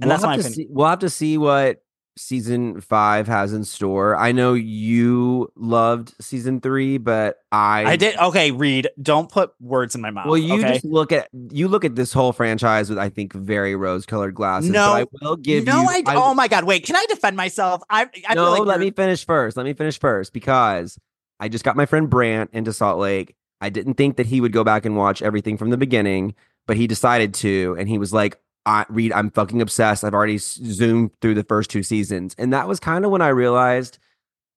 And 0.00 0.08
We'll 0.08 0.16
that's 0.16 0.26
my 0.26 0.34
opinion. 0.34 0.52
see- 0.52 0.66
we'll 0.70 0.86
have 0.86 1.00
to 1.00 1.10
see 1.10 1.38
what 1.38 1.82
season 2.18 2.80
five 2.80 3.26
has 3.28 3.52
in 3.52 3.64
store. 3.64 4.16
I 4.16 4.32
know 4.32 4.54
you 4.54 5.50
loved 5.56 6.14
season 6.20 6.60
three, 6.60 6.98
but 6.98 7.38
I 7.52 7.84
I 7.84 7.96
did 7.96 8.16
okay, 8.18 8.50
Reid. 8.50 8.88
Don't 9.00 9.30
put 9.30 9.52
words 9.60 9.94
in 9.94 10.00
my 10.00 10.10
mouth. 10.10 10.26
Well, 10.26 10.36
you 10.36 10.54
okay? 10.54 10.74
just 10.74 10.84
look 10.84 11.12
at 11.12 11.28
you 11.50 11.68
look 11.68 11.84
at 11.84 11.94
this 11.94 12.12
whole 12.12 12.32
franchise 12.32 12.90
with 12.90 12.98
I 12.98 13.08
think 13.08 13.32
very 13.32 13.76
rose 13.76 14.04
colored 14.04 14.34
glasses. 14.34 14.70
No, 14.70 14.86
so 14.86 14.92
I 14.92 15.06
will 15.22 15.36
give 15.36 15.64
no, 15.64 15.82
you. 15.82 15.88
I, 15.88 16.02
oh 16.08 16.34
my 16.34 16.48
god, 16.48 16.64
wait, 16.64 16.84
can 16.84 16.96
I 16.96 17.04
defend 17.08 17.36
myself? 17.36 17.82
I 17.88 18.08
I 18.28 18.34
no, 18.34 18.44
feel 18.44 18.64
like 18.64 18.66
let 18.66 18.80
me 18.80 18.90
finish 18.90 19.24
first. 19.24 19.56
Let 19.56 19.64
me 19.64 19.72
finish 19.72 19.98
first 19.98 20.32
because 20.32 20.98
I 21.40 21.48
just 21.48 21.64
got 21.64 21.76
my 21.76 21.86
friend 21.86 22.08
Brant 22.08 22.50
into 22.52 22.72
Salt 22.72 22.98
Lake. 22.98 23.34
I 23.60 23.70
didn't 23.70 23.94
think 23.94 24.16
that 24.16 24.26
he 24.26 24.40
would 24.40 24.52
go 24.52 24.64
back 24.64 24.84
and 24.84 24.96
watch 24.96 25.22
everything 25.22 25.56
from 25.56 25.70
the 25.70 25.76
beginning, 25.76 26.34
but 26.66 26.76
he 26.76 26.86
decided 26.86 27.34
to, 27.34 27.76
and 27.78 27.88
he 27.88 27.98
was 27.98 28.12
like, 28.12 28.40
I, 28.66 28.84
"Reid, 28.88 29.12
I'm 29.12 29.30
fucking 29.30 29.62
obsessed. 29.62 30.04
I've 30.04 30.14
already 30.14 30.38
zoomed 30.38 31.10
through 31.20 31.34
the 31.34 31.44
first 31.44 31.70
two 31.70 31.82
seasons," 31.82 32.34
and 32.38 32.52
that 32.52 32.68
was 32.68 32.80
kind 32.80 33.04
of 33.04 33.10
when 33.10 33.22
I 33.22 33.28
realized 33.28 33.98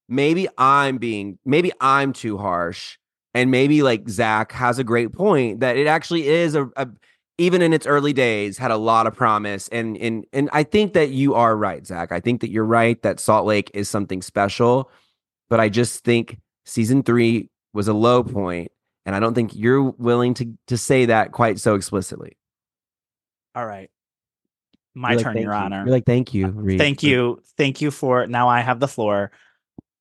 maybe 0.10 0.48
I'm 0.58 0.98
being, 0.98 1.40
maybe 1.46 1.72
I'm 1.80 2.14
too 2.14 2.38
harsh, 2.38 2.98
and 3.34 3.52
maybe 3.52 3.82
like 3.82 4.10
Zack 4.10 4.52
has 4.52 4.80
a 4.80 4.84
great 4.84 5.14
point 5.14 5.62
that 5.62 5.78
it 5.78 5.88
actually 5.88 6.28
is 6.28 6.56
a, 6.56 6.70
a 6.76 6.88
even 7.38 7.62
in 7.62 7.74
its 7.74 7.88
early 7.88 8.14
days 8.14 8.58
had 8.58 8.72
a 8.72 8.78
lot 8.78 9.08
of 9.08 9.16
promise 9.16 9.68
and 9.70 9.98
and 9.98 10.26
and 10.34 10.50
I 10.54 10.64
think 10.64 10.94
that 10.94 11.10
you 11.10 11.34
are 11.34 11.56
right 11.56 11.86
Zack 11.86 12.12
I 12.12 12.20
think 12.20 12.42
that 12.42 12.52
you're 12.52 12.66
right 12.66 13.02
that 13.02 13.20
Salt 13.20 13.46
Lake 13.46 13.72
is 13.74 13.90
something 13.90 14.22
special 14.22 14.92
but 15.50 15.60
I 15.60 15.70
just 15.70 16.04
think 16.04 16.38
season 16.66 17.04
3 17.04 17.50
was 17.74 17.88
a 17.88 17.94
low 17.94 18.24
point 18.24 18.72
and 19.06 19.16
I 19.16 19.20
don't 19.20 19.34
think 19.34 19.56
you're 19.56 19.82
willing 19.84 20.34
to 20.36 20.54
to 20.68 20.78
say 20.78 21.06
that 21.06 21.32
quite 21.32 21.60
so 21.60 21.76
explicitly 21.76 22.38
All 23.56 23.66
right. 23.66 23.90
My 24.94 25.16
like, 25.16 25.24
turn, 25.24 25.34
"Thank 25.36 25.44
Your 25.46 25.54
you." 25.54 25.60
Honor. 25.60 25.84
You're 25.86 25.94
like 25.94 26.06
thank 26.06 26.34
you 26.34 26.48
uh, 26.48 26.50
Reid. 26.50 26.78
Thank 26.78 27.02
you. 27.02 27.42
Thank 27.58 27.80
you 27.82 27.92
for 27.92 28.28
now 28.28 28.50
I 28.50 28.60
have 28.62 28.80
the 28.82 28.88
floor. 28.90 29.32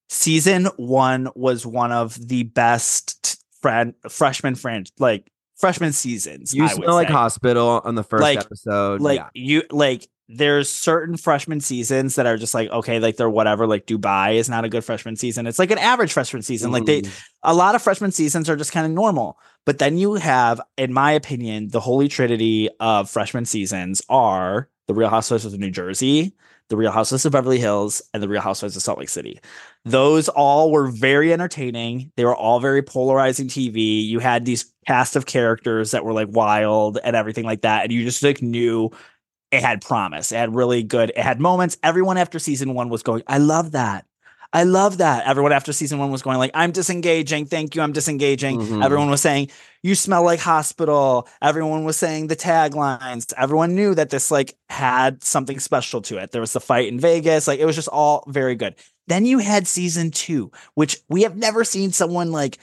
Season 0.08 0.66
one 0.76 1.28
was 1.36 1.64
one 1.64 1.92
of 1.92 2.14
the 2.28 2.42
best 2.42 3.40
friend 3.62 3.94
freshman 4.08 4.54
friend 4.56 4.90
like 4.98 5.30
freshman 5.56 5.92
seasons. 5.92 6.52
you 6.54 6.64
I 6.64 6.68
smell 6.68 6.94
like 6.94 7.08
hospital 7.08 7.80
on 7.84 7.94
the 7.94 8.02
first 8.02 8.22
Like- 8.22 8.38
episode 8.38 9.00
like 9.00 9.18
yeah 9.18 9.28
you 9.34 9.62
like 9.70 10.08
there's 10.32 10.70
certain 10.70 11.16
freshman 11.16 11.60
seasons 11.60 12.14
that 12.14 12.26
are 12.26 12.36
just 12.36 12.54
like 12.54 12.70
okay 12.70 12.98
like 13.00 13.16
they're 13.16 13.28
whatever 13.30 13.66
like 13.66 13.86
dubai 13.86 14.34
is 14.36 14.48
not 14.48 14.64
a 14.64 14.68
good 14.68 14.84
freshman 14.84 15.16
season. 15.16 15.46
It's 15.46 15.58
like 15.58 15.70
an 15.70 15.78
average 15.78 16.12
freshman 16.12 16.42
season. 16.42 16.70
Like 16.70 16.86
they 16.86 17.02
Mhm. 17.02 17.22
a 17.42 17.54
lot 17.54 17.74
of 17.74 17.82
freshman 17.82 18.12
seasons 18.12 18.48
are 18.48 18.56
just 18.56 18.72
kind 18.72 18.86
of 18.86 18.92
normal. 18.92 19.38
But 19.66 19.78
then 19.78 19.96
you 19.98 20.14
have 20.14 20.60
in 20.76 20.92
my 20.92 21.12
opinion 21.12 21.68
the 21.68 21.80
holy 21.80 22.08
trinity 22.08 22.68
of 22.80 23.10
freshman 23.10 23.44
seasons 23.44 24.02
are 24.08 24.68
the 24.86 24.94
real 24.94 25.08
housewives 25.10 25.44
of 25.44 25.58
new 25.58 25.70
jersey 25.70 26.32
the 26.68 26.76
real 26.76 26.92
housewives 26.92 27.26
of 27.26 27.32
beverly 27.32 27.58
hills 27.58 28.00
and 28.14 28.22
the 28.22 28.28
real 28.28 28.40
housewives 28.40 28.76
of 28.76 28.82
salt 28.82 28.96
lake 29.00 29.08
city. 29.08 29.40
Those 29.84 30.28
all 30.28 30.70
were 30.70 30.86
very 30.86 31.32
entertaining. 31.32 32.12
They 32.14 32.24
were 32.24 32.36
all 32.36 32.60
very 32.60 32.80
polarizing 32.80 33.48
tv 33.48 34.04
you 34.06 34.20
had 34.20 34.44
these 34.44 34.72
cast 34.86 35.16
of 35.16 35.26
characters 35.26 35.90
that 35.90 36.04
were 36.04 36.12
like 36.12 36.28
wild 36.30 36.98
and 37.02 37.16
everything 37.16 37.44
like 37.44 37.62
that. 37.62 37.82
And 37.82 37.92
you 37.92 38.04
just 38.04 38.22
like 38.22 38.40
knew 38.40 38.88
it 39.50 39.62
had 39.62 39.82
promise. 39.82 40.32
It 40.32 40.36
had 40.36 40.54
really 40.54 40.82
good. 40.82 41.10
It 41.10 41.18
had 41.18 41.40
moments. 41.40 41.76
Everyone 41.82 42.16
after 42.16 42.38
season 42.38 42.74
one 42.74 42.88
was 42.88 43.02
going, 43.02 43.22
I 43.26 43.38
love 43.38 43.72
that. 43.72 44.06
I 44.52 44.64
love 44.64 44.98
that. 44.98 45.26
Everyone 45.26 45.52
after 45.52 45.72
season 45.72 45.98
one 46.00 46.10
was 46.10 46.22
going 46.22 46.38
like, 46.38 46.50
I'm 46.54 46.72
disengaging. 46.72 47.46
Thank 47.46 47.76
you. 47.76 47.82
I'm 47.82 47.92
disengaging. 47.92 48.60
Mhm. 48.60 48.84
Everyone 48.84 49.08
was 49.08 49.20
saying, 49.20 49.50
you 49.82 49.94
smell 49.94 50.24
like 50.24 50.40
hospital. 50.40 51.28
Everyone 51.40 51.84
was 51.84 51.96
saying 51.96 52.26
the 52.26 52.34
taglines. 52.36 53.32
Everyone 53.36 53.76
knew 53.76 53.94
that 53.94 54.10
this 54.10 54.30
like 54.30 54.56
had 54.68 55.22
something 55.22 55.60
special 55.60 56.02
to 56.02 56.18
it. 56.18 56.32
There 56.32 56.40
was 56.40 56.52
the 56.52 56.60
fight 56.60 56.88
in 56.88 56.98
Vegas. 56.98 57.46
Like 57.46 57.60
it 57.60 57.64
was 57.64 57.76
just 57.76 57.88
all 57.88 58.24
very 58.26 58.56
good. 58.56 58.74
Then 59.06 59.24
you 59.24 59.38
had 59.38 59.68
season 59.68 60.10
two, 60.10 60.50
which 60.74 60.96
we 61.08 61.22
have 61.22 61.36
never 61.36 61.62
seen 61.64 61.92
someone 61.92 62.32
like 62.32 62.58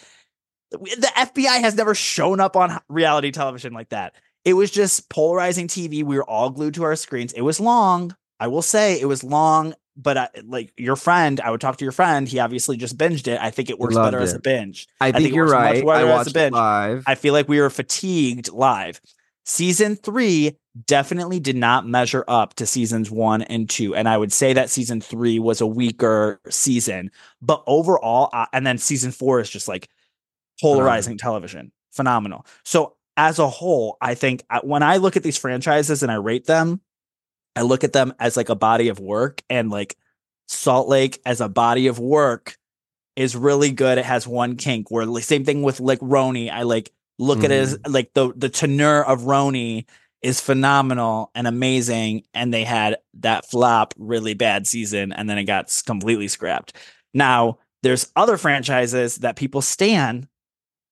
the 0.72 1.12
FBI 1.16 1.62
has 1.62 1.76
never 1.76 1.96
shown 1.96 2.42
up 2.42 2.58
on 2.58 2.80
reality 2.90 3.32
television 3.32 3.72
like 3.74 3.90
that. 3.90 4.14
It 4.48 4.54
was 4.54 4.72
just 4.72 5.10
polarizing 5.10 5.68
TV. 5.68 6.06
We 6.06 6.16
were 6.16 6.24
all 6.24 6.50
glued 6.50 6.76
to 6.76 6.84
our 6.84 6.96
screens. 6.96 7.34
It 7.34 7.42
was 7.42 7.60
long. 7.60 8.16
I 8.40 8.48
will 8.48 8.62
say 8.62 8.98
it 8.98 9.06
was 9.06 9.22
long, 9.22 9.74
but 9.98 10.18
I, 10.18 10.30
like 10.46 10.72
your 10.78 10.96
friend, 10.96 11.42
I 11.42 11.52
would 11.52 11.60
talk 11.60 11.76
to 11.76 11.84
your 11.84 11.92
friend. 11.92 12.30
He 12.30 12.40
obviously 12.40 12.78
just 12.78 12.98
binged 12.98 13.28
it. 13.28 13.42
I 13.42 13.50
think 13.50 13.70
it 13.70 13.78
works 13.78 13.96
loved 13.96 14.14
better 14.14 14.24
as 14.24 14.34
a 14.34 14.40
binge. 14.40 14.88
I 15.02 15.12
think, 15.12 15.26
it 15.26 15.34
you're 15.34 15.50
right 15.50 15.78
I 15.78 15.82
better 15.82 15.96
as 15.96 16.04
a 16.04 16.08
watched 16.08 16.30
it 16.30 16.34
binge. 16.34 16.54
live 16.54 17.04
I 17.08 17.16
feel 17.16 17.34
like 17.34 17.50
we 17.50 17.60
were 17.60 17.70
fatigued 17.70 18.50
live. 18.54 19.02
Season 19.44 19.96
three 19.98 20.58
definitely 20.86 21.40
did 21.40 21.56
not 21.56 21.88
measure 21.88 22.24
up 22.28 22.54
to 22.56 22.66
seasons 22.66 23.10
one 23.10 23.42
and 23.42 23.70
two. 23.70 23.96
And 23.96 24.08
I 24.08 24.18
would 24.18 24.32
say 24.32 24.54
that 24.54 24.70
season 24.70 25.02
three 25.02 25.40
was 25.40 25.62
a 25.62 25.68
weaker 25.68 26.40
season. 26.50 27.12
But 27.42 27.64
overall, 27.68 28.30
uh, 28.32 28.46
and 28.54 28.68
then 28.68 28.78
season 28.78 29.12
four 29.12 29.40
is 29.42 29.50
just 29.50 29.68
like 29.68 29.90
polarizing 30.62 31.18
television. 31.18 31.72
Phenomenal. 31.92 32.46
So, 32.64 32.97
as 33.18 33.40
a 33.40 33.50
whole, 33.50 33.98
I 34.00 34.14
think 34.14 34.44
uh, 34.50 34.62
when 34.62 34.84
I 34.84 34.98
look 34.98 35.18
at 35.18 35.24
these 35.24 35.38
franchises 35.38 36.04
and 36.04 36.12
I 36.12 36.16
rate 36.16 36.46
them, 36.46 36.80
I 37.56 37.64
look 37.64 37.84
at 37.84 37.92
them 37.92 38.14
as 38.20 38.38
like 38.38 38.50
a 38.50 38.56
body 38.56 38.90
of 38.90 39.00
work 39.00 39.42
and 39.50 39.72
like 39.72 39.98
Salt 40.48 40.88
Lake 40.88 41.20
as 41.26 41.42
a 41.42 41.50
body 41.50 41.88
of 41.88 41.98
work 41.98 42.56
is 43.16 43.36
really 43.36 43.72
good. 43.72 43.98
It 43.98 44.06
has 44.06 44.28
one 44.28 44.56
kink 44.56 44.92
where 44.92 45.06
like 45.08 45.24
same 45.24 45.44
thing 45.44 45.64
with 45.64 45.80
like 45.80 46.00
RHONY. 46.00 46.52
I 46.52 46.62
like 46.62 46.92
look 47.18 47.44
at 47.44 47.52
it 47.52 47.60
as 47.60 47.80
like 47.88 48.14
the 48.14 48.32
the 48.36 48.50
tenor 48.50 49.02
of 49.04 49.22
RHONY 49.22 49.86
is 50.22 50.40
phenomenal 50.40 51.32
and 51.34 51.48
amazing. 51.48 52.24
And 52.36 52.54
they 52.54 52.64
had 52.64 52.98
that 53.16 53.50
flop 53.50 53.96
really 53.98 54.36
bad 54.36 54.68
season 54.68 55.12
and 55.12 55.28
then 55.28 55.40
it 55.40 55.46
got 55.46 55.76
completely 55.86 56.28
scrapped. 56.28 56.74
Now 57.14 57.58
there's 57.82 58.12
other 58.16 58.38
franchises 58.38 59.18
that 59.18 59.36
people 59.36 59.64
stand 59.64 60.28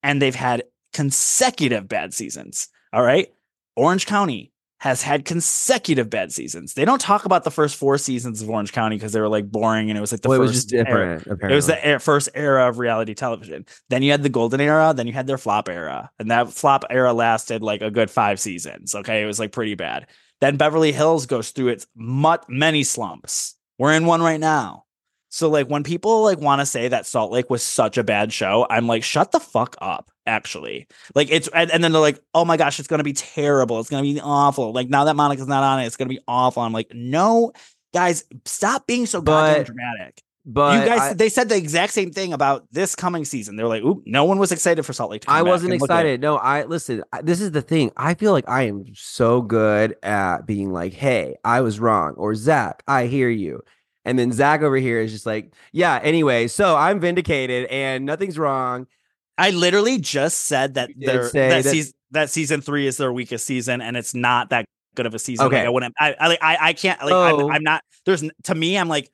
and 0.02 0.20
they've 0.20 0.36
had 0.36 0.64
consecutive 0.96 1.90
bad 1.90 2.14
seasons. 2.14 2.70
All 2.94 3.04
right. 3.04 3.28
Orange 3.76 4.06
County 4.06 4.54
has 4.80 5.02
had 5.02 5.26
consecutive 5.26 6.10
bad 6.10 6.32
seasons. 6.32 6.74
They 6.74 6.86
don't 6.86 7.02
talk 7.02 7.26
about 7.26 7.44
the 7.44 7.52
first 7.52 7.76
four 7.76 7.98
seasons 7.98 8.42
of 8.42 8.50
Orange 8.50 8.72
County 8.72 8.96
because 8.96 9.12
they 9.12 9.20
were 9.20 9.28
like 9.28 9.52
boring 9.52 9.90
and 9.90 9.98
it 9.98 10.02
was 10.02 10.14
like 10.14 10.22
the 10.22 10.30
well, 10.30 10.42
it 10.42 10.46
first 10.46 10.54
was 10.54 10.66
just 10.66 10.74
era- 10.74 11.16
apparently 11.18 11.52
it 11.52 11.56
was 11.56 11.68
the 11.68 12.00
first 12.02 12.30
era 12.34 12.70
of 12.70 12.80
reality 12.80 13.14
television. 13.14 13.66
Then 13.90 14.04
you 14.04 14.12
had 14.12 14.24
the 14.24 14.30
golden 14.30 14.62
era, 14.62 14.94
then 14.96 15.06
you 15.06 15.12
had 15.12 15.28
their 15.28 15.38
flop 15.38 15.68
era. 15.68 16.12
And 16.18 16.32
that 16.32 16.54
flop 16.54 16.86
era 16.90 17.12
lasted 17.12 17.62
like 17.62 17.82
a 17.82 17.92
good 17.92 18.10
five 18.10 18.40
seasons. 18.40 18.96
Okay. 18.96 19.22
It 19.22 19.26
was 19.26 19.40
like 19.40 19.52
pretty 19.52 19.76
bad. 19.76 20.08
Then 20.40 20.56
Beverly 20.56 20.94
Hills 20.94 21.26
goes 21.26 21.52
through 21.52 21.70
its 21.70 21.88
mut- 21.94 22.46
many 22.48 22.84
slumps. 22.84 23.56
We're 23.78 23.94
in 23.94 24.06
one 24.06 24.22
right 24.22 24.40
now. 24.40 24.86
So 25.30 25.50
like 25.50 25.68
when 25.68 25.84
people 25.84 26.24
like 26.24 26.40
want 26.40 26.62
to 26.62 26.66
say 26.66 26.88
that 26.88 27.06
Salt 27.06 27.34
Lake 27.34 27.50
was 27.50 27.64
such 27.64 27.98
a 27.98 28.04
bad 28.04 28.32
show, 28.32 28.66
I'm 28.70 28.88
like, 28.88 29.04
shut 29.04 29.34
the 29.34 29.42
fuck 29.42 29.76
up. 29.82 30.10
Actually, 30.28 30.88
like 31.14 31.30
it's 31.32 31.48
and, 31.50 31.70
and 31.72 31.84
then 31.84 31.92
they're 31.92 32.02
like, 32.02 32.20
oh 32.34 32.46
my 32.46 32.58
gosh, 32.58 32.80
it's 32.80 32.88
gonna 32.88 33.04
be 33.04 33.14
terrible. 33.14 33.80
It's 33.80 33.90
gonna 33.90 34.02
be 34.04 34.20
awful. 34.22 34.72
Like 34.74 34.90
now 34.90 35.04
that 35.06 35.16
Monica's 35.16 35.48
not 35.48 35.64
on 35.64 35.80
it, 35.82 35.86
it's 35.86 35.98
gonna 35.98 36.10
be 36.10 36.20
awful. 36.28 36.64
I'm 36.64 36.74
like, 36.74 36.92
no, 36.94 37.52
guys, 37.94 38.24
stop 38.46 38.88
being 38.88 39.06
so 39.06 39.22
goddamn 39.22 39.60
But- 39.60 39.66
dramatic. 39.68 40.22
but 40.44 40.80
you 40.84 40.90
guys, 40.90 41.00
I- 41.12 41.14
they 41.14 41.30
said 41.30 41.50
the 41.50 41.56
exact 41.56 41.94
same 41.94 42.12
thing 42.12 42.34
about 42.34 42.66
this 42.72 42.96
coming 42.96 43.24
season. 43.24 43.56
They're 43.56 43.68
like, 43.68 43.84
"Oop, 43.84 44.02
no 44.08 44.26
one 44.26 44.40
was 44.40 44.52
excited 44.52 44.84
for 44.84 44.94
Salt 44.94 45.12
Lake." 45.12 45.26
I 45.28 45.44
wasn't 45.44 45.74
And 45.74 45.82
look 45.82 45.92
at 45.92 45.94
it. 45.98 46.00
excited. 46.16 46.22
No, 46.22 46.38
I 46.38 46.64
listen. 46.66 47.04
I- 47.14 47.22
This 47.22 47.40
is 47.40 47.52
the 47.52 47.62
thing. 47.62 47.92
I 47.96 48.16
feel 48.16 48.32
like 48.32 48.50
I 48.50 48.64
am 48.64 48.84
so 48.96 49.42
good 49.44 49.96
at 50.04 50.48
being 50.48 50.72
like, 50.74 50.94
"Hey, 50.94 51.36
I 51.44 51.62
was 51.62 51.80
wrong," 51.80 52.14
or 52.18 52.34
"Zack, 52.34 52.82
I 52.88 53.06
hear 53.06 53.30
you," 53.30 53.62
and 54.06 54.18
then 54.18 54.32
Zack 54.32 54.64
over 54.64 54.76
here 54.78 55.00
is 55.02 55.12
just 55.12 55.28
like, 55.28 55.54
"Yeah." 55.72 56.00
Anyway, 56.02 56.48
so 56.48 56.76
I'm 56.76 57.00
vindicated 57.00 57.66
and 57.68 58.06
nothing's 58.08 58.40
wrong. 58.40 58.88
I 59.38 59.52
literally 59.52 60.00
just 60.00 60.44
said 60.44 60.76
that 60.76 60.90
that, 60.98 61.32
that- 61.34 61.66
season 61.66 61.94
that 62.12 62.30
season 62.30 62.62
three 62.62 62.88
is 62.88 62.98
their 62.98 63.12
weakest 63.12 63.46
season, 63.46 63.82
and 63.82 63.98
it's 63.98 64.14
not 64.16 64.50
that 64.50 64.66
good 64.96 65.06
of 65.06 65.14
a 65.14 65.20
season. 65.20 65.48
Okay. 65.48 65.58
Like, 65.58 65.66
I 65.66 65.70
wouldn't. 65.70 65.96
I 66.00 66.16
I 66.20 66.28
like, 66.28 66.40
I, 66.42 66.58
I 66.62 66.74
can't. 66.74 67.02
Like 67.02 67.12
Oh. 67.14 67.48
I'm, 67.50 67.56
I'm 67.56 67.64
not. 67.64 67.84
There's 68.06 68.24
to 68.44 68.56
me. 68.56 68.78
I'm 68.78 68.88
like, 68.88 69.10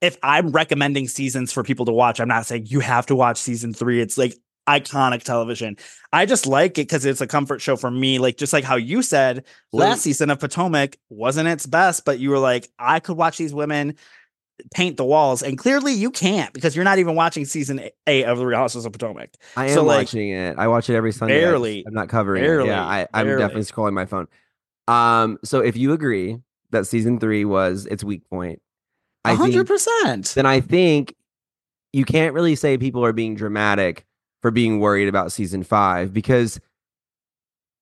if 0.00 0.16
I'm 0.22 0.50
recommending 0.50 1.08
seasons 1.08 1.52
for 1.52 1.62
people 1.62 1.86
to 1.86 1.92
watch, 1.92 2.20
I'm 2.20 2.28
not 2.28 2.46
saying 2.46 2.66
you 2.66 2.80
have 2.80 3.06
to 3.06 3.16
watch 3.16 3.38
season 3.38 3.72
three. 3.74 4.00
It's 4.00 4.16
like 4.16 4.36
iconic 4.68 5.22
television. 5.22 5.76
I 6.12 6.26
just 6.26 6.46
like 6.46 6.72
it 6.72 6.86
because 6.88 7.04
it's 7.04 7.20
a 7.20 7.26
comfort 7.26 7.60
show 7.60 7.76
for 7.76 7.90
me. 7.90 8.18
Like 8.18 8.36
just 8.36 8.52
like 8.52 8.64
how 8.64 8.76
you 8.76 9.02
said 9.02 9.44
last 9.72 10.02
season 10.02 10.30
of 10.30 10.38
Potomac 10.38 10.96
wasn't 11.08 11.48
its 11.48 11.66
best, 11.66 12.04
but 12.04 12.18
you 12.18 12.30
were 12.30 12.38
like, 12.38 12.68
I 12.78 13.00
could 13.00 13.16
watch 13.16 13.38
these 13.38 13.54
women 13.54 13.96
paint 14.74 14.96
the 14.96 15.04
walls, 15.04 15.42
and 15.42 15.58
clearly 15.58 15.92
you 15.92 16.10
can't 16.10 16.52
because 16.52 16.74
you're 16.74 16.84
not 16.84 16.98
even 16.98 17.14
watching 17.14 17.44
season 17.44 17.88
eight 18.06 18.24
of 18.24 18.38
the 18.38 18.46
Real 18.46 18.58
Housewives 18.58 18.86
of 18.86 18.92
Potomac. 18.92 19.30
I 19.56 19.66
am 19.66 19.74
So, 19.74 19.84
like, 19.84 19.98
watching 20.06 20.30
it. 20.30 20.56
I 20.58 20.68
watch 20.68 20.88
it 20.90 20.96
every 20.96 21.12
Sunday. 21.12 21.40
Barely, 21.40 21.84
I'm 21.86 21.94
not 21.94 22.08
covering 22.08 22.42
it. 22.42 22.46
barely, 22.46 22.68
Yeah, 22.68 22.84
I, 22.84 23.06
I'm 23.14 23.26
barely. 23.26 23.42
definitely 23.42 23.62
scrolling 23.64 23.92
my 23.92 24.06
phone. 24.06 24.26
Um, 24.88 25.38
so 25.44 25.60
if 25.60 25.76
you 25.76 25.92
agree 25.92 26.38
that 26.70 26.86
season 26.86 27.18
three 27.20 27.44
was 27.44 27.86
its 27.86 28.02
weak 28.04 28.28
point, 28.30 28.60
A 29.24 29.34
hundred 29.34 29.66
percent. 29.66 30.26
then 30.34 30.46
I 30.46 30.60
think 30.60 31.14
you 31.92 32.04
can't 32.04 32.34
really 32.34 32.54
say 32.54 32.76
people 32.78 33.04
are 33.04 33.12
being 33.12 33.34
dramatic 33.34 34.04
for 34.42 34.50
being 34.50 34.80
worried 34.80 35.08
about 35.08 35.32
season 35.32 35.62
five 35.64 36.12
because 36.12 36.60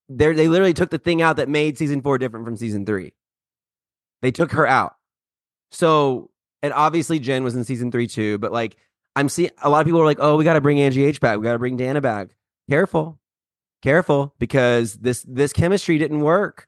they 0.09 0.33
they 0.33 0.49
literally 0.49 0.75
took 0.75 0.91
the 0.91 0.99
thing 0.99 1.23
out 1.23 1.37
that 1.37 1.49
made 1.49 1.79
season 1.79 2.03
four 2.03 2.19
different 2.19 2.45
from 2.47 2.57
season 2.57 2.85
three. 2.87 3.13
They 4.23 4.31
took 4.31 4.53
her 4.53 4.67
out. 4.67 4.95
So 5.71 6.31
and 6.65 6.73
obviously 6.73 7.19
Jen 7.19 7.45
was 7.45 7.55
in 7.55 7.63
season 7.63 7.93
three 7.93 8.07
too. 8.07 8.39
But 8.39 8.51
like, 8.51 8.77
I'm 9.15 9.29
seeing 9.29 9.51
a 9.63 9.69
lot 9.69 9.81
of 9.81 9.87
people 9.87 10.01
are 10.01 10.07
like, 10.07 10.17
"Oh, 10.19 10.37
we 10.37 10.45
got 10.45 10.55
to 10.55 10.63
bring 10.63 10.81
Angie 10.81 11.05
H 11.05 11.21
back. 11.21 11.39
We 11.39 11.45
got 11.45 11.53
to 11.53 11.59
bring 11.59 11.77
Dana 11.77 12.01
back." 12.01 12.31
Careful, 12.71 13.21
careful, 13.83 14.35
because 14.39 14.95
this 14.95 15.25
this 15.29 15.53
chemistry 15.53 15.99
didn't 15.99 16.21
work 16.21 16.67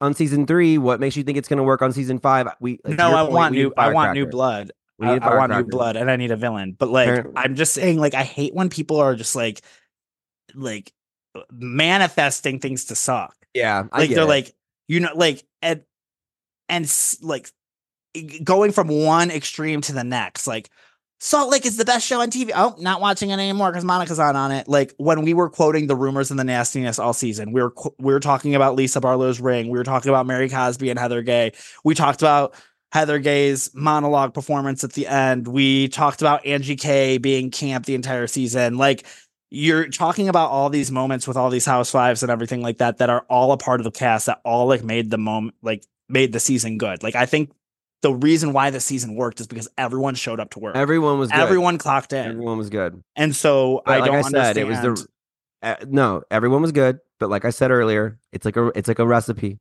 on 0.00 0.14
season 0.14 0.46
three. 0.46 0.78
What 0.78 1.00
makes 1.00 1.16
you 1.16 1.22
think 1.22 1.36
it's 1.36 1.48
going 1.48 1.58
to 1.58 1.64
work 1.64 1.82
on 1.82 1.92
season 1.92 2.18
five? 2.18 2.48
We 2.60 2.78
to 2.78 2.94
no, 2.94 3.14
I 3.14 3.22
point, 3.22 3.32
want 3.32 3.54
new. 3.54 3.74
I 3.76 3.92
want 3.92 4.14
new 4.14 4.26
blood. 4.26 4.72
I, 4.98 5.12
need 5.12 5.22
I 5.22 5.36
want 5.36 5.52
new 5.52 5.64
blood, 5.64 5.96
and 5.96 6.10
I 6.10 6.16
need 6.16 6.30
a 6.30 6.36
villain. 6.36 6.72
But 6.72 6.88
like, 6.88 7.08
Apparently. 7.08 7.34
I'm 7.36 7.54
just 7.54 7.74
saying, 7.74 7.98
like, 7.98 8.14
I 8.14 8.22
hate 8.22 8.54
when 8.54 8.70
people 8.70 8.96
are 8.96 9.14
just 9.14 9.36
like, 9.36 9.60
like, 10.54 10.90
manifesting 11.52 12.60
things 12.60 12.86
to 12.86 12.94
suck. 12.94 13.36
Yeah, 13.52 13.84
I 13.92 14.00
like 14.00 14.10
they're 14.10 14.20
it. 14.20 14.26
like 14.26 14.54
you 14.88 15.00
know 15.00 15.10
like 15.14 15.44
and 15.60 15.82
and 16.68 16.90
like 17.20 17.50
going 18.22 18.72
from 18.72 18.88
one 18.88 19.30
extreme 19.30 19.80
to 19.82 19.92
the 19.92 20.04
next 20.04 20.46
like 20.46 20.70
Salt 21.18 21.50
Lake 21.50 21.64
is 21.64 21.78
the 21.78 21.84
best 21.84 22.06
show 22.06 22.20
on 22.20 22.30
TV. 22.30 22.50
Oh, 22.54 22.74
not 22.78 23.00
watching 23.00 23.30
it 23.30 23.34
anymore 23.34 23.70
because 23.70 23.84
Monica's 23.84 24.18
on 24.18 24.36
on 24.36 24.52
it. 24.52 24.68
Like 24.68 24.94
when 24.98 25.22
we 25.22 25.32
were 25.32 25.48
quoting 25.48 25.86
the 25.86 25.96
rumors 25.96 26.30
and 26.30 26.38
the 26.38 26.44
nastiness 26.44 26.98
all 26.98 27.14
season, 27.14 27.52
we 27.52 27.62
were 27.62 27.72
we 27.98 28.12
were 28.12 28.20
talking 28.20 28.54
about 28.54 28.76
Lisa 28.76 29.00
Barlow's 29.00 29.40
ring. 29.40 29.70
We 29.70 29.78
were 29.78 29.84
talking 29.84 30.10
about 30.10 30.26
Mary 30.26 30.50
Cosby 30.50 30.90
and 30.90 30.98
Heather 30.98 31.22
Gay. 31.22 31.52
We 31.84 31.94
talked 31.94 32.20
about 32.20 32.54
Heather 32.92 33.18
Gay's 33.18 33.74
monologue 33.74 34.34
performance 34.34 34.84
at 34.84 34.92
the 34.92 35.06
end. 35.06 35.48
We 35.48 35.88
talked 35.88 36.20
about 36.20 36.44
Angie 36.44 36.76
K 36.76 37.16
being 37.16 37.50
camp 37.50 37.86
the 37.86 37.94
entire 37.94 38.26
season. 38.26 38.76
Like 38.76 39.06
you're 39.50 39.88
talking 39.88 40.28
about 40.28 40.50
all 40.50 40.68
these 40.68 40.90
moments 40.90 41.26
with 41.26 41.36
all 41.36 41.48
these 41.48 41.64
housewives 41.64 42.22
and 42.22 42.30
everything 42.30 42.60
like 42.60 42.78
that 42.78 42.98
that 42.98 43.08
are 43.08 43.24
all 43.30 43.52
a 43.52 43.56
part 43.56 43.80
of 43.80 43.84
the 43.84 43.90
cast 43.90 44.26
that 44.26 44.40
all 44.44 44.66
like 44.66 44.84
made 44.84 45.10
the 45.10 45.18
moment 45.18 45.54
like 45.62 45.84
made 46.10 46.32
the 46.32 46.40
season 46.40 46.76
good. 46.76 47.02
Like 47.02 47.14
I 47.14 47.24
think 47.24 47.50
the 48.02 48.12
reason 48.14 48.52
why 48.52 48.70
the 48.70 48.80
season 48.80 49.14
worked 49.16 49.40
is 49.40 49.46
because 49.46 49.68
everyone 49.78 50.14
showed 50.14 50.38
up 50.40 50.50
to 50.50 50.58
work. 50.58 50.76
everyone 50.76 51.18
was 51.18 51.30
good. 51.30 51.40
Everyone 51.40 51.78
clocked 51.78 52.12
in. 52.12 52.26
everyone 52.26 52.58
was 52.58 52.68
good. 52.70 53.02
and 53.16 53.34
so 53.34 53.82
But 53.84 53.92
I 53.94 53.98
like 54.00 54.06
don't 54.06 54.16
I 54.16 54.22
said, 54.22 54.56
understand. 54.56 54.58
it 54.58 54.64
was 54.92 55.02
the 55.02 55.08
uh, 55.62 55.76
no. 55.88 56.22
Everyone 56.30 56.62
was 56.62 56.72
good, 56.72 57.00
but 57.18 57.30
like 57.30 57.44
I 57.44 57.50
said 57.50 57.70
earlier, 57.70 58.18
it's 58.32 58.44
like 58.44 58.56
a 58.56 58.66
it's 58.76 58.88
like 58.88 58.98
a 58.98 59.06
recipe, 59.06 59.58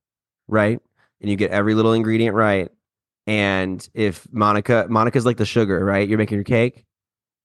right? 0.47 0.79
And 1.21 1.29
you 1.29 1.37
get 1.37 1.51
every 1.51 1.73
little 1.73 1.93
ingredient 1.93 2.35
right. 2.35 2.69
And 3.27 3.87
if 3.93 4.27
Monica 4.31 4.85
Monica's 4.89 5.25
like 5.25 5.37
the 5.37 5.45
sugar, 5.45 5.83
right? 5.83 6.07
You're 6.07 6.17
making 6.19 6.35
your 6.37 6.43
cake. 6.43 6.85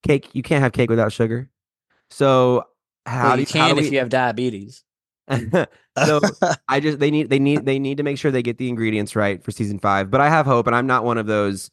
Cake, 0.02 0.28
you 0.34 0.42
can't 0.42 0.62
have 0.62 0.72
cake 0.72 0.90
without 0.90 1.12
sugar. 1.12 1.48
So 2.10 2.64
how 3.06 3.28
Well, 3.28 3.36
do 3.36 3.42
you 3.42 3.46
how 3.46 3.68
can 3.68 3.76
do 3.76 3.82
if 3.82 3.92
you 3.92 3.98
have 4.00 4.08
diabetes. 4.08 4.82
so 6.06 6.20
I 6.68 6.80
just 6.80 6.98
they 6.98 7.10
need 7.10 7.30
they 7.30 7.38
need 7.38 7.64
they 7.64 7.78
need 7.78 7.96
to 7.96 8.02
make 8.02 8.18
sure 8.18 8.30
they 8.30 8.42
get 8.42 8.58
the 8.58 8.68
ingredients 8.68 9.16
right 9.16 9.42
for 9.42 9.50
season 9.50 9.78
five. 9.78 10.10
But 10.10 10.20
I 10.20 10.28
have 10.28 10.46
hope, 10.46 10.66
and 10.66 10.76
I'm 10.76 10.86
not 10.86 11.04
one 11.04 11.18
of 11.18 11.26
those 11.26 11.70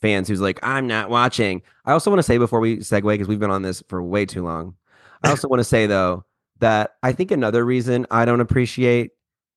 fans 0.00 0.28
who's 0.28 0.40
like 0.40 0.58
I'm 0.62 0.86
not 0.86 1.10
watching. 1.10 1.62
I 1.84 1.92
also 1.92 2.10
want 2.10 2.18
to 2.18 2.24
say 2.24 2.38
before 2.38 2.60
we 2.60 2.78
segue 2.78 3.02
because 3.02 3.28
we've 3.28 3.38
been 3.38 3.50
on 3.50 3.62
this 3.62 3.82
for 3.88 4.02
way 4.02 4.26
too 4.26 4.44
long. 4.44 4.74
I 5.22 5.30
also 5.30 5.48
want 5.48 5.60
to 5.60 5.64
say 5.64 5.86
though 5.86 6.24
that 6.60 6.96
I 7.02 7.12
think 7.12 7.30
another 7.30 7.64
reason 7.64 8.06
I 8.10 8.24
don't 8.24 8.40
appreciate 8.40 9.10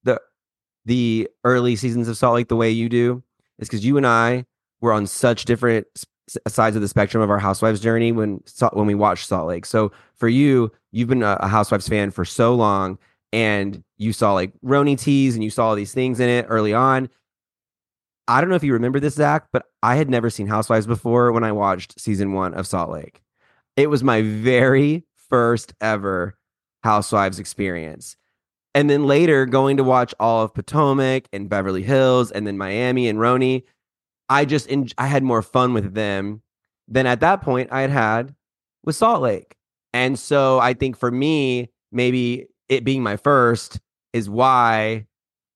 the 0.04 0.20
the 0.86 1.30
early 1.44 1.76
seasons 1.76 2.08
of 2.08 2.18
Salt 2.18 2.36
Lake 2.36 2.48
the 2.48 2.56
way 2.56 2.70
you 2.70 2.90
do 2.90 3.24
is 3.60 3.68
because 3.68 3.86
you 3.86 3.98
and 3.98 4.08
I 4.08 4.46
were 4.82 4.92
on 4.92 5.08
such 5.08 5.46
different 5.46 5.88
sides 6.48 6.76
of 6.76 6.82
the 6.82 6.88
spectrum 6.88 7.22
of 7.22 7.30
our 7.30 7.40
Housewives 7.40 7.80
journey 7.80 8.12
when 8.12 8.42
when 8.74 8.88
we 8.88 8.96
watched 8.96 9.28
Salt 9.28 9.48
Lake. 9.48 9.66
So 9.66 9.92
for 10.16 10.28
you, 10.28 10.72
you've 10.92 11.10
been 11.10 11.24
a, 11.24 11.38
a 11.40 11.48
Housewives 11.48 11.88
fan 11.88 12.12
for 12.12 12.26
so 12.26 12.56
long, 12.56 12.98
and 13.34 13.84
you 13.98 14.14
saw 14.14 14.34
like 14.34 14.54
RHONY 14.64 14.98
teas 14.98 15.34
and 15.34 15.44
you 15.44 15.50
saw 15.50 15.70
all 15.70 15.76
these 15.76 15.94
things 15.94 16.20
in 16.20 16.30
it 16.30 16.46
early 16.48 16.74
on. 16.74 17.10
I 18.28 18.40
don't 18.40 18.50
know 18.50 18.56
if 18.56 18.64
you 18.64 18.74
remember 18.74 19.00
this, 19.00 19.16
Zack, 19.16 19.48
but 19.52 19.66
I 19.82 19.96
had 19.96 20.10
never 20.10 20.30
seen 20.30 20.48
Housewives 20.48 20.88
before 20.88 21.32
when 21.32 21.44
I 21.44 21.52
watched 21.52 22.00
season 22.00 22.34
one 22.34 22.54
of 22.54 22.68
Salt 22.68 22.92
Lake. 22.92 23.22
It 23.76 23.90
was 23.90 24.04
my 24.04 24.22
very 24.22 25.04
first 25.30 25.74
ever 25.82 26.38
Housewives 26.84 27.40
experience. 27.40 28.16
And 28.76 28.90
then 28.90 29.08
later 29.08 29.46
going 29.46 29.78
to 29.78 29.84
watch 29.84 30.14
all 30.20 30.44
of 30.44 30.54
Potomac 30.54 31.28
and 31.34 31.50
Beverly 31.50 31.84
Hills 31.84 32.32
and 32.32 32.46
then 32.46 32.58
Miami 32.58 33.10
and 33.10 33.20
RHONY. 33.20 33.64
I 34.30 34.46
just, 34.46 34.72
I 34.98 35.08
had 35.08 35.24
more 35.24 35.42
fun 35.42 35.74
with 35.74 35.96
them 35.96 36.44
than 36.88 37.08
at 37.08 37.20
that 37.22 37.42
point 37.42 37.70
I 37.72 37.82
had 37.82 37.90
had 37.90 38.36
with 38.84 38.96
Salt 38.96 39.24
Lake. 39.24 39.56
And 39.92 40.18
so 40.18 40.60
I 40.60 40.74
think 40.74 40.98
for 40.98 41.12
me, 41.12 41.70
maybe 41.92 42.48
it 42.74 42.84
being 42.84 43.04
my 43.04 43.18
first 43.18 43.80
is 44.14 44.30
why 44.30 45.06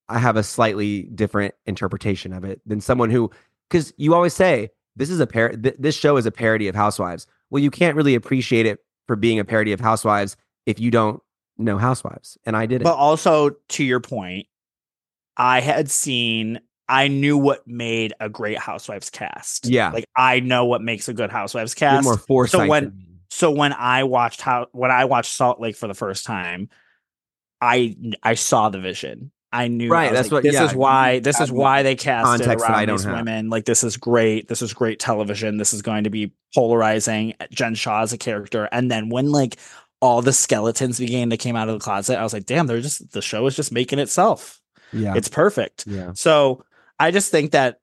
I 0.09 0.19
have 0.19 0.37
a 0.37 0.43
slightly 0.43 1.03
different 1.03 1.53
interpretation 1.65 2.33
of 2.33 2.43
it 2.43 2.61
than 2.65 2.79
someone 2.81 3.09
who, 3.09 3.29
because 3.69 3.93
you 3.97 4.13
always 4.13 4.33
say 4.33 4.69
this 4.95 5.09
is 5.09 5.19
a 5.19 5.27
par- 5.27 5.49
th- 5.49 5.75
this 5.77 5.95
show 5.95 6.17
is 6.17 6.25
a 6.25 6.31
parody 6.31 6.67
of 6.67 6.75
Housewives. 6.75 7.27
Well, 7.49 7.61
you 7.61 7.71
can't 7.71 7.95
really 7.95 8.15
appreciate 8.15 8.65
it 8.65 8.79
for 9.07 9.15
being 9.15 9.39
a 9.39 9.45
parody 9.45 9.71
of 9.73 9.79
Housewives 9.79 10.35
if 10.65 10.79
you 10.79 10.91
don't 10.91 11.21
know 11.57 11.77
Housewives, 11.77 12.37
and 12.45 12.55
I 12.55 12.65
did. 12.65 12.83
But 12.83 12.95
also 12.95 13.51
to 13.69 13.83
your 13.83 13.99
point, 13.99 14.47
I 15.35 15.59
had 15.61 15.89
seen 15.91 16.59
I 16.89 17.09
knew 17.09 17.37
what 17.37 17.67
made 17.67 18.13
a 18.19 18.29
great 18.29 18.57
Housewives 18.57 19.09
cast. 19.09 19.65
Yeah. 19.67 19.91
Like 19.91 20.05
I 20.15 20.39
know 20.39 20.65
what 20.65 20.81
makes 20.81 21.09
a 21.09 21.13
good 21.13 21.29
Housewives 21.31 21.73
cast. 21.73 22.03
more 22.05 22.17
foresight. 22.17 22.69
when- 22.69 23.03
so 23.29 23.51
when 23.51 23.73
I 23.73 24.03
watched 24.05 24.39
how 24.41 24.67
when 24.71 24.89
I 24.89 25.03
watched 25.05 25.33
Salt 25.33 25.59
Lake 25.59 25.75
for 25.75 25.87
the 25.87 25.93
first 25.93 26.25
time, 26.25 26.69
I 27.61 27.95
I 28.23 28.35
saw 28.35 28.69
the 28.69 28.79
vision. 28.79 29.31
I 29.51 29.69
knew 29.69 29.89
Right, 29.89 30.09
I 30.11 30.13
that's 30.13 30.27
like, 30.27 30.31
what- 30.31 30.43
This 30.43 30.53
yeah, 30.55 30.65
is 30.65 30.75
why. 30.75 31.19
This 31.19 31.39
is 31.39 31.51
why 31.51 31.81
they 31.81 31.95
cast 31.95 32.41
it 32.41 32.47
around 32.47 32.89
these 32.89 33.03
have. 33.05 33.15
women. 33.15 33.49
Like 33.49 33.63
this 33.65 33.83
is 33.83 33.95
great. 33.97 34.47
This 34.49 34.61
is 34.61 34.73
great 34.73 34.99
television. 34.99 35.57
This 35.57 35.73
is 35.73 35.81
going 35.81 36.03
to 36.03 36.09
be 36.09 36.33
polarizing. 36.53 37.33
Jen 37.51 37.73
Shaw 37.73 38.01
as 38.03 38.11
a 38.13 38.17
character, 38.17 38.67
and 38.71 38.91
then 38.91 39.09
when 39.09 39.31
like 39.31 39.55
all 40.01 40.21
the 40.21 40.33
skeletons 40.33 40.99
began 40.99 41.29
to 41.31 41.37
came 41.37 41.55
out 41.55 41.69
of 41.69 41.73
the 41.79 41.83
closet, 41.83 42.19
I 42.19 42.23
was 42.23 42.33
like, 42.33 42.45
damn, 42.45 42.67
they're 42.67 42.81
just 42.81 43.11
the 43.13 43.21
show 43.21 43.47
is 43.47 43.55
just 43.55 43.71
making 43.71 43.99
itself. 43.99 44.61
yeah, 44.93 45.15
It's 45.15 45.27
perfect. 45.29 45.85
yeah, 45.87 46.11
So 46.13 46.63
I 46.99 47.09
just 47.11 47.31
think 47.31 47.51
that, 47.53 47.79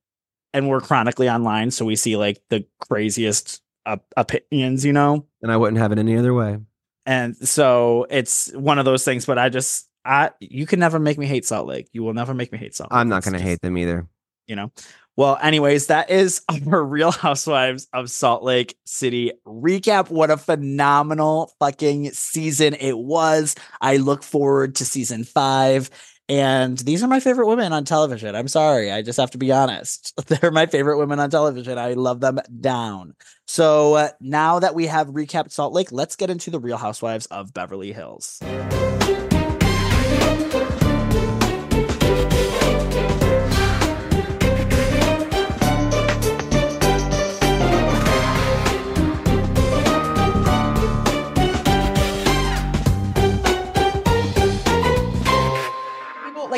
and 0.53 0.69
we're 0.69 0.81
chronically 0.81 1.29
online, 1.29 1.71
so 1.73 1.85
we 1.85 1.97
see 1.97 2.17
like 2.17 2.41
the 2.51 2.67
craziest 2.89 3.63
uh, 3.85 3.97
opinions, 4.17 4.85
you 4.85 4.93
know. 4.93 5.27
and 5.43 5.51
I 5.51 5.57
wouldn't 5.57 5.79
have 5.79 5.91
it 5.93 5.99
any 5.99 6.17
other 6.17 6.33
way. 6.35 6.59
And 7.07 7.37
so 7.37 8.07
it's 8.11 8.53
one 8.53 8.79
of 8.79 8.85
those 8.85 9.05
things. 9.05 9.27
But 9.27 9.39
I 9.39 9.49
just, 9.49 9.89
I 10.05 10.31
you 10.41 10.67
can 10.67 10.81
never 10.81 10.99
make 10.99 11.19
me 11.19 11.27
hate 11.27 11.45
Salt 11.45 11.67
Lake. 11.67 11.89
You 11.93 12.03
will 12.03 12.15
never 12.15 12.35
make 12.35 12.53
me 12.53 12.59
hate 12.59 12.75
Salt 12.75 12.91
Lake. 12.91 12.99
I'm 12.99 13.09
not 13.09 13.25
going 13.25 13.35
to 13.35 13.43
hate 13.43 13.61
them 13.61 13.77
either. 13.79 14.07
You 14.47 14.57
know. 14.57 14.73
Well, 15.17 15.39
anyways, 15.41 15.87
that 15.87 16.11
is 16.11 16.43
our 16.73 16.83
Real 16.83 17.13
Housewives 17.13 17.87
of 17.93 18.11
Salt 18.11 18.43
Lake 18.43 18.77
City 18.85 19.33
recap. 19.47 20.11
What 20.11 20.31
a 20.31 20.37
phenomenal 20.37 21.53
fucking 21.61 22.11
season 22.11 22.75
it 22.75 22.99
was. 22.99 23.55
I 23.81 23.99
look 23.99 24.23
forward 24.23 24.77
to 24.77 24.85
season 24.85 25.25
five. 25.25 25.91
And 26.29 26.79
these 26.79 27.03
are 27.03 27.07
my 27.07 27.21
favorite 27.21 27.49
women 27.49 27.73
on 27.75 27.85
television. 27.85 28.35
I'm 28.35 28.49
sorry. 28.49 28.91
I 28.91 29.03
just 29.03 29.21
have 29.21 29.31
to 29.33 29.39
be 29.39 29.53
honest. 29.53 30.15
They're 30.27 30.51
my 30.51 30.67
favorite 30.67 30.99
women 30.99 31.21
on 31.21 31.29
television. 31.29 31.79
I 31.79 31.93
love 31.93 32.21
them 32.21 32.41
down. 32.61 33.15
So 33.47 33.95
uh, 33.95 34.09
now 34.21 34.59
that 34.59 34.75
we 34.75 34.87
have 34.87 35.09
recapped 35.09 35.53
Salt 35.53 35.73
Lake, 35.73 35.93
let's 35.93 36.16
get 36.16 36.31
into 36.31 36.51
the 36.51 36.59
Real 36.59 36.79
Housewives 36.79 37.27
of 37.27 37.53
Beverly 37.53 37.93
Hills. 37.93 38.41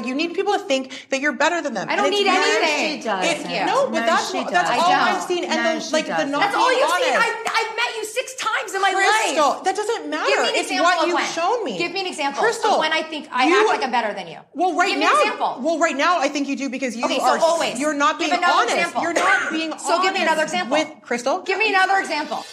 You 0.06 0.14
need 0.14 0.34
people 0.34 0.52
to 0.54 0.58
think 0.60 1.06
that 1.10 1.20
you're 1.20 1.32
better 1.32 1.60
than 1.62 1.74
them. 1.74 1.88
I 1.88 1.96
don't 1.96 2.10
need 2.10 2.26
anything. 2.26 3.00
She 3.00 3.04
does. 3.04 3.24
It- 3.24 3.50
yeah. 3.50 3.66
No, 3.66 3.86
but 3.90 4.00
No, 4.00 4.06
that's 4.06 4.32
that's 4.32 4.50
does. 4.50 4.70
all 4.80 4.92
I 4.92 5.12
I've 5.16 5.22
seen. 5.22 5.44
And 5.44 5.54
No, 5.62 5.78
the 5.78 5.92
like 5.92 6.04
the 6.06 6.10
doesn't. 6.12 6.30
not 6.30 6.40
That's 6.40 6.56
all 6.56 6.70
you've 6.72 6.90
seen. 7.02 7.14
I've, 7.14 7.38
I've 7.58 7.72
met 7.76 7.90
you 7.96 8.04
six 8.04 8.34
times 8.36 8.74
in 8.74 8.80
my 8.82 8.92
Crystal, 8.92 9.48
life. 9.50 9.64
that 9.64 9.76
doesn't 9.76 10.10
matter. 10.10 10.26
Give 10.28 10.40
me 10.42 10.48
an 10.48 10.54
it's 10.54 10.70
example 10.70 10.84
what 10.84 10.98
of 11.02 11.06
you've 11.08 11.14
when. 11.14 11.26
shown 11.38 11.64
me. 11.64 11.78
Give 11.78 11.92
me 11.92 12.00
an 12.00 12.06
example 12.06 12.42
Crystal, 12.42 12.78
when 12.78 12.92
I 12.92 13.02
think 13.02 13.28
I 13.30 13.46
you- 13.46 13.58
act 13.60 13.68
like 13.68 13.82
I'm 13.84 13.90
better 13.90 14.12
than 14.14 14.26
you. 14.28 14.38
Well, 14.54 14.74
right 14.74 14.90
Give 14.96 15.00
now, 15.00 15.58
well, 15.60 15.78
right 15.78 15.96
now, 15.96 16.18
I 16.18 16.28
think 16.28 16.48
you 16.48 16.56
do 16.56 16.68
because 16.68 16.96
you 16.96 17.04
Okay, 17.04 17.18
so 17.18 17.24
are. 17.24 17.38
always. 17.38 17.78
You're 17.78 17.94
not 17.94 18.18
being 18.18 18.32
honest. 18.32 18.74
example. 18.74 19.02
You're 19.02 19.12
not 19.14 19.50
being 19.52 19.70
honest 19.72 19.86
So 19.86 20.02
give 20.02 20.12
me 20.14 20.22
another 20.22 20.42
example. 20.42 20.76
with 20.76 20.88
Crystal. 21.02 21.40
Give 21.42 21.58
me 21.58 21.68
another 21.70 21.98
example. 22.00 22.44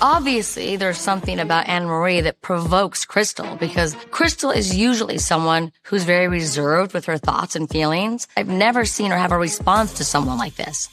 Obviously, 0.00 0.76
there's 0.76 0.98
something 0.98 1.38
about 1.38 1.68
Anne 1.68 1.86
Marie 1.86 2.20
that 2.20 2.42
provokes 2.42 3.06
Crystal 3.06 3.56
because 3.56 3.94
Crystal 4.10 4.50
is 4.50 4.76
usually 4.76 5.16
someone 5.16 5.72
who's 5.84 6.04
very 6.04 6.28
reserved 6.28 6.92
with 6.92 7.06
her 7.06 7.16
thoughts 7.16 7.56
and 7.56 7.68
feelings. 7.68 8.28
I've 8.36 8.48
never 8.48 8.84
seen 8.84 9.10
her 9.10 9.16
have 9.16 9.32
a 9.32 9.38
response 9.38 9.94
to 9.94 10.04
someone 10.04 10.36
like 10.36 10.56
this. 10.56 10.90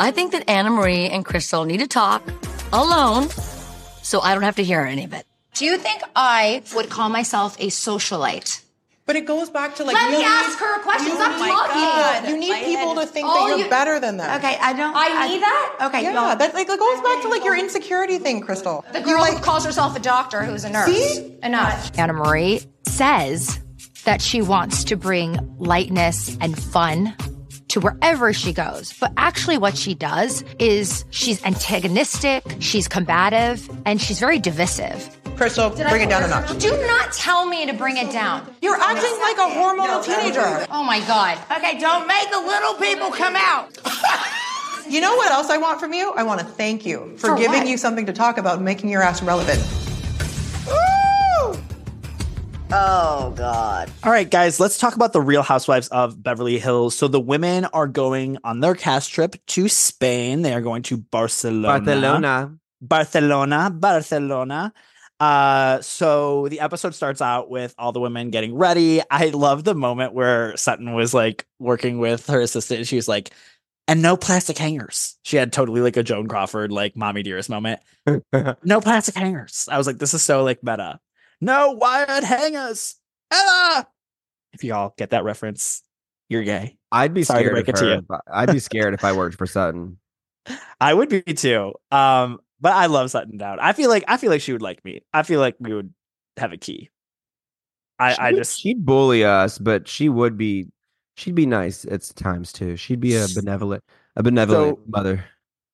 I 0.00 0.10
think 0.10 0.32
that 0.32 0.50
Anna 0.50 0.70
Marie 0.70 1.08
and 1.08 1.24
Crystal 1.24 1.64
need 1.64 1.78
to 1.78 1.86
talk 1.86 2.24
alone 2.72 3.28
so 4.02 4.20
I 4.20 4.34
don't 4.34 4.42
have 4.42 4.56
to 4.56 4.64
hear 4.64 4.80
any 4.80 5.04
of 5.04 5.12
it. 5.12 5.26
Do 5.54 5.64
you 5.64 5.78
think 5.78 6.02
I 6.16 6.62
would 6.74 6.90
call 6.90 7.08
myself 7.08 7.56
a 7.60 7.68
socialite? 7.68 8.62
But 9.10 9.16
it 9.16 9.26
goes 9.26 9.50
back 9.50 9.74
to 9.74 9.82
like 9.82 9.94
Let 9.94 10.04
you 10.04 10.10
me 10.12 10.16
need- 10.18 10.24
ask 10.24 10.56
her 10.60 10.76
a 10.78 10.82
question. 10.84 11.08
Oh 11.08 11.10
you 11.10 11.16
Stop 11.16 11.40
need- 11.40 11.48
talking. 11.50 12.30
You 12.30 12.38
need 12.38 12.50
My 12.50 12.60
people 12.62 12.94
to 12.94 13.06
think 13.06 13.26
Oh, 13.28 13.34
that 13.48 13.48
you're 13.56 13.64
you- 13.64 13.68
better 13.70 13.98
than 13.98 14.18
them. 14.18 14.36
Okay, 14.38 14.56
I 14.62 14.72
don't. 14.72 14.94
I 14.96 15.26
need 15.26 15.42
that? 15.42 15.76
Okay, 15.88 16.02
Yeah, 16.04 16.12
well, 16.12 16.36
that 16.36 16.54
like 16.54 16.68
it 16.68 16.78
goes 16.78 17.00
back 17.00 17.20
to 17.22 17.28
like 17.28 17.42
your 17.44 17.56
insecurity 17.58 18.18
thing, 18.18 18.40
Crystal. 18.40 18.84
The 18.92 19.00
You, 19.00 19.04
girl 19.06 19.18
like 19.20 19.38
who 19.38 19.40
calls 19.42 19.64
herself 19.64 19.96
a 19.96 19.98
doctor 19.98 20.44
who's 20.44 20.62
a 20.62 20.70
nurse. 20.70 20.86
See? 20.94 21.36
Enough. 21.42 21.90
Anna 21.98 22.12
Marie 22.12 22.60
says 22.86 23.58
that 24.04 24.22
she 24.22 24.42
wants 24.42 24.84
to 24.84 24.96
bring 24.96 25.56
lightness 25.58 26.36
and 26.40 26.56
fun 26.56 27.12
to 27.70 27.80
wherever 27.80 28.32
she 28.32 28.52
goes. 28.52 28.92
But 29.00 29.12
actually, 29.16 29.58
what 29.58 29.76
she 29.76 29.92
does 29.94 30.44
is 30.60 31.04
she's 31.10 31.44
antagonistic, 31.44 32.44
she's 32.60 32.86
combative, 32.86 33.68
and 33.84 34.00
she's 34.00 34.20
very 34.20 34.38
divisive. 34.38 35.16
Crystal, 35.40 35.70
Did 35.70 35.86
I 35.86 35.88
bring 35.88 36.02
it 36.02 36.10
down 36.10 36.22
a 36.22 36.28
coerce 36.28 36.50
notch. 36.50 36.60
Do 36.60 36.86
not 36.86 37.14
tell 37.14 37.46
me 37.46 37.64
to 37.64 37.72
bring 37.72 37.96
it 37.96 38.12
down. 38.12 38.54
You're 38.60 38.76
acting 38.78 39.18
like 39.22 39.38
a 39.38 39.48
hormonal 39.50 40.04
teenager. 40.04 40.66
Oh 40.70 40.84
my 40.84 41.00
god. 41.06 41.38
Okay, 41.50 41.80
don't 41.80 42.06
make 42.06 42.30
the 42.30 42.40
little 42.40 42.74
people 42.74 43.10
come 43.10 43.36
out. 43.36 43.78
You 44.88 45.00
know 45.00 45.14
what 45.14 45.30
else 45.30 45.48
I 45.50 45.56
want 45.56 45.78
from 45.78 45.92
you? 45.92 46.12
I 46.16 46.24
want 46.24 46.40
to 46.40 46.46
thank 46.46 46.84
you 46.84 47.14
for, 47.16 47.28
For 47.28 47.36
giving 47.36 47.60
what? 47.60 47.68
you 47.68 47.76
something 47.76 48.06
to 48.06 48.12
talk 48.12 48.38
about 48.38 48.56
and 48.56 48.64
making 48.64 48.90
your 48.90 49.02
ass 49.02 49.22
relevant. 49.22 49.60
Oh 52.72 53.32
God! 53.36 53.88
All 54.02 54.10
right, 54.10 54.28
guys, 54.28 54.58
let's 54.58 54.78
talk 54.78 54.96
about 54.96 55.12
the 55.12 55.20
Real 55.20 55.42
Housewives 55.42 55.86
of 55.88 56.20
Beverly 56.20 56.58
Hills. 56.58 56.96
So 56.96 57.06
the 57.06 57.20
women 57.20 57.66
are 57.66 57.86
going 57.86 58.38
on 58.42 58.58
their 58.58 58.74
cast 58.74 59.12
trip 59.12 59.36
to 59.48 59.68
Spain. 59.68 60.42
They 60.42 60.54
are 60.54 60.60
going 60.60 60.82
to 60.84 60.96
Barcelona. 60.96 61.84
Barcelona. 61.84 62.58
Barcelona, 62.80 63.70
Barcelona. 63.70 64.72
Uh, 65.20 65.82
so 65.82 66.48
the 66.48 66.60
episode 66.60 66.94
starts 66.94 67.20
out 67.20 67.50
with 67.50 67.74
all 67.78 67.92
the 67.92 68.00
women 68.00 68.30
getting 68.30 68.54
ready. 68.54 69.02
I 69.10 69.26
love 69.26 69.64
the 69.64 69.74
moment 69.74 70.14
where 70.14 70.56
Sutton 70.56 70.94
was 70.94 71.12
like 71.12 71.46
working 71.58 71.98
with 71.98 72.26
her 72.28 72.40
assistant, 72.40 72.78
and 72.78 72.88
she 72.88 72.96
was 72.96 73.06
like, 73.06 73.30
"And 73.86 74.00
no 74.00 74.16
plastic 74.16 74.56
hangers." 74.56 75.18
She 75.22 75.36
had 75.36 75.52
totally 75.52 75.82
like 75.82 75.98
a 75.98 76.02
Joan 76.02 76.26
Crawford 76.26 76.72
like 76.72 76.96
"mommy 76.96 77.22
dearest" 77.22 77.50
moment. 77.50 77.80
no 78.64 78.80
plastic 78.80 79.14
hangers. 79.14 79.68
I 79.70 79.76
was 79.76 79.86
like, 79.86 79.98
"This 79.98 80.14
is 80.14 80.22
so 80.22 80.42
like 80.42 80.64
meta." 80.64 80.98
No 81.42 81.72
wired 81.72 82.24
hangers, 82.24 82.96
Ella. 83.30 83.86
If 84.54 84.64
y'all 84.64 84.94
get 84.96 85.10
that 85.10 85.24
reference, 85.24 85.82
you're 86.30 86.44
gay. 86.44 86.76
I'd 86.90 87.12
be 87.12 87.24
Sorry 87.24 87.44
to 87.44 87.50
break 87.50 87.68
it 87.68 87.76
to 87.76 87.86
you. 87.86 88.18
I'd 88.32 88.52
be 88.52 88.58
scared 88.58 88.94
if 88.94 89.04
I 89.04 89.12
worked 89.12 89.36
for 89.36 89.46
Sutton. 89.46 89.98
I 90.80 90.94
would 90.94 91.08
be 91.08 91.22
too. 91.22 91.74
Um, 91.90 92.40
but 92.60 92.72
I 92.72 92.86
love 92.86 93.10
Sutton 93.10 93.38
Down. 93.38 93.58
I 93.60 93.72
feel 93.72 93.90
like 93.90 94.04
I 94.08 94.16
feel 94.16 94.30
like 94.30 94.40
she 94.40 94.52
would 94.52 94.62
like 94.62 94.84
me. 94.84 95.02
I 95.12 95.22
feel 95.22 95.40
like 95.40 95.56
we 95.60 95.74
would 95.74 95.92
have 96.36 96.52
a 96.52 96.56
key. 96.56 96.90
I, 97.98 98.14
She 98.14 98.18
I 98.20 98.30
would- 98.32 98.38
just 98.38 98.60
she'd 98.60 98.84
bully 98.84 99.24
us, 99.24 99.58
but 99.58 99.86
she 99.88 100.08
would 100.08 100.36
be 100.38 100.68
she'd 101.16 101.34
be 101.34 101.46
nice 101.46 101.84
at 101.84 102.02
times 102.16 102.52
too. 102.52 102.76
She'd 102.76 103.00
be 103.00 103.16
a 103.16 103.26
benevolent 103.34 103.84
a 104.16 104.22
benevolent 104.22 104.78
So- 104.78 104.84
mother. 104.88 105.24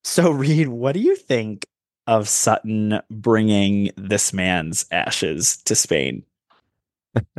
so 0.05 0.31
Reid, 0.31 0.69
what 0.69 0.93
do 0.93 1.01
you 1.01 1.17
think 1.17 1.67
of 2.07 2.29
Sutton 2.29 3.01
bringing 3.11 3.91
this 3.97 4.33
man's 4.33 4.87
ashes 4.91 5.57
to 5.65 5.75
Spain? 5.75 6.23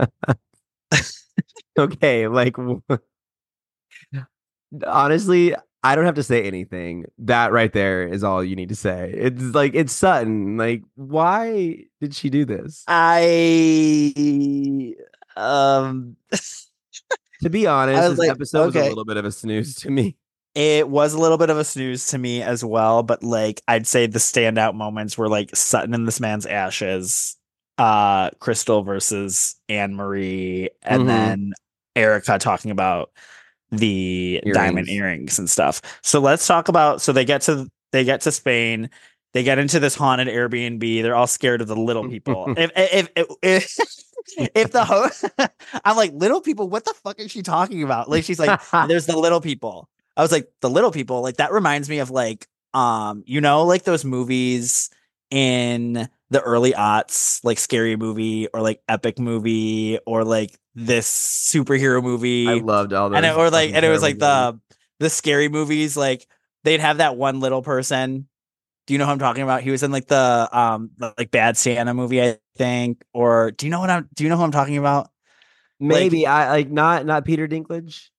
Okay, 1.78 2.28
like 2.28 2.56
honestly, 4.88 5.54
I 5.84 5.96
don't 5.96 6.06
have 6.06 6.16
to 6.16 6.24
say 6.24 6.44
anything. 6.44 7.06
That 7.20 7.52
right 7.52 7.72
there 7.72 8.08
is 8.08 8.24
all 8.24 8.44
you 8.44 8.56
need 8.56 8.70
to 8.70 8.76
say. 8.76 9.14
It's 9.16 9.42
like 9.42 9.74
it's 9.76 9.94
Sutton. 9.94 10.58
Like, 10.58 10.82
why 10.96 11.86
did 12.02 12.14
she 12.16 12.30
do 12.30 12.46
this? 12.46 12.84
I 12.88 14.14
um 15.36 16.16
To 17.44 17.50
be 17.52 17.68
honest, 17.68 18.10
this 18.10 18.20
like, 18.20 18.32
episode 18.32 18.66
was 18.68 18.76
a 18.76 18.90
little 18.90 19.06
bit 19.06 19.18
of 19.18 19.26
a 19.26 19.32
snooze 19.32 19.76
to 19.76 19.92
me. 19.92 20.18
It 20.56 20.90
was 20.90 21.14
a 21.14 21.20
little 21.20 21.38
bit 21.38 21.52
of 21.52 21.58
a 21.60 21.64
snooze 21.64 22.08
to 22.08 22.18
me 22.18 22.42
as 22.42 22.66
well, 22.66 23.04
but 23.04 23.22
like 23.24 23.62
I'd 23.68 23.86
say 23.86 24.08
the 24.08 24.18
standout 24.18 24.74
moments 24.74 25.16
were 25.16 25.30
like 25.30 25.56
Sutton 25.56 25.94
and 25.94 26.08
this 26.08 26.20
man's 26.20 26.48
ashes, 26.48 27.38
uh, 27.78 28.32
Crystal 28.40 28.82
versus 28.82 29.56
Anne 29.70 29.94
Marie, 29.94 30.72
and 30.82 31.04
Mhm. 31.04 31.08
then 31.08 31.54
Erika 31.96 32.40
talking 32.40 32.72
about 32.72 33.12
the 33.72 34.42
diamond 34.54 34.90
Earrings. 34.90 34.90
earrings 34.90 35.40
and 35.40 35.50
stuff. 35.50 35.82
So 36.02 36.20
let's 36.20 36.46
talk 36.48 36.68
about 36.68 37.02
so 37.02 37.12
they 37.12 37.26
get 37.26 37.42
to 37.44 37.70
they 37.92 38.04
get 38.04 38.22
to 38.22 38.32
Spain, 38.32 38.90
they 39.34 39.44
get 39.44 39.60
into 39.60 39.80
this 39.80 39.96
haunted 39.96 40.28
Airbnb, 40.28 41.02
they're 41.02 41.16
all 41.16 41.28
scared 41.28 41.62
of 41.62 41.68
the 41.68 41.76
little 41.76 42.08
people. 42.08 42.54
if 42.58 42.72
if 42.76 43.10
if, 43.16 43.28
if 43.42 43.78
if 44.56 44.72
the 44.72 44.86
host 44.86 45.26
I'm 45.86 45.98
like 45.98 46.12
little 46.14 46.42
people, 46.42 46.70
what 46.70 46.86
the 46.86 46.94
fuck 47.04 47.20
is 47.20 47.32
she 47.32 47.42
talking 47.42 47.84
about? 47.84 48.10
Like 48.10 48.24
she's 48.24 48.40
like, 48.40 48.60
there's 48.88 49.06
the 49.06 49.18
little 49.18 49.42
people. 49.42 49.90
I 50.16 50.22
was 50.22 50.32
like, 50.32 50.50
the 50.62 50.70
little 50.70 50.92
people, 50.92 51.22
like 51.22 51.38
that 51.38 51.52
reminds 51.52 51.90
me 51.90 52.00
of 52.00 52.10
like, 52.10 52.48
um, 52.74 53.24
you 53.26 53.40
know, 53.40 53.64
like 53.64 53.84
those 53.84 54.04
movies 54.04 54.90
in 55.30 56.10
the 56.30 56.42
early 56.42 56.74
aughts, 56.74 57.44
like 57.44 57.58
scary 57.60 57.96
movie 57.96 58.48
or 58.48 58.62
like 58.62 58.82
epic 58.90 59.20
movie 59.20 60.00
or 60.06 60.24
like 60.24 60.58
this 60.76 61.08
superhero 61.54 62.04
movie. 62.04 62.48
I 62.48 62.56
loved 62.56 62.94
all 62.94 63.10
those. 63.10 63.18
and 63.18 63.26
it, 63.26 63.36
or 63.36 63.50
like, 63.50 63.74
and 63.74 63.86
it 63.86 63.90
was 63.90 64.02
like 64.02 64.20
the 64.20 64.60
the 65.00 65.10
scary 65.10 65.48
movies, 65.50 65.96
like 65.96 66.28
they'd 66.64 66.80
have 66.80 66.98
that 66.98 67.16
one 67.16 67.40
little 67.40 67.62
person. 67.62 68.28
Do 68.86 68.94
you 68.94 68.98
know 68.98 69.06
who 69.06 69.12
I'm 69.12 69.20
talking 69.20 69.44
about? 69.44 69.62
He 69.64 69.72
was 69.72 69.84
in 69.84 69.92
like 69.92 70.08
the 70.08 70.50
um 70.52 70.92
like 71.18 71.32
Bad 71.32 71.58
Santa 71.58 71.94
movie, 71.94 72.22
I 72.22 72.38
think. 72.58 73.04
Or 73.14 73.52
do 73.52 73.66
you 73.66 73.70
know 73.70 73.80
what 73.80 73.90
I'm? 73.90 74.10
Do 74.14 74.24
you 74.24 74.30
know 74.30 74.38
who 74.38 74.44
I'm 74.44 74.52
talking 74.52 74.78
about? 74.78 75.10
maybe 75.80 76.26
I 76.26 76.50
like 76.50 76.70
not 76.72 77.06
not 77.06 77.24
Peter 77.24 77.48
Dinklage 77.48 78.10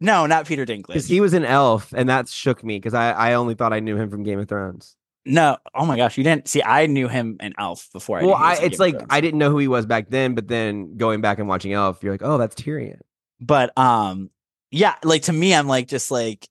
No, 0.00 0.26
not 0.26 0.46
Peter 0.46 0.66
Dinklage. 0.66 1.06
he 1.08 1.20
was 1.22 1.32
an 1.32 1.46
elf, 1.46 1.94
and 1.96 2.10
that 2.10 2.28
shook 2.28 2.62
me 2.62 2.76
because 2.76 2.92
I 2.94 3.12
I 3.12 3.34
only 3.34 3.54
thought 3.54 3.72
I 3.72 3.80
knew 3.80 3.96
him 3.96 4.10
from 4.10 4.22
Game 4.22 4.38
of 4.38 4.48
Thrones. 4.48 4.96
No, 5.26 5.58
oh 5.74 5.84
my 5.84 5.96
gosh, 5.96 6.16
you 6.16 6.22
didn't 6.22 6.46
see. 6.46 6.62
I 6.62 6.86
knew 6.86 7.08
him 7.08 7.36
in 7.40 7.52
Elf 7.58 7.88
before. 7.92 8.20
I 8.20 8.24
well, 8.24 8.34
I 8.34 8.56
it's 8.62 8.78
like 8.78 8.94
I 9.10 9.20
didn't 9.20 9.38
know 9.38 9.50
who 9.50 9.58
he 9.58 9.66
was 9.66 9.84
back 9.84 10.08
then, 10.08 10.36
but 10.36 10.46
then 10.46 10.96
going 10.96 11.20
back 11.20 11.40
and 11.40 11.48
watching 11.48 11.72
Elf, 11.72 12.02
you're 12.02 12.12
like, 12.12 12.22
oh, 12.22 12.38
that's 12.38 12.54
Tyrion. 12.54 13.00
but 13.40 13.76
um, 13.76 14.30
yeah, 14.70 14.94
like 15.02 15.22
to 15.22 15.32
me, 15.32 15.52
I'm 15.52 15.66
like 15.66 15.88
just 15.88 16.12
like 16.12 16.48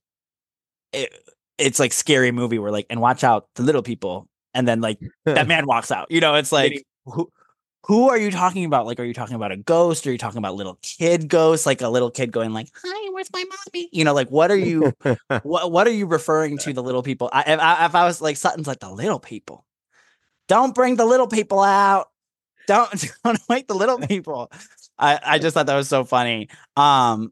it, 0.92 1.10
it's 1.58 1.80
like 1.80 1.94
scary 1.94 2.32
movie 2.32 2.60
where 2.60 2.72
like 2.72 2.86
and 2.90 3.00
watch 3.00 3.24
out 3.24 3.48
the 3.56 3.64
little 3.64 3.82
people, 3.82 4.28
and 4.54 4.68
then 4.68 4.82
like 4.82 5.00
that 5.24 5.48
man 5.48 5.66
walks 5.66 5.90
out. 5.90 6.12
You 6.12 6.20
know, 6.20 6.36
it's 6.36 6.52
like 6.52 6.86
who 7.06 7.32
who 7.86 8.10
are 8.10 8.18
you 8.18 8.32
talking 8.32 8.66
about? 8.66 8.88
Like, 8.88 9.00
are 9.00 9.04
you 9.04 9.14
talking 9.14 9.36
about 9.36 9.52
a 9.52 9.58
ghost? 9.58 10.08
Are 10.08 10.12
you 10.12 10.18
talking 10.18 10.40
about 10.40 10.56
little 10.56 10.80
kid 10.82 11.28
ghosts? 11.28 11.68
Like 11.68 11.82
a 11.82 11.90
little 11.90 12.10
kid 12.10 12.32
going 12.32 12.52
like, 12.52 12.70
"Hi, 12.84 13.10
where's 13.12 13.32
my 13.32 13.44
mommy?" 13.44 13.90
You 13.92 14.04
know, 14.04 14.14
like 14.14 14.30
what 14.30 14.50
are 14.50 14.58
you? 14.58 14.92
what 15.44 15.72
what 15.72 15.86
are 15.86 15.92
you 15.92 16.08
referring 16.08 16.58
to 16.60 16.74
the 16.74 16.82
little 16.82 17.04
people? 17.04 17.30
I, 17.32 17.44
if, 17.54 17.60
I, 17.60 17.86
if 17.86 17.94
I 17.96 18.06
was 18.06 18.22
like 18.22 18.38
Sutton's 18.38 18.66
like 18.66 18.80
the 18.80 18.92
little 18.92 19.20
people, 19.20 19.66
don't 20.48 20.74
bring 20.74 20.96
the 20.96 21.06
little 21.06 21.28
people 21.28 21.62
out. 21.62 22.10
Don't 22.68 23.06
don't 23.24 23.40
wake 23.48 23.68
the 23.68 23.76
little 23.76 24.00
people. 24.00 24.52
I 24.98 25.20
I 25.24 25.40
just 25.40 25.54
thought 25.54 25.68
that 25.68 25.76
was 25.76 25.88
so 25.88 26.04
funny. 26.06 26.50
Um, 26.76 27.32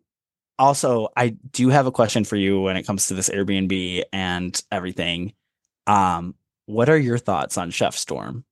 also, 0.60 1.10
I 1.18 1.30
do 1.30 1.70
have 1.70 1.88
a 1.88 1.92
question 1.92 2.26
for 2.26 2.36
you 2.36 2.62
when 2.62 2.78
it 2.78 2.84
comes 2.84 3.08
to 3.08 3.16
this 3.16 3.30
Airbnb 3.30 4.04
and 4.14 4.62
everything. 4.72 5.34
Um, 5.88 6.36
what 6.68 6.90
are 6.90 6.98
your 6.98 7.18
thoughts 7.18 7.58
on 7.58 7.72
Chef 7.72 7.96
Storm? 7.96 8.46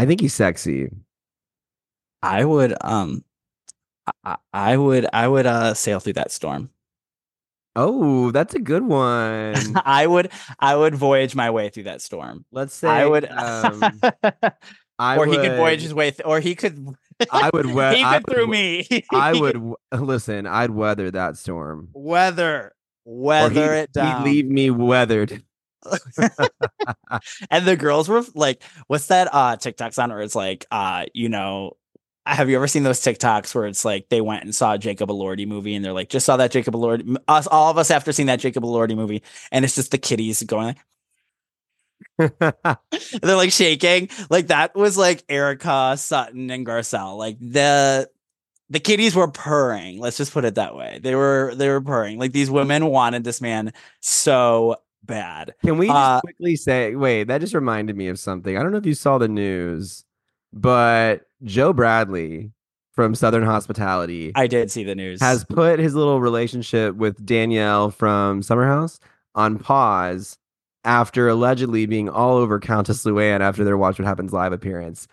I 0.00 0.06
think 0.06 0.22
he's 0.22 0.32
sexy. 0.32 0.88
I 2.22 2.42
would 2.42 2.74
um, 2.80 3.22
I, 4.24 4.36
I- 4.54 4.76
would 4.78 5.06
I 5.12 5.28
would 5.28 5.44
uh 5.44 5.74
sail 5.74 6.00
through 6.00 6.14
that 6.14 6.30
storm. 6.32 6.70
Oh, 7.76 8.30
that's 8.30 8.54
a 8.54 8.58
good 8.60 8.82
one. 8.82 9.54
I 9.84 10.06
would 10.06 10.30
I 10.58 10.74
would 10.74 10.94
voyage 10.94 11.34
my 11.34 11.50
way 11.50 11.68
through 11.68 11.82
that 11.84 12.00
storm. 12.00 12.46
Let's 12.50 12.74
say 12.74 12.88
I 12.88 13.04
would, 13.06 13.26
um, 13.30 14.00
I 14.98 15.18
or 15.18 15.26
he 15.26 15.36
could 15.36 15.56
voyage 15.58 15.82
his 15.82 15.92
way, 15.92 16.12
th- 16.12 16.26
or 16.26 16.40
he 16.40 16.54
could. 16.54 16.96
I 17.30 17.50
would. 17.52 17.66
We- 17.74 17.96
he 17.96 18.02
could 18.02 18.26
through 18.26 18.46
me. 18.46 19.04
I 19.12 19.38
would 19.38 19.74
listen. 19.92 20.46
I'd 20.46 20.70
weather 20.70 21.10
that 21.10 21.36
storm. 21.36 21.90
weather 21.92 22.72
weather 23.04 23.74
it 23.74 23.92
down. 23.92 24.24
He'd 24.24 24.30
leave 24.30 24.46
me 24.46 24.70
weathered. 24.70 25.42
and 27.50 27.66
the 27.66 27.76
girls 27.76 28.08
were 28.08 28.22
like, 28.34 28.62
"What's 28.86 29.06
that 29.06 29.28
uh 29.32 29.56
TikToks 29.56 30.02
on?" 30.02 30.10
Where 30.10 30.20
it's 30.20 30.34
like, 30.34 30.66
uh, 30.70 31.06
you 31.14 31.28
know, 31.28 31.76
have 32.26 32.48
you 32.50 32.56
ever 32.56 32.66
seen 32.68 32.82
those 32.82 33.00
TikToks 33.00 33.54
where 33.54 33.66
it's 33.66 33.84
like 33.84 34.08
they 34.08 34.20
went 34.20 34.44
and 34.44 34.54
saw 34.54 34.74
a 34.74 34.78
Jacob 34.78 35.08
Elordi 35.10 35.46
movie 35.46 35.74
and 35.74 35.84
they're 35.84 35.92
like, 35.92 36.10
just 36.10 36.26
saw 36.26 36.36
that 36.36 36.50
Jacob 36.52 36.74
Elordi, 36.74 37.16
us 37.28 37.46
all 37.46 37.70
of 37.70 37.78
us 37.78 37.90
after 37.90 38.12
seeing 38.12 38.26
that 38.26 38.40
Jacob 38.40 38.62
Elordi 38.64 38.94
movie, 38.94 39.22
and 39.50 39.64
it's 39.64 39.74
just 39.74 39.90
the 39.90 39.98
kitties 39.98 40.42
going 40.42 40.66
like. 40.66 40.76
they're 43.22 43.36
like 43.36 43.52
shaking 43.52 44.08
like 44.30 44.48
that 44.48 44.74
was 44.74 44.96
like 44.96 45.22
erika 45.28 45.96
sutton 45.96 46.50
and 46.50 46.66
garcelle 46.66 47.16
like 47.16 47.38
the 47.40 48.08
the 48.70 48.80
kitties 48.80 49.14
were 49.14 49.28
purring 49.30 49.98
let's 49.98 50.16
just 50.16 50.32
put 50.32 50.44
it 50.44 50.54
that 50.54 50.74
way 50.74 50.98
they 51.02 51.14
were 51.14 51.54
they 51.54 51.68
were 51.68 51.80
purring 51.80 52.18
like 52.18 52.32
these 52.32 52.50
women 52.50 52.86
wanted 52.86 53.24
this 53.24 53.40
man 53.40 53.72
so 54.00 54.76
bad 55.04 55.54
Can 55.64 55.78
we 55.78 55.86
just 55.86 55.96
Uh, 55.96 56.20
quickly 56.20 56.56
say? 56.56 56.94
Wait, 56.94 57.24
that 57.24 57.40
just 57.40 57.54
reminded 57.54 57.96
me 57.96 58.08
of 58.08 58.18
something. 58.18 58.56
I 58.56 58.62
don't 58.62 58.70
know 58.72 58.78
if 58.78 58.86
you 58.86 58.94
saw 58.94 59.18
the 59.18 59.28
news, 59.28 60.04
but 60.52 61.22
Joe 61.42 61.72
Bradley 61.72 62.52
from 62.92 63.14
Southern 63.14 63.44
Hospitality 63.44 64.32
I 64.34 64.46
did 64.46 64.70
see 64.70 64.84
the 64.84 64.94
news. 64.94 65.20
has 65.20 65.44
put 65.44 65.78
his 65.78 65.94
little 65.94 66.20
relationship 66.20 66.94
with 66.96 67.24
Danielle 67.24 67.90
from 67.90 68.42
Summerhouse 68.42 68.98
on 69.34 69.58
pause 69.58 70.36
after 70.84 71.28
allegedly 71.28 71.86
being 71.86 72.08
all 72.08 72.36
over 72.36 72.58
Countess 72.60 73.04
Luann 73.04 73.40
after 73.40 73.64
their 73.64 73.76
Watch 73.76 73.98
What 73.98 74.06
Happens 74.06 74.32
live 74.32 74.52
appearance. 74.52 75.08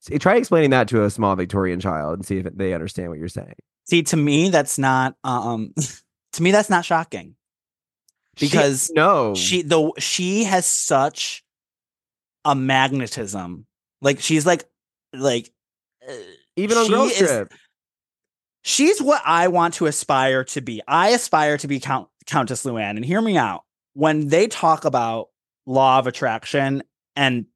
So, 0.00 0.16
try 0.18 0.36
explaining 0.36 0.70
that 0.70 0.88
to 0.88 1.04
a 1.04 1.10
small 1.10 1.34
Victorian 1.36 1.80
child 1.80 2.14
and 2.14 2.26
see 2.26 2.38
if 2.38 2.44
they 2.56 2.74
understand 2.74 3.08
what 3.10 3.18
you're 3.18 3.28
saying. 3.28 3.54
See, 3.88 4.02
to 4.04 4.16
me, 4.16 4.48
that's 4.50 4.78
not 4.78 5.14
um 5.24 5.72
to 6.32 6.42
me 6.42 6.50
that's 6.50 6.68
not 6.70 6.84
shocking. 6.84 7.35
She- 8.36 8.46
Because 8.46 8.90
no, 8.94 9.34
she 9.34 9.62
the 9.62 9.92
she 9.98 10.44
has 10.44 10.66
such 10.66 11.42
a 12.44 12.54
magnetism. 12.54 13.66
Like 14.02 14.20
she's 14.20 14.44
like 14.46 14.64
like 15.14 15.50
uh, 16.08 16.12
even 16.56 16.76
on 16.76 16.84
she 16.86 16.90
Girls 16.92 17.14
Trip. 17.16 17.54
she's 18.62 19.00
what 19.00 19.22
I 19.24 19.48
want 19.48 19.74
to 19.74 19.86
aspire 19.86 20.44
to 20.44 20.60
be. 20.60 20.82
I 20.86 21.10
aspire 21.10 21.56
to 21.58 21.66
be 21.68 21.80
Count, 21.80 22.08
Countess 22.26 22.64
Luann. 22.64 22.90
And 22.96 23.04
hear 23.04 23.20
me 23.20 23.36
out. 23.36 23.62
When 23.94 24.28
they 24.28 24.46
talk 24.48 24.84
about 24.84 25.28
law 25.66 25.98
of 25.98 26.06
attraction 26.06 26.82
and 27.16 27.46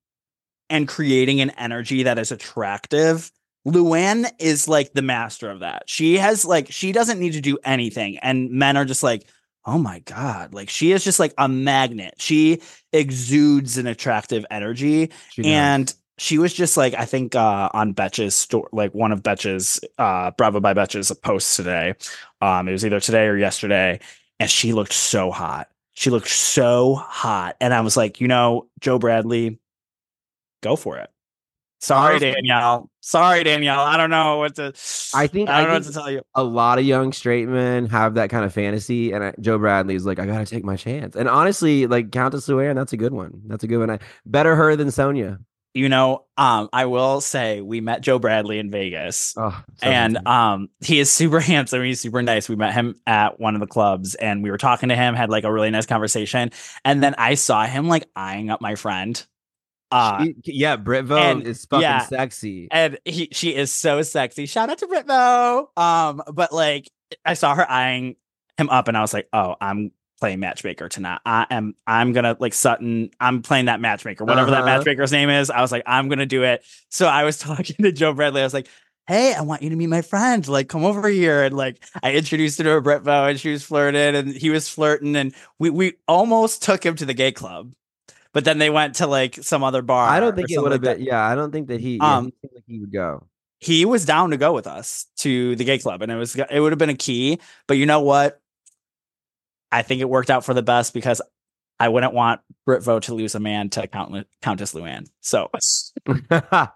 and 0.70 0.88
creating 0.88 1.40
an 1.40 1.50
energy 1.50 2.04
that 2.04 2.18
is 2.18 2.32
attractive, 2.32 3.30
Luann 3.66 4.30
is 4.38 4.66
like 4.68 4.92
the 4.94 5.02
master 5.02 5.50
of 5.50 5.60
that. 5.60 5.82
She 5.90 6.16
has 6.16 6.44
like 6.46 6.72
she 6.72 6.92
doesn't 6.92 7.20
need 7.20 7.34
to 7.34 7.40
do 7.42 7.58
anything, 7.64 8.16
and 8.18 8.50
men 8.50 8.76
are 8.78 8.86
just 8.86 9.02
like, 9.02 9.26
oh 9.64 9.78
my 9.78 10.00
god, 10.00 10.54
like 10.54 10.70
she 10.70 10.92
is 10.92 11.04
just 11.04 11.18
like 11.20 11.34
a 11.38 11.48
magnet. 11.48 12.14
She 12.18 12.60
exudes 12.92 13.78
an 13.78 13.86
attractive 13.86 14.44
energy, 14.50 15.10
She 15.30 15.44
and 15.44 15.92
she 16.18 16.38
was 16.38 16.52
just 16.52 16.76
like 16.76 16.94
I 16.94 17.04
think 17.04 17.34
uh, 17.34 17.70
on 17.72 17.92
Betch's 17.92 18.34
store, 18.34 18.68
like 18.72 18.94
one 18.94 19.12
of 19.12 19.22
Betches 19.22 19.82
uh, 19.98 20.30
Bravo 20.32 20.60
by 20.60 20.74
Betches 20.74 21.10
posts 21.22 21.56
today. 21.56 21.94
Um, 22.40 22.68
it 22.68 22.72
was 22.72 22.84
either 22.84 23.00
today 23.00 23.26
or 23.26 23.36
yesterday, 23.36 24.00
and 24.38 24.50
she 24.50 24.72
looked 24.72 24.92
so 24.92 25.30
hot. 25.30 25.68
She 25.94 26.10
looked 26.10 26.28
so 26.28 26.94
hot, 26.94 27.56
and 27.60 27.74
I 27.74 27.80
was 27.80 27.96
like, 27.96 28.20
you 28.20 28.28
know, 28.28 28.68
Joe 28.80 28.98
Bradley, 28.98 29.58
go 30.62 30.76
for 30.76 30.98
it. 30.98 31.10
Sorry, 31.80 32.10
Honestly- 32.16 32.32
Danielle. 32.32 32.90
Sorry, 33.02 33.42
Danielle. 33.42 33.80
I 33.80 33.96
don't 33.96 34.10
know 34.10 34.36
what 34.36 34.54
to. 34.56 34.72
I 35.14 35.26
think 35.26 35.48
I 35.48 35.58
don't 35.60 35.68
know 35.68 35.74
I 35.74 35.78
what 35.78 35.84
to 35.84 35.92
tell 35.92 36.10
you. 36.10 36.20
a 36.34 36.44
lot 36.44 36.78
of 36.78 36.84
young 36.84 37.12
straight 37.12 37.48
men 37.48 37.86
have 37.86 38.14
that 38.14 38.28
kind 38.30 38.44
of 38.44 38.52
fantasy, 38.52 39.12
and 39.12 39.24
I, 39.24 39.34
Joe 39.40 39.56
Bradley's 39.58 40.04
like, 40.04 40.18
I 40.18 40.26
gotta 40.26 40.44
take 40.46 40.64
my 40.64 40.76
chance. 40.76 41.16
And 41.16 41.28
honestly, 41.28 41.86
like 41.86 42.12
Countess 42.12 42.46
Luann, 42.48 42.74
that's 42.74 42.92
a 42.92 42.98
good 42.98 43.14
one. 43.14 43.40
That's 43.46 43.64
a 43.64 43.66
good 43.66 43.78
one. 43.78 43.90
I, 43.90 43.98
better 44.26 44.54
her 44.54 44.76
than 44.76 44.88
Sonja. 44.88 45.38
You 45.72 45.88
know, 45.88 46.24
um, 46.36 46.68
I 46.72 46.86
will 46.86 47.20
say 47.20 47.60
we 47.60 47.80
met 47.80 48.00
Joe 48.00 48.18
Bradley 48.18 48.58
in 48.58 48.70
Vegas. 48.72 49.34
Oh, 49.38 49.50
so 49.76 49.86
and 49.86 50.16
handsome. 50.16 50.26
um 50.26 50.68
he 50.80 50.98
is 50.98 51.10
super 51.10 51.38
handsome 51.40 51.82
he's 51.84 52.00
super 52.00 52.20
nice 52.22 52.48
we 52.48 52.56
met 52.56 52.74
him 52.74 52.96
at 53.06 53.38
one 53.40 53.54
of 53.54 53.60
the 53.60 53.68
clubs 53.68 54.16
and 54.16 54.42
we 54.42 54.50
were 54.50 54.58
talking 54.58 54.88
to 54.88 54.96
him 54.96 55.14
had 55.14 55.30
like 55.30 55.44
a 55.44 55.52
really 55.52 55.70
nice 55.70 55.86
conversation 55.86 56.50
and 56.84 57.02
then 57.04 57.14
i 57.18 57.34
saw 57.34 57.64
him 57.66 57.86
like 57.86 58.04
eyeing 58.16 58.50
up 58.50 58.60
my 58.60 58.74
friend 58.74 59.24
uh 59.92 60.24
She- 60.24 60.34
yeah, 60.44 60.76
Brit 60.76 61.04
Vogue 61.04 61.44
is 61.46 61.64
fucking 61.66 61.82
yeah. 61.82 62.00
sexy. 62.06 62.68
and 62.70 62.98
he 63.04 63.28
she 63.32 63.54
is 63.54 63.72
so 63.72 64.02
sexy 64.02 64.46
shout 64.46 64.70
out 64.70 64.78
to 64.78 64.86
Britmo 64.86 65.66
um 65.80 66.22
but 66.32 66.52
like 66.52 66.90
i 67.24 67.34
saw 67.34 67.54
her 67.54 67.68
eyeing 67.70 68.16
him 68.56 68.68
up 68.70 68.86
and 68.88 68.96
i 68.96 69.00
was 69.00 69.12
like 69.12 69.28
oh 69.32 69.56
i'm 69.60 69.90
playing 70.20 70.38
matchmaker 70.38 70.88
tonight 70.88 71.18
i 71.24 71.46
am 71.50 71.74
i'm 71.86 72.12
gonna 72.12 72.36
like 72.38 72.52
sutton 72.54 73.10
i'm 73.20 73.42
playing 73.42 73.64
that 73.64 73.80
matchmaker 73.80 74.24
whatever 74.24 74.50
that 74.50 74.58
Uh-huh. 74.62 74.76
matchmaker's 74.78 75.10
name 75.12 75.28
is 75.30 75.50
i 75.50 75.60
was 75.62 75.72
like 75.72 75.82
i'm 75.86 76.08
gonna 76.08 76.26
do 76.26 76.42
it 76.44 76.62
so 76.90 77.06
i 77.06 77.24
was 77.24 77.38
talking 77.48 77.76
to 77.80 77.90
joe 77.90 78.12
bradley 78.12 78.42
i 78.42 78.44
was 78.44 78.54
like 78.54 78.68
hey, 79.08 79.34
I 79.34 79.40
want 79.40 79.62
you 79.62 79.70
to 79.70 79.76
meet 79.76 79.88
my 79.88 80.02
friend. 80.02 80.46
Like, 80.46 80.68
come 80.68 80.84
over 80.84 81.08
here. 81.08 81.42
And 81.42 81.56
like, 81.56 81.84
I 82.00 82.12
introduced 82.12 82.58
her 82.58 82.64
to 82.64 82.72
a 82.74 82.80
Brett 82.80 83.02
Bow 83.02 83.26
and 83.26 83.40
she 83.40 83.50
was 83.50 83.64
flirting 83.64 84.14
and 84.14 84.28
he 84.32 84.50
was 84.50 84.68
flirting. 84.68 85.16
And 85.16 85.34
we, 85.58 85.68
we 85.68 85.94
almost 86.06 86.62
took 86.62 86.86
him 86.86 86.94
to 86.94 87.04
the 87.04 87.14
gay 87.14 87.32
club, 87.32 87.72
but 88.32 88.44
then 88.44 88.58
they 88.58 88.70
went 88.70 88.96
to 88.96 89.06
like 89.06 89.36
some 89.36 89.64
other 89.64 89.82
bar. 89.82 90.08
I 90.08 90.20
don't 90.20 90.34
think 90.36 90.50
it 90.50 90.58
would 90.58 90.72
have 90.72 90.82
like 90.82 90.98
been. 90.98 91.04
that. 91.04 91.10
Yeah, 91.10 91.26
I 91.26 91.34
don't 91.34 91.50
think 91.50 91.68
that 91.68 91.80
he. 91.80 91.96
Yeah, 91.96 92.16
Um, 92.16 92.32
he 92.42 92.48
like 92.54 92.64
he 92.66 92.80
would 92.80 92.92
go. 92.92 93.26
He 93.58 93.84
was 93.84 94.04
down 94.04 94.30
to 94.30 94.36
go 94.36 94.52
with 94.52 94.66
us 94.66 95.06
to 95.18 95.54
the 95.56 95.64
gay 95.64 95.78
club 95.78 96.00
and 96.00 96.10
it 96.10 96.16
was, 96.16 96.34
it 96.34 96.60
would 96.60 96.72
have 96.72 96.78
been 96.78 96.88
a 96.88 96.94
key. 96.94 97.38
But 97.66 97.76
you 97.76 97.84
know 97.84 98.00
what? 98.00 98.40
I 99.70 99.82
think 99.82 100.00
it 100.00 100.08
worked 100.08 100.30
out 100.30 100.46
for 100.46 100.54
the 100.54 100.62
best 100.62 100.94
because 100.94 101.20
I 101.78 101.88
wouldn't 101.88 102.14
want 102.14 102.40
Britvo 102.66 103.02
to 103.02 103.14
lose 103.14 103.34
a 103.34 103.40
man 103.40 103.68
to 103.70 103.86
Count, 103.86 104.26
Countess 104.40 104.72
Luann. 104.72 105.08
So 105.20 105.50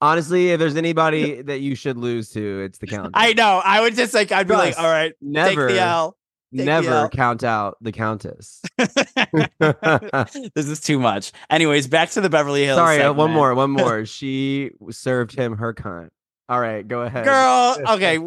Honestly, 0.00 0.50
if 0.50 0.58
there's 0.58 0.76
anybody 0.76 1.42
that 1.42 1.60
you 1.60 1.74
should 1.74 1.96
lose 1.96 2.30
to, 2.30 2.62
it's 2.62 2.78
the 2.78 2.86
Countess. 2.86 3.12
I 3.14 3.34
know. 3.34 3.60
I 3.64 3.82
would 3.82 3.94
just 3.94 4.14
like, 4.14 4.32
I'd 4.32 4.48
be 4.48 4.54
like, 4.54 4.78
all 4.78 4.90
right, 4.90 5.12
never, 5.20 5.68
take 5.68 5.76
the 5.76 5.82
L. 5.82 6.16
Never 6.52 7.08
count 7.08 7.42
out 7.44 7.78
the 7.80 7.92
Countess. 7.92 8.62
this 10.54 10.68
is 10.68 10.80
too 10.80 10.98
much. 10.98 11.32
Anyways, 11.48 11.86
back 11.86 12.10
to 12.10 12.20
the 12.20 12.28
Beverly 12.28 12.64
Hills. 12.64 12.76
Sorry, 12.76 13.00
uh, 13.00 13.12
one 13.12 13.30
more, 13.30 13.54
one 13.54 13.70
more. 13.72 14.04
She 14.04 14.72
served 14.90 15.34
him 15.34 15.56
her 15.56 15.72
cunt. 15.72 16.10
All 16.48 16.60
right, 16.60 16.86
go 16.86 17.02
ahead, 17.02 17.24
girl. 17.24 17.78
Okay, 17.88 18.18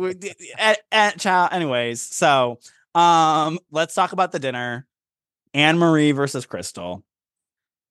at, 0.58 0.80
at 0.92 1.20
child. 1.20 1.50
Anyways, 1.52 2.02
so 2.02 2.60
um, 2.96 3.60
let's 3.72 3.94
talk 3.94 4.14
about 4.14 4.32
the 4.32 4.40
dinner. 4.40 4.88
Anne 5.54 5.78
Marie 5.78 6.12
versus 6.12 6.46
Crystal. 6.46 7.04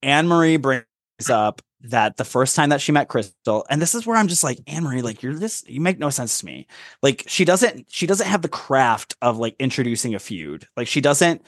Anne 0.02 0.26
Marie 0.26 0.56
brings 0.56 0.84
up 1.30 1.62
that 1.84 2.16
the 2.16 2.24
first 2.24 2.56
time 2.56 2.70
that 2.70 2.80
she 2.80 2.92
met 2.92 3.08
Crystal, 3.08 3.64
and 3.68 3.80
this 3.80 3.94
is 3.94 4.06
where 4.06 4.16
I'm 4.16 4.28
just 4.28 4.44
like, 4.44 4.58
Anne 4.66 4.84
Marie, 4.84 5.02
like 5.02 5.22
you're 5.22 5.34
this, 5.34 5.64
you 5.66 5.80
make 5.80 5.98
no 5.98 6.10
sense 6.10 6.38
to 6.40 6.46
me. 6.46 6.66
Like 7.02 7.24
she 7.26 7.44
doesn't, 7.44 7.86
she 7.90 8.06
doesn't 8.06 8.26
have 8.26 8.42
the 8.42 8.48
craft 8.48 9.16
of 9.22 9.38
like 9.38 9.56
introducing 9.58 10.14
a 10.14 10.18
feud. 10.18 10.66
Like 10.76 10.88
she 10.88 11.00
doesn't, 11.00 11.42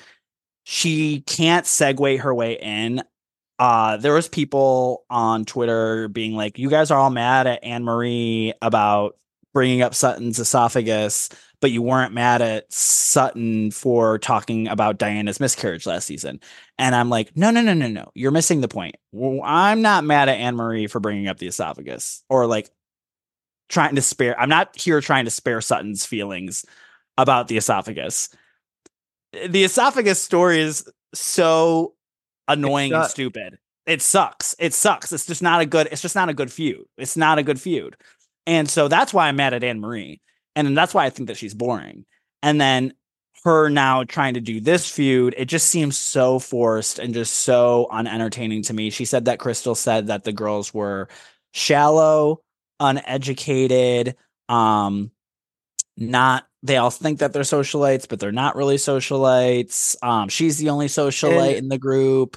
she 0.64 1.20
can't 1.20 1.64
segue 1.64 2.20
her 2.20 2.34
way 2.34 2.54
in. 2.54 3.02
Uh, 3.58 3.96
there 3.96 4.12
was 4.12 4.28
people 4.28 5.04
on 5.08 5.44
Twitter 5.44 6.08
being 6.08 6.34
like, 6.34 6.58
"You 6.58 6.68
guys 6.68 6.90
are 6.90 6.98
all 6.98 7.08
mad 7.08 7.46
at 7.46 7.64
Anne 7.64 7.84
Marie 7.84 8.52
about 8.60 9.16
bringing 9.56 9.80
up 9.80 9.94
Sutton's 9.94 10.38
esophagus, 10.38 11.30
but 11.62 11.70
you 11.70 11.80
weren't 11.80 12.12
mad 12.12 12.42
at 12.42 12.70
Sutton 12.70 13.70
for 13.70 14.18
talking 14.18 14.68
about 14.68 14.98
Diana's 14.98 15.40
miscarriage 15.40 15.86
last 15.86 16.04
season." 16.04 16.40
And 16.78 16.94
I'm 16.94 17.08
like, 17.08 17.34
"No, 17.34 17.50
no, 17.50 17.62
no, 17.62 17.72
no, 17.72 17.88
no. 17.88 18.10
You're 18.12 18.32
missing 18.32 18.60
the 18.60 18.68
point. 18.68 18.96
Well, 19.12 19.40
I'm 19.42 19.80
not 19.80 20.04
mad 20.04 20.28
at 20.28 20.36
Anne 20.36 20.56
Marie 20.56 20.88
for 20.88 21.00
bringing 21.00 21.26
up 21.26 21.38
the 21.38 21.46
esophagus 21.46 22.22
or 22.28 22.46
like 22.46 22.68
trying 23.70 23.94
to 23.94 24.02
spare. 24.02 24.38
I'm 24.38 24.50
not 24.50 24.78
here 24.78 25.00
trying 25.00 25.24
to 25.24 25.30
spare 25.30 25.62
Sutton's 25.62 26.04
feelings 26.04 26.66
about 27.16 27.48
the 27.48 27.56
esophagus. 27.56 28.28
The 29.32 29.64
esophagus 29.64 30.22
story 30.22 30.60
is 30.60 30.86
so 31.14 31.94
annoying 32.46 32.92
and 32.92 33.06
stupid. 33.06 33.56
It 33.86 34.02
sucks. 34.02 34.54
It 34.58 34.74
sucks. 34.74 35.12
It's 35.12 35.26
just 35.26 35.42
not 35.42 35.60
a 35.62 35.66
good. 35.66 35.88
It's 35.90 36.02
just 36.02 36.14
not 36.14 36.28
a 36.28 36.34
good 36.34 36.52
feud. 36.52 36.84
It's 36.98 37.16
not 37.16 37.38
a 37.38 37.42
good 37.42 37.60
feud, 37.60 37.96
and 38.46 38.68
so 38.68 38.88
that's 38.88 39.12
why 39.12 39.28
I'm 39.28 39.36
mad 39.36 39.54
at 39.54 39.64
Anne 39.64 39.80
Marie, 39.80 40.20
and 40.54 40.66
then 40.66 40.74
that's 40.74 40.94
why 40.94 41.04
I 41.04 41.10
think 41.10 41.28
that 41.28 41.36
she's 41.36 41.54
boring. 41.54 42.04
And 42.42 42.60
then 42.60 42.94
her 43.44 43.68
now 43.68 44.04
trying 44.04 44.34
to 44.34 44.40
do 44.40 44.60
this 44.60 44.90
feud, 44.90 45.34
it 45.36 45.44
just 45.46 45.68
seems 45.68 45.96
so 45.96 46.38
forced 46.38 46.98
and 46.98 47.14
just 47.14 47.32
so 47.34 47.86
unentertaining 47.90 48.62
to 48.62 48.72
me. 48.74 48.90
She 48.90 49.04
said 49.04 49.26
that 49.26 49.38
Crystal 49.38 49.74
said 49.74 50.08
that 50.08 50.24
the 50.24 50.32
girls 50.32 50.74
were 50.74 51.08
shallow, 51.52 52.40
uneducated, 52.80 54.16
um, 54.48 55.10
not 55.96 56.46
they 56.62 56.76
all 56.76 56.90
think 56.90 57.20
that 57.20 57.32
they're 57.32 57.42
socialites, 57.42 58.08
but 58.08 58.18
they're 58.18 58.32
not 58.32 58.56
really 58.56 58.76
socialites. 58.76 59.94
Um, 60.02 60.28
she's 60.28 60.58
the 60.58 60.70
only 60.70 60.88
socialite 60.88 61.48
And- 61.48 61.56
in 61.58 61.68
the 61.68 61.78
group. 61.78 62.36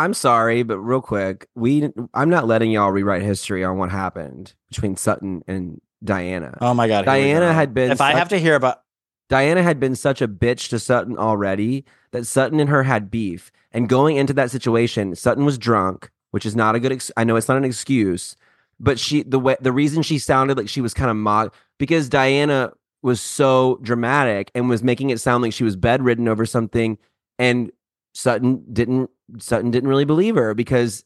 I'm 0.00 0.14
sorry, 0.14 0.62
but 0.62 0.78
real 0.78 1.00
quick, 1.00 1.46
we 1.54 1.90
I'm 2.14 2.30
not 2.30 2.46
letting 2.46 2.70
y'all 2.70 2.90
rewrite 2.90 3.22
history 3.22 3.64
on 3.64 3.76
what 3.78 3.90
happened 3.90 4.54
between 4.70 4.96
Sutton 4.96 5.42
and 5.46 5.80
Diana. 6.02 6.56
Oh 6.60 6.74
my 6.74 6.88
god, 6.88 7.04
Diana 7.04 7.52
had 7.52 7.74
been. 7.74 7.90
If 7.90 8.00
I 8.00 8.12
such- 8.12 8.18
have 8.18 8.28
to 8.30 8.38
hear 8.38 8.54
about 8.54 8.82
Diana 9.28 9.62
had 9.62 9.78
been 9.78 9.94
such 9.94 10.20
a 10.20 10.28
bitch 10.28 10.68
to 10.70 10.78
Sutton 10.78 11.16
already 11.16 11.84
that 12.10 12.26
Sutton 12.26 12.58
and 12.58 12.68
her 12.68 12.82
had 12.82 13.10
beef. 13.10 13.52
And 13.72 13.88
going 13.88 14.16
into 14.16 14.32
that 14.32 14.50
situation, 14.50 15.14
Sutton 15.14 15.44
was 15.44 15.56
drunk, 15.56 16.10
which 16.32 16.44
is 16.44 16.56
not 16.56 16.74
a 16.74 16.80
good. 16.80 16.92
Ex- 16.92 17.12
I 17.16 17.24
know 17.24 17.36
it's 17.36 17.46
not 17.48 17.56
an 17.56 17.64
excuse, 17.64 18.34
but 18.80 18.98
she 18.98 19.22
the 19.22 19.38
way 19.38 19.56
the 19.60 19.72
reason 19.72 20.02
she 20.02 20.18
sounded 20.18 20.56
like 20.56 20.68
she 20.68 20.80
was 20.80 20.94
kind 20.94 21.10
of 21.10 21.16
mock 21.16 21.54
because 21.78 22.08
Diana 22.08 22.72
was 23.02 23.20
so 23.20 23.78
dramatic 23.82 24.50
and 24.54 24.68
was 24.68 24.82
making 24.82 25.10
it 25.10 25.20
sound 25.20 25.42
like 25.42 25.52
she 25.52 25.64
was 25.64 25.76
bedridden 25.76 26.26
over 26.26 26.44
something, 26.44 26.98
and 27.38 27.70
Sutton 28.14 28.64
didn't. 28.72 29.10
Sutton 29.38 29.70
didn't 29.70 29.88
really 29.88 30.04
believe 30.04 30.34
her 30.34 30.54
because 30.54 31.04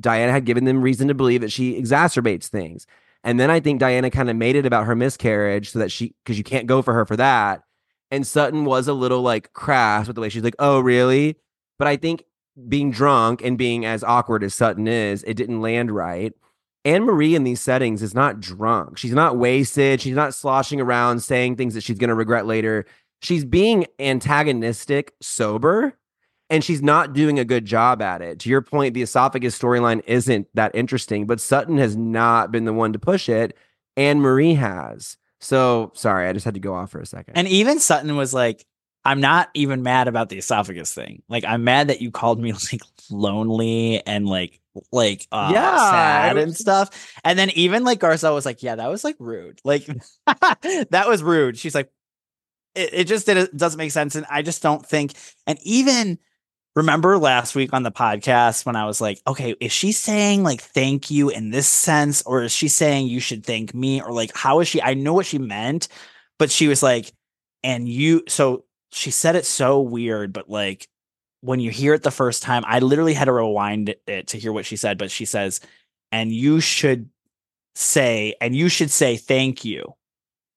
Diana 0.00 0.32
had 0.32 0.44
given 0.44 0.64
them 0.64 0.82
reason 0.82 1.08
to 1.08 1.14
believe 1.14 1.40
that 1.40 1.52
she 1.52 1.80
exacerbates 1.80 2.48
things. 2.48 2.86
And 3.22 3.40
then 3.40 3.50
I 3.50 3.60
think 3.60 3.80
Diana 3.80 4.10
kind 4.10 4.28
of 4.28 4.36
made 4.36 4.56
it 4.56 4.66
about 4.66 4.86
her 4.86 4.94
miscarriage 4.94 5.70
so 5.70 5.78
that 5.78 5.90
she, 5.90 6.14
because 6.24 6.36
you 6.36 6.44
can't 6.44 6.66
go 6.66 6.82
for 6.82 6.92
her 6.92 7.06
for 7.06 7.16
that. 7.16 7.62
And 8.10 8.26
Sutton 8.26 8.64
was 8.64 8.86
a 8.86 8.92
little 8.92 9.22
like 9.22 9.52
crass 9.54 10.06
with 10.06 10.14
the 10.14 10.20
way 10.20 10.28
she's 10.28 10.42
like, 10.42 10.56
oh, 10.58 10.80
really? 10.80 11.36
But 11.78 11.88
I 11.88 11.96
think 11.96 12.24
being 12.68 12.90
drunk 12.90 13.42
and 13.42 13.58
being 13.58 13.84
as 13.84 14.04
awkward 14.04 14.44
as 14.44 14.54
Sutton 14.54 14.86
is, 14.86 15.24
it 15.24 15.34
didn't 15.34 15.62
land 15.62 15.90
right. 15.90 16.32
Anne 16.84 17.04
Marie 17.04 17.34
in 17.34 17.44
these 17.44 17.62
settings 17.62 18.02
is 18.02 18.14
not 18.14 18.40
drunk. 18.40 18.98
She's 18.98 19.14
not 19.14 19.38
wasted. 19.38 20.02
She's 20.02 20.14
not 20.14 20.34
sloshing 20.34 20.80
around 20.80 21.20
saying 21.20 21.56
things 21.56 21.72
that 21.74 21.82
she's 21.82 21.98
going 21.98 22.08
to 22.08 22.14
regret 22.14 22.46
later. 22.46 22.84
She's 23.22 23.44
being 23.44 23.86
antagonistic, 23.98 25.14
sober, 25.22 25.96
and 26.54 26.62
she's 26.62 26.82
not 26.82 27.12
doing 27.14 27.40
a 27.40 27.44
good 27.44 27.64
job 27.64 28.00
at 28.00 28.22
it. 28.22 28.38
To 28.40 28.48
your 28.48 28.62
point, 28.62 28.94
the 28.94 29.02
esophagus 29.02 29.58
storyline 29.58 30.02
isn't 30.06 30.46
that 30.54 30.72
interesting, 30.72 31.26
but 31.26 31.40
Sutton 31.40 31.78
has 31.78 31.96
not 31.96 32.52
been 32.52 32.64
the 32.64 32.72
one 32.72 32.92
to 32.92 32.98
push 33.00 33.28
it. 33.28 33.56
Anne 33.96 34.20
Marie 34.20 34.54
has. 34.54 35.16
So 35.40 35.90
sorry, 35.94 36.28
I 36.28 36.32
just 36.32 36.44
had 36.44 36.54
to 36.54 36.60
go 36.60 36.72
off 36.72 36.92
for 36.92 37.00
a 37.00 37.06
second. 37.06 37.36
And 37.36 37.48
even 37.48 37.80
Sutton 37.80 38.14
was 38.14 38.32
like, 38.32 38.64
I'm 39.04 39.20
not 39.20 39.50
even 39.54 39.82
mad 39.82 40.06
about 40.06 40.28
the 40.28 40.38
esophagus 40.38 40.94
thing. 40.94 41.24
Like, 41.28 41.44
I'm 41.44 41.64
mad 41.64 41.88
that 41.88 42.00
you 42.00 42.12
called 42.12 42.40
me 42.40 42.52
like 42.72 42.82
lonely 43.10 44.00
and 44.06 44.28
like 44.28 44.60
like 44.92 45.26
uh 45.32 45.50
Yeah, 45.52 45.76
sad 45.76 46.36
and 46.36 46.56
stuff. 46.56 47.18
And 47.24 47.36
then 47.36 47.50
even 47.50 47.82
like 47.82 47.98
Garcelle 47.98 48.32
was 48.32 48.46
like, 48.46 48.62
Yeah, 48.62 48.76
that 48.76 48.88
was 48.88 49.02
like 49.02 49.16
rude. 49.18 49.60
Like 49.64 49.86
that 50.26 51.04
was 51.08 51.20
rude. 51.20 51.58
She's 51.58 51.74
like, 51.74 51.90
it, 52.76 52.90
it 52.92 53.04
just 53.04 53.26
did, 53.26 53.56
doesn't 53.56 53.78
make 53.78 53.90
sense. 53.90 54.14
And 54.14 54.24
I 54.30 54.42
just 54.42 54.62
don't 54.62 54.86
think, 54.86 55.14
and 55.48 55.58
even 55.62 56.18
remember 56.74 57.18
last 57.18 57.54
week 57.54 57.72
on 57.72 57.82
the 57.82 57.92
podcast 57.92 58.66
when 58.66 58.76
I 58.76 58.86
was 58.86 59.00
like, 59.00 59.20
okay, 59.26 59.54
is 59.60 59.72
she 59.72 59.92
saying 59.92 60.42
like 60.42 60.60
thank 60.60 61.10
you 61.10 61.30
in 61.30 61.50
this 61.50 61.68
sense, 61.68 62.22
or 62.22 62.42
is 62.42 62.52
she 62.52 62.68
saying 62.68 63.06
you 63.06 63.20
should 63.20 63.44
thank 63.44 63.74
me? 63.74 64.02
Or 64.02 64.12
like, 64.12 64.36
how 64.36 64.60
is 64.60 64.68
she? 64.68 64.82
I 64.82 64.94
know 64.94 65.12
what 65.14 65.26
she 65.26 65.38
meant, 65.38 65.88
but 66.38 66.50
she 66.50 66.68
was 66.68 66.82
like, 66.82 67.12
and 67.62 67.88
you, 67.88 68.24
so 68.28 68.64
she 68.92 69.10
said 69.10 69.36
it 69.36 69.46
so 69.46 69.80
weird, 69.80 70.32
but 70.32 70.50
like 70.50 70.88
when 71.40 71.60
you 71.60 71.70
hear 71.70 71.94
it 71.94 72.02
the 72.02 72.10
first 72.10 72.42
time, 72.42 72.64
I 72.66 72.80
literally 72.80 73.14
had 73.14 73.26
to 73.26 73.32
rewind 73.32 73.94
it 74.06 74.28
to 74.28 74.38
hear 74.38 74.52
what 74.52 74.66
she 74.66 74.76
said, 74.76 74.98
but 74.98 75.10
she 75.10 75.24
says, 75.26 75.60
and 76.10 76.32
you 76.32 76.60
should 76.60 77.08
say, 77.74 78.34
and 78.40 78.54
you 78.54 78.68
should 78.68 78.90
say 78.90 79.16
thank 79.16 79.64
you 79.64 79.94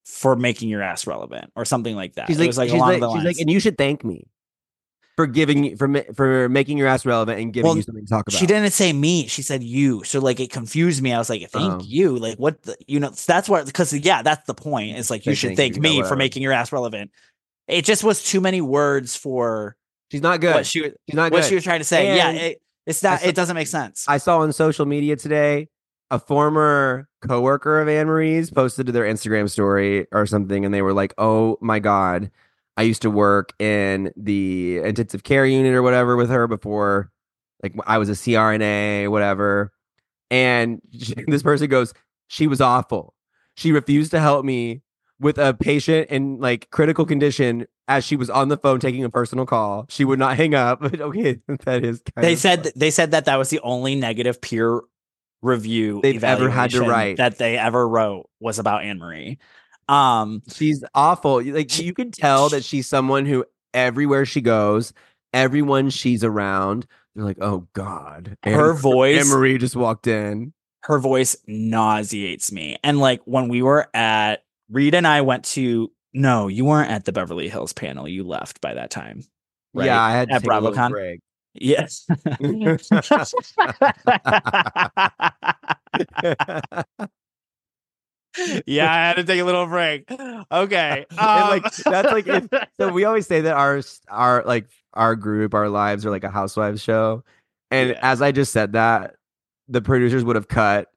for 0.05 0.35
making 0.35 0.69
your 0.69 0.81
ass 0.81 1.05
relevant 1.05 1.51
or 1.55 1.65
something 1.65 1.95
like 1.95 2.15
that. 2.15 2.27
She's 2.27 2.39
It 2.39 2.47
was 2.47 2.57
like 2.57 2.69
she's, 2.69 2.75
along 2.75 2.89
like, 2.91 3.01
the 3.01 3.13
she's 3.13 3.23
like, 3.23 3.39
and 3.39 3.51
you 3.51 3.59
should 3.59 3.77
thank 3.77 4.03
me 4.05 4.27
for 5.17 5.27
giving 5.27 5.63
you 5.65 5.75
for 5.77 6.03
for 6.15 6.47
making 6.47 6.77
your 6.77 6.87
ass 6.87 7.05
relevant 7.05 7.39
and 7.41 7.51
giving 7.51 7.67
Well, 7.67 7.75
you 7.75 7.81
something 7.81 8.05
to 8.05 8.09
talk 8.09 8.27
about. 8.27 8.39
She 8.39 8.45
didn't 8.45 8.71
say 8.71 8.93
me. 8.93 9.27
She 9.27 9.41
said 9.41 9.63
you. 9.63 10.03
So 10.05 10.19
like 10.19 10.39
it 10.39 10.51
confused 10.51 11.01
me. 11.01 11.11
I 11.11 11.17
was 11.17 11.29
like, 11.29 11.41
thank 11.49 11.73
Oh. 11.73 11.83
you. 11.83 12.17
Like 12.17 12.37
what? 12.37 12.61
The, 12.61 12.77
you 12.87 12.99
know, 12.99 13.09
that's 13.09 13.49
what. 13.49 13.65
Because 13.65 13.91
yeah, 13.93 14.21
that's 14.21 14.45
the 14.47 14.53
point. 14.53 14.95
It's 14.97 15.09
like 15.09 15.25
you 15.25 15.35
should 15.35 15.57
thank 15.57 15.75
you, 15.75 15.81
me 15.81 16.03
for 16.03 16.15
making 16.15 16.43
your 16.43 16.53
ass 16.53 16.71
relevant. 16.71 17.11
It 17.67 17.83
just 17.83 18.03
was 18.03 18.23
too 18.23 18.39
many 18.39 18.61
words 18.61 19.15
for 19.17 19.75
She's 20.11 20.21
not 20.21 20.39
good. 20.39 20.55
what 20.55 20.65
she 20.65 20.81
was. 20.83 20.91
She's 21.09 21.15
not 21.15 21.31
what 21.33 21.43
she 21.43 21.55
was 21.55 21.63
trying 21.65 21.79
to 21.79 21.83
say. 21.85 22.15
yeah, 22.15 22.31
it, 22.31 22.61
it's 22.85 23.03
not. 23.03 23.19
saw- 23.19 23.27
It 23.27 23.35
doesn't 23.35 23.55
make 23.55 23.67
sense. 23.67 24.05
I 24.07 24.19
saw 24.19 24.39
on 24.39 24.53
social 24.53 24.85
media 24.85 25.15
today 25.17 25.67
a 26.11 26.19
former 26.19 27.09
coworker 27.27 27.81
of 27.81 27.89
Anne 27.89 28.07
Marie's 28.07 28.49
posted 28.49 28.85
to 28.85 28.91
their 28.93 29.03
Instagram 29.03 29.49
story 29.49 30.07
or 30.13 30.25
something, 30.25 30.63
and 30.63 30.73
they 30.73 30.81
were 30.81 30.93
like, 30.93 31.13
"Oh 31.17 31.57
my 31.59 31.79
god, 31.79 32.31
I 32.77 32.83
used 32.83 33.01
to 33.01 33.09
work 33.09 33.53
in 33.59 34.13
the 34.15 34.77
intensive 34.77 35.23
care 35.23 35.45
unit 35.45 35.73
or 35.73 35.81
whatever 35.83 36.15
with 36.15 36.29
her 36.29 36.47
before, 36.47 37.11
like 37.61 37.73
I 37.85 37.97
was 37.97 38.09
a 38.09 38.13
CRNA, 38.13 39.09
whatever." 39.09 39.73
And 40.29 40.81
this 41.27 41.43
person 41.43 41.67
goes, 41.67 41.93
"She 42.27 42.47
was 42.47 42.61
awful. 42.61 43.13
She 43.55 43.71
refused 43.71 44.11
to 44.11 44.19
help 44.19 44.45
me." 44.45 44.83
With 45.19 45.39
a 45.39 45.55
patient 45.55 46.11
in 46.11 46.37
like 46.39 46.69
critical 46.69 47.03
condition, 47.03 47.65
as 47.87 48.03
she 48.03 48.15
was 48.15 48.29
on 48.29 48.49
the 48.49 48.57
phone 48.57 48.79
taking 48.79 49.03
a 49.03 49.09
personal 49.09 49.47
call, 49.47 49.87
she 49.89 50.05
would 50.05 50.19
not 50.19 50.37
hang 50.37 50.53
up. 50.53 50.83
okay, 50.99 51.39
that 51.65 51.83
is. 51.83 52.03
Kind 52.13 52.23
they 52.23 52.35
said 52.35 52.63
th- 52.63 52.75
they 52.75 52.91
said 52.91 53.11
that 53.11 53.25
that 53.25 53.37
was 53.37 53.49
the 53.49 53.59
only 53.61 53.95
negative 53.95 54.39
peer 54.41 54.81
review 55.41 55.99
They've 56.03 56.23
ever 56.23 56.49
had 56.49 56.71
to 56.71 56.81
write. 56.81 57.17
that 57.17 57.37
they 57.37 57.57
ever 57.57 57.87
wrote 57.87 58.29
was 58.39 58.59
about 58.59 58.83
Anne 58.83 58.99
Marie. 58.99 59.37
Um, 59.87 60.41
she's 60.53 60.83
awful. 60.93 61.41
Like 61.43 61.77
you 61.79 61.93
can 61.93 62.11
tell 62.11 62.49
that 62.49 62.63
she's 62.63 62.87
someone 62.87 63.25
who 63.25 63.45
everywhere 63.73 64.25
she 64.25 64.41
goes, 64.41 64.93
everyone 65.33 65.89
she's 65.89 66.23
around, 66.23 66.85
they're 67.15 67.23
like, 67.25 67.37
"Oh 67.41 67.67
God." 67.73 68.37
Her 68.43 68.73
voice- 68.73 69.29
Marie 69.29 69.57
just 69.57 69.75
walked 69.75 70.07
in. 70.07 70.53
her 70.83 70.99
voice 70.99 71.35
nauseates 71.47 72.51
me. 72.51 72.77
And 72.83 72.99
like 72.99 73.21
when 73.25 73.47
we 73.49 73.61
were 73.61 73.89
at 73.93 74.43
Reid 74.69 74.93
and 74.95 75.07
I 75.07 75.21
went 75.21 75.43
to 75.45 75.91
no, 76.13 76.47
you 76.47 76.65
weren't 76.65 76.89
at 76.91 77.05
the 77.05 77.11
Beverly 77.11 77.49
Hills 77.49 77.73
panel. 77.73 78.07
You 78.07 78.23
left 78.23 78.61
by 78.61 78.73
that 78.73 78.89
time. 78.89 79.23
Right? 79.73 79.85
Yeah, 79.87 80.01
I 80.01 80.11
had 80.11 80.31
at 80.31 80.43
BravoCon. 80.43 81.17
Yes. 81.59 82.05
yeah, 88.65 88.91
I 88.91 88.95
had 88.97 89.15
to 89.17 89.23
take 89.23 89.39
a 89.39 89.43
little 89.43 89.65
break. 89.65 90.09
Okay. 90.51 91.05
Um, 91.11 91.49
like 91.49 91.63
that's 91.75 92.11
like 92.11 92.27
if, 92.27 92.47
so 92.79 92.89
we 92.89 93.03
always 93.05 93.27
say 93.27 93.41
that 93.41 93.53
our 93.55 93.81
our 94.09 94.43
like 94.45 94.67
our 94.93 95.15
group, 95.15 95.53
our 95.53 95.69
lives 95.69 96.05
are 96.05 96.11
like 96.11 96.23
a 96.23 96.29
housewives 96.29 96.81
show. 96.81 97.23
And 97.71 97.89
Yeah. 97.89 97.99
as 98.01 98.21
I 98.21 98.31
just 98.31 98.51
said 98.53 98.73
that, 98.73 99.15
the 99.67 99.81
producers 99.81 100.23
would 100.23 100.35
have 100.35 100.47
cut 100.47 100.89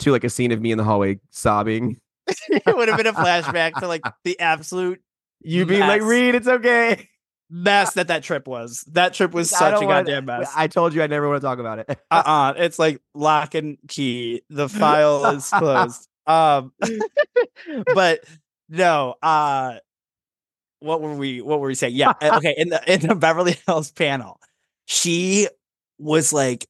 to 0.00 0.12
like 0.12 0.24
a 0.24 0.30
scene 0.30 0.52
of 0.52 0.60
me 0.60 0.72
in 0.72 0.78
the 0.78 0.84
hallway 0.84 1.18
sobbing. 1.30 1.98
it 2.48 2.76
would 2.76 2.88
have 2.88 2.96
been 2.96 3.06
a 3.06 3.12
flashback 3.12 3.74
to 3.80 3.88
like 3.88 4.02
the 4.24 4.38
absolute 4.40 5.00
You 5.40 5.66
being 5.66 5.80
like. 5.80 6.02
Reid, 6.02 6.34
it's 6.34 6.46
okay. 6.48 7.08
mess 7.50 7.94
that 7.94 8.08
that 8.08 8.22
trip 8.22 8.46
was. 8.46 8.84
That 8.92 9.14
trip 9.14 9.32
was 9.32 9.50
such 9.58 9.72
a 9.82 9.86
want- 9.86 10.06
goddamn 10.06 10.26
mess. 10.26 10.52
I 10.54 10.66
told 10.68 10.94
you 10.94 11.02
I 11.02 11.06
never 11.06 11.28
want 11.28 11.40
to 11.40 11.46
talk 11.46 11.58
about 11.58 11.78
it. 11.80 11.98
uh-uh 12.10 12.54
it's 12.58 12.78
like 12.78 13.00
lock 13.14 13.54
and 13.54 13.78
key 13.88 14.42
the 14.50 14.68
file 14.68 15.24
is 15.26 15.48
closed 15.48 16.06
um 16.30 16.72
but 17.94 18.20
no 18.68 19.14
uh 19.22 19.76
what 20.80 21.00
were 21.02 21.14
we 21.14 21.40
what 21.42 21.60
were 21.60 21.68
we 21.68 21.74
saying? 21.74 21.94
Yeah 21.94 22.12
uh, 22.22 22.36
okay 22.38 22.54
in 22.56 22.68
the 22.70 22.80
in 22.92 23.00
the 23.06 23.14
beverly 23.14 23.56
hills 23.66 23.90
panel 23.90 24.40
she 24.86 25.48
was 25.98 26.32
like 26.32 26.66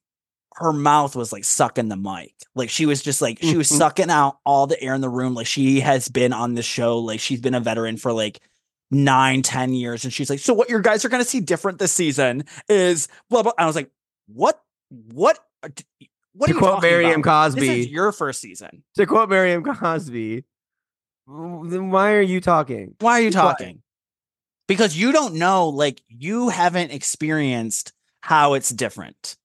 her 0.57 0.73
mouth 0.73 1.15
was 1.15 1.33
like 1.33 1.45
sucking 1.45 1.89
the 1.89 1.97
mic 1.97 2.35
like 2.55 2.69
she 2.69 2.85
was 2.87 3.03
just 3.03 3.23
like 3.23 3.39
she 3.41 3.57
was 3.57 3.69
sucking 3.69 4.11
out 4.11 4.39
all 4.45 4.67
the 4.67 4.81
air 4.83 4.95
in 4.95 5.01
the 5.01 5.09
room 5.09 5.35
like 5.35 5.47
she 5.47 5.81
has 5.81 6.09
been 6.09 6.33
on 6.33 6.55
the 6.55 6.63
show 6.63 6.99
like 6.99 7.21
she's 7.21 7.41
been 7.41 7.55
a 7.55 7.61
veteran 7.61 7.97
for 7.97 8.13
like 8.13 8.41
nine 8.91 9.41
ten 9.43 9.73
years 9.73 10.03
and 10.05 10.13
she's 10.13 10.29
like 10.29 10.41
so 10.41 10.53
what 10.53 10.69
your 10.69 10.81
guys 10.81 11.05
are 11.05 11.09
going 11.09 11.23
to 11.23 11.29
see 11.29 11.41
different 11.41 11.79
this 11.79 11.93
season 11.93 12.43
is 12.69 13.07
blah 13.31 13.43
blah 13.43 13.53
i 13.57 13.65
was 13.67 13.77
like 13.77 13.91
what 14.27 14.61
what 15.13 15.39
are- 15.63 15.71
what 16.33 16.47
To 16.49 16.55
quote 16.55 16.83
Miriam 16.83 17.21
about? 17.21 17.55
This 17.55 17.67
Cosby. 17.69 17.81
is 17.81 17.89
your 17.89 18.13
first 18.13 18.41
season 18.41 18.83
to 18.97 19.07
quote 19.07 19.29
Miriam 19.29 19.63
Cosby, 19.65 20.45
then 21.27 21.91
why 21.91 22.13
are 22.15 22.23
you 22.23 22.41
talking? 22.41 22.95
why 23.01 23.21
are 23.21 23.23
you 23.23 23.31
talking 23.31 23.83
because 24.69 24.97
you 24.97 25.13
don't 25.13 25.35
know 25.35 25.69
like 25.69 26.01
you 26.09 26.49
haven't 26.49 26.93
experienced 26.93 27.93
how 28.21 28.55
it's 28.55 28.71
different 28.71 29.37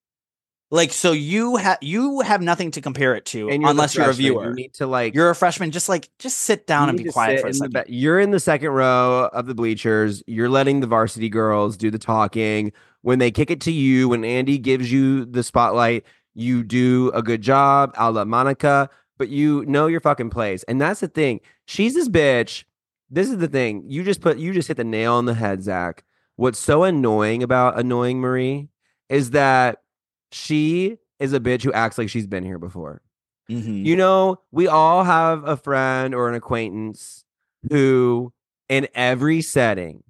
like 0.72 0.92
so 0.92 1.12
you 1.12 1.56
have 1.56 1.78
you 1.82 2.22
have 2.22 2.42
nothing 2.42 2.72
to 2.72 2.82
compare 2.82 3.16
it 3.16 3.26
to 3.26 3.40
you're 3.40 3.52
unless 3.52 3.96
you're 3.96 4.10
a 4.10 4.14
viewer 4.14 4.50
You 4.50 4.56
need 4.56 4.74
to 4.76 4.88
like 4.88 5.14
you're 5.16 5.30
a 5.30 5.36
freshman 5.36 5.72
just 5.72 5.88
like 5.90 6.10
just 6.20 6.40
sit 6.40 6.68
down 6.68 6.90
and 6.90 6.98
be 6.98 7.06
quiet 7.06 7.42
for 7.42 7.48
a 7.48 7.54
second 7.54 7.86
you're 7.88 8.20
in 8.20 8.32
the 8.32 8.40
second 8.40 8.70
row 8.70 9.30
of 9.32 9.46
the 9.46 9.54
bleachers. 9.56 10.24
You're 10.28 10.50
letting 10.50 10.80
the 10.80 10.88
varsity 10.88 11.30
girls 11.30 11.78
do 11.78 11.92
the 11.92 12.00
talking. 12.00 12.72
When 13.02 13.20
they 13.20 13.30
kick 13.30 13.52
it 13.52 13.62
to 13.62 13.72
you, 13.72 14.10
when 14.10 14.26
Andy 14.26 14.58
gives 14.58 14.92
you 14.92 15.26
the 15.26 15.44
spotlight, 15.44 16.04
you 16.36 16.64
do 16.64 17.12
a 17.14 17.24
good 17.24 17.42
job, 17.42 17.94
a 17.98 18.12
la 18.12 18.26
Monica, 18.26 18.90
but 19.18 19.30
you 19.30 19.66
know 19.66 19.88
your 19.88 20.02
fucking 20.02 20.30
place. 20.30 20.64
And 20.64 20.80
that's 20.80 21.00
the 21.00 21.08
thing. 21.08 21.40
She's 21.66 21.94
this 21.96 22.10
bitch. 22.10 22.66
This 23.10 23.30
is 23.30 23.38
the 23.38 23.48
thing. 23.48 23.84
You 23.88 24.04
just 24.04 24.22
put 24.22 24.38
you 24.38 24.54
just 24.54 24.68
hit 24.68 24.78
the 24.78 24.84
nail 24.84 25.14
on 25.14 25.26
the 25.26 25.34
head, 25.34 25.64
Zack. 25.64 26.04
What's 26.36 26.60
so 26.60 26.84
annoying 26.84 27.42
about 27.42 27.80
annoying 27.80 28.20
Marie 28.20 28.68
is 29.10 29.32
that 29.32 29.82
she 30.32 30.98
is 31.20 31.32
a 31.32 31.40
bitch 31.40 31.64
who 31.64 31.72
acts 31.72 31.98
like 31.98 32.10
she's 32.10 32.28
been 32.28 32.44
here 32.44 32.60
before. 32.60 33.02
Mhm. 33.50 33.86
You 33.86 33.96
know, 33.96 34.42
we 34.52 34.68
all 34.68 35.04
have 35.04 35.48
a 35.48 35.56
friend 35.56 36.14
or 36.14 36.28
an 36.28 36.36
acquaintance 36.36 37.24
who, 37.70 38.34
in 38.68 38.88
every 38.96 39.42
setting, 39.42 40.04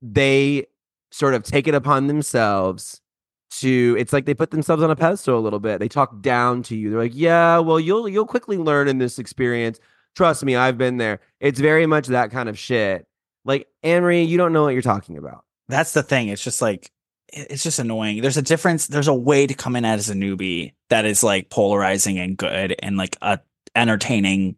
they 0.00 0.66
sort 1.10 1.34
of 1.34 1.42
take 1.42 1.66
it 1.66 1.74
upon 1.74 2.06
themselves 2.06 3.00
to 3.50 3.96
it's 3.98 4.12
like 4.12 4.26
they 4.26 4.34
put 4.34 4.50
themselves 4.50 4.82
on 4.82 4.90
a 4.90 4.96
pedestal 4.96 5.38
a 5.38 5.40
little 5.40 5.58
bit. 5.60 5.80
They 5.80 5.88
talk 5.88 6.20
down 6.20 6.62
to 6.64 6.76
you. 6.76 6.90
They're 6.90 7.00
like, 7.00 7.12
"Yeah, 7.14 7.58
well, 7.58 7.80
you'll 7.80 8.08
you'll 8.08 8.26
quickly 8.26 8.56
learn 8.58 8.88
in 8.88 8.98
this 8.98 9.18
experience. 9.18 9.80
Trust 10.16 10.44
me, 10.44 10.56
I've 10.56 10.78
been 10.78 10.96
there." 10.98 11.20
It's 11.40 11.58
very 11.60 11.86
much 11.86 12.08
that 12.08 12.30
kind 12.30 12.48
of 12.48 12.58
shit. 12.58 13.06
Like, 13.44 13.66
Anne-Marie, 13.82 14.24
you 14.24 14.36
don't 14.36 14.52
know 14.52 14.62
what 14.64 14.74
you're 14.74 14.82
talking 14.82 15.16
about. 15.16 15.44
that's 15.68 15.92
the 15.92 16.02
thing 16.02 16.28
it's 16.28 16.42
just 16.42 16.60
like 16.62 16.90
it's 17.30 17.62
just 17.62 17.78
annoying 17.78 18.22
there's 18.22 18.38
a 18.38 18.42
difference 18.42 18.86
there's 18.86 19.06
a 19.08 19.14
way 19.14 19.46
to 19.46 19.52
come 19.54 19.76
in 19.76 19.84
as 19.84 20.08
a 20.08 20.14
newbie 20.14 20.72
that 20.88 21.04
is 21.04 21.22
like 21.22 21.50
polarizing 21.50 22.18
and 22.18 22.36
good 22.38 22.74
and 22.82 22.96
like 22.96 23.16
a 23.20 23.38
entertaining 23.76 24.56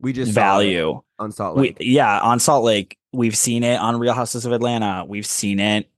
We 0.00 0.12
just 0.12 0.32
value 0.32 1.00
on 1.18 1.32
Salt 1.32 1.56
we, 1.56 1.62
Lake. 1.68 1.76
yeah 1.80 2.20
on 2.20 2.38
salt 2.38 2.64
lake 2.64 2.96
we've 3.12 3.36
seen 3.36 3.62
it 3.64 3.76
on 3.78 3.98
real 3.98 4.14
houses 4.14 4.44
of 4.46 4.52
atlanta 4.52 5.04
we've 5.06 5.26
seen 5.26 5.58
it 5.60 5.90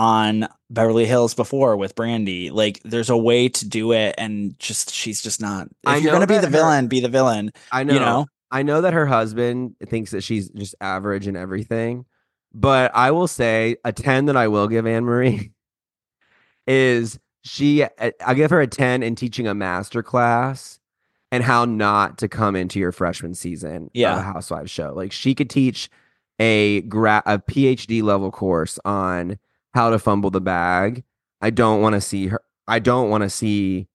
on 0.00 0.48
Beverly 0.70 1.04
Hills 1.04 1.34
before 1.34 1.76
with 1.76 1.94
Brandi. 1.94 2.50
Like 2.50 2.80
there's 2.84 3.10
a 3.10 3.16
way 3.18 3.50
to 3.50 3.68
do 3.68 3.92
it 3.92 4.14
and 4.16 4.58
just 4.58 4.94
she's 4.94 5.20
just 5.20 5.42
not. 5.42 5.66
If 5.66 5.72
I 5.84 5.96
you're 5.98 6.10
gonna 6.12 6.26
be 6.26 6.38
the 6.38 6.42
her- 6.46 6.50
villain, 6.50 6.86
be 6.88 7.00
the 7.00 7.08
villain. 7.10 7.52
I 7.70 7.84
know. 7.84 7.92
You 7.94 8.00
know? 8.00 8.26
I 8.50 8.62
know 8.62 8.80
that 8.80 8.94
her 8.94 9.04
husband 9.04 9.76
thinks 9.86 10.10
that 10.12 10.22
she's 10.22 10.48
just 10.48 10.74
average 10.80 11.26
and 11.26 11.36
everything, 11.36 12.06
but 12.54 12.90
I 12.94 13.10
will 13.10 13.28
say 13.28 13.76
a 13.84 13.92
10 13.92 14.24
that 14.26 14.36
I 14.38 14.48
will 14.48 14.68
give 14.68 14.86
Anne 14.86 15.04
Marie 15.04 15.52
is 16.66 17.18
she 17.42 17.84
I 18.00 18.34
give 18.34 18.50
her 18.50 18.60
a 18.60 18.66
10 18.66 19.02
in 19.02 19.14
teaching 19.16 19.46
a 19.46 19.54
master 19.54 20.02
class 20.02 20.78
and 21.30 21.44
how 21.44 21.64
not 21.66 22.18
to 22.18 22.28
come 22.28 22.56
into 22.56 22.78
your 22.78 22.92
freshman 22.92 23.34
season 23.34 23.84
of 23.84 23.90
Yeah. 23.94 24.18
a 24.18 24.22
housewives 24.22 24.70
show. 24.70 24.92
Like 24.94 25.12
she 25.12 25.34
could 25.34 25.50
teach 25.50 25.90
a 26.38 26.80
gra- 26.82 27.22
a 27.26 27.38
PhD 27.38 28.02
level 28.02 28.30
course 28.30 28.78
on 28.84 29.38
how 29.72 29.90
to 29.90 29.98
fumble 29.98 30.30
the 30.30 30.40
bag. 30.40 31.04
I 31.40 31.50
don't 31.50 31.80
want 31.80 31.94
to 31.94 32.00
see 32.00 32.28
her 32.28 32.40
I 32.70 32.78
don't 32.78 33.10
want 33.10 33.22
to 33.22 33.30
see 33.30 33.88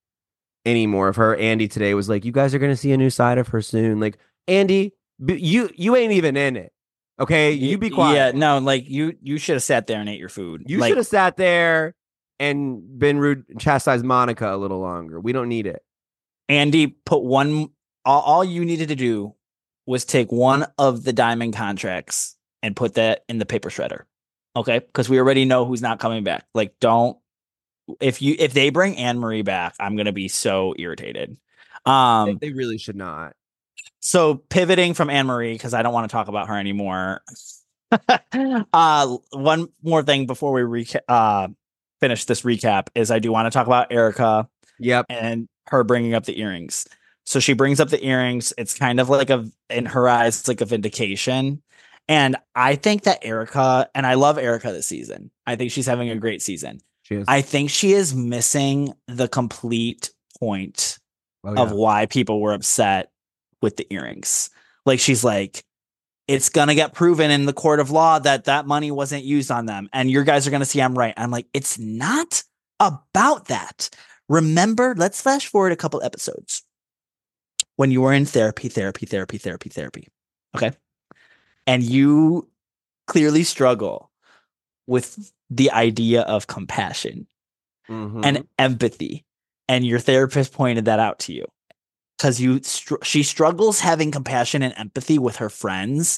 any 0.65 0.85
more 0.85 1.07
of 1.07 1.15
her. 1.15 1.35
Andy 1.38 1.68
today 1.68 1.93
was 1.93 2.10
like, 2.10 2.26
"You 2.26 2.34
guys 2.34 2.53
are 2.53 2.60
going 2.60 2.72
to 2.72 2.77
see 2.77 2.91
a 2.91 2.97
new 2.97 3.10
side 3.10 3.38
of 3.38 3.47
her 3.49 3.61
soon." 3.61 4.02
Like, 4.02 4.18
Andy, 4.49 4.93
you 5.26 5.69
you 5.76 5.95
ain't 5.95 6.11
even 6.11 6.35
in 6.35 6.57
it. 6.57 6.73
Okay, 7.19 7.53
you 7.53 7.77
be 7.77 7.89
quiet. 7.89 8.15
Yeah, 8.15 8.31
no, 8.38 8.57
like 8.60 8.89
you 8.89 9.15
you 9.22 9.38
should 9.38 9.56
have 9.56 9.64
sat 9.64 9.88
there 9.88 10.02
and 10.02 10.10
ate 10.10 10.19
your 10.19 10.30
food. 10.30 10.64
You 10.65 10.80
like, 10.80 10.89
should 10.89 10.97
have 10.97 11.07
sat 11.07 11.38
there 11.38 11.95
and 12.38 12.99
been 12.99 13.18
rude, 13.18 13.45
chastised 13.60 14.03
Monica 14.03 14.53
a 14.53 14.57
little 14.57 14.80
longer. 14.80 15.22
We 15.22 15.31
don't 15.31 15.47
need 15.47 15.68
it. 15.68 15.81
Andy 16.49 16.88
put 16.88 17.23
one 17.23 17.69
all, 18.03 18.22
all 18.22 18.43
you 18.43 18.65
needed 18.65 18.89
to 18.89 18.95
do 18.95 19.35
was 19.85 20.03
take 20.03 20.31
one 20.31 20.65
of 20.77 21.03
the 21.06 21.14
diamond 21.14 21.56
contracts 21.56 22.35
and 22.61 22.76
put 22.76 22.95
that 22.95 23.23
in 23.30 23.38
the 23.38 23.45
paper 23.45 23.69
shredder. 23.69 24.02
Okay? 24.56 24.80
Because 24.80 25.10
we 25.10 25.19
already 25.19 25.45
know 25.45 25.65
who's 25.65 25.82
not 25.82 25.99
coming 25.99 26.23
back. 26.23 26.45
Like, 26.53 26.76
don't 26.80 27.18
if 27.99 28.22
you 28.22 28.36
if 28.40 28.53
they 28.53 28.69
bring 28.72 28.98
Anne 28.98 29.19
Marie 29.19 29.44
back, 29.44 29.76
I'm 29.80 29.95
gonna 29.95 30.11
be 30.11 30.27
so 30.27 30.73
irritated. 30.77 31.38
Um 31.86 32.38
they 32.41 32.52
really 32.52 32.77
should 32.80 32.95
not. 32.95 33.34
so 33.99 34.36
pivoting 34.36 34.94
from 34.95 35.10
Anne 35.10 35.27
Marie, 35.27 35.53
because 35.53 35.73
I 35.73 35.84
don't 35.84 35.94
want 35.94 36.10
to 36.10 36.14
talk 36.14 36.27
about 36.27 36.48
her 36.48 36.57
anymore. 36.57 37.22
uh 38.73 39.18
one 39.32 39.68
more 39.84 40.03
thing 40.03 40.26
before 40.26 40.52
we 40.52 40.61
reca- 40.61 41.02
uh 41.07 41.48
finish 42.02 42.26
this 42.26 42.41
recap 42.41 42.88
is 42.95 43.11
I 43.11 43.19
do 43.19 43.32
want 43.32 43.45
to 43.45 43.52
talk 43.52 43.68
about 43.68 43.91
Erika 43.91 44.48
Yep. 44.80 45.06
and 45.10 45.48
her 45.68 45.84
bringing 45.84 46.14
up 46.14 46.26
the 46.26 46.40
earrings. 46.40 46.88
So 47.26 47.40
she 47.40 47.53
brings 47.53 47.80
up 47.80 47.90
the 47.90 48.03
earrings. 48.06 48.53
It's 48.57 48.77
kind 48.77 48.99
of 48.99 49.10
like 49.10 49.30
a 49.30 49.49
in 49.69 49.86
her 49.86 50.07
eyes, 50.10 50.40
it's 50.40 50.48
like 50.48 50.61
a 50.61 50.65
vindication. 50.65 51.61
And 52.07 52.36
I 52.53 52.76
think 52.76 53.03
that 53.03 53.19
Erika, 53.23 53.90
and 53.95 54.06
I 54.06 54.14
love 54.14 54.38
Erika 54.38 54.72
this 54.72 54.88
season. 54.88 55.32
I 55.48 55.56
think 55.56 55.72
she's 55.72 55.88
having 55.88 56.10
a 56.11 56.15
mm. 56.15 56.19
great 56.19 56.41
season. 56.41 56.82
She 57.03 57.15
is. 57.15 57.26
I 57.27 57.41
think 57.41 57.69
she 57.69 57.94
is 57.94 58.14
missing 58.14 58.94
the 59.07 59.27
complete 59.27 60.11
point 60.40 60.99
Oh, 61.45 61.53
of 61.64 61.72
why 61.72 62.07
people 62.07 62.41
were 62.41 62.53
upset 62.53 63.11
with 63.61 63.77
the 63.77 63.86
earrings. 63.94 64.49
Like 64.86 64.99
she's 64.99 65.23
like, 65.23 65.64
it's 66.27 66.49
gonna 66.49 66.73
get 66.73 66.94
proven 66.94 67.30
in 67.30 67.45
the 67.45 67.53
court 67.53 67.80
of 67.80 67.91
law 67.91 68.18
that 68.18 68.45
that 68.45 68.65
money 68.65 68.90
wasn't 68.90 69.23
used 69.23 69.52
on 69.52 69.68
them, 69.68 69.88
and 69.94 70.10
your 70.10 70.23
guys 70.23 70.48
are 70.48 70.52
gonna 70.52 70.65
see 70.65 70.82
I'm 70.82 70.98
right. 70.98 71.14
I'm 71.18 71.30
like, 71.30 71.45
it's 71.53 71.77
not 71.77 72.44
about 72.80 73.45
that. 73.45 73.91
Remember, 74.27 74.95
let's 74.98 75.22
flash 75.22 75.45
forward 75.45 75.72
a 75.72 75.76
couple 75.76 76.02
episodes 76.02 76.64
when 77.76 77.91
you 77.91 78.02
were 78.02 78.14
in 78.14 78.26
therapy, 78.26 78.68
therapy, 78.68 79.06
therapy, 79.06 79.38
therapy, 79.38 79.69
therapy. 79.69 80.07
Okay, 80.56 80.72
and 81.68 81.84
you 81.84 82.50
clearly 83.08 83.44
struggle 83.44 84.12
with 84.88 85.32
the 85.50 85.72
idea 85.72 86.22
of 86.22 86.48
compassion 86.48 87.28
Mhm. 87.90 88.26
and 88.26 88.48
empathy 88.58 89.24
and 89.68 89.86
your 89.86 90.00
therapist 90.00 90.54
pointed 90.54 90.86
that 90.86 91.00
out 91.00 91.20
to 91.20 91.34
you. 91.34 91.46
Because 92.18 92.40
you 92.40 92.62
str- 92.64 93.04
she 93.04 93.24
struggles 93.24 93.80
having 93.80 94.10
compassion 94.12 94.64
and 94.64 94.74
empathy 94.78 95.20
with 95.20 95.36
her 95.38 95.50
friends. 95.50 96.18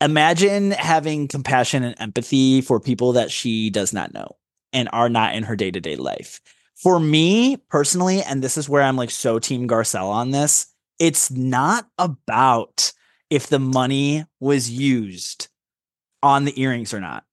Imagine 0.00 0.70
having 0.70 1.28
compassion 1.28 1.82
and 1.82 1.94
empathy 1.98 2.60
for 2.62 2.80
people 2.80 3.12
that 3.12 3.30
she 3.30 3.68
does 3.70 3.92
not 3.92 4.14
know 4.14 4.36
and 4.72 4.88
are 4.92 5.08
not 5.10 5.34
in 5.34 5.42
her 5.42 5.56
day-to-day 5.56 5.96
life. 5.96 6.40
For 6.76 6.98
me 6.98 7.56
personally 7.68 8.22
and 8.22 8.42
this 8.42 8.56
is 8.56 8.66
where 8.68 8.82
i'm 8.82 8.96
like 8.96 9.10
so 9.10 9.38
team 9.38 9.68
garcelle 9.68 10.08
on 10.08 10.30
this 10.30 10.66
it's 10.98 11.30
not 11.30 11.86
about 11.98 12.92
if 13.30 13.46
the 13.46 13.58
money 13.58 14.24
was 14.40 14.68
used 14.68 15.48
on 16.22 16.44
the 16.44 16.60
earrings 16.60 16.92
or 16.92 17.00
not. 17.00 17.24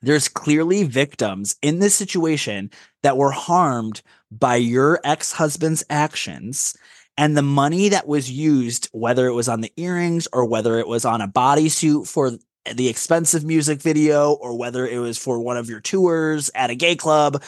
There's 0.00 0.28
clearly 0.28 0.84
victims 0.84 1.56
in 1.60 1.80
this 1.80 1.94
situation 1.94 2.70
that 3.02 3.16
were 3.16 3.32
harmed 3.32 4.02
by 4.30 4.56
your 4.56 5.00
ex-husband's 5.02 5.82
actions 5.90 6.76
and 7.16 7.36
the 7.36 7.42
money 7.42 7.88
that 7.88 8.06
was 8.06 8.30
used 8.30 8.88
whether 8.92 9.26
it 9.26 9.32
was 9.32 9.48
on 9.48 9.60
the 9.60 9.72
earrings 9.76 10.28
or 10.32 10.44
whether 10.44 10.78
it 10.78 10.86
was 10.86 11.04
on 11.04 11.20
a 11.20 11.26
bodysuit 11.26 12.06
for 12.06 12.32
the 12.72 12.88
expensive 12.88 13.44
music 13.44 13.80
video 13.80 14.32
or 14.34 14.56
whether 14.56 14.86
it 14.86 14.98
was 14.98 15.18
for 15.18 15.40
one 15.40 15.56
of 15.56 15.68
your 15.68 15.80
tours 15.80 16.50
at 16.54 16.70
a 16.70 16.74
gay 16.74 16.94
club 16.94 17.42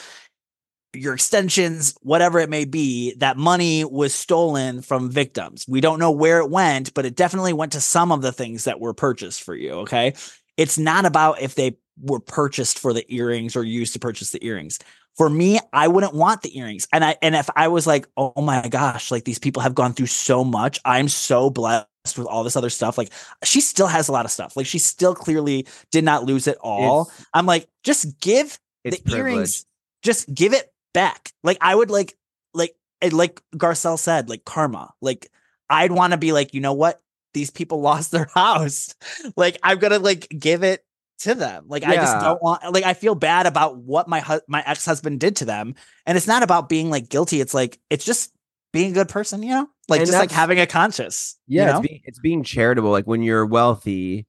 your 0.92 1.14
extensions 1.14 1.94
whatever 2.02 2.38
it 2.38 2.50
may 2.50 2.64
be 2.64 3.14
that 3.14 3.36
money 3.36 3.84
was 3.84 4.12
stolen 4.14 4.82
from 4.82 5.10
victims 5.10 5.64
we 5.68 5.80
don't 5.80 6.00
know 6.00 6.10
where 6.10 6.40
it 6.40 6.50
went 6.50 6.92
but 6.94 7.06
it 7.06 7.14
definitely 7.14 7.52
went 7.52 7.72
to 7.72 7.80
some 7.80 8.10
of 8.10 8.22
the 8.22 8.32
things 8.32 8.64
that 8.64 8.80
were 8.80 8.92
purchased 8.94 9.42
for 9.42 9.54
you 9.54 9.72
okay 9.72 10.12
it's 10.56 10.78
not 10.78 11.06
about 11.06 11.40
if 11.40 11.54
they 11.54 11.76
were 12.00 12.20
purchased 12.20 12.78
for 12.78 12.92
the 12.92 13.04
earrings 13.14 13.56
or 13.56 13.64
used 13.64 13.92
to 13.92 13.98
purchase 13.98 14.30
the 14.30 14.44
earrings. 14.44 14.78
For 15.16 15.28
me, 15.28 15.58
I 15.72 15.88
wouldn't 15.88 16.14
want 16.14 16.42
the 16.42 16.56
earrings. 16.56 16.86
And 16.92 17.04
I 17.04 17.16
and 17.20 17.34
if 17.34 17.50
I 17.56 17.68
was 17.68 17.86
like, 17.86 18.06
"Oh 18.16 18.40
my 18.40 18.68
gosh, 18.68 19.10
like 19.10 19.24
these 19.24 19.38
people 19.38 19.62
have 19.62 19.74
gone 19.74 19.92
through 19.92 20.06
so 20.06 20.44
much. 20.44 20.80
I'm 20.84 21.08
so 21.08 21.50
blessed 21.50 21.86
with 22.16 22.26
all 22.26 22.44
this 22.44 22.56
other 22.56 22.70
stuff." 22.70 22.96
Like 22.96 23.10
she 23.42 23.60
still 23.60 23.86
has 23.86 24.08
a 24.08 24.12
lot 24.12 24.24
of 24.24 24.30
stuff. 24.30 24.56
Like 24.56 24.66
she 24.66 24.78
still 24.78 25.14
clearly 25.14 25.66
did 25.90 26.04
not 26.04 26.24
lose 26.24 26.46
it 26.46 26.58
all. 26.60 27.02
It's- 27.02 27.26
I'm 27.34 27.46
like, 27.46 27.68
"Just 27.82 28.20
give 28.20 28.58
the 28.84 29.00
earrings 29.14 29.66
just 30.02 30.32
give 30.32 30.52
it 30.52 30.72
back." 30.92 31.32
Like 31.42 31.58
I 31.60 31.74
would 31.74 31.90
like 31.90 32.16
like 32.54 32.74
like 33.10 33.42
Garcelle 33.54 33.98
said, 33.98 34.28
like 34.28 34.44
karma. 34.44 34.92
Like 35.00 35.30
I'd 35.68 35.92
want 35.92 36.12
to 36.12 36.18
be 36.18 36.32
like, 36.32 36.54
"You 36.54 36.60
know 36.60 36.74
what? 36.74 37.00
These 37.34 37.50
people 37.50 37.80
lost 37.82 38.10
their 38.10 38.28
house. 38.34 38.94
like 39.36 39.58
I'm 39.62 39.78
to 39.78 39.98
like 39.98 40.28
give 40.36 40.62
it 40.62 40.84
to 41.20 41.34
them. 41.34 41.66
Like 41.68 41.84
I 41.84 41.96
just 41.96 42.18
don't 42.20 42.42
want 42.42 42.72
like 42.72 42.84
I 42.84 42.94
feel 42.94 43.14
bad 43.14 43.46
about 43.46 43.76
what 43.76 44.08
my 44.08 44.20
hu- 44.20 44.40
my 44.48 44.62
ex-husband 44.66 45.20
did 45.20 45.36
to 45.36 45.44
them. 45.44 45.74
And 46.06 46.16
it's 46.16 46.26
not 46.26 46.42
about 46.42 46.68
being 46.68 46.90
like 46.90 47.08
guilty. 47.08 47.40
It's 47.40 47.54
like 47.54 47.78
it's 47.90 48.04
just 48.04 48.32
being 48.72 48.92
a 48.92 48.94
good 48.94 49.08
person, 49.08 49.42
you 49.42 49.50
know? 49.50 49.68
Like 49.88 50.00
And 50.00 50.06
just 50.06 50.18
like 50.18 50.30
having 50.30 50.60
a 50.60 50.66
conscience. 50.66 51.36
Yeah, 51.46 51.62
you 51.62 51.72
know? 51.72 51.78
it's, 51.78 51.88
being, 51.88 52.00
it's 52.04 52.18
being 52.20 52.42
charitable. 52.42 52.90
Like 52.90 53.06
when 53.06 53.22
you're 53.22 53.44
wealthy, 53.44 54.26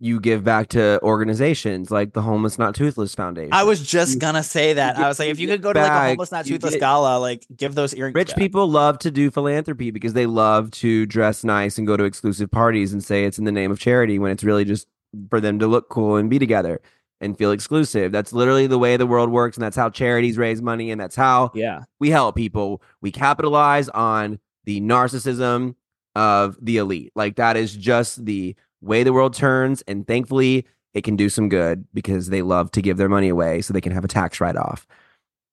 you 0.00 0.20
give 0.20 0.44
back 0.44 0.68
to 0.68 1.00
organizations 1.02 1.90
like 1.90 2.12
the 2.12 2.22
Homeless 2.22 2.58
Not 2.58 2.74
Toothless 2.74 3.14
Foundation. 3.14 3.52
I 3.52 3.64
was 3.64 3.84
just 3.84 4.14
You- 4.14 4.20
gonna 4.20 4.42
say 4.44 4.74
that. 4.74 4.96
I 4.96 5.08
was 5.08 5.18
like, 5.18 5.28
if 5.28 5.40
you 5.40 5.48
could 5.48 5.60
go 5.62 5.72
to 5.72 5.80
like 5.80 5.90
a 5.90 6.08
homeless 6.10 6.30
not 6.32 6.46
toothless 6.46 6.74
get- 6.74 6.80
gala, 6.80 7.18
like 7.18 7.44
give 7.56 7.74
those 7.74 7.94
earrings. 7.94 8.14
Rich 8.14 8.28
back. 8.28 8.36
people 8.36 8.68
love 8.70 8.98
to 9.00 9.10
do 9.10 9.30
philanthropy 9.30 9.90
because 9.90 10.12
they 10.12 10.26
love 10.26 10.70
to 10.72 11.04
dress 11.06 11.42
nice 11.42 11.78
and 11.78 11.86
go 11.86 11.96
to 11.96 12.04
exclusive 12.04 12.50
parties 12.50 12.92
and 12.92 13.02
say 13.02 13.24
it's 13.24 13.38
in 13.38 13.44
the 13.44 13.52
name 13.52 13.70
of 13.70 13.80
charity 13.80 14.18
when 14.18 14.30
it's 14.30 14.44
really 14.44 14.64
just 14.64 14.86
for 15.30 15.40
them 15.40 15.58
to 15.58 15.66
look 15.66 15.88
cool 15.88 16.16
and 16.16 16.30
be 16.30 16.38
together 16.38 16.80
and 17.20 17.36
feel 17.36 17.50
exclusive. 17.50 18.12
That's 18.12 18.32
literally 18.32 18.68
the 18.68 18.78
way 18.78 18.96
the 18.96 19.06
world 19.06 19.30
works, 19.30 19.56
and 19.56 19.64
that's 19.64 19.76
how 19.76 19.90
charities 19.90 20.38
raise 20.38 20.62
money, 20.62 20.92
and 20.92 21.00
that's 21.00 21.16
how 21.16 21.50
Yeah. 21.54 21.80
we 21.98 22.10
help 22.10 22.36
people. 22.36 22.80
We 23.02 23.10
capitalize 23.10 23.88
on 23.88 24.38
the 24.64 24.80
narcissism 24.80 25.74
of 26.14 26.56
the 26.62 26.76
elite. 26.76 27.10
Like 27.16 27.36
that 27.36 27.56
is 27.56 27.74
just 27.74 28.24
the 28.24 28.54
way 28.80 29.02
the 29.02 29.12
world 29.12 29.34
turns, 29.34 29.82
and 29.82 30.06
thankfully 30.06 30.66
it 30.94 31.04
can 31.04 31.16
do 31.16 31.28
some 31.28 31.48
good 31.48 31.84
because 31.92 32.28
they 32.28 32.42
love 32.42 32.70
to 32.72 32.82
give 32.82 32.96
their 32.96 33.08
money 33.08 33.28
away 33.28 33.60
so 33.60 33.72
they 33.72 33.80
can 33.80 33.92
have 33.92 34.04
a 34.04 34.08
tax 34.08 34.40
write 34.40 34.56
off. 34.56 34.86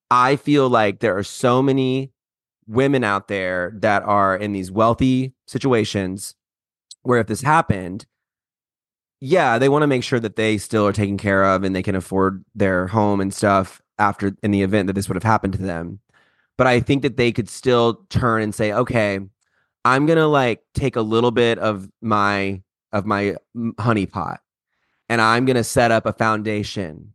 I 0.09 0.35
feel 0.35 0.69
like 0.69 0.99
there 0.99 1.17
are 1.17 1.23
so 1.23 1.61
many 1.61 2.11
women 2.67 3.03
out 3.03 3.27
there 3.27 3.73
that 3.75 4.03
are 4.03 4.35
in 4.35 4.53
these 4.53 4.71
wealthy 4.71 5.33
situations 5.47 6.35
where 7.03 7.19
if 7.19 7.27
this 7.27 7.41
happened, 7.41 8.05
yeah, 9.21 9.57
they 9.57 9.69
want 9.69 9.83
to 9.83 9.87
make 9.87 10.03
sure 10.03 10.19
that 10.19 10.35
they 10.35 10.57
still 10.57 10.85
are 10.85 10.93
taken 10.93 11.17
care 11.17 11.43
of 11.43 11.63
and 11.63 11.75
they 11.75 11.83
can 11.83 11.95
afford 11.95 12.43
their 12.53 12.87
home 12.87 13.21
and 13.21 13.33
stuff 13.33 13.81
after 13.97 14.35
in 14.43 14.51
the 14.51 14.61
event 14.61 14.87
that 14.87 14.93
this 14.93 15.07
would 15.07 15.15
have 15.15 15.23
happened 15.23 15.53
to 15.53 15.61
them. 15.61 15.99
But 16.57 16.67
I 16.67 16.79
think 16.79 17.01
that 17.01 17.17
they 17.17 17.31
could 17.31 17.49
still 17.49 18.05
turn 18.09 18.41
and 18.41 18.53
say, 18.53 18.71
okay, 18.71 19.19
I'm 19.83 20.05
gonna 20.05 20.27
like 20.27 20.61
take 20.73 20.95
a 20.95 21.01
little 21.01 21.31
bit 21.31 21.59
of 21.59 21.89
my 22.01 22.61
of 22.95 23.05
my 23.05 23.35
honeypot 23.55 24.37
and 25.09 25.21
I'm 25.21 25.45
gonna 25.45 25.63
set 25.63 25.91
up 25.91 26.05
a 26.05 26.13
foundation 26.13 27.13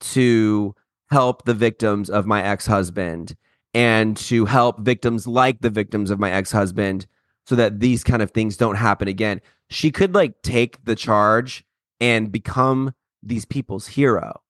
to 0.00 0.74
help 1.10 1.44
the 1.44 1.54
victims 1.54 2.08
of 2.08 2.26
my 2.26 2.42
ex-husband 2.42 3.36
and 3.74 4.16
to 4.16 4.44
help 4.44 4.80
victims 4.80 5.26
like 5.26 5.60
the 5.60 5.70
victims 5.70 6.10
of 6.10 6.18
my 6.18 6.30
ex-husband 6.30 7.06
so 7.46 7.54
that 7.56 7.80
these 7.80 8.04
kind 8.04 8.22
of 8.22 8.30
things 8.30 8.56
don't 8.56 8.76
happen 8.76 9.08
again. 9.08 9.40
She 9.70 9.90
could 9.90 10.14
like 10.14 10.40
take 10.42 10.82
the 10.84 10.94
charge 10.94 11.64
and 12.00 12.30
become 12.30 12.94
these 13.22 13.44
people's 13.44 13.86
hero. 13.88 14.40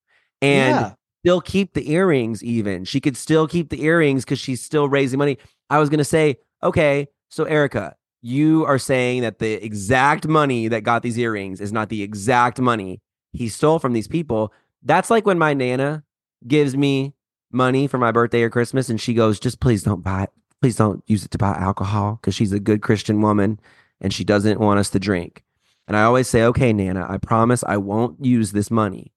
and 0.40 0.76
Yeah. 0.76 0.92
still 1.24 1.40
keep 1.40 1.72
the 1.74 1.90
earrings 1.90 2.44
even. 2.44 2.84
She 2.84 3.00
could 3.00 3.16
still 3.16 3.48
keep 3.48 3.70
the 3.70 3.82
earrings 3.82 4.24
because 4.24 4.38
she's 4.38 4.62
still 4.62 4.88
raising 4.88 5.18
money. 5.18 5.38
I 5.70 5.78
was 5.80 5.88
gonna 5.88 6.04
say, 6.04 6.36
okay, 6.62 7.08
so 7.28 7.42
Erika, 7.44 7.96
you 8.20 8.64
are 8.66 8.78
saying 8.78 9.22
that 9.22 9.38
the 9.38 9.64
exact 9.64 10.26
money 10.26 10.68
that 10.68 10.82
got 10.82 11.02
these 11.02 11.18
earrings 11.18 11.60
is 11.60 11.72
not 11.72 11.88
the 11.88 12.02
exact 12.02 12.60
money 12.60 13.00
he 13.32 13.48
stole 13.48 13.78
from 13.78 13.92
these 13.92 14.08
people. 14.08 14.52
That's 14.82 15.10
like 15.10 15.26
when 15.26 15.38
my 15.38 15.54
nana 15.54 16.04
gives 16.46 16.76
me 16.76 17.14
money 17.50 17.86
for 17.86 17.98
my 17.98 18.12
birthday 18.12 18.42
or 18.42 18.50
Christmas 18.50 18.88
and 18.88 19.00
she 19.00 19.14
goes, 19.14 19.40
just 19.40 19.60
please 19.60 19.82
don't 19.82 20.02
buy 20.02 20.24
it. 20.24 20.30
Please 20.60 20.76
don't 20.76 21.04
use 21.06 21.24
it 21.24 21.30
to 21.30 21.38
buy 21.38 21.52
alcohol 21.52 22.18
because 22.20 22.34
she's 22.34 22.52
a 22.52 22.60
good 22.60 22.82
Christian 22.82 23.22
woman 23.22 23.60
and 24.00 24.12
she 24.12 24.24
doesn't 24.24 24.60
want 24.60 24.80
us 24.80 24.90
to 24.90 24.98
drink. 24.98 25.44
And 25.86 25.96
I 25.96 26.02
always 26.02 26.28
say, 26.28 26.42
okay, 26.42 26.72
Nana, 26.72 27.06
I 27.08 27.18
promise 27.18 27.64
I 27.64 27.76
won't 27.76 28.24
use 28.24 28.52
this 28.52 28.70
money 28.70 29.12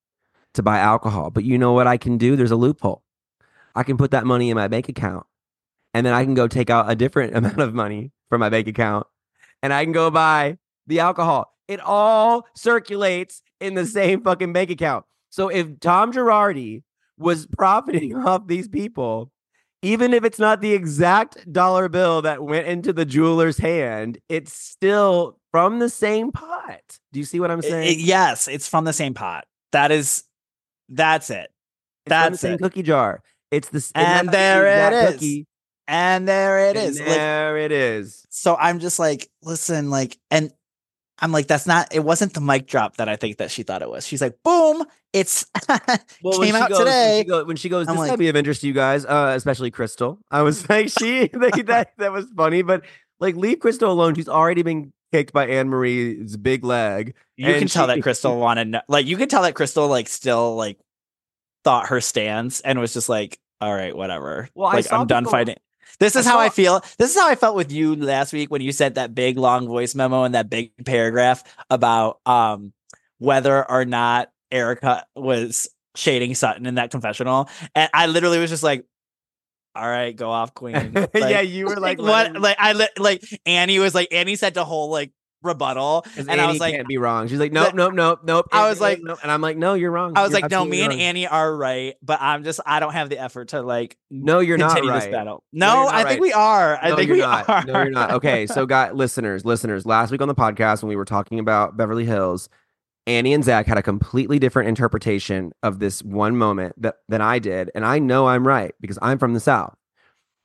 to 0.53 0.63
buy 0.63 0.79
alcohol. 0.79 1.31
But 1.31 1.43
you 1.43 1.57
know 1.57 1.73
what 1.73 1.87
I 1.87 1.97
can 1.97 2.17
do? 2.17 2.35
There's 2.35 2.51
a 2.51 2.55
loophole. 2.55 3.03
I 3.75 3.83
can 3.83 3.97
put 3.97 4.11
that 4.11 4.25
money 4.25 4.49
in 4.49 4.55
my 4.55 4.67
bank 4.67 4.87
account 4.87 5.25
and 5.93 6.05
then 6.05 6.13
I 6.13 6.23
can 6.23 6.33
go 6.33 6.47
take 6.47 6.69
out 6.69 6.89
a 6.89 6.95
different 6.95 7.35
amount 7.35 7.59
of 7.59 7.73
money 7.73 8.11
from 8.31 8.39
my 8.39 8.47
bank 8.49 8.65
account 8.69 9.05
and 9.61 9.73
I 9.73 9.83
can 9.83 9.91
go 9.91 10.09
buy 10.09 10.57
the 10.87 11.01
alcohol. 11.01 11.53
It 11.67 11.81
all 11.81 12.47
circulates 12.55 13.41
in 13.59 13.73
the 13.75 13.85
same 13.85 14.23
fucking 14.23 14.53
bank 14.53 14.69
account. 14.71 15.05
So 15.29 15.49
if 15.49 15.79
Tom 15.81 16.13
Girardi 16.13 16.83
was 17.17 17.45
profiting 17.45 18.15
off 18.25 18.47
these 18.47 18.69
people, 18.69 19.31
even 19.81 20.13
if 20.13 20.23
it's 20.23 20.39
not 20.39 20.61
the 20.61 20.71
exact 20.71 21.51
dollar 21.51 21.89
bill 21.89 22.21
that 22.21 22.41
went 22.41 22.67
into 22.67 22.93
the 22.93 23.03
jeweler's 23.03 23.57
hand, 23.57 24.17
it's 24.29 24.53
still 24.53 25.37
from 25.51 25.79
the 25.79 25.89
same 25.89 26.31
pot. 26.31 26.79
Do 27.11 27.19
you 27.19 27.25
see 27.25 27.41
what 27.41 27.51
I'm 27.51 27.61
saying? 27.61 27.91
it- 27.91 27.99
yes, 27.99 28.47
it's 28.47 28.67
from 28.69 28.85
the 28.85 28.93
same 28.93 29.13
pot. 29.13 29.43
That 29.73 29.91
is, 29.91 30.23
that's 30.87 31.29
it. 31.29 31.49
It's 32.05 32.15
from 32.15 32.31
the 32.31 32.37
same 32.37 32.53
it. 32.53 32.61
cookie 32.61 32.83
jar. 32.83 33.21
It's 33.51 33.67
the 33.67 33.77
it's 33.79 33.91
And 33.93 34.29
there 34.29 34.65
it 34.87 34.93
is. 34.93 35.13
cookie, 35.15 35.47
And 35.87 36.27
there 36.27 36.69
it 36.69 36.77
and 36.77 36.89
is. 36.89 36.99
Like, 36.99 37.07
there 37.09 37.57
it 37.57 37.71
is. 37.71 38.25
so 38.29 38.55
I'm 38.55 38.79
just 38.79 38.99
like, 38.99 39.29
listen, 39.43 39.89
like, 39.89 40.17
and 40.29 40.51
I'm 41.19 41.31
like, 41.31 41.47
that's 41.47 41.67
not. 41.67 41.93
It 41.93 41.99
wasn't 42.03 42.33
the 42.33 42.41
mic 42.41 42.65
drop 42.67 42.97
that 42.97 43.09
I 43.09 43.15
think 43.15 43.37
that 43.37 43.51
she 43.51 43.63
thought 43.63 43.81
it 43.81 43.89
was. 43.89 44.07
She's 44.07 44.21
like, 44.21 44.37
boom, 44.43 44.83
it's 45.13 45.45
Well, 46.23 46.39
came 46.39 46.55
out 46.55 46.69
goes- 46.69 46.79
today. 46.79 47.17
When 47.17 47.23
she, 47.23 47.29
go, 47.29 47.43
when 47.45 47.55
she 47.57 47.69
goes, 47.69 47.87
this 47.87 47.97
like- 47.97 48.09
might 48.11 48.19
be 48.19 48.29
of 48.29 48.35
interest 48.35 48.61
to 48.61 48.67
you 48.67 48.73
guys, 48.73 49.05
uh, 49.05 49.33
especially 49.35 49.69
Crystal. 49.71 50.17
I 50.31 50.41
was 50.43 50.67
like, 50.69 50.89
she 50.89 51.29
like, 51.33 51.65
that 51.67 51.91
that 51.97 52.11
was 52.11 52.25
funny, 52.35 52.61
but 52.61 52.83
like, 53.19 53.35
leave 53.35 53.59
Crystal 53.59 53.91
alone. 53.91 54.15
She's 54.15 54.29
already 54.29 54.63
been 54.63 54.93
kicked 55.11 55.33
by 55.33 55.47
Anne 55.47 55.69
Marie's 55.69 56.37
big 56.37 56.63
leg. 56.63 57.13
You 57.37 57.53
can 57.53 57.67
tell 57.67 57.87
she- 57.87 57.95
that 57.95 58.01
Crystal 58.01 58.37
wanted, 58.39 58.77
like, 58.87 59.05
you 59.05 59.17
can 59.17 59.27
tell 59.29 59.41
that 59.43 59.53
Crystal 59.55 59.87
like 59.87 60.07
still 60.07 60.55
like 60.55 60.79
thought 61.63 61.87
her 61.89 62.01
stance 62.01 62.61
and 62.61 62.79
was 62.79 62.93
just 62.93 63.09
like, 63.09 63.37
all 63.59 63.71
right, 63.73 63.95
whatever. 63.95 64.49
Well, 64.55 64.69
I 64.69 64.75
like, 64.75 64.85
saw 64.85 65.01
I'm 65.01 65.07
done 65.07 65.25
fighting. 65.25 65.57
This 66.01 66.15
is 66.15 66.25
how 66.25 66.39
I 66.39 66.49
feel. 66.49 66.83
This 66.97 67.11
is 67.11 67.15
how 67.15 67.29
I 67.29 67.35
felt 67.35 67.55
with 67.55 67.71
you 67.71 67.95
last 67.95 68.33
week 68.33 68.49
when 68.49 68.61
you 68.61 68.71
sent 68.71 68.95
that 68.95 69.13
big 69.13 69.37
long 69.37 69.67
voice 69.67 69.93
memo 69.93 70.23
and 70.23 70.33
that 70.33 70.49
big 70.49 70.71
paragraph 70.83 71.43
about 71.69 72.19
um 72.25 72.73
whether 73.19 73.69
or 73.69 73.85
not 73.85 74.31
Erika 74.51 75.05
was 75.15 75.69
shading 75.95 76.33
Sutton 76.33 76.65
in 76.65 76.75
that 76.75 76.89
confessional. 76.89 77.47
And 77.75 77.87
I 77.93 78.07
literally 78.07 78.39
was 78.39 78.49
just 78.49 78.63
like, 78.63 78.83
all 79.75 79.87
right, 79.87 80.15
go 80.15 80.31
off, 80.31 80.55
queen. 80.55 80.91
Like, 80.95 81.13
yeah, 81.13 81.41
you 81.41 81.67
were 81.67 81.75
like, 81.75 81.99
what? 81.99 82.33
Like 82.33 82.57
I 82.59 82.73
li- 82.73 82.87
like 82.97 83.23
Annie 83.45 83.77
was 83.77 83.93
like 83.93 84.07
Annie 84.11 84.35
said 84.37 84.55
the 84.55 84.65
whole 84.65 84.89
like 84.89 85.11
rebuttal, 85.43 86.05
and 86.17 86.29
I 86.29 86.47
was 86.47 86.59
like, 86.59 86.75
can't 86.75 86.87
be 86.87 86.97
wrong. 86.97 87.27
She's 87.27 87.39
like, 87.39 87.51
nope, 87.51 87.73
nope, 87.73 87.93
nope, 87.93 88.19
nope. 88.23 88.47
I 88.51 88.69
was 88.69 88.79
like- 88.79 88.99
nope. 89.01 89.19
and 89.23 89.31
I'm 89.31 89.41
like, 89.41 89.57
no, 89.57 89.73
you're 89.73 89.91
wrong. 89.91 90.13
I 90.15 90.21
was 90.23 90.31
You're 90.31 90.41
like, 90.41 90.51
no, 90.51 90.63
me 90.65 90.81
and 90.81 90.91
wrong. 90.91 90.99
Annie 90.99 91.27
are 91.27 91.55
right, 91.55 91.95
but 92.01 92.19
I'm 92.21 92.43
just 92.43 92.59
I 92.65 92.79
don't 92.79 92.93
have 92.93 93.09
the 93.09 93.17
effort 93.19 93.49
to 93.49 93.61
like 93.61 93.97
No, 94.09 94.39
you're 94.39 94.57
not 94.57 94.79
right. 94.83 95.11
battle. 95.11 95.43
No, 95.51 95.83
No, 95.83 95.87
I 95.87 95.97
think 95.99 96.09
right. 96.09 96.21
we 96.21 96.33
are. 96.33 96.77
I 96.81 96.89
no, 96.89 96.95
think 96.95 97.11
we 97.11 97.19
not. 97.19 97.49
are. 97.49 97.63
No, 97.65 97.81
you're 97.81 97.89
not. 97.91 98.11
Okay, 98.11 98.47
so 98.47 98.65
got 98.65 98.95
listeners, 98.95 99.45
listeners. 99.45 99.85
Last 99.85 100.11
week 100.11 100.21
on 100.21 100.27
the 100.27 100.35
podcast 100.35 100.81
when 100.83 100.89
we 100.89 100.95
were 100.95 101.05
talking 101.05 101.39
about 101.39 101.75
Beverly 101.77 102.05
Hills, 102.05 102.49
Annie 103.07 103.33
and 103.33 103.43
Zack 103.43 103.65
had 103.65 103.77
a 103.79 103.83
completely 103.83 104.37
different 104.37 104.69
interpretation 104.69 105.51
of 105.63 105.79
this 105.79 106.03
one 106.03 106.37
moment 106.37 106.79
that 106.81 106.97
than 107.09 107.21
I 107.21 107.39
did, 107.39 107.71
and 107.73 107.83
I 107.85 107.97
know 107.99 108.27
I'm 108.27 108.45
right 108.47 108.75
because 108.79 108.99
I'm 109.01 109.17
from 109.17 109.33
the 109.33 109.39
South. 109.39 109.75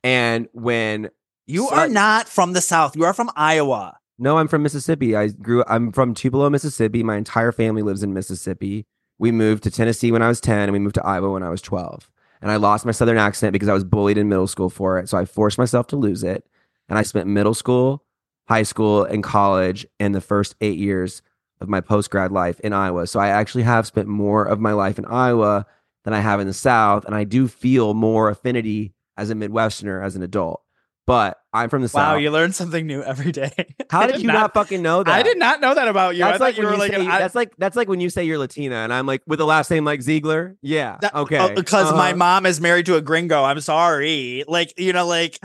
And 0.03 0.47
when 0.53 1.09
You 1.45 1.67
are 1.69 1.87
not 1.87 2.27
from 2.27 2.53
the 2.53 2.61
South. 2.61 2.95
You 2.95 3.05
are 3.05 3.13
from 3.13 3.29
Iowa. 3.35 3.97
No, 4.17 4.37
I'm 4.37 4.47
from 4.47 4.63
Mississippi. 4.63 5.15
I 5.15 5.27
grew. 5.27 5.63
I'm 5.67 5.91
from 5.91 6.13
Tupelo, 6.13 6.49
Mississippi. 6.49 7.03
My 7.03 7.17
entire 7.17 7.51
family 7.51 7.81
lives 7.81 8.03
in 8.03 8.13
Mississippi. 8.13 8.85
We 9.19 9.31
moved 9.31 9.63
to 9.63 9.71
Tennessee 9.71 10.11
when 10.11 10.21
I 10.21 10.27
was 10.27 10.41
ten, 10.41 10.63
and 10.63 10.73
we 10.73 10.79
moved 10.79 10.95
to 10.95 11.05
Iowa 11.05 11.31
when 11.31 11.43
I 11.43 11.49
was 11.49 11.61
twelve. 11.61 12.09
And 12.41 12.51
I 12.51 12.57
lost 12.57 12.85
my 12.85 12.91
Southern 12.91 13.17
accent 13.17 13.53
because 13.53 13.69
I 13.69 13.73
was 13.73 13.83
bullied 13.83 14.17
in 14.17 14.29
middle 14.29 14.47
school 14.47 14.69
for 14.69 14.99
it. 14.99 15.09
So 15.09 15.17
I 15.17 15.25
forced 15.25 15.57
myself 15.57 15.87
to 15.87 15.95
lose 15.95 16.23
it. 16.23 16.45
And 16.87 16.97
I 16.97 17.01
spent 17.01 17.27
middle 17.27 17.55
school, 17.55 18.03
high 18.47 18.63
school, 18.63 19.03
and 19.03 19.23
college, 19.23 19.87
and 19.99 20.13
the 20.13 20.21
first 20.21 20.55
eight 20.61 20.77
years 20.77 21.21
of 21.59 21.67
my 21.67 21.81
post 21.81 22.11
grad 22.11 22.31
life 22.31 22.59
in 22.59 22.73
Iowa. 22.73 23.07
So 23.07 23.19
I 23.19 23.29
actually 23.29 23.63
have 23.63 23.87
spent 23.87 24.07
more 24.07 24.45
of 24.45 24.59
my 24.59 24.73
life 24.73 24.99
in 24.99 25.05
Iowa 25.05 25.65
than 26.03 26.13
I 26.13 26.19
have 26.19 26.39
in 26.39 26.47
the 26.47 26.53
South, 26.53 27.05
and 27.05 27.15
I 27.15 27.23
do 27.23 27.47
feel 27.47 27.93
more 27.93 28.29
affinity 28.29 28.93
as 29.17 29.29
a 29.29 29.35
Midwesterner 29.35 30.03
as 30.03 30.15
an 30.15 30.21
adult. 30.21 30.61
But 31.07 31.37
I'm 31.53 31.69
from 31.69 31.81
the 31.83 31.85
Wow, 31.85 31.87
South. 31.87 32.07
Wow, 32.11 32.15
you 32.17 32.31
learn 32.31 32.51
something 32.51 32.85
new 32.85 33.01
every 33.01 33.31
day. 33.31 33.49
How 33.89 34.01
I 34.01 34.07
did 34.07 34.21
you 34.21 34.27
not, 34.27 34.53
fucking 34.53 34.81
know 34.81 35.03
that? 35.03 35.11
I 35.11 35.23
did 35.23 35.37
not 35.39 35.61
know 35.61 35.73
that 35.73 35.87
about 35.87 36.17
you. 36.17 36.25
I 36.25 36.27
That's 36.27 36.37
thought 36.39 36.43
like 36.43 36.57
you 36.57 36.65
were 36.65 36.73
you 36.73 36.77
like, 36.79 36.91
say, 36.91 37.07
I- 37.07 37.19
that's 37.19 37.33
like 37.33 37.53
that's 37.57 37.77
like 37.77 37.87
when 37.87 38.01
you 38.01 38.09
say 38.09 38.25
you're 38.25 38.37
Latina, 38.37 38.75
and 38.75 38.91
I'm 38.93 39.05
like 39.05 39.21
with 39.25 39.39
the 39.39 39.45
last 39.45 39.71
name 39.71 39.85
like 39.85 40.01
Ziegler. 40.01 40.57
Yeah. 40.61 40.97
that- 40.99 41.15
okay. 41.15 41.39
oh, 41.39 41.55
because 41.55 41.93
my 41.93 42.09
Uh-huh. 42.09 42.17
mom 42.17 42.45
is 42.45 42.59
married 42.59 42.87
to 42.87 42.97
a 42.97 43.01
gringo. 43.01 43.41
I'm 43.45 43.61
sorry. 43.61 44.43
Like, 44.49 44.77
you 44.77 44.91
know, 44.91 45.07
like, 45.07 45.39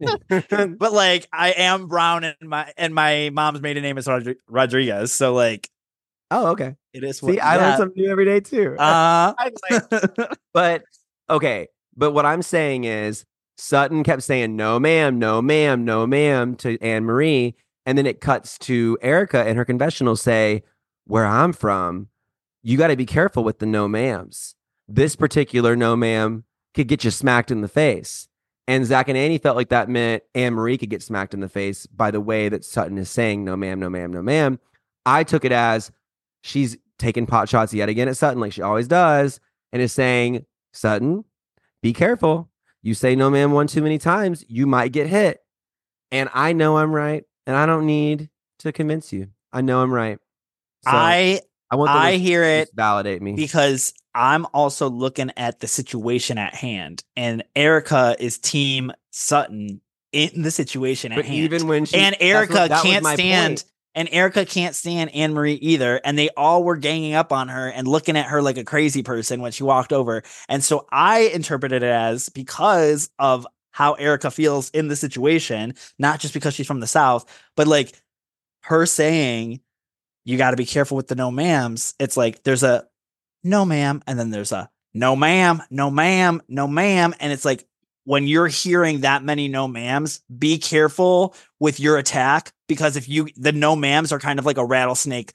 but 0.28 0.92
like, 0.92 1.26
I 1.32 1.50
am 1.50 1.88
brown 1.88 2.22
and 2.22 2.36
my 2.44 2.72
and 2.76 2.94
my 2.94 3.30
mom's 3.32 3.60
maiden 3.60 3.82
name 3.82 3.98
is 3.98 4.06
Rodri- 4.06 4.36
Rodriguez. 4.48 5.10
So 5.12 5.34
like, 5.34 5.68
oh, 6.30 6.52
okay. 6.52 6.76
it 6.92 7.02
is. 7.02 7.20
What, 7.20 7.32
See, 7.34 7.40
I 7.40 7.56
yeah. 7.56 7.68
learn 7.70 7.76
something 7.78 8.02
new 8.04 8.10
every 8.12 8.24
day 8.24 8.38
too. 8.38 8.76
Uh, 8.78 9.34
like- 9.40 10.30
but 10.54 10.84
okay. 11.28 11.66
But 11.96 12.12
what 12.12 12.24
I'm 12.24 12.42
saying 12.42 12.84
is 12.84 13.24
Sutton 13.58 14.04
kept 14.04 14.22
saying 14.22 14.54
no, 14.54 14.78
ma'am, 14.78 15.18
no, 15.18 15.42
ma'am, 15.42 15.84
no, 15.84 16.06
ma'am 16.06 16.54
to 16.56 16.80
Anne 16.80 17.04
Marie, 17.04 17.56
and 17.84 17.98
then 17.98 18.06
it 18.06 18.20
cuts 18.20 18.56
to 18.58 18.96
Erika 19.02 19.42
and 19.44 19.58
her 19.58 19.64
confessional 19.64 20.14
say, 20.14 20.62
"Where 21.04 21.26
I'm 21.26 21.52
from, 21.52 22.08
you 22.62 22.78
got 22.78 22.88
to 22.88 22.96
be 22.96 23.06
careful 23.06 23.42
with 23.42 23.58
the 23.58 23.66
no, 23.66 23.88
ma'ams. 23.88 24.54
This 24.86 25.16
particular 25.16 25.74
no, 25.74 25.96
ma'am 25.96 26.44
could 26.72 26.86
get 26.86 27.02
you 27.02 27.10
smacked 27.10 27.50
in 27.50 27.60
the 27.60 27.68
face." 27.68 28.28
And 28.68 28.86
Zack 28.86 29.08
and 29.08 29.18
Annie 29.18 29.38
felt 29.38 29.56
like 29.56 29.70
that 29.70 29.88
meant 29.88 30.22
Anne 30.34 30.54
Marie 30.54 30.78
could 30.78 30.90
get 30.90 31.02
smacked 31.02 31.34
in 31.34 31.40
the 31.40 31.48
face 31.48 31.86
by 31.86 32.10
the 32.10 32.20
way 32.20 32.48
that 32.48 32.64
Sutton 32.64 32.98
is 32.98 33.10
saying 33.10 33.44
no, 33.44 33.56
ma'am, 33.56 33.80
no, 33.80 33.90
ma'am, 33.90 34.12
no, 34.12 34.22
ma'am. 34.22 34.60
I 35.04 35.24
took 35.24 35.44
it 35.44 35.52
as 35.52 35.90
she's 36.42 36.76
taking 36.98 37.26
pot 37.26 37.48
shots 37.48 37.72
yet 37.72 37.88
again 37.88 38.08
at 38.08 38.16
Sutton, 38.16 38.40
like 38.40 38.52
she 38.52 38.62
always 38.62 38.86
does, 38.86 39.40
and 39.72 39.80
is 39.80 39.92
saying, 39.92 40.44
Sutton, 40.72 41.24
be 41.80 41.92
careful. 41.92 42.47
You 42.82 42.94
say 42.94 43.16
no, 43.16 43.30
ma'am, 43.30 43.52
one 43.52 43.66
too 43.66 43.82
many 43.82 43.98
times, 43.98 44.44
you 44.48 44.66
might 44.66 44.92
get 44.92 45.06
hit. 45.08 45.40
And 46.10 46.28
I 46.32 46.52
know 46.52 46.78
I'm 46.78 46.92
right, 46.94 47.24
and 47.46 47.54
I 47.56 47.66
don't 47.66 47.86
need 47.86 48.30
to 48.60 48.72
convince 48.72 49.12
you. 49.12 49.28
I 49.52 49.60
know 49.60 49.82
I'm 49.82 49.92
right. 49.92 50.18
So 50.84 50.90
I 50.92 51.40
I 51.70 51.76
want 51.76 51.90
I 51.90 52.12
hear 52.12 52.42
it 52.44 52.70
validate 52.74 53.20
me. 53.20 53.34
because 53.34 53.92
I'm 54.14 54.46
also 54.54 54.88
looking 54.88 55.30
at 55.36 55.60
the 55.60 55.66
situation 55.66 56.38
at 56.38 56.54
hand, 56.54 57.04
and 57.16 57.44
Erika 57.54 58.16
is 58.18 58.38
Team 58.38 58.92
Sutton 59.10 59.80
in 60.12 60.42
the 60.42 60.50
situation 60.50 61.12
at 61.12 61.16
but 61.16 61.24
hand. 61.26 61.36
even 61.36 61.68
when 61.68 61.84
she 61.84 61.96
and 61.96 62.14
that's 62.14 62.22
what- 62.22 62.26
Erika 62.28 62.68
can't 62.82 63.04
stand 63.06 63.56
point. 63.58 63.64
And 63.98 64.08
Erika 64.12 64.46
can't 64.46 64.76
stand 64.76 65.12
Anne 65.12 65.34
Marie 65.34 65.54
either. 65.54 66.00
And 66.04 66.16
they 66.16 66.28
all 66.36 66.62
were 66.62 66.76
ganging 66.76 67.14
up 67.14 67.32
on 67.32 67.48
her 67.48 67.66
and 67.68 67.88
looking 67.88 68.16
at 68.16 68.26
her 68.26 68.40
like 68.40 68.56
a 68.56 68.62
crazy 68.62 69.02
person 69.02 69.40
when 69.40 69.50
she 69.50 69.64
walked 69.64 69.92
over. 69.92 70.22
And 70.48 70.62
so 70.62 70.86
I 70.92 71.22
interpreted 71.22 71.82
it 71.82 71.90
as 71.90 72.28
because 72.28 73.10
of 73.18 73.44
how 73.72 73.94
Erika 73.94 74.30
feels 74.30 74.70
in 74.70 74.86
the 74.86 74.94
situation, 74.94 75.74
not 75.98 76.20
just 76.20 76.32
because 76.32 76.54
she's 76.54 76.66
from 76.68 76.78
the 76.78 76.86
South, 76.86 77.26
but 77.56 77.66
like 77.66 78.00
her 78.62 78.86
saying, 78.86 79.62
you 80.24 80.38
got 80.38 80.52
to 80.52 80.56
be 80.56 80.64
careful 80.64 80.96
with 80.96 81.08
the 81.08 81.16
no 81.16 81.32
ma'ams. 81.32 81.94
It's 81.98 82.16
like 82.16 82.44
there's 82.44 82.62
a 82.62 82.86
no 83.42 83.64
ma'am, 83.64 84.00
and 84.06 84.16
then 84.16 84.30
there's 84.30 84.52
a 84.52 84.70
no 84.94 85.16
ma'am, 85.16 85.60
no 85.70 85.90
ma'am, 85.90 86.40
no 86.48 86.68
ma'am. 86.68 87.14
And 87.18 87.32
it's 87.32 87.44
like 87.44 87.66
when 88.08 88.26
you're 88.26 88.46
hearing 88.46 89.00
that 89.02 89.22
many 89.22 89.48
no 89.48 89.68
ma'ams, 89.68 90.22
be 90.38 90.56
careful 90.56 91.34
with 91.60 91.78
your 91.78 91.98
attack 91.98 92.52
because 92.66 92.96
if 92.96 93.06
you 93.06 93.28
the 93.36 93.52
no 93.52 93.76
ma'ams 93.76 94.12
are 94.12 94.18
kind 94.18 94.38
of 94.38 94.46
like 94.46 94.56
a 94.56 94.64
rattlesnake 94.64 95.32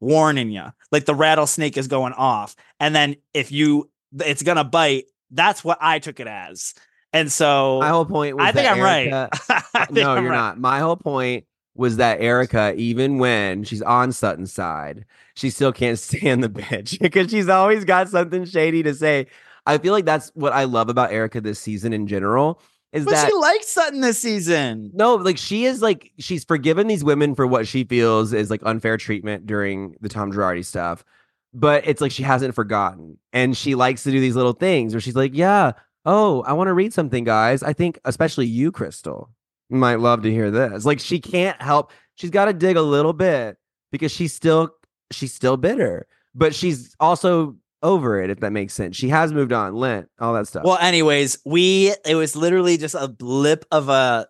warning 0.00 0.50
you. 0.50 0.64
Like 0.90 1.04
the 1.04 1.14
rattlesnake 1.14 1.76
is 1.76 1.86
going 1.86 2.14
off. 2.14 2.56
And 2.80 2.96
then 2.96 3.14
if 3.32 3.52
you 3.52 3.88
it's 4.18 4.42
gonna 4.42 4.64
bite, 4.64 5.04
that's 5.30 5.62
what 5.62 5.78
I 5.80 6.00
took 6.00 6.18
it 6.18 6.26
as. 6.26 6.74
And 7.12 7.30
so 7.30 7.78
My 7.78 7.90
whole 7.90 8.04
point 8.04 8.36
was 8.36 8.44
I 8.44 8.50
think 8.50 8.68
I'm 8.68 8.80
right. 8.80 9.06
Erika- 9.06 9.30
I 9.74 9.84
think 9.84 9.98
no, 9.98 10.10
I'm 10.10 10.24
you're 10.24 10.32
right. 10.32 10.36
not. 10.36 10.58
My 10.58 10.80
whole 10.80 10.96
point 10.96 11.44
was 11.76 11.98
that 11.98 12.20
Erika, 12.20 12.74
even 12.76 13.18
when 13.18 13.62
she's 13.62 13.82
on 13.82 14.10
Sutton's 14.10 14.52
side, 14.52 15.04
she 15.36 15.48
still 15.50 15.72
can't 15.72 15.98
stand 16.00 16.42
the 16.42 16.48
bitch 16.48 16.98
because 16.98 17.30
she's 17.30 17.48
always 17.48 17.84
got 17.84 18.08
something 18.08 18.46
shady 18.46 18.82
to 18.82 18.94
say. 18.96 19.28
I 19.66 19.78
feel 19.78 19.92
like 19.92 20.04
that's 20.04 20.30
what 20.34 20.52
I 20.52 20.64
love 20.64 20.88
about 20.88 21.12
Erika 21.12 21.40
this 21.40 21.58
season 21.58 21.92
in 21.92 22.06
general. 22.06 22.60
Is 22.92 23.04
But 23.04 23.12
that 23.12 23.28
she 23.28 23.34
likes 23.34 23.68
Sutton 23.68 24.00
this 24.00 24.18
season. 24.18 24.90
no, 24.94 25.16
like 25.16 25.36
she 25.36 25.64
is 25.64 25.82
like 25.82 26.12
she's 26.18 26.44
forgiven 26.44 26.86
these 26.86 27.04
women 27.04 27.34
for 27.34 27.46
what 27.46 27.66
she 27.66 27.84
feels 27.84 28.32
is 28.32 28.48
like 28.48 28.62
unfair 28.64 28.96
treatment 28.96 29.46
during 29.46 29.96
the 30.00 30.08
Tom 30.08 30.32
Girardi 30.32 30.64
stuff. 30.64 31.04
But 31.52 31.86
it's 31.86 32.00
like 32.00 32.12
she 32.12 32.22
hasn't 32.22 32.54
forgotten. 32.54 33.18
And 33.32 33.56
she 33.56 33.74
likes 33.74 34.02
to 34.04 34.10
do 34.10 34.20
these 34.20 34.36
little 34.36 34.52
things 34.52 34.94
where 34.94 35.00
she's 35.00 35.16
like, 35.16 35.32
Yeah, 35.34 35.72
oh, 36.04 36.42
I 36.42 36.52
want 36.52 36.68
to 36.68 36.74
read 36.74 36.92
something, 36.94 37.24
guys. 37.24 37.62
I 37.62 37.72
think 37.72 37.98
especially 38.04 38.46
you, 38.46 38.70
Crystal, 38.70 39.30
might 39.68 40.00
love 40.00 40.22
to 40.22 40.30
hear 40.30 40.50
this. 40.50 40.84
Like 40.84 41.00
she 41.00 41.18
can't 41.18 41.60
help, 41.60 41.90
she's 42.14 42.30
got 42.30 42.44
to 42.46 42.52
dig 42.52 42.76
a 42.76 42.82
little 42.82 43.12
bit 43.12 43.58
because 43.90 44.12
she's 44.12 44.32
still 44.32 44.70
she's 45.10 45.34
still 45.34 45.56
bitter, 45.56 46.06
but 46.34 46.54
she's 46.54 46.94
also 47.00 47.56
over 47.82 48.20
it, 48.20 48.30
if 48.30 48.40
that 48.40 48.52
makes 48.52 48.74
sense. 48.74 48.96
She 48.96 49.08
has 49.08 49.32
moved 49.32 49.52
on, 49.52 49.74
Lent, 49.74 50.08
all 50.18 50.34
that 50.34 50.48
stuff. 50.48 50.64
Well, 50.64 50.78
anyways, 50.78 51.38
we 51.44 51.94
it 52.04 52.14
was 52.14 52.36
literally 52.36 52.76
just 52.76 52.94
a 52.94 53.08
blip 53.08 53.64
of 53.70 53.88
a 53.88 54.26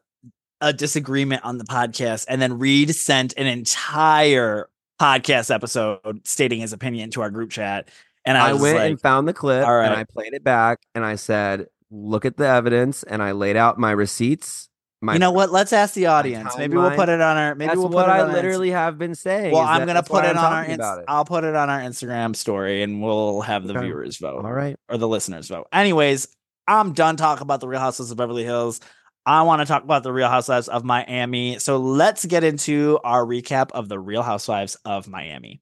a 0.60 0.72
disagreement 0.72 1.44
on 1.44 1.58
the 1.58 1.64
podcast, 1.64 2.26
and 2.28 2.40
then 2.40 2.58
Reid 2.58 2.94
sent 2.94 3.34
an 3.36 3.46
entire 3.46 4.68
podcast 5.00 5.54
episode 5.54 6.20
stating 6.24 6.60
his 6.60 6.72
opinion 6.72 7.10
to 7.10 7.20
our 7.22 7.30
group 7.30 7.50
chat. 7.50 7.88
And 8.24 8.36
I, 8.36 8.50
I 8.50 8.52
went 8.54 8.76
like, 8.76 8.90
and 8.90 9.00
found 9.00 9.28
the 9.28 9.34
clip 9.34 9.66
and. 9.66 9.94
I 9.94 10.04
played 10.04 10.34
it 10.34 10.42
back 10.42 10.80
and 10.94 11.04
I 11.04 11.14
said, 11.16 11.66
look 11.90 12.24
at 12.24 12.36
the 12.36 12.46
evidence 12.46 13.02
and 13.04 13.22
I 13.22 13.32
laid 13.32 13.56
out 13.56 13.78
my 13.78 13.92
receipts. 13.92 14.68
My 15.02 15.12
you 15.12 15.18
know 15.18 15.30
what? 15.30 15.52
Let's 15.52 15.72
ask 15.74 15.94
the 15.94 16.06
audience. 16.06 16.56
Maybe 16.56 16.76
we'll 16.76 16.90
put 16.92 17.08
it 17.10 17.20
on 17.20 17.36
our. 17.36 17.54
Maybe 17.54 17.68
That's 17.68 17.78
we'll 17.78 17.88
put 17.88 17.96
what 17.96 18.08
it 18.08 18.12
I 18.12 18.32
literally 18.32 18.70
have 18.70 18.96
been 18.98 19.14
saying. 19.14 19.52
Well, 19.52 19.62
I'm 19.62 19.86
gonna 19.86 20.02
put 20.02 20.24
it 20.24 20.30
I'm 20.36 20.38
on 20.38 20.52
our. 20.52 20.64
Inst- 20.64 20.98
it. 21.00 21.04
I'll 21.06 21.24
put 21.26 21.44
it 21.44 21.54
on 21.54 21.68
our 21.68 21.80
Instagram 21.80 22.34
story, 22.34 22.82
and 22.82 23.02
we'll 23.02 23.42
have 23.42 23.66
the 23.66 23.76
Okay. 23.76 23.86
viewers 23.86 24.16
vote. 24.16 24.44
All 24.44 24.52
right. 24.52 24.76
or 24.88 24.96
the 24.96 25.06
listeners 25.06 25.48
vote. 25.48 25.66
Anyways, 25.72 26.28
I'm 26.66 26.92
done 26.94 27.16
talking 27.16 27.42
about 27.42 27.60
the 27.60 27.68
Real 27.68 27.80
Housewives 27.80 28.10
of 28.10 28.16
Beverly 28.16 28.44
Hills. 28.44 28.80
I 29.26 29.42
want 29.42 29.60
to 29.60 29.66
talk 29.66 29.84
about 29.84 30.02
the 30.02 30.12
Real 30.12 30.28
Housewives 30.28 30.68
of 30.68 30.82
Miami. 30.84 31.58
So 31.58 31.76
let's 31.76 32.24
get 32.24 32.42
into 32.42 32.98
our 33.04 33.24
recap 33.24 33.72
of 33.72 33.88
the 33.88 33.98
Real 33.98 34.22
Housewives 34.22 34.76
of 34.84 35.08
Miami. 35.08 35.60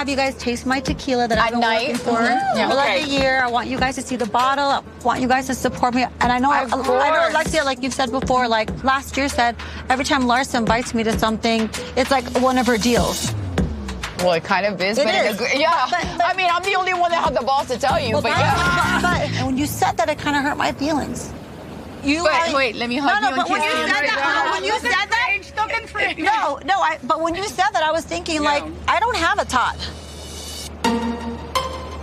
Have 0.00 0.08
you 0.08 0.16
guys 0.16 0.34
taste 0.36 0.64
my 0.64 0.80
tequila 0.80 1.28
that 1.28 1.36
I've 1.38 1.50
been 1.50 1.60
night? 1.60 1.88
working 1.88 1.96
for 1.98 2.18
Mhm. 2.20 2.56
Yeah, 2.56 2.68
for 2.70 2.74
like 2.74 3.02
a 3.02 3.06
year. 3.06 3.42
I 3.44 3.48
want 3.48 3.68
you 3.68 3.78
guys 3.78 3.96
to 3.96 4.02
see 4.02 4.16
the 4.16 4.24
bottle. 4.26 4.64
I 4.70 4.80
want 5.04 5.20
you 5.20 5.28
guys 5.28 5.46
to 5.48 5.54
support 5.54 5.92
me. 5.94 6.06
And 6.22 6.32
I 6.32 6.38
know, 6.38 6.50
I 6.50 6.62
Of 6.62 6.70
know, 6.70 6.82
course. 6.82 7.30
Alexia, 7.34 7.64
like 7.64 7.82
you've 7.82 7.92
said 7.92 8.10
before, 8.10 8.48
like 8.48 8.70
last 8.82 9.16
year 9.18 9.28
said, 9.28 9.56
every 9.90 10.06
time 10.06 10.22
Larsa 10.24 10.54
invites 10.56 10.94
me 10.94 11.02
to 11.04 11.18
something, 11.18 11.68
it's 11.96 12.10
like 12.10 12.24
one 12.40 12.56
of 12.56 12.66
her 12.66 12.78
deals. 12.78 13.30
Well, 14.20 14.32
it 14.32 14.44
kind 14.44 14.64
of 14.64 14.80
is, 14.80 14.96
It 14.98 15.04
but 15.04 15.14
in 15.14 15.26
a 15.26 15.28
is. 15.30 15.36
good- 15.36 15.52
yeah. 15.58 15.86
But- 15.90 16.06
but- 16.16 16.26
I 16.26 16.34
mean, 16.34 16.48
I'm 16.50 16.62
the 16.62 16.76
only 16.76 16.94
one 16.94 17.10
that 17.10 17.22
had 17.22 17.34
the 17.36 17.44
balls 17.44 17.68
to 17.68 17.78
tell 17.78 18.00
you, 18.00 18.12
Well, 18.14 18.22
but 18.22 18.32
but, 18.32 18.38
yeah. 18.38 19.00
but, 19.02 19.02
but- 19.02 19.20
and 19.36 19.46
when 19.48 19.58
you 19.58 19.66
said 19.66 19.98
that, 19.98 20.08
it 20.08 20.18
kind 20.18 20.34
of 20.36 20.42
hurt 20.42 20.56
my 20.56 20.72
feelings. 20.72 21.28
You 22.02 22.22
But 22.24 22.32
like- 22.32 22.54
wait, 22.54 22.76
let 22.76 22.88
me 22.88 22.96
no, 22.96 23.02
hug 23.02 23.20
no, 23.20 23.28
you 23.28 23.34
and 23.34 23.36
but 23.36 23.50
when 23.50 23.60
kiss 23.60 23.72
you 23.74 23.78
you 23.80 23.86
said 23.92 24.04
that, 24.08 24.48
when 24.54 24.64
you 24.64 24.72
said 24.80 24.90
that, 24.92 25.19
no, 26.18 26.58
no, 26.64 26.80
I. 26.80 26.98
But 27.02 27.20
when 27.20 27.34
you 27.34 27.44
said 27.44 27.70
that, 27.72 27.82
I 27.82 27.90
was 27.92 28.04
thinking 28.04 28.42
like, 28.42 28.64
I 28.88 29.00
don't 29.00 29.16
have 29.16 29.38
a 29.38 29.44
Todd. 29.44 29.76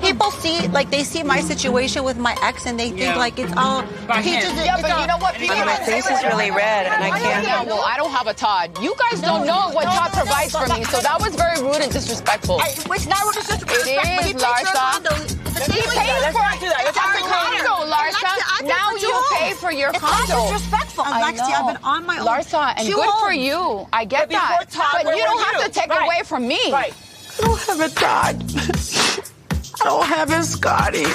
People 0.01 0.31
see 0.31 0.67
like 0.69 0.89
they 0.89 1.03
see 1.03 1.21
my 1.23 1.41
situation 1.41 2.03
with 2.03 2.17
my 2.17 2.33
ex 2.41 2.65
and 2.65 2.79
they 2.79 2.89
think 2.89 3.01
Yeah. 3.01 3.17
like 3.17 3.37
it's 3.39 3.51
all 3.57 3.81
he 4.21 4.39
just 4.39 4.55
Yeah, 4.55 4.73
it's 4.75 4.81
but 4.83 4.91
all- 4.91 5.01
you 5.01 5.07
know 5.07 5.17
what? 5.17 5.35
People 5.35 5.57
My 5.57 5.75
face 5.83 6.05
is 6.09 6.23
really 6.23 6.49
red 6.51 6.85
and 6.85 7.03
I 7.03 7.19
can't- 7.19 7.43
Yeah, 7.45 7.63
well, 7.63 7.81
I 7.83 7.97
don't 7.97 8.11
have 8.11 8.27
a 8.27 8.33
Todd. 8.33 8.77
You 8.81 8.95
guys 8.97 9.19
don't 9.19 9.45
know 9.45 9.69
what 9.73 9.83
Todd 9.85 10.13
provides 10.13 10.53
for 10.55 10.65
me, 10.73 10.85
so 10.85 11.01
that 11.01 11.19
was 11.19 11.35
very 11.35 11.59
rude 11.61 11.81
and 11.81 11.91
disrespectful. 11.91 12.61
I- 12.61 12.69
It's 12.95 13.05
not 13.07 13.21
rude, 13.25 13.35
it's 13.35 13.47
disrespectful, 13.47 13.91
It 13.91 13.97
but 14.17 14.25
he 14.25 14.33
pays 14.33 14.41
for 14.41 14.47
a 14.47 14.63
Larsa. 14.63 15.11
It's 15.57 15.67
a 15.67 15.73
He 15.73 15.81
pays 15.81 16.21
that. 16.23 16.31
for 16.31 16.45
Let's 16.85 16.95
not 16.95 17.11
do 17.17 17.66
that. 18.13 18.61
Let's 18.61 18.61
our 18.61 18.63
not 18.63 18.63
do 18.63 18.67
that. 18.67 18.67
Alexia, 18.67 18.67
Larsa. 18.67 18.67
Now 18.67 18.91
for 18.91 18.99
two 18.99 19.07
you 19.07 19.23
pay 19.31 19.53
for 19.53 19.71
your 19.71 19.89
It's 19.89 20.01
not 20.01 20.11
condo. 20.27 20.51
disrespectful, 20.53 21.03
I 21.05 21.19
Alexia. 21.19 21.45
I've 21.55 21.67
been 21.67 21.83
on 21.83 22.05
my 22.05 22.17
own. 22.19 22.25
Larsa, 22.27 22.73
and 22.77 22.87
Two 22.87 22.95
good 22.95 23.09
for 23.19 23.31
you. 23.33 23.87
I 23.93 24.05
get 24.05 24.29
But 24.29 24.29
that. 24.31 24.65
Todd, 24.71 25.01
But 25.03 25.15
you 25.17 25.23
don't 25.23 25.41
have 25.43 25.61
you? 25.61 25.67
to 25.67 25.73
take 25.73 25.89
Right. 25.89 26.05
away 26.05 26.21
from 26.23 26.47
me. 26.47 26.59
Right. 26.71 26.93
I 27.39 27.41
don't 27.45 27.59
have 27.61 27.79
a 27.81 27.89
Todd. 27.89 28.43
I 29.81 29.83
don't 29.83 30.05
have 30.07 30.31
a 30.31 30.43
Scotty. 30.43 31.03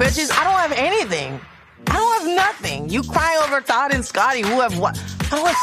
Bitches, 0.00 0.30
I 0.32 0.44
don't 0.44 0.58
have 0.58 0.72
anything. 0.72 1.40
I 1.86 1.92
don't 1.94 2.22
have 2.22 2.36
nothing. 2.36 2.88
You 2.88 3.02
cry 3.02 3.40
over 3.46 3.60
Todd 3.60 3.92
and 3.94 4.04
Scotty, 4.04 4.42
who 4.42 4.60
have 4.60 4.78
what? 4.78 4.98
I 5.30 5.36
don't 5.36 5.46
have. 5.48 5.56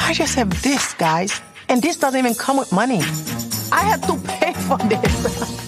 I 0.00 0.12
just 0.12 0.34
have 0.34 0.62
this, 0.62 0.94
guys. 0.94 1.40
And 1.68 1.80
this 1.82 1.96
doesn't 1.96 2.18
even 2.18 2.34
come 2.34 2.56
with 2.58 2.72
money. 2.72 3.00
I 3.72 3.80
have 3.82 4.02
to 4.06 4.16
pay 4.28 4.52
for 4.54 4.76
this. 4.78 5.63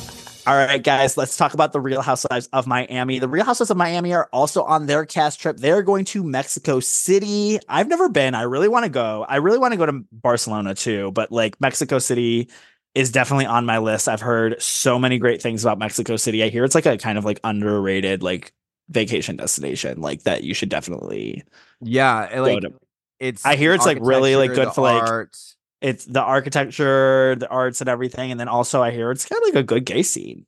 All 0.46 0.54
right, 0.54 0.80
guys, 0.80 1.16
let's 1.16 1.36
talk 1.36 1.54
about 1.54 1.72
the 1.72 1.80
Real 1.80 2.00
Housewives 2.00 2.48
of 2.52 2.68
Miami. 2.68 3.18
The 3.18 3.26
Real 3.26 3.44
Housewives 3.44 3.72
of 3.72 3.76
Miami 3.76 4.14
are 4.14 4.28
also 4.32 4.62
on 4.62 4.86
their 4.86 5.04
cast 5.04 5.40
trip. 5.40 5.56
They're 5.56 5.82
going 5.82 6.04
to 6.06 6.22
Mexico 6.22 6.78
City. 6.78 7.58
I've 7.68 7.88
never 7.88 8.08
been. 8.08 8.36
I 8.36 8.42
really 8.42 8.68
want 8.68 8.84
to 8.84 8.88
go. 8.88 9.26
I 9.28 9.36
really 9.36 9.58
want 9.58 9.72
to 9.72 9.76
go 9.76 9.86
to 9.86 10.04
Barcelona 10.12 10.76
too, 10.76 11.10
but 11.10 11.32
like 11.32 11.60
Mexico 11.60 11.98
City 11.98 12.48
is 12.94 13.10
definitely 13.10 13.46
on 13.46 13.66
my 13.66 13.78
list. 13.78 14.08
I've 14.08 14.20
heard 14.20 14.62
so 14.62 15.00
many 15.00 15.18
great 15.18 15.42
things 15.42 15.64
about 15.64 15.80
Mexico 15.80 16.16
City. 16.16 16.44
I 16.44 16.48
hear 16.48 16.64
it's 16.64 16.76
like 16.76 16.86
a 16.86 16.96
kind 16.96 17.18
of 17.18 17.24
like 17.24 17.40
underrated 17.42 18.22
like 18.22 18.52
vacation 18.88 19.36
destination, 19.36 20.00
like 20.00 20.22
that 20.22 20.44
you 20.44 20.54
should 20.54 20.68
definitely 20.68 21.42
yeah, 21.80 22.40
like 22.40 22.60
to- 22.60 22.74
it's 23.18 23.44
I 23.44 23.56
hear 23.56 23.74
it's 23.74 23.84
like 23.84 23.98
really 24.00 24.36
like 24.36 24.54
good 24.54 24.72
for 24.72 24.82
like 24.82 25.02
art. 25.02 25.36
It's 25.80 26.04
the 26.04 26.22
architecture, 26.22 27.36
the 27.36 27.48
arts 27.48 27.80
and 27.80 27.88
everything. 27.88 28.30
And 28.30 28.40
then 28.40 28.48
also 28.48 28.82
I 28.82 28.90
hear 28.90 29.10
it's 29.10 29.26
kind 29.26 29.42
of 29.42 29.54
like 29.54 29.62
a 29.62 29.66
good 29.66 29.84
gay 29.84 30.02
scene. 30.02 30.46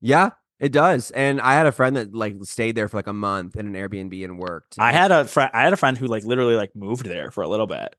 Yeah, 0.00 0.30
it 0.58 0.72
does. 0.72 1.10
And 1.10 1.40
I 1.40 1.54
had 1.54 1.66
a 1.66 1.72
friend 1.72 1.96
that 1.96 2.14
like 2.14 2.36
stayed 2.42 2.76
there 2.76 2.88
for 2.88 2.96
like 2.96 3.06
a 3.06 3.12
month 3.12 3.56
in 3.56 3.66
an 3.66 3.74
Airbnb 3.74 4.24
and 4.24 4.38
worked. 4.38 4.76
I 4.78 4.92
had 4.92 5.12
a 5.12 5.24
friend. 5.24 5.50
I 5.52 5.62
had 5.62 5.72
a 5.72 5.76
friend 5.76 5.96
who 5.98 6.06
like 6.06 6.24
literally 6.24 6.56
like 6.56 6.74
moved 6.74 7.06
there 7.06 7.30
for 7.30 7.42
a 7.42 7.48
little 7.48 7.66
bit 7.66 7.94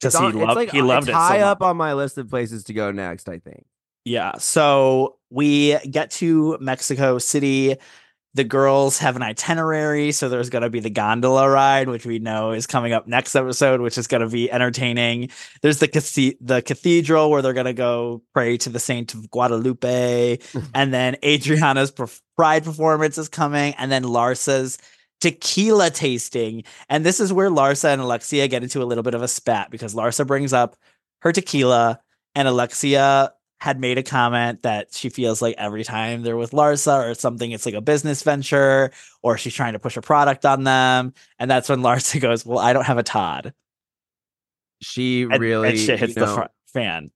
because 0.00 0.18
he 0.18 0.32
loved 0.32 0.56
like, 0.56 0.70
he 0.70 0.82
loved 0.82 1.08
it. 1.08 1.14
high 1.14 1.40
so 1.40 1.46
up 1.46 1.62
on 1.62 1.76
my 1.76 1.94
list 1.94 2.18
of 2.18 2.28
places 2.28 2.64
to 2.64 2.72
go 2.72 2.90
next. 2.90 3.28
I 3.28 3.38
think. 3.38 3.64
Yeah. 4.04 4.32
So 4.38 5.18
we 5.30 5.78
get 5.90 6.10
to 6.12 6.58
Mexico 6.60 7.18
City. 7.18 7.76
The 8.34 8.44
girls 8.44 8.98
have 8.98 9.16
an 9.16 9.22
itinerary, 9.22 10.12
so 10.12 10.28
there's 10.28 10.48
going 10.48 10.62
to 10.62 10.70
be 10.70 10.80
the 10.80 10.90
gondola 10.90 11.48
ride, 11.48 11.88
which 11.88 12.06
we 12.06 12.18
know 12.18 12.52
is 12.52 12.66
coming 12.66 12.92
up 12.92 13.06
next 13.06 13.34
episode, 13.34 13.80
which 13.82 13.98
is 13.98 14.06
going 14.06 14.22
to 14.22 14.28
be 14.28 14.50
entertaining. 14.50 15.30
There's 15.60 15.78
the 15.78 16.36
the 16.40 16.62
cathedral 16.62 17.30
where 17.30 17.42
they're 17.42 17.52
going 17.52 17.66
to 17.66 17.74
go 17.74 18.22
pray 18.32 18.56
to 18.58 18.70
the 18.70 18.78
Saint 18.78 19.12
of 19.12 19.30
Guadalupe, 19.30 20.38
and 20.74 20.94
then 20.94 21.16
Adriana's 21.22 21.92
pride 22.36 22.64
performance 22.64 23.18
is 23.18 23.28
coming, 23.28 23.74
and 23.74 23.92
then 23.92 24.04
Larsa's 24.04 24.78
tequila 25.20 25.90
tasting. 25.90 26.64
And 26.88 27.06
this 27.06 27.20
is 27.20 27.32
where 27.32 27.50
Larsa 27.50 27.92
and 27.92 28.02
Alexia 28.02 28.48
get 28.48 28.62
into 28.62 28.82
a 28.82 28.84
little 28.84 29.04
bit 29.04 29.14
of 29.14 29.22
a 29.22 29.28
spat 29.28 29.70
because 29.70 29.94
Larsa 29.94 30.26
brings 30.26 30.52
up 30.52 30.76
her 31.20 31.32
tequila, 31.32 32.00
and 32.34 32.48
Alexia 32.48 33.32
had 33.62 33.78
made 33.78 33.96
a 33.96 34.02
comment 34.02 34.62
that 34.62 34.92
she 34.92 35.08
feels 35.08 35.40
like 35.40 35.54
every 35.56 35.84
time 35.84 36.22
they're 36.22 36.36
with 36.36 36.50
Larsa 36.50 37.08
or 37.08 37.14
something, 37.14 37.52
it's 37.52 37.64
like 37.64 37.76
a 37.76 37.80
business 37.80 38.20
venture 38.24 38.90
or 39.22 39.38
she's 39.38 39.54
trying 39.54 39.74
to 39.74 39.78
push 39.78 39.96
a 39.96 40.02
product 40.02 40.44
on 40.44 40.64
them. 40.64 41.14
And 41.38 41.48
that's 41.48 41.68
when 41.68 41.78
Larsa 41.86 42.20
goes, 42.20 42.44
Well, 42.44 42.58
I 42.58 42.72
don't 42.72 42.82
have 42.86 42.98
a 42.98 43.04
Todd. 43.04 43.54
She 44.80 45.22
And, 45.22 45.38
really 45.38 45.68
and 45.68 45.78
shit 45.78 46.00
hits 46.00 46.16
you 46.16 46.20
the 46.22 46.26
know, 46.26 46.34
fr- 46.34 46.42
fan. 46.72 47.10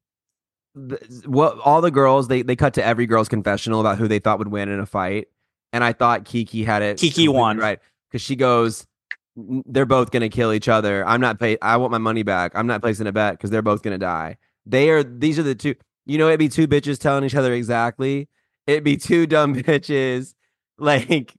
th- 0.88 1.00
what 1.26 1.58
all 1.64 1.80
the 1.80 1.90
girls 1.90 2.28
they 2.28 2.42
they 2.42 2.54
cut 2.54 2.74
to 2.74 2.84
every 2.84 3.06
girl's 3.06 3.28
confessional 3.28 3.80
about 3.80 3.98
who 3.98 4.06
they 4.06 4.20
thought 4.20 4.38
would 4.38 4.46
win 4.48 4.68
in 4.68 4.78
a 4.78 4.86
fight, 4.86 5.26
and 5.72 5.82
I 5.82 5.92
thought 5.94 6.24
Kiki 6.24 6.62
had 6.62 6.82
it. 6.82 6.98
Kiki 6.98 7.26
won. 7.26 7.58
right 7.58 7.80
because 8.08 8.22
she 8.22 8.36
goes, 8.36 8.86
they're 9.34 9.84
both 9.84 10.12
gonna 10.12 10.28
kill 10.28 10.52
each 10.52 10.68
other. 10.68 11.04
I'm 11.08 11.20
not 11.20 11.40
pay. 11.40 11.58
I 11.60 11.76
want 11.78 11.90
my 11.90 11.98
money 11.98 12.22
back. 12.22 12.52
I'm 12.54 12.68
not 12.68 12.82
placing 12.82 13.08
a 13.08 13.12
bet 13.12 13.32
because 13.34 13.50
they're 13.50 13.62
both 13.62 13.82
gonna 13.82 13.98
die. 13.98 14.36
They 14.64 14.90
are. 14.90 15.02
These 15.02 15.40
are 15.40 15.42
the 15.42 15.56
two. 15.56 15.74
You 16.06 16.18
know, 16.18 16.28
it'd 16.28 16.38
be 16.38 16.48
two 16.48 16.66
bitches 16.68 16.98
telling 16.98 17.24
each 17.24 17.34
other 17.34 17.52
exactly. 17.52 18.28
It'd 18.66 18.84
be 18.84 18.96
two 18.96 19.26
dumb 19.26 19.54
bitches 19.62 20.34
like 20.78 21.34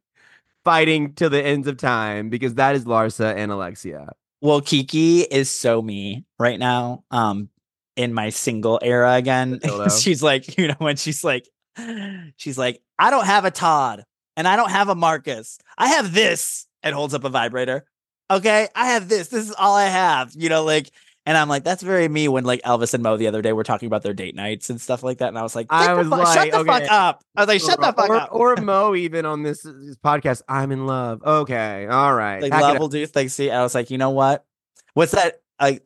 fighting 0.64 1.14
till 1.14 1.30
the 1.30 1.44
ends 1.44 1.68
of 1.68 1.77
time 1.77 2.30
because 2.30 2.56
that 2.56 2.76
is 2.76 2.85
Larsa 2.85 3.35
and 3.35 3.52
Alexia. 3.52 4.11
Well, 4.41 4.61
Kiki 4.61 5.22
is 5.22 5.49
so 5.49 5.81
me 5.81 6.26
right 6.38 6.60
now. 6.60 7.03
Um, 7.10 7.49
in 7.98 8.14
my 8.14 8.30
single 8.30 8.80
era 8.81 9.14
again. 9.15 9.60
She's 9.99 10.23
like, 10.23 10.57
you 10.57 10.68
know, 10.68 10.76
when 10.77 10.95
she's 10.95 11.23
like, 11.23 11.49
she's 12.38 12.57
like, 12.57 12.80
I 12.98 13.10
don't 13.10 13.26
have 13.26 13.44
a 13.44 13.52
Todd. 13.52 14.03
and 14.38 14.48
I 14.48 14.56
don't 14.56 14.69
have 14.69 14.88
a 14.89 14.95
Marcus. 14.95 15.57
I 15.77 15.88
have 15.88 16.14
this 16.14 16.68
and 16.84 16.94
holds 16.95 17.14
up 17.14 17.23
a 17.23 17.30
vibrator. 17.30 17.85
Okay. 18.30 18.68
I 18.76 18.88
have 18.88 19.10
this. 19.10 19.30
This 19.30 19.49
is 19.49 19.56
all 19.57 19.76
I 19.76 19.85
have, 19.85 20.31
you 20.35 20.48
know, 20.48 20.64
like, 20.64 20.91
and 21.27 21.37
I'm 21.37 21.49
like, 21.49 21.65
that's 21.65 21.83
very 21.83 22.07
me 22.07 22.29
when 22.29 22.45
like 22.45 22.61
Elvis 22.61 22.93
and 22.93 23.03
Mo 23.03 23.17
the 23.17 23.27
other 23.27 23.41
day 23.41 23.51
were 23.51 23.65
talking 23.65 23.87
about 23.87 24.01
their 24.01 24.13
date 24.13 24.33
nights 24.33 24.69
and 24.69 24.79
stuff 24.79 25.03
like 25.03 25.17
that. 25.17 25.27
And 25.27 25.37
I 25.37 25.43
was 25.43 25.57
like, 25.57 25.67
I 25.69 25.93
was 25.93 26.07
fu- 26.07 26.15
like, 26.15 26.33
shut 26.33 26.51
the 26.51 26.59
okay. 26.59 26.67
fuck 26.67 26.89
up. 26.89 27.21
I 27.35 27.41
was 27.41 27.47
like, 27.49 27.59
shut 27.59 27.81
the 27.81 27.91
fuck 27.91 28.09
or, 28.09 28.15
up. 28.15 28.29
Or 28.31 28.55
Mo 28.61 28.95
even 28.95 29.25
on 29.25 29.43
this, 29.43 29.63
this 29.63 29.97
podcast. 29.97 30.41
I'm 30.47 30.71
in 30.71 30.87
love. 30.87 31.21
Okay, 31.21 31.85
all 31.85 32.15
right. 32.15 32.41
like 32.41 32.53
love 32.53 32.79
will 32.79 32.87
do 32.87 33.05
things. 33.05 33.33
See, 33.33 33.51
I 33.51 33.61
was 33.61 33.75
like, 33.75 33.91
you 33.91 33.97
know 33.97 34.11
what? 34.11 34.45
What's 34.93 35.11
that? 35.11 35.41
I 35.59 35.81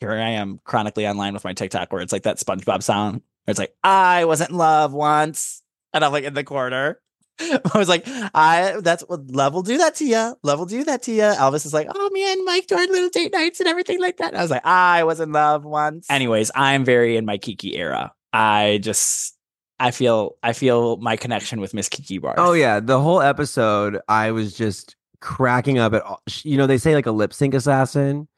here 0.00 0.12
I 0.12 0.30
am 0.30 0.60
chronically 0.64 1.06
online 1.06 1.34
with 1.34 1.44
my 1.44 1.52
TikTok 1.52 1.92
where 1.92 2.00
it's 2.00 2.12
like 2.12 2.22
that 2.22 2.38
SpongeBob 2.38 2.82
sound. 2.82 3.16
Where 3.44 3.50
it's 3.50 3.58
like, 3.58 3.74
I 3.84 4.24
wasn't 4.24 4.50
in 4.50 4.56
love 4.56 4.94
once, 4.94 5.62
and 5.92 6.06
I'm 6.06 6.12
like 6.12 6.24
in 6.24 6.32
the 6.32 6.42
corner. 6.42 6.98
I 7.40 7.78
was 7.78 7.88
like, 7.88 8.04
I 8.06 8.76
that's 8.80 9.02
what 9.02 9.30
love 9.30 9.54
will 9.54 9.62
do 9.62 9.78
that 9.78 9.94
to 9.96 10.04
you. 10.04 10.36
Love 10.42 10.58
will 10.58 10.66
do 10.66 10.84
that 10.84 11.02
to 11.02 11.12
you. 11.12 11.22
Elvis 11.22 11.66
is 11.66 11.74
like, 11.74 11.88
oh 11.94 12.10
man, 12.12 12.44
Mike 12.44 12.66
during 12.66 12.90
little 12.90 13.10
date 13.10 13.32
nights 13.32 13.60
and 13.60 13.68
everything 13.68 14.00
like 14.00 14.16
that. 14.18 14.28
And 14.28 14.38
I 14.38 14.42
was 14.42 14.50
like, 14.50 14.64
I 14.64 15.04
was 15.04 15.20
in 15.20 15.32
love 15.32 15.64
once. 15.64 16.06
Anyways, 16.10 16.50
I'm 16.54 16.84
very 16.84 17.16
in 17.16 17.26
my 17.26 17.38
Kiki 17.38 17.76
era. 17.76 18.12
I 18.32 18.78
just 18.82 19.36
I 19.78 19.90
feel 19.90 20.36
I 20.42 20.52
feel 20.52 20.96
my 20.98 21.16
connection 21.16 21.60
with 21.60 21.74
Miss 21.74 21.88
Kiki 21.88 22.18
Barth. 22.18 22.38
Oh 22.38 22.52
yeah, 22.52 22.80
the 22.80 23.00
whole 23.00 23.20
episode, 23.20 24.00
I 24.08 24.30
was 24.30 24.54
just 24.54 24.96
cracking 25.20 25.78
up 25.78 25.92
at 25.92 26.02
all. 26.02 26.22
You 26.42 26.56
know, 26.56 26.66
they 26.66 26.78
say 26.78 26.94
like 26.94 27.06
a 27.06 27.12
lip 27.12 27.34
sync 27.34 27.54
assassin. 27.54 28.28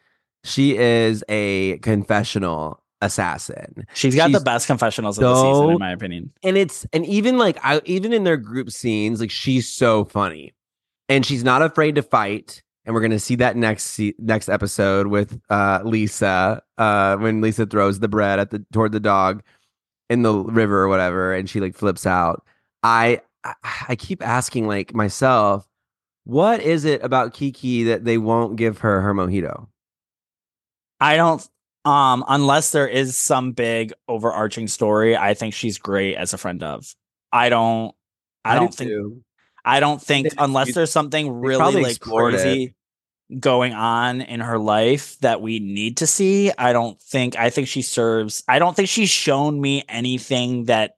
She 0.45 0.77
is 0.77 1.23
a 1.29 1.79
confessional 1.79 2.83
assassin. 3.01 3.87
She's 3.95 4.15
got 4.15 4.33
the 4.33 4.41
best 4.41 4.67
confessionals 4.67 5.19
of 5.19 5.23
the 5.25 5.35
season, 5.43 5.71
in 5.71 5.79
my 5.79 5.93
opinion. 5.93 6.33
and 6.43 6.57
it's 6.57 6.87
and 6.93 7.07
even 7.07 7.39
like 7.39 7.59
I 7.65 7.81
even 7.85 8.13
in 8.13 8.25
their 8.25 8.37
group 8.37 8.71
scenes, 8.71 9.21
like 9.21 9.31
she's 9.31 9.69
so 9.69 10.05
funny, 10.05 10.53
and 11.09 11.25
she's 11.25 11.45
not 11.45 11.63
afraid 11.63 11.95
to 11.97 12.03
fight. 12.03 12.63
And 12.85 12.95
we're 12.95 13.03
gonna 13.03 13.19
see 13.19 13.35
that 13.37 13.57
next 13.57 14.01
next 14.19 14.49
episode 14.49 15.09
with 15.09 15.41
uh 15.51 15.81
Lisa, 15.85 16.63
uh 16.79 17.17
when 17.17 17.41
Lisa 17.41 17.67
throws 17.67 18.01
the 18.01 18.09
bread 18.09 18.39
at 18.39 18.51
the 18.51 18.65
toward 18.73 18.93
the 18.93 19.01
dog 19.01 19.43
in 20.11 20.23
the 20.23 20.35
river 20.35 20.83
or 20.83 20.89
whatever, 20.89 21.35
and 21.35 21.49
she 21.49 21.61
like 21.61 21.75
flips 21.75 22.07
out. 22.07 22.45
I 22.83 23.21
I, 23.45 23.55
I 23.91 23.97
keep 23.97 24.27
asking 24.27 24.67
like 24.67 24.95
myself, 24.95 25.69
what 26.25 26.61
is 26.61 26.85
it 26.85 27.03
about 27.05 27.35
Kiki 27.35 27.85
that 27.85 28.05
they 28.05 28.19
won't 28.19 28.57
give 28.57 28.79
her 28.79 29.01
her 29.03 29.15
mojito? 29.15 29.69
I 31.01 31.17
don't 31.17 31.47
um 31.85 32.25
unless 32.29 32.71
there 32.71 32.89
is 32.89 33.17
some 33.17 33.53
big 33.53 33.93
overarching 34.09 34.69
story, 34.69 35.17
I 35.17 35.35
think 35.35 35.55
she's 35.55 35.79
great 35.79 36.17
as 36.17 36.35
a 36.35 36.39
friend 36.39 36.63
of. 36.63 36.95
I 37.33 37.49
don't 37.49 37.95
I, 38.45 38.55
do 38.55 38.61
don't 38.61 38.75
think 38.75 38.91
too. 38.91 39.23
I 39.65 39.81
don't 39.81 40.01
think 40.01 40.29
unless 40.39 40.75
there's 40.75 40.93
something 40.93 41.31
really 41.31 41.83
like 41.83 41.97
explored 41.97 42.35
it. 42.35 42.43
crazy 42.43 42.75
going 43.39 43.75
on 43.75 44.23
in 44.23 44.41
her 44.41 44.59
life 44.59 45.19
that 45.21 45.43
we 45.43 45.59
need 45.59 45.99
to 45.99 46.07
see. 46.07 46.51
I 46.57 46.73
don't 46.73 47.01
think 47.01 47.37
I 47.37 47.51
think 47.51 47.69
she 47.69 47.83
serves 47.83 48.43
I 48.49 48.59
don't 48.59 48.75
think 48.75 48.89
she's 48.89 49.11
shown 49.11 49.61
me 49.61 49.85
anything 49.89 50.65
that 50.65 50.97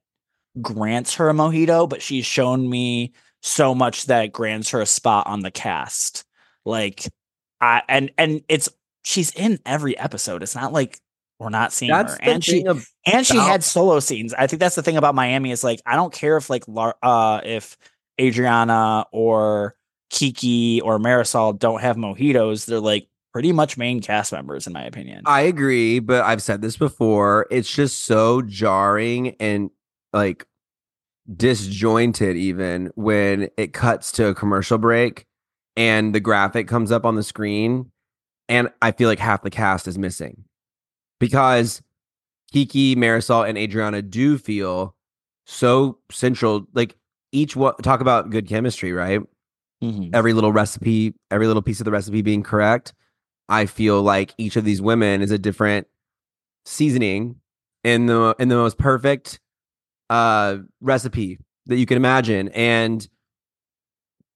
grants 0.61 1.15
her 1.17 1.29
a 1.29 1.33
mojito, 1.33 1.89
but 1.89 2.03
she's 2.03 2.27
shown 2.27 2.69
me 2.69 3.13
so 3.43 3.75
much 3.75 4.07
that 4.07 4.33
grants 4.33 4.71
her 4.71 4.81
a 4.81 4.87
spot 4.87 5.27
on 5.27 5.41
the 5.41 5.51
cast. 5.51 6.25
Like 6.65 7.09
I 7.61 7.83
and 7.89 8.13
and 8.17 8.43
it's 8.49 8.69
she's 9.03 9.31
in 9.33 9.59
every 9.67 9.97
episode. 9.99 10.43
It's 10.43 10.55
not 10.55 10.73
like 10.73 11.01
we're 11.39 11.49
not 11.49 11.73
seeing 11.73 11.91
That's 11.91 12.15
her. 12.15 12.19
And 12.23 12.45
she 12.45 12.63
thing 12.63 12.69
ab- 12.69 12.83
and 13.07 13.27
she 13.27 13.39
had 13.39 13.65
solo 13.65 14.01
scenes. 14.01 14.35
I 14.35 14.47
think 14.47 14.61
that's 14.61 14.75
the 14.75 14.83
thing 14.83 14.97
about 14.97 15.15
Miami 15.15 15.51
is 15.51 15.65
like 15.65 15.81
I 15.87 15.97
don't 15.97 16.13
care 16.13 16.37
if 16.37 16.51
like 16.51 16.65
uh 17.03 17.41
if 17.45 17.79
Adriana 18.21 19.07
or 19.13 19.75
Kiki 20.11 20.81
or 20.83 20.99
Marysol 20.99 21.59
don't 21.59 21.81
have 21.81 21.97
mojitos, 21.97 22.67
they're 22.67 22.81
like 22.81 23.09
pretty 23.33 23.53
much 23.53 23.79
main 23.79 24.01
cast 24.01 24.33
members 24.33 24.67
in 24.67 24.73
my 24.73 24.85
opinion. 24.85 25.23
I 25.25 25.43
agree, 25.43 25.99
but 25.99 26.25
I've 26.25 26.43
said 26.43 26.63
this 26.63 26.77
before. 26.77 27.47
It's 27.51 27.73
just 27.73 28.01
so 28.01 28.43
jarring 28.43 29.37
and 29.41 29.71
like 30.13 30.47
disjointed, 31.35 32.37
even 32.37 32.91
when 32.97 33.49
it 33.57 33.73
cuts 33.73 34.13
to 34.13 34.27
a 34.27 34.35
commercial 34.35 34.79
break 34.79 35.27
and 35.77 36.15
the 36.15 36.21
graphic 36.21 36.69
comes 36.69 36.93
up 36.93 37.05
on 37.05 37.15
the 37.17 37.23
screen. 37.23 37.91
And 38.51 38.69
I 38.83 38.91
feel 38.93 39.09
like 39.09 39.21
half 39.21 39.43
the 39.43 39.49
cast 39.51 39.89
is 39.89 39.97
missing 39.97 40.45
because 41.21 41.81
Kiki, 42.53 42.97
Marysol, 42.97 43.49
and 43.49 43.57
Adriana 43.57 44.03
do 44.03 44.37
feel 44.37 44.95
so 45.47 45.99
central. 46.11 46.67
Like 46.75 46.97
each 47.33 47.55
one, 47.57 47.77
talk 47.77 48.01
about 48.01 48.31
good 48.31 48.47
chemistry, 48.49 48.93
right? 48.93 49.21
Mhm. 49.83 50.11
every 50.13 50.35
little 50.35 50.53
recipe, 50.53 51.15
every 51.31 51.47
little 51.47 51.63
piece 51.63 51.81
of 51.81 51.87
the 51.87 51.91
recipe 51.91 52.21
being 52.21 52.43
correct. 52.43 52.93
I 53.49 53.65
feel 53.65 54.03
like 54.03 54.35
each 54.37 54.57
of 54.57 54.65
these 54.65 54.83
women 54.83 55.23
is 55.23 55.31
a 55.31 55.39
different 55.39 55.87
seasoning 56.67 57.37
in 57.83 58.05
the 58.05 58.37
in 58.39 58.49
the 58.51 58.57
most 58.57 58.77
perfect 58.77 59.41
uh 60.11 60.59
recipe 60.83 61.39
that 61.65 61.77
you 61.77 61.87
can 61.87 61.97
imagine 61.97 62.49
and 62.49 63.09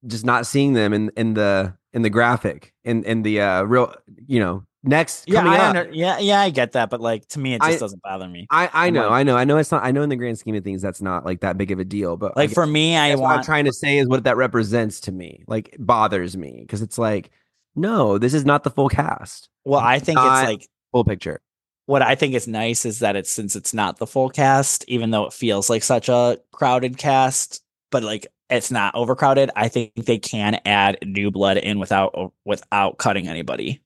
just 0.07 0.25
not 0.25 0.47
seeing 0.47 0.73
them 0.73 0.95
in 0.95 1.11
in 1.17 1.35
the 1.35 1.75
in 1.95 2.03
the 2.03 2.11
graphic 2.11 2.75
in 2.85 3.03
in 3.05 3.23
the 3.23 3.41
uh 3.41 3.63
real 3.63 3.95
you 4.27 4.39
know 4.41 4.65
next 4.83 5.27
Yeah, 5.27 5.41
coming 5.41 5.53
I 5.55 5.57
up. 5.57 5.77
under- 5.77 5.91
yeah, 5.95 6.19
yeah, 6.19 6.41
I 6.43 6.51
get 6.51 6.73
that, 6.73 6.91
but 6.91 7.01
like 7.01 7.27
to 7.29 7.39
me, 7.39 7.55
it 7.55 7.63
just 7.63 7.77
I- 7.77 7.79
doesn't 7.79 8.03
bother 8.03 8.29
me. 8.29 8.47
I 8.51 8.69
I 8.73 8.91
know, 8.91 9.05
like- 9.05 9.11
I 9.13 9.23
know, 9.23 9.37
I 9.39 9.45
know. 9.45 9.57
It's 9.57 9.73
not. 9.73 9.83
I 9.83 9.93
know 9.93 10.03
in 10.03 10.11
the 10.11 10.17
grand 10.17 10.39
scheme 10.39 10.55
of 10.57 10.63
things, 10.65 10.83
that's 10.83 11.01
not 11.01 11.25
like 11.25 11.41
that 11.41 11.57
big 11.57 11.71
of 11.71 11.79
a 11.79 11.85
deal. 11.87 12.19
But 12.19 12.37
Like 12.37 12.51
for 12.51 12.67
me, 12.67 12.95
I 12.95 13.09
that's 13.11 13.21
what 13.23 13.29
I'm 13.29 13.35
want 13.37 13.47
trying 13.47 13.65
to 13.65 13.73
say 13.73 13.97
is 13.97 14.07
what 14.09 14.25
that 14.25 14.37
represents 14.37 15.01
to 15.01 15.13
me. 15.13 15.43
Like 15.47 15.75
bothers 15.79 16.37
me 16.37 16.59
because 16.61 16.83
it's 16.83 16.99
like, 16.99 17.31
no, 17.75 18.19
this 18.19 18.35
is 18.35 18.45
not 18.45 18.63
the 18.65 18.71
full 18.71 18.91
cast, 18.91 19.49
well, 19.65 19.81
I 19.81 19.99
think 20.01 20.17
not- 20.17 20.43
it's 20.43 20.51
like 20.51 20.69
full 20.93 21.05
picture. 21.05 21.41
what 21.87 22.03
I 22.03 22.15
think 22.15 22.35
is 22.35 22.47
nice 22.47 22.85
is 22.85 22.99
that 22.99 23.17
it's 23.17 23.31
since 23.31 23.57
it's 23.57 23.73
not 23.73 23.97
the 23.99 24.07
full 24.07 24.29
cast, 24.29 24.85
even 24.89 25.11
though 25.13 25.25
it 25.25 25.33
feels 25.33 25.71
like 25.71 25.83
such 25.83 26.09
a 26.11 26.39
crowded 26.53 26.99
cast, 26.99 27.63
but 27.91 28.03
like 28.03 28.27
it's 28.51 28.71
not 28.71 28.95
overcrowded. 28.95 29.51
I 29.57 29.69
think 29.69 29.95
they 29.95 30.19
can 30.19 30.61
add 30.65 30.99
new 31.05 31.31
blood 31.31 31.57
in 31.57 31.79
without 31.79 32.15
uh, 32.17 32.29
without 32.45 32.99
cutting 32.99 33.29
anybody. 33.29 33.81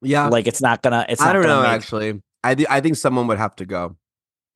Yeah, 0.00 0.28
Like 0.28 0.46
it's 0.46 0.60
not 0.60 0.82
gonna. 0.82 1.06
It's 1.08 1.20
I 1.20 1.26
not 1.26 1.32
don't 1.34 1.42
gonna 1.42 1.54
know. 1.54 1.62
make- 1.62 1.70
Actually, 1.72 2.22
I 2.42 2.54
th- 2.54 2.68
I 2.70 2.80
think 2.80 2.96
someone 2.96 3.26
would 3.28 3.38
have 3.38 3.54
to 3.56 3.64
go. 3.66 3.96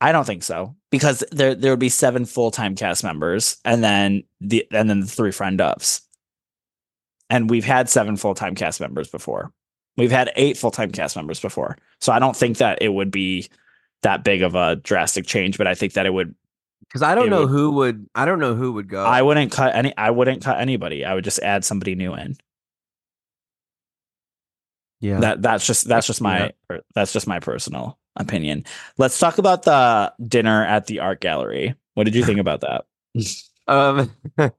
I 0.01 0.13
don't 0.13 0.25
think 0.27 0.43
so 0.43 0.77
because 0.91 1.25
there 1.31 1.55
there 1.55 1.73
would 1.73 1.79
be 1.81 1.89
seven 1.89 2.25
full 2.27 2.51
time 2.51 2.75
cast 2.75 3.03
members 3.05 3.57
and 3.65 3.83
then 3.83 4.25
the 4.41 4.67
and 4.73 4.91
then 4.91 5.01
the 5.01 5.07
three 5.07 5.31
friend 5.33 5.59
ofs, 5.61 6.01
and 7.31 7.49
we've 7.49 7.65
had 7.65 7.89
seven 7.89 8.17
full 8.17 8.35
time 8.35 8.55
cast 8.55 8.81
members 8.81 9.09
before. 9.09 9.53
We've 9.97 10.11
had 10.11 10.31
eight 10.37 10.57
full 10.59 10.71
time 10.71 10.91
cast 10.91 11.17
members 11.17 11.41
before, 11.41 11.79
so 12.01 12.13
I 12.13 12.19
don't 12.19 12.37
think 12.37 12.59
that 12.59 12.83
it 12.83 12.91
would 12.91 13.11
be 13.11 13.49
that 14.03 14.23
big 14.25 14.43
of 14.43 14.55
a 14.55 14.77
drastic 14.77 15.27
change. 15.27 15.57
But 15.59 15.67
I 15.67 15.75
think 15.75 15.95
that 15.95 16.07
it 16.07 16.13
would. 16.13 16.35
Because 16.89 17.03
I 17.03 17.15
don't 17.15 17.31
know 17.31 17.41
would- 17.43 17.49
who 17.51 17.71
would. 17.73 18.07
I 18.15 18.25
don't 18.25 18.39
know 18.39 18.55
who 18.55 18.73
would 18.75 18.89
go. 18.89 19.05
I 19.05 19.23
wouldn't 19.23 19.53
cut 19.53 19.75
any. 19.75 19.97
I 19.97 20.11
wouldn't 20.11 20.43
cut 20.43 20.61
anybody. 20.61 21.05
I 21.05 21.15
would 21.15 21.25
just 21.25 21.41
add 21.41 21.65
somebody 21.65 21.95
new 21.95 22.15
in. 22.15 22.37
yeah. 25.01 25.21
That 25.21 25.43
that's 25.43 25.67
just 25.67 25.87
that's 25.89 26.07
just 26.07 26.21
my 26.21 26.53
Yeah. 26.71 26.79
that's 26.95 27.13
just 27.13 27.27
my 27.27 27.41
personal 27.41 27.99
opinion. 28.17 28.65
Let's 28.99 29.19
talk 29.19 29.39
about 29.39 29.63
the 29.65 30.13
dinner 30.27 30.65
at 30.65 30.87
the 30.87 31.01
art 31.01 31.21
gallery. 31.21 31.75
What 31.95 32.05
did 32.05 32.15
you 32.15 32.25
think 32.25 32.39
about 32.41 32.61
that? 32.63 32.85
um, 33.69 34.11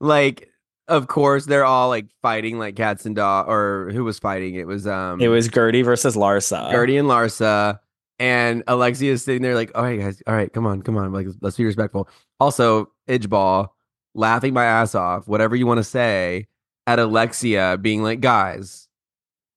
like 0.00 0.50
of 0.88 1.08
course 1.08 1.46
they're 1.46 1.64
all 1.64 1.88
like 1.88 2.06
fighting 2.22 2.58
like 2.60 2.76
cats 2.76 3.06
and 3.06 3.16
dog. 3.16 3.48
Or 3.48 3.90
who 3.92 4.04
was 4.04 4.18
fighting? 4.18 4.54
It 4.54 4.66
was 4.66 4.86
um. 4.86 5.20
It 5.20 5.28
was 5.28 5.48
Guerdy 5.48 5.84
versus 5.84 6.14
Larsa. 6.16 6.70
Guerdy 6.72 6.98
and 6.98 7.08
Larsa. 7.08 7.80
And 8.18 8.62
Alexia 8.66 9.12
is 9.12 9.22
sitting 9.22 9.42
there 9.42 9.54
like, 9.54 9.72
all 9.74 9.82
right, 9.82 10.00
guys, 10.00 10.22
all 10.26 10.34
right, 10.34 10.50
come 10.52 10.66
on, 10.66 10.82
come 10.82 10.96
on. 10.96 11.12
Like, 11.12 11.26
let's 11.42 11.56
be 11.56 11.64
respectful. 11.64 12.08
Also, 12.40 12.90
Idgeball 13.08 13.68
laughing 14.14 14.54
my 14.54 14.64
ass 14.64 14.94
off, 14.94 15.28
whatever 15.28 15.54
you 15.54 15.66
want 15.66 15.78
to 15.78 15.84
say, 15.84 16.46
at 16.86 16.98
Alexia 16.98 17.78
being 17.80 18.02
like, 18.02 18.20
guys, 18.20 18.88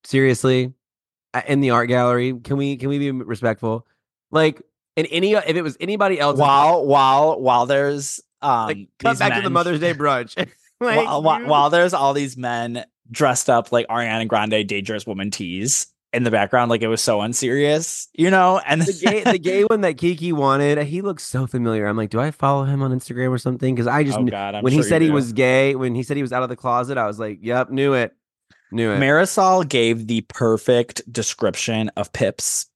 seriously, 0.03 0.73
in 1.47 1.61
the 1.61 1.69
art 1.69 1.87
gallery, 1.87 2.37
can 2.43 2.57
we 2.57 2.75
can 2.75 2.89
we 2.89 2.99
be 2.99 3.11
respectful? 3.11 3.87
Like, 4.31 4.61
in 4.95 5.05
any 5.07 5.33
if 5.33 5.55
it 5.55 5.61
was 5.61 5.77
anybody 5.79 6.19
else, 6.19 6.37
while 6.37 6.85
while 6.85 7.39
while 7.39 7.65
there's 7.65 8.19
um 8.41 8.67
like, 8.67 8.87
come 8.99 9.17
back 9.17 9.35
to 9.35 9.41
the 9.41 9.49
Mother's 9.49 9.79
Day 9.79 9.93
brunch. 9.93 10.35
like, 10.81 11.05
while, 11.05 11.21
while, 11.21 11.45
while 11.45 11.69
there's 11.69 11.93
all 11.93 12.13
these 12.13 12.37
men 12.37 12.85
dressed 13.11 13.49
up 13.49 13.71
like 13.71 13.85
Ariana 13.87 14.27
Grande 14.27 14.65
dangerous 14.67 15.05
woman 15.05 15.29
tees 15.29 15.87
in 16.11 16.23
the 16.23 16.31
background 16.31 16.69
like 16.69 16.81
it 16.81 16.87
was 16.87 17.01
so 17.01 17.21
unserious 17.21 18.07
you 18.15 18.31
know 18.31 18.59
and 18.65 18.81
the 18.81 18.93
gay 18.93 19.23
the 19.23 19.37
gay 19.37 19.63
one 19.63 19.81
that 19.81 19.97
Kiki 19.97 20.31
wanted, 20.31 20.77
he 20.87 21.01
looks 21.01 21.23
so 21.23 21.45
familiar. 21.47 21.85
I'm 21.85 21.97
like, 21.97 22.09
do 22.09 22.19
I 22.19 22.31
follow 22.31 22.63
him 22.63 22.81
on 22.81 22.91
Instagram 22.91 23.29
or 23.29 23.37
something? 23.37 23.75
Because 23.75 23.87
I 23.87 24.03
just 24.03 24.17
Oh, 24.17 24.25
God, 24.25 24.63
when 24.63 24.73
sure 24.73 24.83
he 24.83 24.87
said 24.87 25.01
he 25.01 25.11
was 25.11 25.33
gay, 25.33 25.75
when 25.75 25.95
he 25.95 26.03
said 26.03 26.17
he 26.17 26.23
was 26.23 26.33
out 26.33 26.43
of 26.43 26.49
the 26.49 26.55
closet, 26.55 26.97
I 26.97 27.05
was 27.05 27.19
like, 27.19 27.39
yep, 27.41 27.69
knew 27.69 27.93
it, 27.93 28.13
knew 28.71 28.91
it. 28.91 28.99
Marysol 28.99 29.67
gave 29.67 30.07
the 30.07 30.21
perfect 30.21 31.01
description 31.11 31.89
of 31.97 32.11
Pips, 32.13 32.67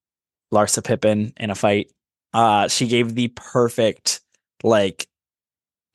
Larsa 0.53 0.83
Pippen 0.83 1.33
in 1.37 1.49
a 1.49 1.55
fight. 1.55 1.91
Uh, 2.33 2.67
she 2.67 2.87
gave 2.87 3.15
the 3.15 3.29
perfect 3.29 4.21
like 4.63 5.07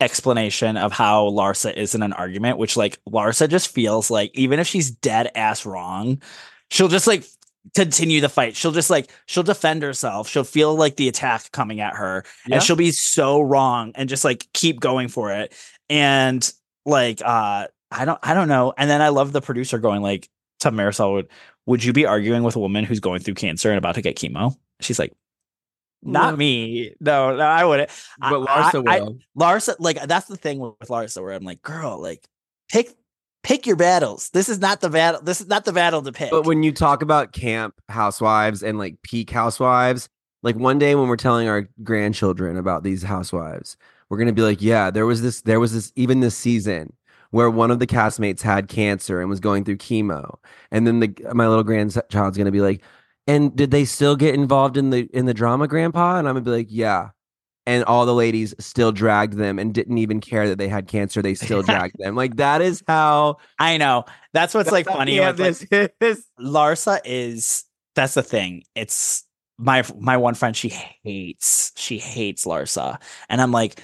explanation 0.01 0.77
of 0.77 0.93
how 0.93 1.29
Larsa 1.31 1.75
is 1.75 1.95
in 1.95 2.03
an 2.03 2.13
argument, 2.13 2.59
which 2.59 2.77
like 2.77 2.99
Larsa 3.09 3.49
just 3.49 3.69
feels 3.69 4.11
like 4.11 4.31
even 4.35 4.59
if 4.61 4.67
she's 4.67 4.91
dead 4.91 5.31
ass 5.35 5.67
wrong, 5.67 6.23
she'll 6.71 6.89
just 6.89 7.07
like 7.07 7.25
continue 7.75 8.21
the 8.21 8.29
fight. 8.29 8.57
She'll 8.57 8.73
just 8.73 8.91
like 8.91 9.11
she'll 9.27 9.43
defend 9.43 9.83
herself. 9.83 10.29
She'll 10.29 10.45
feel 10.45 10.75
like 10.75 10.97
the 10.97 11.09
attack 11.09 11.51
coming 11.53 11.81
at 11.81 11.95
her, 11.95 12.25
Yeah. 12.47 12.57
and 12.57 12.63
she'll 12.65 12.77
be 12.77 12.91
so 12.93 13.41
wrong 13.41 13.93
and 13.95 14.09
just 14.09 14.25
like 14.25 14.47
keep 14.53 14.81
going 14.81 15.09
for 15.09 15.33
it. 15.33 15.55
And 15.91 16.51
like 16.87 17.21
uh 17.25 17.67
I 17.91 18.05
don't 18.05 18.19
I 18.23 18.35
don't 18.35 18.49
know. 18.49 18.73
And 18.77 18.89
then 18.89 19.03
I 19.03 19.09
love 19.09 19.33
the 19.33 19.41
producer 19.41 19.79
going 19.79 20.03
like 20.03 20.29
to 20.61 20.71
Marysol 20.71 21.13
would 21.15 21.29
would 21.67 21.85
you 21.85 21.93
be 21.93 22.07
arguing 22.07 22.43
with 22.43 22.57
a 22.57 22.61
woman 22.61 22.85
who's 22.85 23.01
going 23.01 23.21
through 23.21 23.35
cancer 23.35 23.69
and 23.71 23.77
about 23.79 23.95
to 23.97 24.03
get 24.03 24.17
chemo? 24.17 24.57
She's 24.81 24.99
like, 24.99 25.13
not 26.03 26.31
No. 26.33 26.37
me. 26.37 26.95
No, 27.01 27.37
no, 27.37 27.43
I 27.43 27.65
wouldn't. 27.65 27.91
I- 28.21 28.31
But 28.31 28.41
Larsa 28.49 28.89
I- 28.89 28.97
I- 28.97 29.01
will. 29.01 29.19
Larsa, 29.39 29.75
like 29.79 30.01
that's 30.07 30.27
the 30.27 30.37
thing 30.37 30.59
with 30.61 30.79
Larsa, 30.89 31.23
where 31.23 31.33
I'm 31.33 31.45
like, 31.45 31.61
girl, 31.61 32.01
like 32.01 32.25
pick 32.71 32.91
pick 33.49 33.67
your 33.67 33.77
battles. 33.77 34.29
This 34.31 34.51
is 34.51 34.59
not 34.59 34.83
the 34.83 34.91
battle. 34.91 35.23
This 35.23 35.41
is 35.41 35.49
not 35.49 35.65
the 35.65 35.73
battle 35.73 36.03
to 36.03 36.13
pick. 36.13 36.31
But 36.31 36.45
when 36.45 36.63
you 36.63 36.71
talk 36.71 37.01
about 37.01 37.33
camp 37.33 37.75
housewives 37.89 38.63
and 38.63 38.79
like 38.79 39.01
peak 39.01 39.31
housewives, 39.31 40.11
like 40.43 40.55
one 40.57 40.79
day 40.79 40.95
when 40.95 41.09
we're 41.09 41.17
telling 41.17 41.49
our 41.49 41.67
grandchildren 41.83 42.59
about 42.59 42.83
these 42.83 43.03
housewives, 43.03 43.79
we're 44.11 44.19
gonna 44.19 44.35
be 44.35 44.43
like, 44.43 44.61
yeah, 44.61 44.91
there 44.91 45.07
was 45.07 45.23
this, 45.23 45.41
there 45.41 45.61
was 45.61 45.73
this, 45.73 45.93
even 45.97 46.21
this 46.21 46.37
season 46.37 46.93
where 47.31 47.49
one 47.49 47.71
of 47.71 47.79
the 47.79 47.87
castmates 47.87 48.43
had 48.43 48.69
cancer 48.69 49.21
and 49.21 49.31
was 49.31 49.41
going 49.41 49.65
through 49.65 49.77
chemo, 49.77 50.37
and 50.71 50.87
then 50.87 51.01
the 51.01 51.15
my 51.33 51.49
little 51.49 51.65
grandchild's 51.65 52.37
gonna 52.37 52.53
be 52.53 52.61
like, 52.61 52.83
and 53.27 53.57
did 53.57 53.71
they 53.71 53.87
still 53.87 54.15
get 54.15 54.35
involved 54.35 54.77
in 54.77 54.91
the 54.91 55.09
in 55.15 55.25
the 55.25 55.35
drama, 55.35 55.67
Grandpa? 55.67 56.19
And 56.19 56.29
I'm 56.29 56.35
gonna 56.35 56.45
be 56.45 56.51
like, 56.51 56.69
yeah. 56.71 57.11
And 57.69 57.85
all 57.85 58.07
the 58.07 58.15
ladies 58.15 58.55
still 58.59 58.93
dragged 58.93 59.35
them 59.35 59.59
and 59.59 59.75
didn't 59.75 59.99
even 59.99 60.21
care 60.23 60.49
that 60.49 60.57
they 60.57 60.69
had 60.69 60.89
cancer. 60.89 61.21
They 61.21 61.35
still 61.35 61.63
dragged 61.71 61.97
them. 61.99 62.17
Like 62.17 62.37
that 62.37 62.63
is 62.63 62.83
how 62.89 63.37
I 63.59 63.77
know 63.77 64.07
that's 64.33 64.55
what's 64.55 64.73
like 64.73 64.87
That's 64.87 64.95
how 64.95 65.01
funny. 65.01 65.19
camp 65.19 65.39
with, 65.39 65.61
like, 65.71 65.93
this 66.01 66.19
is. 66.19 66.27
Larsa 66.41 67.01
is 67.05 67.65
that's 67.95 68.15
the 68.15 68.23
thing. 68.23 68.63
It's 68.75 69.23
my 69.59 69.85
my 70.01 70.17
one 70.17 70.35
friend. 70.35 70.57
She 70.57 70.71
hates 71.05 71.73
she 71.77 71.99
hates 71.99 72.47
Larsa, 72.47 73.01
and 73.29 73.43
I'm 73.43 73.53
like, 73.53 73.83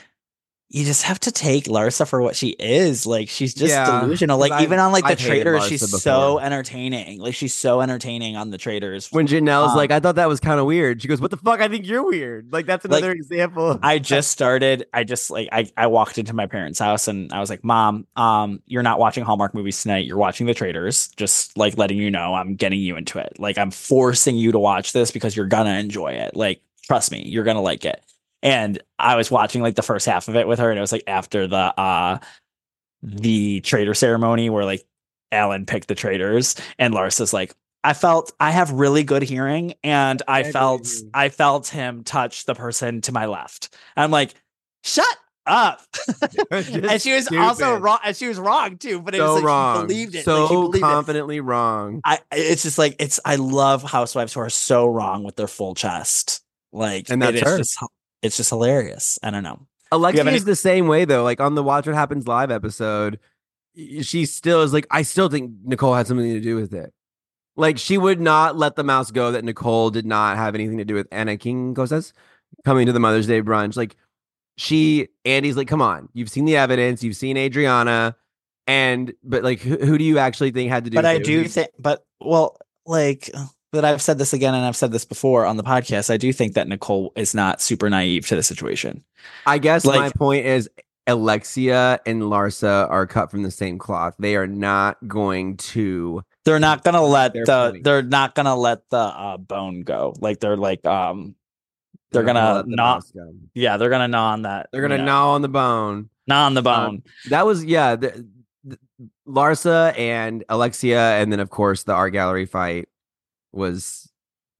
you 0.74 0.84
just 0.84 1.04
have 1.04 1.20
to 1.20 1.30
take 1.30 1.66
Larsa 1.66 2.04
for 2.04 2.20
what 2.20 2.34
she 2.34 2.48
is. 2.58 3.06
Like 3.06 3.28
she's 3.28 3.54
just 3.54 3.70
Yeah, 3.70 4.00
delusional. 4.00 4.38
Like 4.38 4.60
even 4.60 4.80
on 4.80 4.90
like 4.90 5.04
the 5.04 5.10
I've 5.10 5.18
Traitors, 5.20 5.64
she's 5.68 5.82
before. 5.82 6.00
so 6.00 6.38
entertaining. 6.40 7.20
Like 7.20 7.36
she's 7.36 7.54
so 7.54 7.80
entertaining 7.80 8.34
on 8.36 8.50
the 8.50 8.58
Traitors. 8.58 9.06
when 9.12 9.28
Janelle's 9.28 9.70
Um, 9.70 9.76
like, 9.76 9.92
I 9.92 10.00
thought 10.00 10.16
that 10.16 10.26
was 10.28 10.40
kind 10.40 10.58
of 10.58 10.66
weird. 10.66 11.00
She 11.00 11.06
goes, 11.06 11.20
What 11.20 11.30
the 11.30 11.36
fuck? 11.36 11.60
I 11.60 11.68
think 11.68 11.86
you're 11.86 12.02
weird. 12.04 12.52
Like 12.52 12.66
that's 12.66 12.84
Like, 12.84 12.98
another 13.04 13.12
example. 13.12 13.78
I 13.84 14.00
just 14.00 14.32
started. 14.32 14.86
I 14.92 15.04
just 15.04 15.30
like 15.30 15.48
I 15.52 15.70
I 15.76 15.86
walked 15.86 16.18
into 16.18 16.34
my 16.34 16.46
parents' 16.48 16.80
house 16.80 17.06
and 17.06 17.32
I 17.32 17.38
was 17.38 17.50
like, 17.50 17.62
"Mom, 17.62 18.08
um, 18.16 18.60
you're 18.66 18.82
not 18.82 18.98
watching 18.98 19.22
Hallmark 19.22 19.54
movies 19.54 19.80
tonight. 19.80 20.06
You're 20.06 20.16
watching 20.18 20.46
The 20.48 20.54
Traitors. 20.54 21.06
Just 21.16 21.56
like 21.56 21.78
letting 21.78 21.98
you 21.98 22.10
know, 22.10 22.34
I'm 22.34 22.56
getting 22.56 22.80
you 22.80 22.96
into 22.96 23.20
it. 23.20 23.36
Like 23.38 23.58
I'm 23.58 23.70
forcing 23.70 24.34
you 24.36 24.50
to 24.50 24.58
watch 24.58 24.92
this 24.92 25.12
because 25.12 25.36
you're 25.36 25.46
gonna 25.46 25.78
enjoy 25.78 26.08
it. 26.14 26.34
Like 26.34 26.62
trust 26.82 27.12
me, 27.12 27.22
you're 27.28 27.44
gonna 27.44 27.62
like 27.62 27.84
it." 27.84 28.02
And 28.44 28.80
I 28.98 29.16
was 29.16 29.30
watching 29.30 29.62
like 29.62 29.74
the 29.74 29.82
first 29.82 30.06
half 30.06 30.28
of 30.28 30.36
it 30.36 30.46
with 30.46 30.60
her, 30.60 30.70
and 30.70 30.78
it 30.78 30.80
was 30.80 30.92
like 30.92 31.04
after 31.08 31.48
the 31.48 31.56
uh 31.56 32.18
the 33.02 33.60
traitor 33.62 33.94
ceremony 33.94 34.50
where 34.50 34.64
like 34.64 34.84
Alan 35.32 35.66
picked 35.66 35.88
the 35.88 35.96
traitors, 35.96 36.54
and 36.78 36.94
Larsa's 36.94 37.32
like. 37.32 37.54
I 37.86 37.92
felt 37.92 38.32
I 38.40 38.50
have 38.50 38.70
really 38.70 39.04
good 39.04 39.22
hearing, 39.22 39.74
and 39.82 40.22
I 40.26 40.40
agree 40.40 40.52
felt. 40.52 40.88
I 41.12 41.28
felt 41.28 41.68
him 41.68 42.02
touch 42.02 42.46
the 42.46 42.54
person 42.54 43.02
to 43.02 43.12
my 43.12 43.26
left. 43.26 43.76
I'm 43.94 44.10
like, 44.10 44.32
shut 44.84 45.04
up. 45.46 45.82
and 46.50 47.00
she 47.02 47.12
was 47.14 47.28
also 47.30 47.76
wrong. 47.76 47.98
And 48.04 48.16
she 48.16 48.26
was 48.28 48.38
wrong 48.38 48.78
too. 48.78 49.00
But 49.00 49.14
it 49.14 49.18
so 49.18 49.34
was 49.34 49.34
like 49.36 49.44
wrong. 49.44 49.82
she 49.82 49.86
believed 49.86 50.14
it. 50.14 50.24
So 50.24 50.40
like, 50.42 50.48
believed 50.50 50.76
it. 50.76 50.80
confidently 50.80 51.40
wrong. 51.40 52.00
I 52.04 52.20
it's 52.32 52.62
just 52.62 52.78
like 52.78 52.96
it's 53.00 53.20
I 53.24 53.36
love 53.36 53.82
housewives 53.82 54.32
who 54.34 54.40
are 54.40 54.50
so 54.50 54.86
wrong 54.86 55.22
with 55.24 55.36
their 55.36 55.48
full 55.48 55.74
chest. 55.74 56.42
Like 56.72 57.10
And 57.10 57.20
that's 57.22 57.36
it 57.36 57.42
is 57.42 57.42
her. 57.42 57.58
just 57.58 57.78
it's 58.24 58.36
just 58.36 58.50
hilarious. 58.50 59.18
I 59.22 59.30
don't 59.30 59.42
know. 59.42 59.66
Alexia 59.92 60.24
any- 60.24 60.36
is 60.36 60.44
the 60.44 60.56
same 60.56 60.88
way 60.88 61.04
though. 61.04 61.22
Like 61.22 61.40
on 61.40 61.54
the 61.54 61.62
Watch 61.62 61.86
What 61.86 61.94
Happens 61.94 62.26
live 62.26 62.50
episode, 62.50 63.20
she 64.02 64.26
still 64.26 64.62
is 64.62 64.72
like, 64.72 64.86
I 64.90 65.02
still 65.02 65.28
think 65.28 65.52
Nicole 65.64 65.94
had 65.94 66.06
something 66.06 66.32
to 66.32 66.40
do 66.40 66.56
with 66.56 66.74
it. 66.74 66.92
Like 67.56 67.78
she 67.78 67.98
would 67.98 68.20
not 68.20 68.56
let 68.56 68.74
the 68.74 68.82
mouse 68.82 69.10
go 69.10 69.30
that 69.32 69.44
Nicole 69.44 69.90
did 69.90 70.06
not 70.06 70.36
have 70.36 70.54
anything 70.54 70.78
to 70.78 70.84
do 70.84 70.94
with 70.94 71.06
Anna 71.12 71.36
King 71.36 71.76
says 71.86 72.12
coming 72.64 72.86
to 72.86 72.92
the 72.92 72.98
Mother's 73.00 73.28
Day 73.28 73.42
brunch. 73.42 73.76
Like 73.76 73.96
she 74.56 75.08
Andy's 75.24 75.56
like, 75.56 75.68
come 75.68 75.82
on, 75.82 76.08
you've 76.14 76.30
seen 76.30 76.46
the 76.46 76.56
evidence, 76.56 77.04
you've 77.04 77.16
seen 77.16 77.36
Adriana, 77.36 78.16
and 78.66 79.12
but 79.22 79.44
like 79.44 79.60
who, 79.60 79.76
who 79.76 79.98
do 79.98 80.04
you 80.04 80.18
actually 80.18 80.50
think 80.50 80.70
had 80.70 80.84
to 80.84 80.90
do 80.90 80.94
it? 80.98 81.02
But 81.02 81.04
with 81.04 81.12
I 81.12 81.20
it? 81.20 81.24
do 81.24 81.44
think 81.48 81.68
but 81.78 82.04
well, 82.20 82.58
like 82.86 83.30
but 83.74 83.84
I've 83.84 84.00
said 84.00 84.18
this 84.18 84.32
again 84.32 84.54
and 84.54 84.64
I've 84.64 84.76
said 84.76 84.92
this 84.92 85.04
before 85.04 85.44
on 85.44 85.56
the 85.56 85.64
podcast. 85.64 86.08
I 86.08 86.16
do 86.16 86.32
think 86.32 86.54
that 86.54 86.68
Nicole 86.68 87.12
is 87.16 87.34
not 87.34 87.60
super 87.60 87.90
naive 87.90 88.26
to 88.28 88.36
the 88.36 88.42
situation. 88.42 89.02
I 89.46 89.58
guess 89.58 89.84
my 89.84 90.10
point 90.10 90.46
is 90.46 90.70
Alexia 91.08 92.00
and 92.06 92.22
Larsa 92.22 92.88
are 92.88 93.06
cut 93.06 93.30
from 93.32 93.42
the 93.42 93.50
same 93.50 93.78
cloth. 93.78 94.14
They 94.18 94.36
are 94.36 94.46
not 94.46 94.96
going 95.08 95.56
to 95.58 96.22
They're 96.44 96.60
not 96.60 96.84
gonna 96.84 97.02
let 97.02 97.32
the 97.34 97.80
they're 97.82 98.02
not 98.02 98.34
gonna 98.36 98.56
let 98.56 98.88
the 98.90 98.96
uh, 98.96 99.36
bone 99.38 99.82
go. 99.82 100.14
Like 100.20 100.38
they're 100.38 100.56
like 100.56 100.86
um 100.86 101.34
they're, 102.12 102.22
not 102.22 102.64
gonna 102.64 102.76
gnaw 102.76 103.00
go. 103.12 103.34
yeah, 103.54 103.76
they're 103.76 103.90
gonna 103.90 104.08
gnaw 104.08 104.32
on 104.32 104.42
that. 104.42 104.68
They're 104.70 104.82
gonna 104.82 104.94
you 104.94 104.98
know, 104.98 105.06
gnaw 105.06 105.34
on 105.34 105.42
the 105.42 105.48
bone. 105.48 106.10
gnaw 106.28 106.46
on 106.46 106.54
the 106.54 106.60
Um, 106.60 106.64
bone. 106.64 107.02
that 107.30 107.44
was 107.44 107.64
yeah. 107.64 107.96
The, 107.96 108.24
the, 108.62 108.78
Larsa 109.26 109.98
and 109.98 110.44
Alexia, 110.48 111.20
and 111.20 111.32
then 111.32 111.40
of 111.40 111.50
course 111.50 111.82
the 111.82 111.92
art 111.92 112.12
gallery 112.12 112.46
fight 112.46 112.88
was 113.54 114.10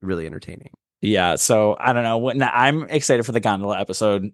really 0.03 0.27
entertaining. 0.27 0.71
yeah, 1.01 1.37
so 1.37 1.77
I 1.79 1.93
don't 1.93 2.03
know. 2.05 2.47
I'm 2.47 2.85
excited 2.85 3.25
for 3.27 3.33
the 3.33 3.41
gondola 3.41 3.81
episode. 3.81 4.33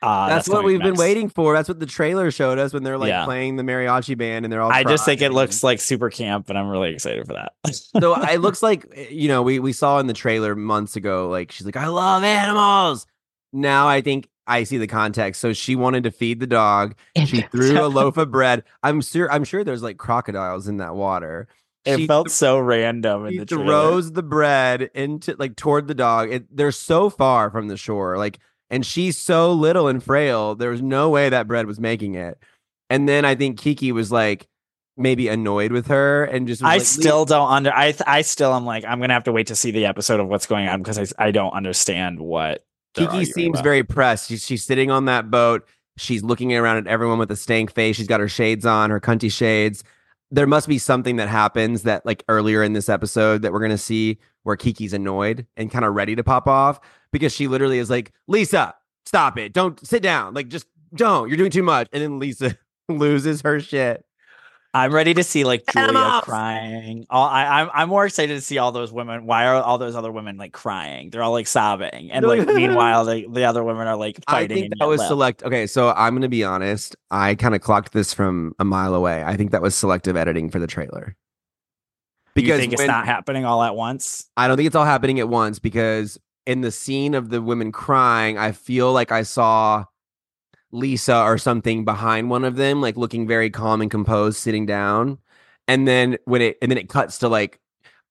Uh 0.00 0.28
that's, 0.28 0.48
what 0.48 0.64
we've 0.64 0.80
been 0.80 0.94
waiting 0.94 1.28
for. 1.28 1.54
That's 1.54 1.68
what 1.68 1.80
the 1.80 1.86
trailer 1.86 2.30
showed 2.30 2.58
us 2.58 2.72
when 2.72 2.84
they're 2.84 2.98
like 2.98 3.08
Yeah. 3.08 3.24
playing 3.24 3.56
the 3.56 3.64
mariachi 3.64 4.16
band 4.16 4.44
and 4.44 4.52
they're 4.52 4.60
all. 4.60 4.70
I 4.70 4.84
just 4.84 5.04
think 5.04 5.22
it 5.22 5.32
looks 5.32 5.64
like 5.64 5.80
super 5.80 6.08
camp, 6.08 6.48
and 6.50 6.58
I'm 6.58 6.68
really 6.68 6.92
excited 6.92 7.26
for 7.26 7.32
that. 7.32 7.52
so 7.74 8.14
it 8.22 8.40
looks 8.40 8.62
like 8.62 8.86
you 9.10 9.26
know 9.28 9.42
we 9.42 9.58
we 9.58 9.72
saw 9.72 9.98
in 9.98 10.06
the 10.06 10.12
trailer 10.14 10.54
months 10.54 10.94
ago 10.94 11.28
like 11.28 11.50
she's 11.50 11.66
like 11.66 11.76
i 11.76 11.86
love 11.88 12.22
animals 12.22 13.06
now 13.52 13.88
i 13.88 14.00
think 14.00 14.28
i 14.46 14.62
see 14.62 14.78
the 14.78 14.86
context 14.86 15.40
so 15.40 15.52
she 15.52 15.74
wanted 15.74 16.04
to 16.04 16.10
feed 16.10 16.38
the 16.38 16.46
dog 16.46 16.94
she 17.26 17.40
threw 17.42 17.80
a 17.84 17.86
loaf 17.88 18.16
of 18.18 18.30
bread 18.30 18.62
i'm 18.82 19.00
sure 19.00 19.30
i'm 19.32 19.42
sure 19.44 19.64
there's 19.64 19.82
like 19.82 19.96
crocodiles 19.96 20.68
in 20.68 20.76
that 20.76 20.94
water 20.94 21.48
it 21.84 22.06
felt 22.06 22.26
th- 22.26 22.34
so 22.34 22.58
random 22.58 23.26
in 23.26 23.36
the 23.36 23.46
trailer. 23.46 23.64
throws 23.64 24.12
the 24.12 24.22
bread 24.22 24.90
into 24.94 25.34
like 25.38 25.56
toward 25.56 25.86
the 25.88 25.94
dog 25.94 26.32
it, 26.32 26.56
they're 26.56 26.72
so 26.72 27.08
far 27.10 27.50
from 27.50 27.68
the 27.68 27.76
shore 27.76 28.18
like 28.18 28.38
and 28.70 28.84
she's 28.84 29.16
so 29.16 29.52
little 29.52 29.88
and 29.88 30.02
frail 30.02 30.54
there 30.54 30.70
was 30.70 30.82
no 30.82 31.08
way 31.08 31.28
that 31.28 31.46
bread 31.46 31.66
was 31.66 31.80
making 31.80 32.14
it 32.14 32.38
and 32.90 33.08
then 33.08 33.24
i 33.24 33.34
think 33.34 33.58
kiki 33.58 33.92
was 33.92 34.10
like 34.12 34.48
maybe 34.96 35.28
annoyed 35.28 35.70
with 35.70 35.86
her 35.86 36.24
and 36.24 36.48
just 36.48 36.60
was 36.60 36.66
I 36.66 36.72
like, 36.72 36.80
"Leave- 36.80 36.86
still 36.88 37.24
don't 37.24 37.48
under. 37.48 37.72
I 37.72 37.92
th- 37.92 38.02
I 38.06 38.22
still 38.22 38.52
am 38.52 38.66
like 38.66 38.84
I'm 38.84 38.98
gonna 39.00 39.12
have 39.12 39.24
to 39.24 39.32
wait 39.32 39.46
to 39.46 39.54
see 39.54 39.70
the 39.70 39.86
episode 39.86 40.18
of 40.18 40.26
what's 40.26 40.46
going 40.46 40.68
on 40.68 40.82
because 40.82 40.98
I 40.98 41.26
I 41.26 41.30
don't 41.30 41.52
understand 41.52 42.18
what 42.18 42.64
Kiki 42.94 43.24
seems 43.24 43.58
about. 43.58 43.62
very 43.62 43.84
pressed. 43.84 44.28
She's, 44.28 44.44
she's 44.44 44.64
sitting 44.64 44.90
on 44.90 45.04
that 45.04 45.30
boat. 45.30 45.66
She's 45.98 46.24
looking 46.24 46.52
around 46.52 46.78
at 46.78 46.88
everyone 46.88 47.18
with 47.18 47.30
a 47.30 47.36
stank 47.36 47.72
face. 47.72 47.94
She's 47.94 48.08
got 48.08 48.18
her 48.18 48.28
shades 48.28 48.66
on, 48.66 48.90
her 48.90 48.98
cunty 48.98 49.30
shades. 49.30 49.84
There 50.30 50.46
must 50.46 50.68
be 50.68 50.78
something 50.78 51.16
that 51.16 51.28
happens 51.28 51.82
that, 51.82 52.04
like 52.04 52.22
earlier 52.28 52.62
in 52.62 52.74
this 52.74 52.88
episode, 52.88 53.42
that 53.42 53.52
we're 53.52 53.60
to 53.70 53.78
see 53.78 54.18
where 54.42 54.56
Kiki's 54.56 54.92
annoyed 54.92 55.46
and 55.56 55.70
kind 55.70 55.84
of 55.84 55.94
ready 55.94 56.14
to 56.16 56.24
pop 56.24 56.46
off 56.46 56.80
because 57.12 57.34
she 57.34 57.48
literally 57.48 57.78
is 57.78 57.90
like, 57.90 58.12
Lisa, 58.26 58.74
stop 59.06 59.38
it. 59.38 59.52
Don't 59.52 59.84
sit 59.86 60.02
down. 60.02 60.34
Like, 60.34 60.48
just 60.48 60.66
don't. 60.94 61.28
You're 61.28 61.38
doing 61.38 61.50
too 61.50 61.62
much. 61.62 61.88
And 61.92 62.02
then 62.02 62.18
Lisa 62.18 62.56
loses 62.88 63.40
her 63.42 63.60
shit. 63.60 64.04
I'm 64.78 64.92
ready 64.92 65.14
to 65.14 65.22
see 65.24 65.44
like 65.44 65.64
Julia 65.72 66.20
crying. 66.22 67.06
All 67.10 67.26
I, 67.26 67.44
I'm 67.62 67.70
I'm 67.74 67.88
more 67.88 68.06
excited 68.06 68.34
to 68.34 68.40
see 68.40 68.58
all 68.58 68.72
those 68.72 68.92
women. 68.92 69.26
Why 69.26 69.46
are 69.46 69.62
all 69.62 69.78
those 69.78 69.94
other 69.96 70.10
women 70.12 70.36
like 70.36 70.52
crying? 70.52 71.10
They're 71.10 71.22
all 71.22 71.32
like 71.32 71.46
sobbing, 71.46 72.10
and 72.10 72.26
like 72.26 72.46
meanwhile 72.54 73.04
the 73.04 73.26
the 73.30 73.44
other 73.44 73.64
women 73.64 73.86
are 73.86 73.96
like 73.96 74.16
fighting. 74.24 74.24
I 74.26 74.32
fighting. 74.32 74.56
think 74.70 74.78
that 74.78 74.88
was 74.88 75.00
lip. 75.00 75.08
select. 75.08 75.42
Okay, 75.42 75.66
so 75.66 75.90
I'm 75.90 76.14
going 76.14 76.22
to 76.22 76.28
be 76.28 76.44
honest. 76.44 76.96
I 77.10 77.34
kind 77.34 77.54
of 77.54 77.60
clocked 77.60 77.92
this 77.92 78.14
from 78.14 78.54
a 78.58 78.64
mile 78.64 78.94
away. 78.94 79.22
I 79.24 79.36
think 79.36 79.50
that 79.50 79.62
was 79.62 79.74
selective 79.74 80.16
editing 80.16 80.50
for 80.50 80.58
the 80.58 80.66
trailer. 80.66 81.16
you 82.36 82.56
think 82.56 82.72
it's 82.72 82.80
when- 82.80 82.86
not 82.88 83.06
happening 83.06 83.44
all 83.44 83.62
at 83.62 83.74
once? 83.74 84.30
I 84.36 84.48
don't 84.48 84.56
think 84.56 84.68
it's 84.68 84.76
all 84.76 84.84
happening 84.84 85.18
at 85.20 85.28
once 85.28 85.58
because 85.58 86.18
in 86.46 86.62
the 86.62 86.70
scene 86.70 87.14
of 87.14 87.28
the 87.28 87.42
women 87.42 87.72
crying, 87.72 88.38
I 88.38 88.52
feel 88.52 88.92
like 88.92 89.12
I 89.12 89.22
saw 89.22 89.84
Lisa 90.72 91.22
or 91.22 91.38
something 91.38 91.84
behind 91.84 92.30
one 92.30 92.44
of 92.44 92.56
them, 92.56 92.80
like 92.80 92.96
looking 92.96 93.26
very 93.26 93.50
calm 93.50 93.80
and 93.80 93.90
composed, 93.90 94.38
sitting 94.38 94.66
down. 94.66 95.18
And 95.66 95.86
then 95.86 96.18
when 96.24 96.42
it 96.42 96.58
and 96.62 96.70
then 96.70 96.78
it 96.78 96.88
cuts 96.88 97.18
to 97.18 97.28
like 97.28 97.60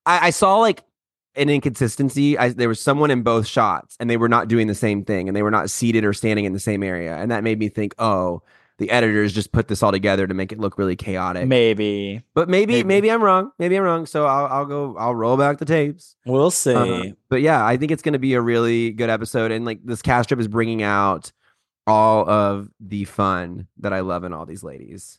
I, 0.06 0.28
I 0.28 0.30
saw 0.30 0.58
like 0.58 0.82
an 1.36 1.48
inconsistency. 1.48 2.36
I, 2.36 2.50
there 2.50 2.68
was 2.68 2.80
someone 2.80 3.10
in 3.10 3.22
both 3.22 3.46
shots, 3.46 3.96
and 4.00 4.10
they 4.10 4.16
were 4.16 4.28
not 4.28 4.48
doing 4.48 4.66
the 4.66 4.74
same 4.74 5.04
thing, 5.04 5.28
and 5.28 5.36
they 5.36 5.42
were 5.42 5.50
not 5.50 5.70
seated 5.70 6.04
or 6.04 6.12
standing 6.12 6.44
in 6.44 6.52
the 6.52 6.60
same 6.60 6.82
area, 6.82 7.16
and 7.16 7.30
that 7.30 7.44
made 7.44 7.58
me 7.58 7.68
think, 7.68 7.94
oh, 7.98 8.42
the 8.78 8.90
editors 8.90 9.32
just 9.32 9.50
put 9.50 9.66
this 9.66 9.82
all 9.82 9.90
together 9.90 10.26
to 10.26 10.34
make 10.34 10.52
it 10.52 10.60
look 10.60 10.78
really 10.78 10.94
chaotic. 10.94 11.48
Maybe, 11.48 12.22
but 12.34 12.48
maybe, 12.48 12.74
Maybe. 12.74 12.86
maybe, 12.86 13.10
I'm 13.10 13.22
wrong. 13.22 13.50
Maybe 13.58 13.76
I'm 13.76 13.82
wrong. 13.82 14.06
So 14.06 14.26
I'll, 14.26 14.46
I'll 14.46 14.66
go. 14.66 14.96
I'll 14.96 15.14
roll 15.14 15.36
back 15.36 15.58
the 15.58 15.64
tapes. 15.64 16.16
we'll 16.24 16.50
see. 16.50 16.74
Uh, 16.74 17.12
but 17.28 17.40
yeah, 17.40 17.64
I 17.64 17.76
think 17.76 17.90
it's 17.92 18.02
going 18.02 18.12
to 18.12 18.18
be 18.18 18.34
a 18.34 18.40
really 18.40 18.90
good 18.92 19.10
episode, 19.10 19.50
and 19.50 19.64
like 19.64 19.80
this 19.84 20.02
cast 20.02 20.28
trip 20.28 20.40
is 20.40 20.48
bringing 20.48 20.82
out 20.82 21.32
all 21.88 22.28
of 22.28 22.68
the 22.78 23.04
fun 23.04 23.66
that 23.78 23.92
I 23.92 24.00
love 24.00 24.24
in 24.24 24.32
all 24.32 24.46
these 24.46 24.62
ladies. 24.62 25.18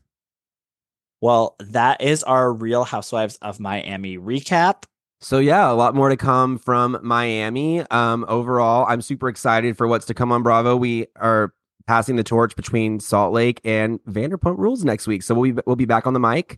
well, 1.21 1.55
that 1.59 2.01
is 2.01 2.23
our 2.23 2.53
Real 2.53 2.83
Housewives 2.85 3.37
of 3.41 3.59
Miami 3.59 4.17
recap. 4.17 4.83
So 5.21 5.39
yeah, 5.39 5.69
a 5.69 5.73
lot 5.73 5.95
more 5.95 6.07
to 6.07 6.15
come 6.15 6.57
from 6.57 6.97
Miami. 7.03 7.81
Um, 7.91 8.23
overall, 8.29 8.85
I'm 8.87 9.01
super 9.01 9.27
excited 9.27 9.75
for 9.75 9.85
what's 9.87 10.05
to 10.05 10.13
come 10.13 10.31
on 10.31 10.43
Bravo. 10.43 10.77
We 10.77 11.07
are 11.17 11.53
passing 11.87 12.15
the 12.15 12.23
torch 12.23 12.55
between 12.55 13.01
Salt 13.01 13.33
Lake 13.33 13.59
and 13.65 13.99
Vanderpump 14.05 14.57
Rules 14.57 14.85
next 14.85 15.07
week, 15.07 15.23
so 15.23 15.35
we'll 15.35 15.51
be 15.51 15.61
we'll 15.65 15.75
be 15.75 15.85
back 15.85 16.07
on 16.07 16.13
the 16.13 16.21
mic 16.21 16.57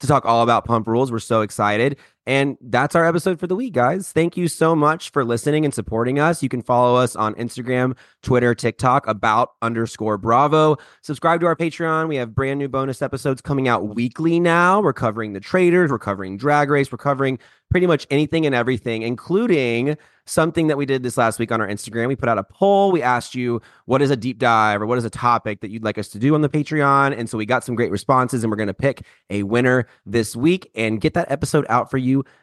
to 0.00 0.06
talk 0.06 0.24
all 0.24 0.42
about 0.42 0.64
Pump 0.64 0.86
Rules. 0.86 1.12
We're 1.12 1.18
so 1.18 1.42
excited. 1.42 1.98
And 2.28 2.58
that's 2.60 2.94
our 2.94 3.06
episode 3.06 3.40
for 3.40 3.46
the 3.46 3.56
week, 3.56 3.72
guys. 3.72 4.12
Thank 4.12 4.36
you 4.36 4.48
so 4.48 4.76
much 4.76 5.08
for 5.12 5.24
listening 5.24 5.64
and 5.64 5.72
supporting 5.72 6.18
us. 6.18 6.42
You 6.42 6.50
can 6.50 6.60
follow 6.60 6.94
us 6.94 7.16
on 7.16 7.34
Instagram, 7.36 7.96
Twitter, 8.22 8.54
TikTok, 8.54 9.06
about 9.06 9.52
underscore 9.62 10.18
Bravo. 10.18 10.76
Subscribe 11.00 11.40
to 11.40 11.46
our 11.46 11.56
Patreon. 11.56 12.06
We 12.06 12.16
have 12.16 12.34
brand 12.34 12.58
new 12.58 12.68
bonus 12.68 13.00
episodes 13.00 13.40
coming 13.40 13.66
out 13.66 13.94
weekly 13.94 14.40
now. 14.40 14.82
We're 14.82 14.92
covering 14.92 15.32
the 15.32 15.40
Traitors, 15.40 15.90
we're 15.90 15.98
covering 15.98 16.36
Drag 16.36 16.68
Race, 16.68 16.92
we're 16.92 16.98
covering 16.98 17.38
pretty 17.70 17.86
much 17.86 18.06
anything 18.10 18.46
and 18.46 18.54
everything, 18.54 19.02
including 19.02 19.96
something 20.24 20.66
that 20.66 20.76
we 20.76 20.84
did 20.86 21.02
this 21.02 21.16
last 21.16 21.38
week 21.38 21.50
on 21.50 21.60
our 21.60 21.66
Instagram. 21.66 22.08
We 22.08 22.16
put 22.16 22.28
out 22.28 22.38
a 22.38 22.44
poll. 22.44 22.92
We 22.92 23.02
asked 23.02 23.34
you 23.34 23.62
what 23.86 24.02
is 24.02 24.10
a 24.10 24.16
deep 24.16 24.38
dive 24.38 24.82
or 24.82 24.86
what 24.86 24.98
is 24.98 25.04
a 25.04 25.10
topic 25.10 25.60
that 25.60 25.70
you'd 25.70 25.84
like 25.84 25.98
us 25.98 26.08
to 26.08 26.18
do 26.18 26.34
on 26.34 26.42
the 26.42 26.48
Patreon. 26.48 27.18
And 27.18 27.28
so 27.28 27.38
we 27.38 27.46
got 27.46 27.64
some 27.64 27.74
great 27.74 27.90
responses, 27.90 28.44
and 28.44 28.50
we're 28.50 28.56
going 28.56 28.68
to 28.68 28.74
pick 28.74 29.02
a 29.30 29.42
winner 29.42 29.86
this 30.04 30.36
week 30.36 30.70
and 30.74 31.00
get 31.00 31.14
that 31.14 31.30
episode 31.30 31.64
out 31.68 31.90
for 31.90 31.98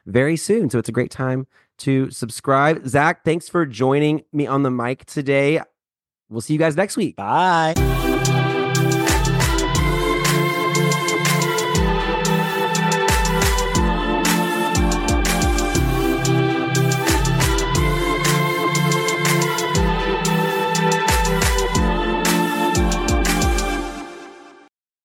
very 0.05 0.37
soon. 0.37 0.69
So 0.69 0.79
it's 0.79 0.89
a 0.89 0.93
great 0.93 1.11
time 1.11 1.47
to 1.79 2.09
subscribe. 2.11 2.87
Zack, 2.87 3.23
thanks 3.25 3.49
for 3.49 3.65
joining 3.65 4.23
me 4.31 4.47
on 4.47 4.63
the 4.63 4.71
mic 4.71 5.05
today. 5.05 5.61
We'll 6.29 6.41
see 6.41 6.53
you 6.53 6.59
guys 6.59 6.75
next 6.75 6.97
week. 6.97 7.15
Bye. 7.15 7.73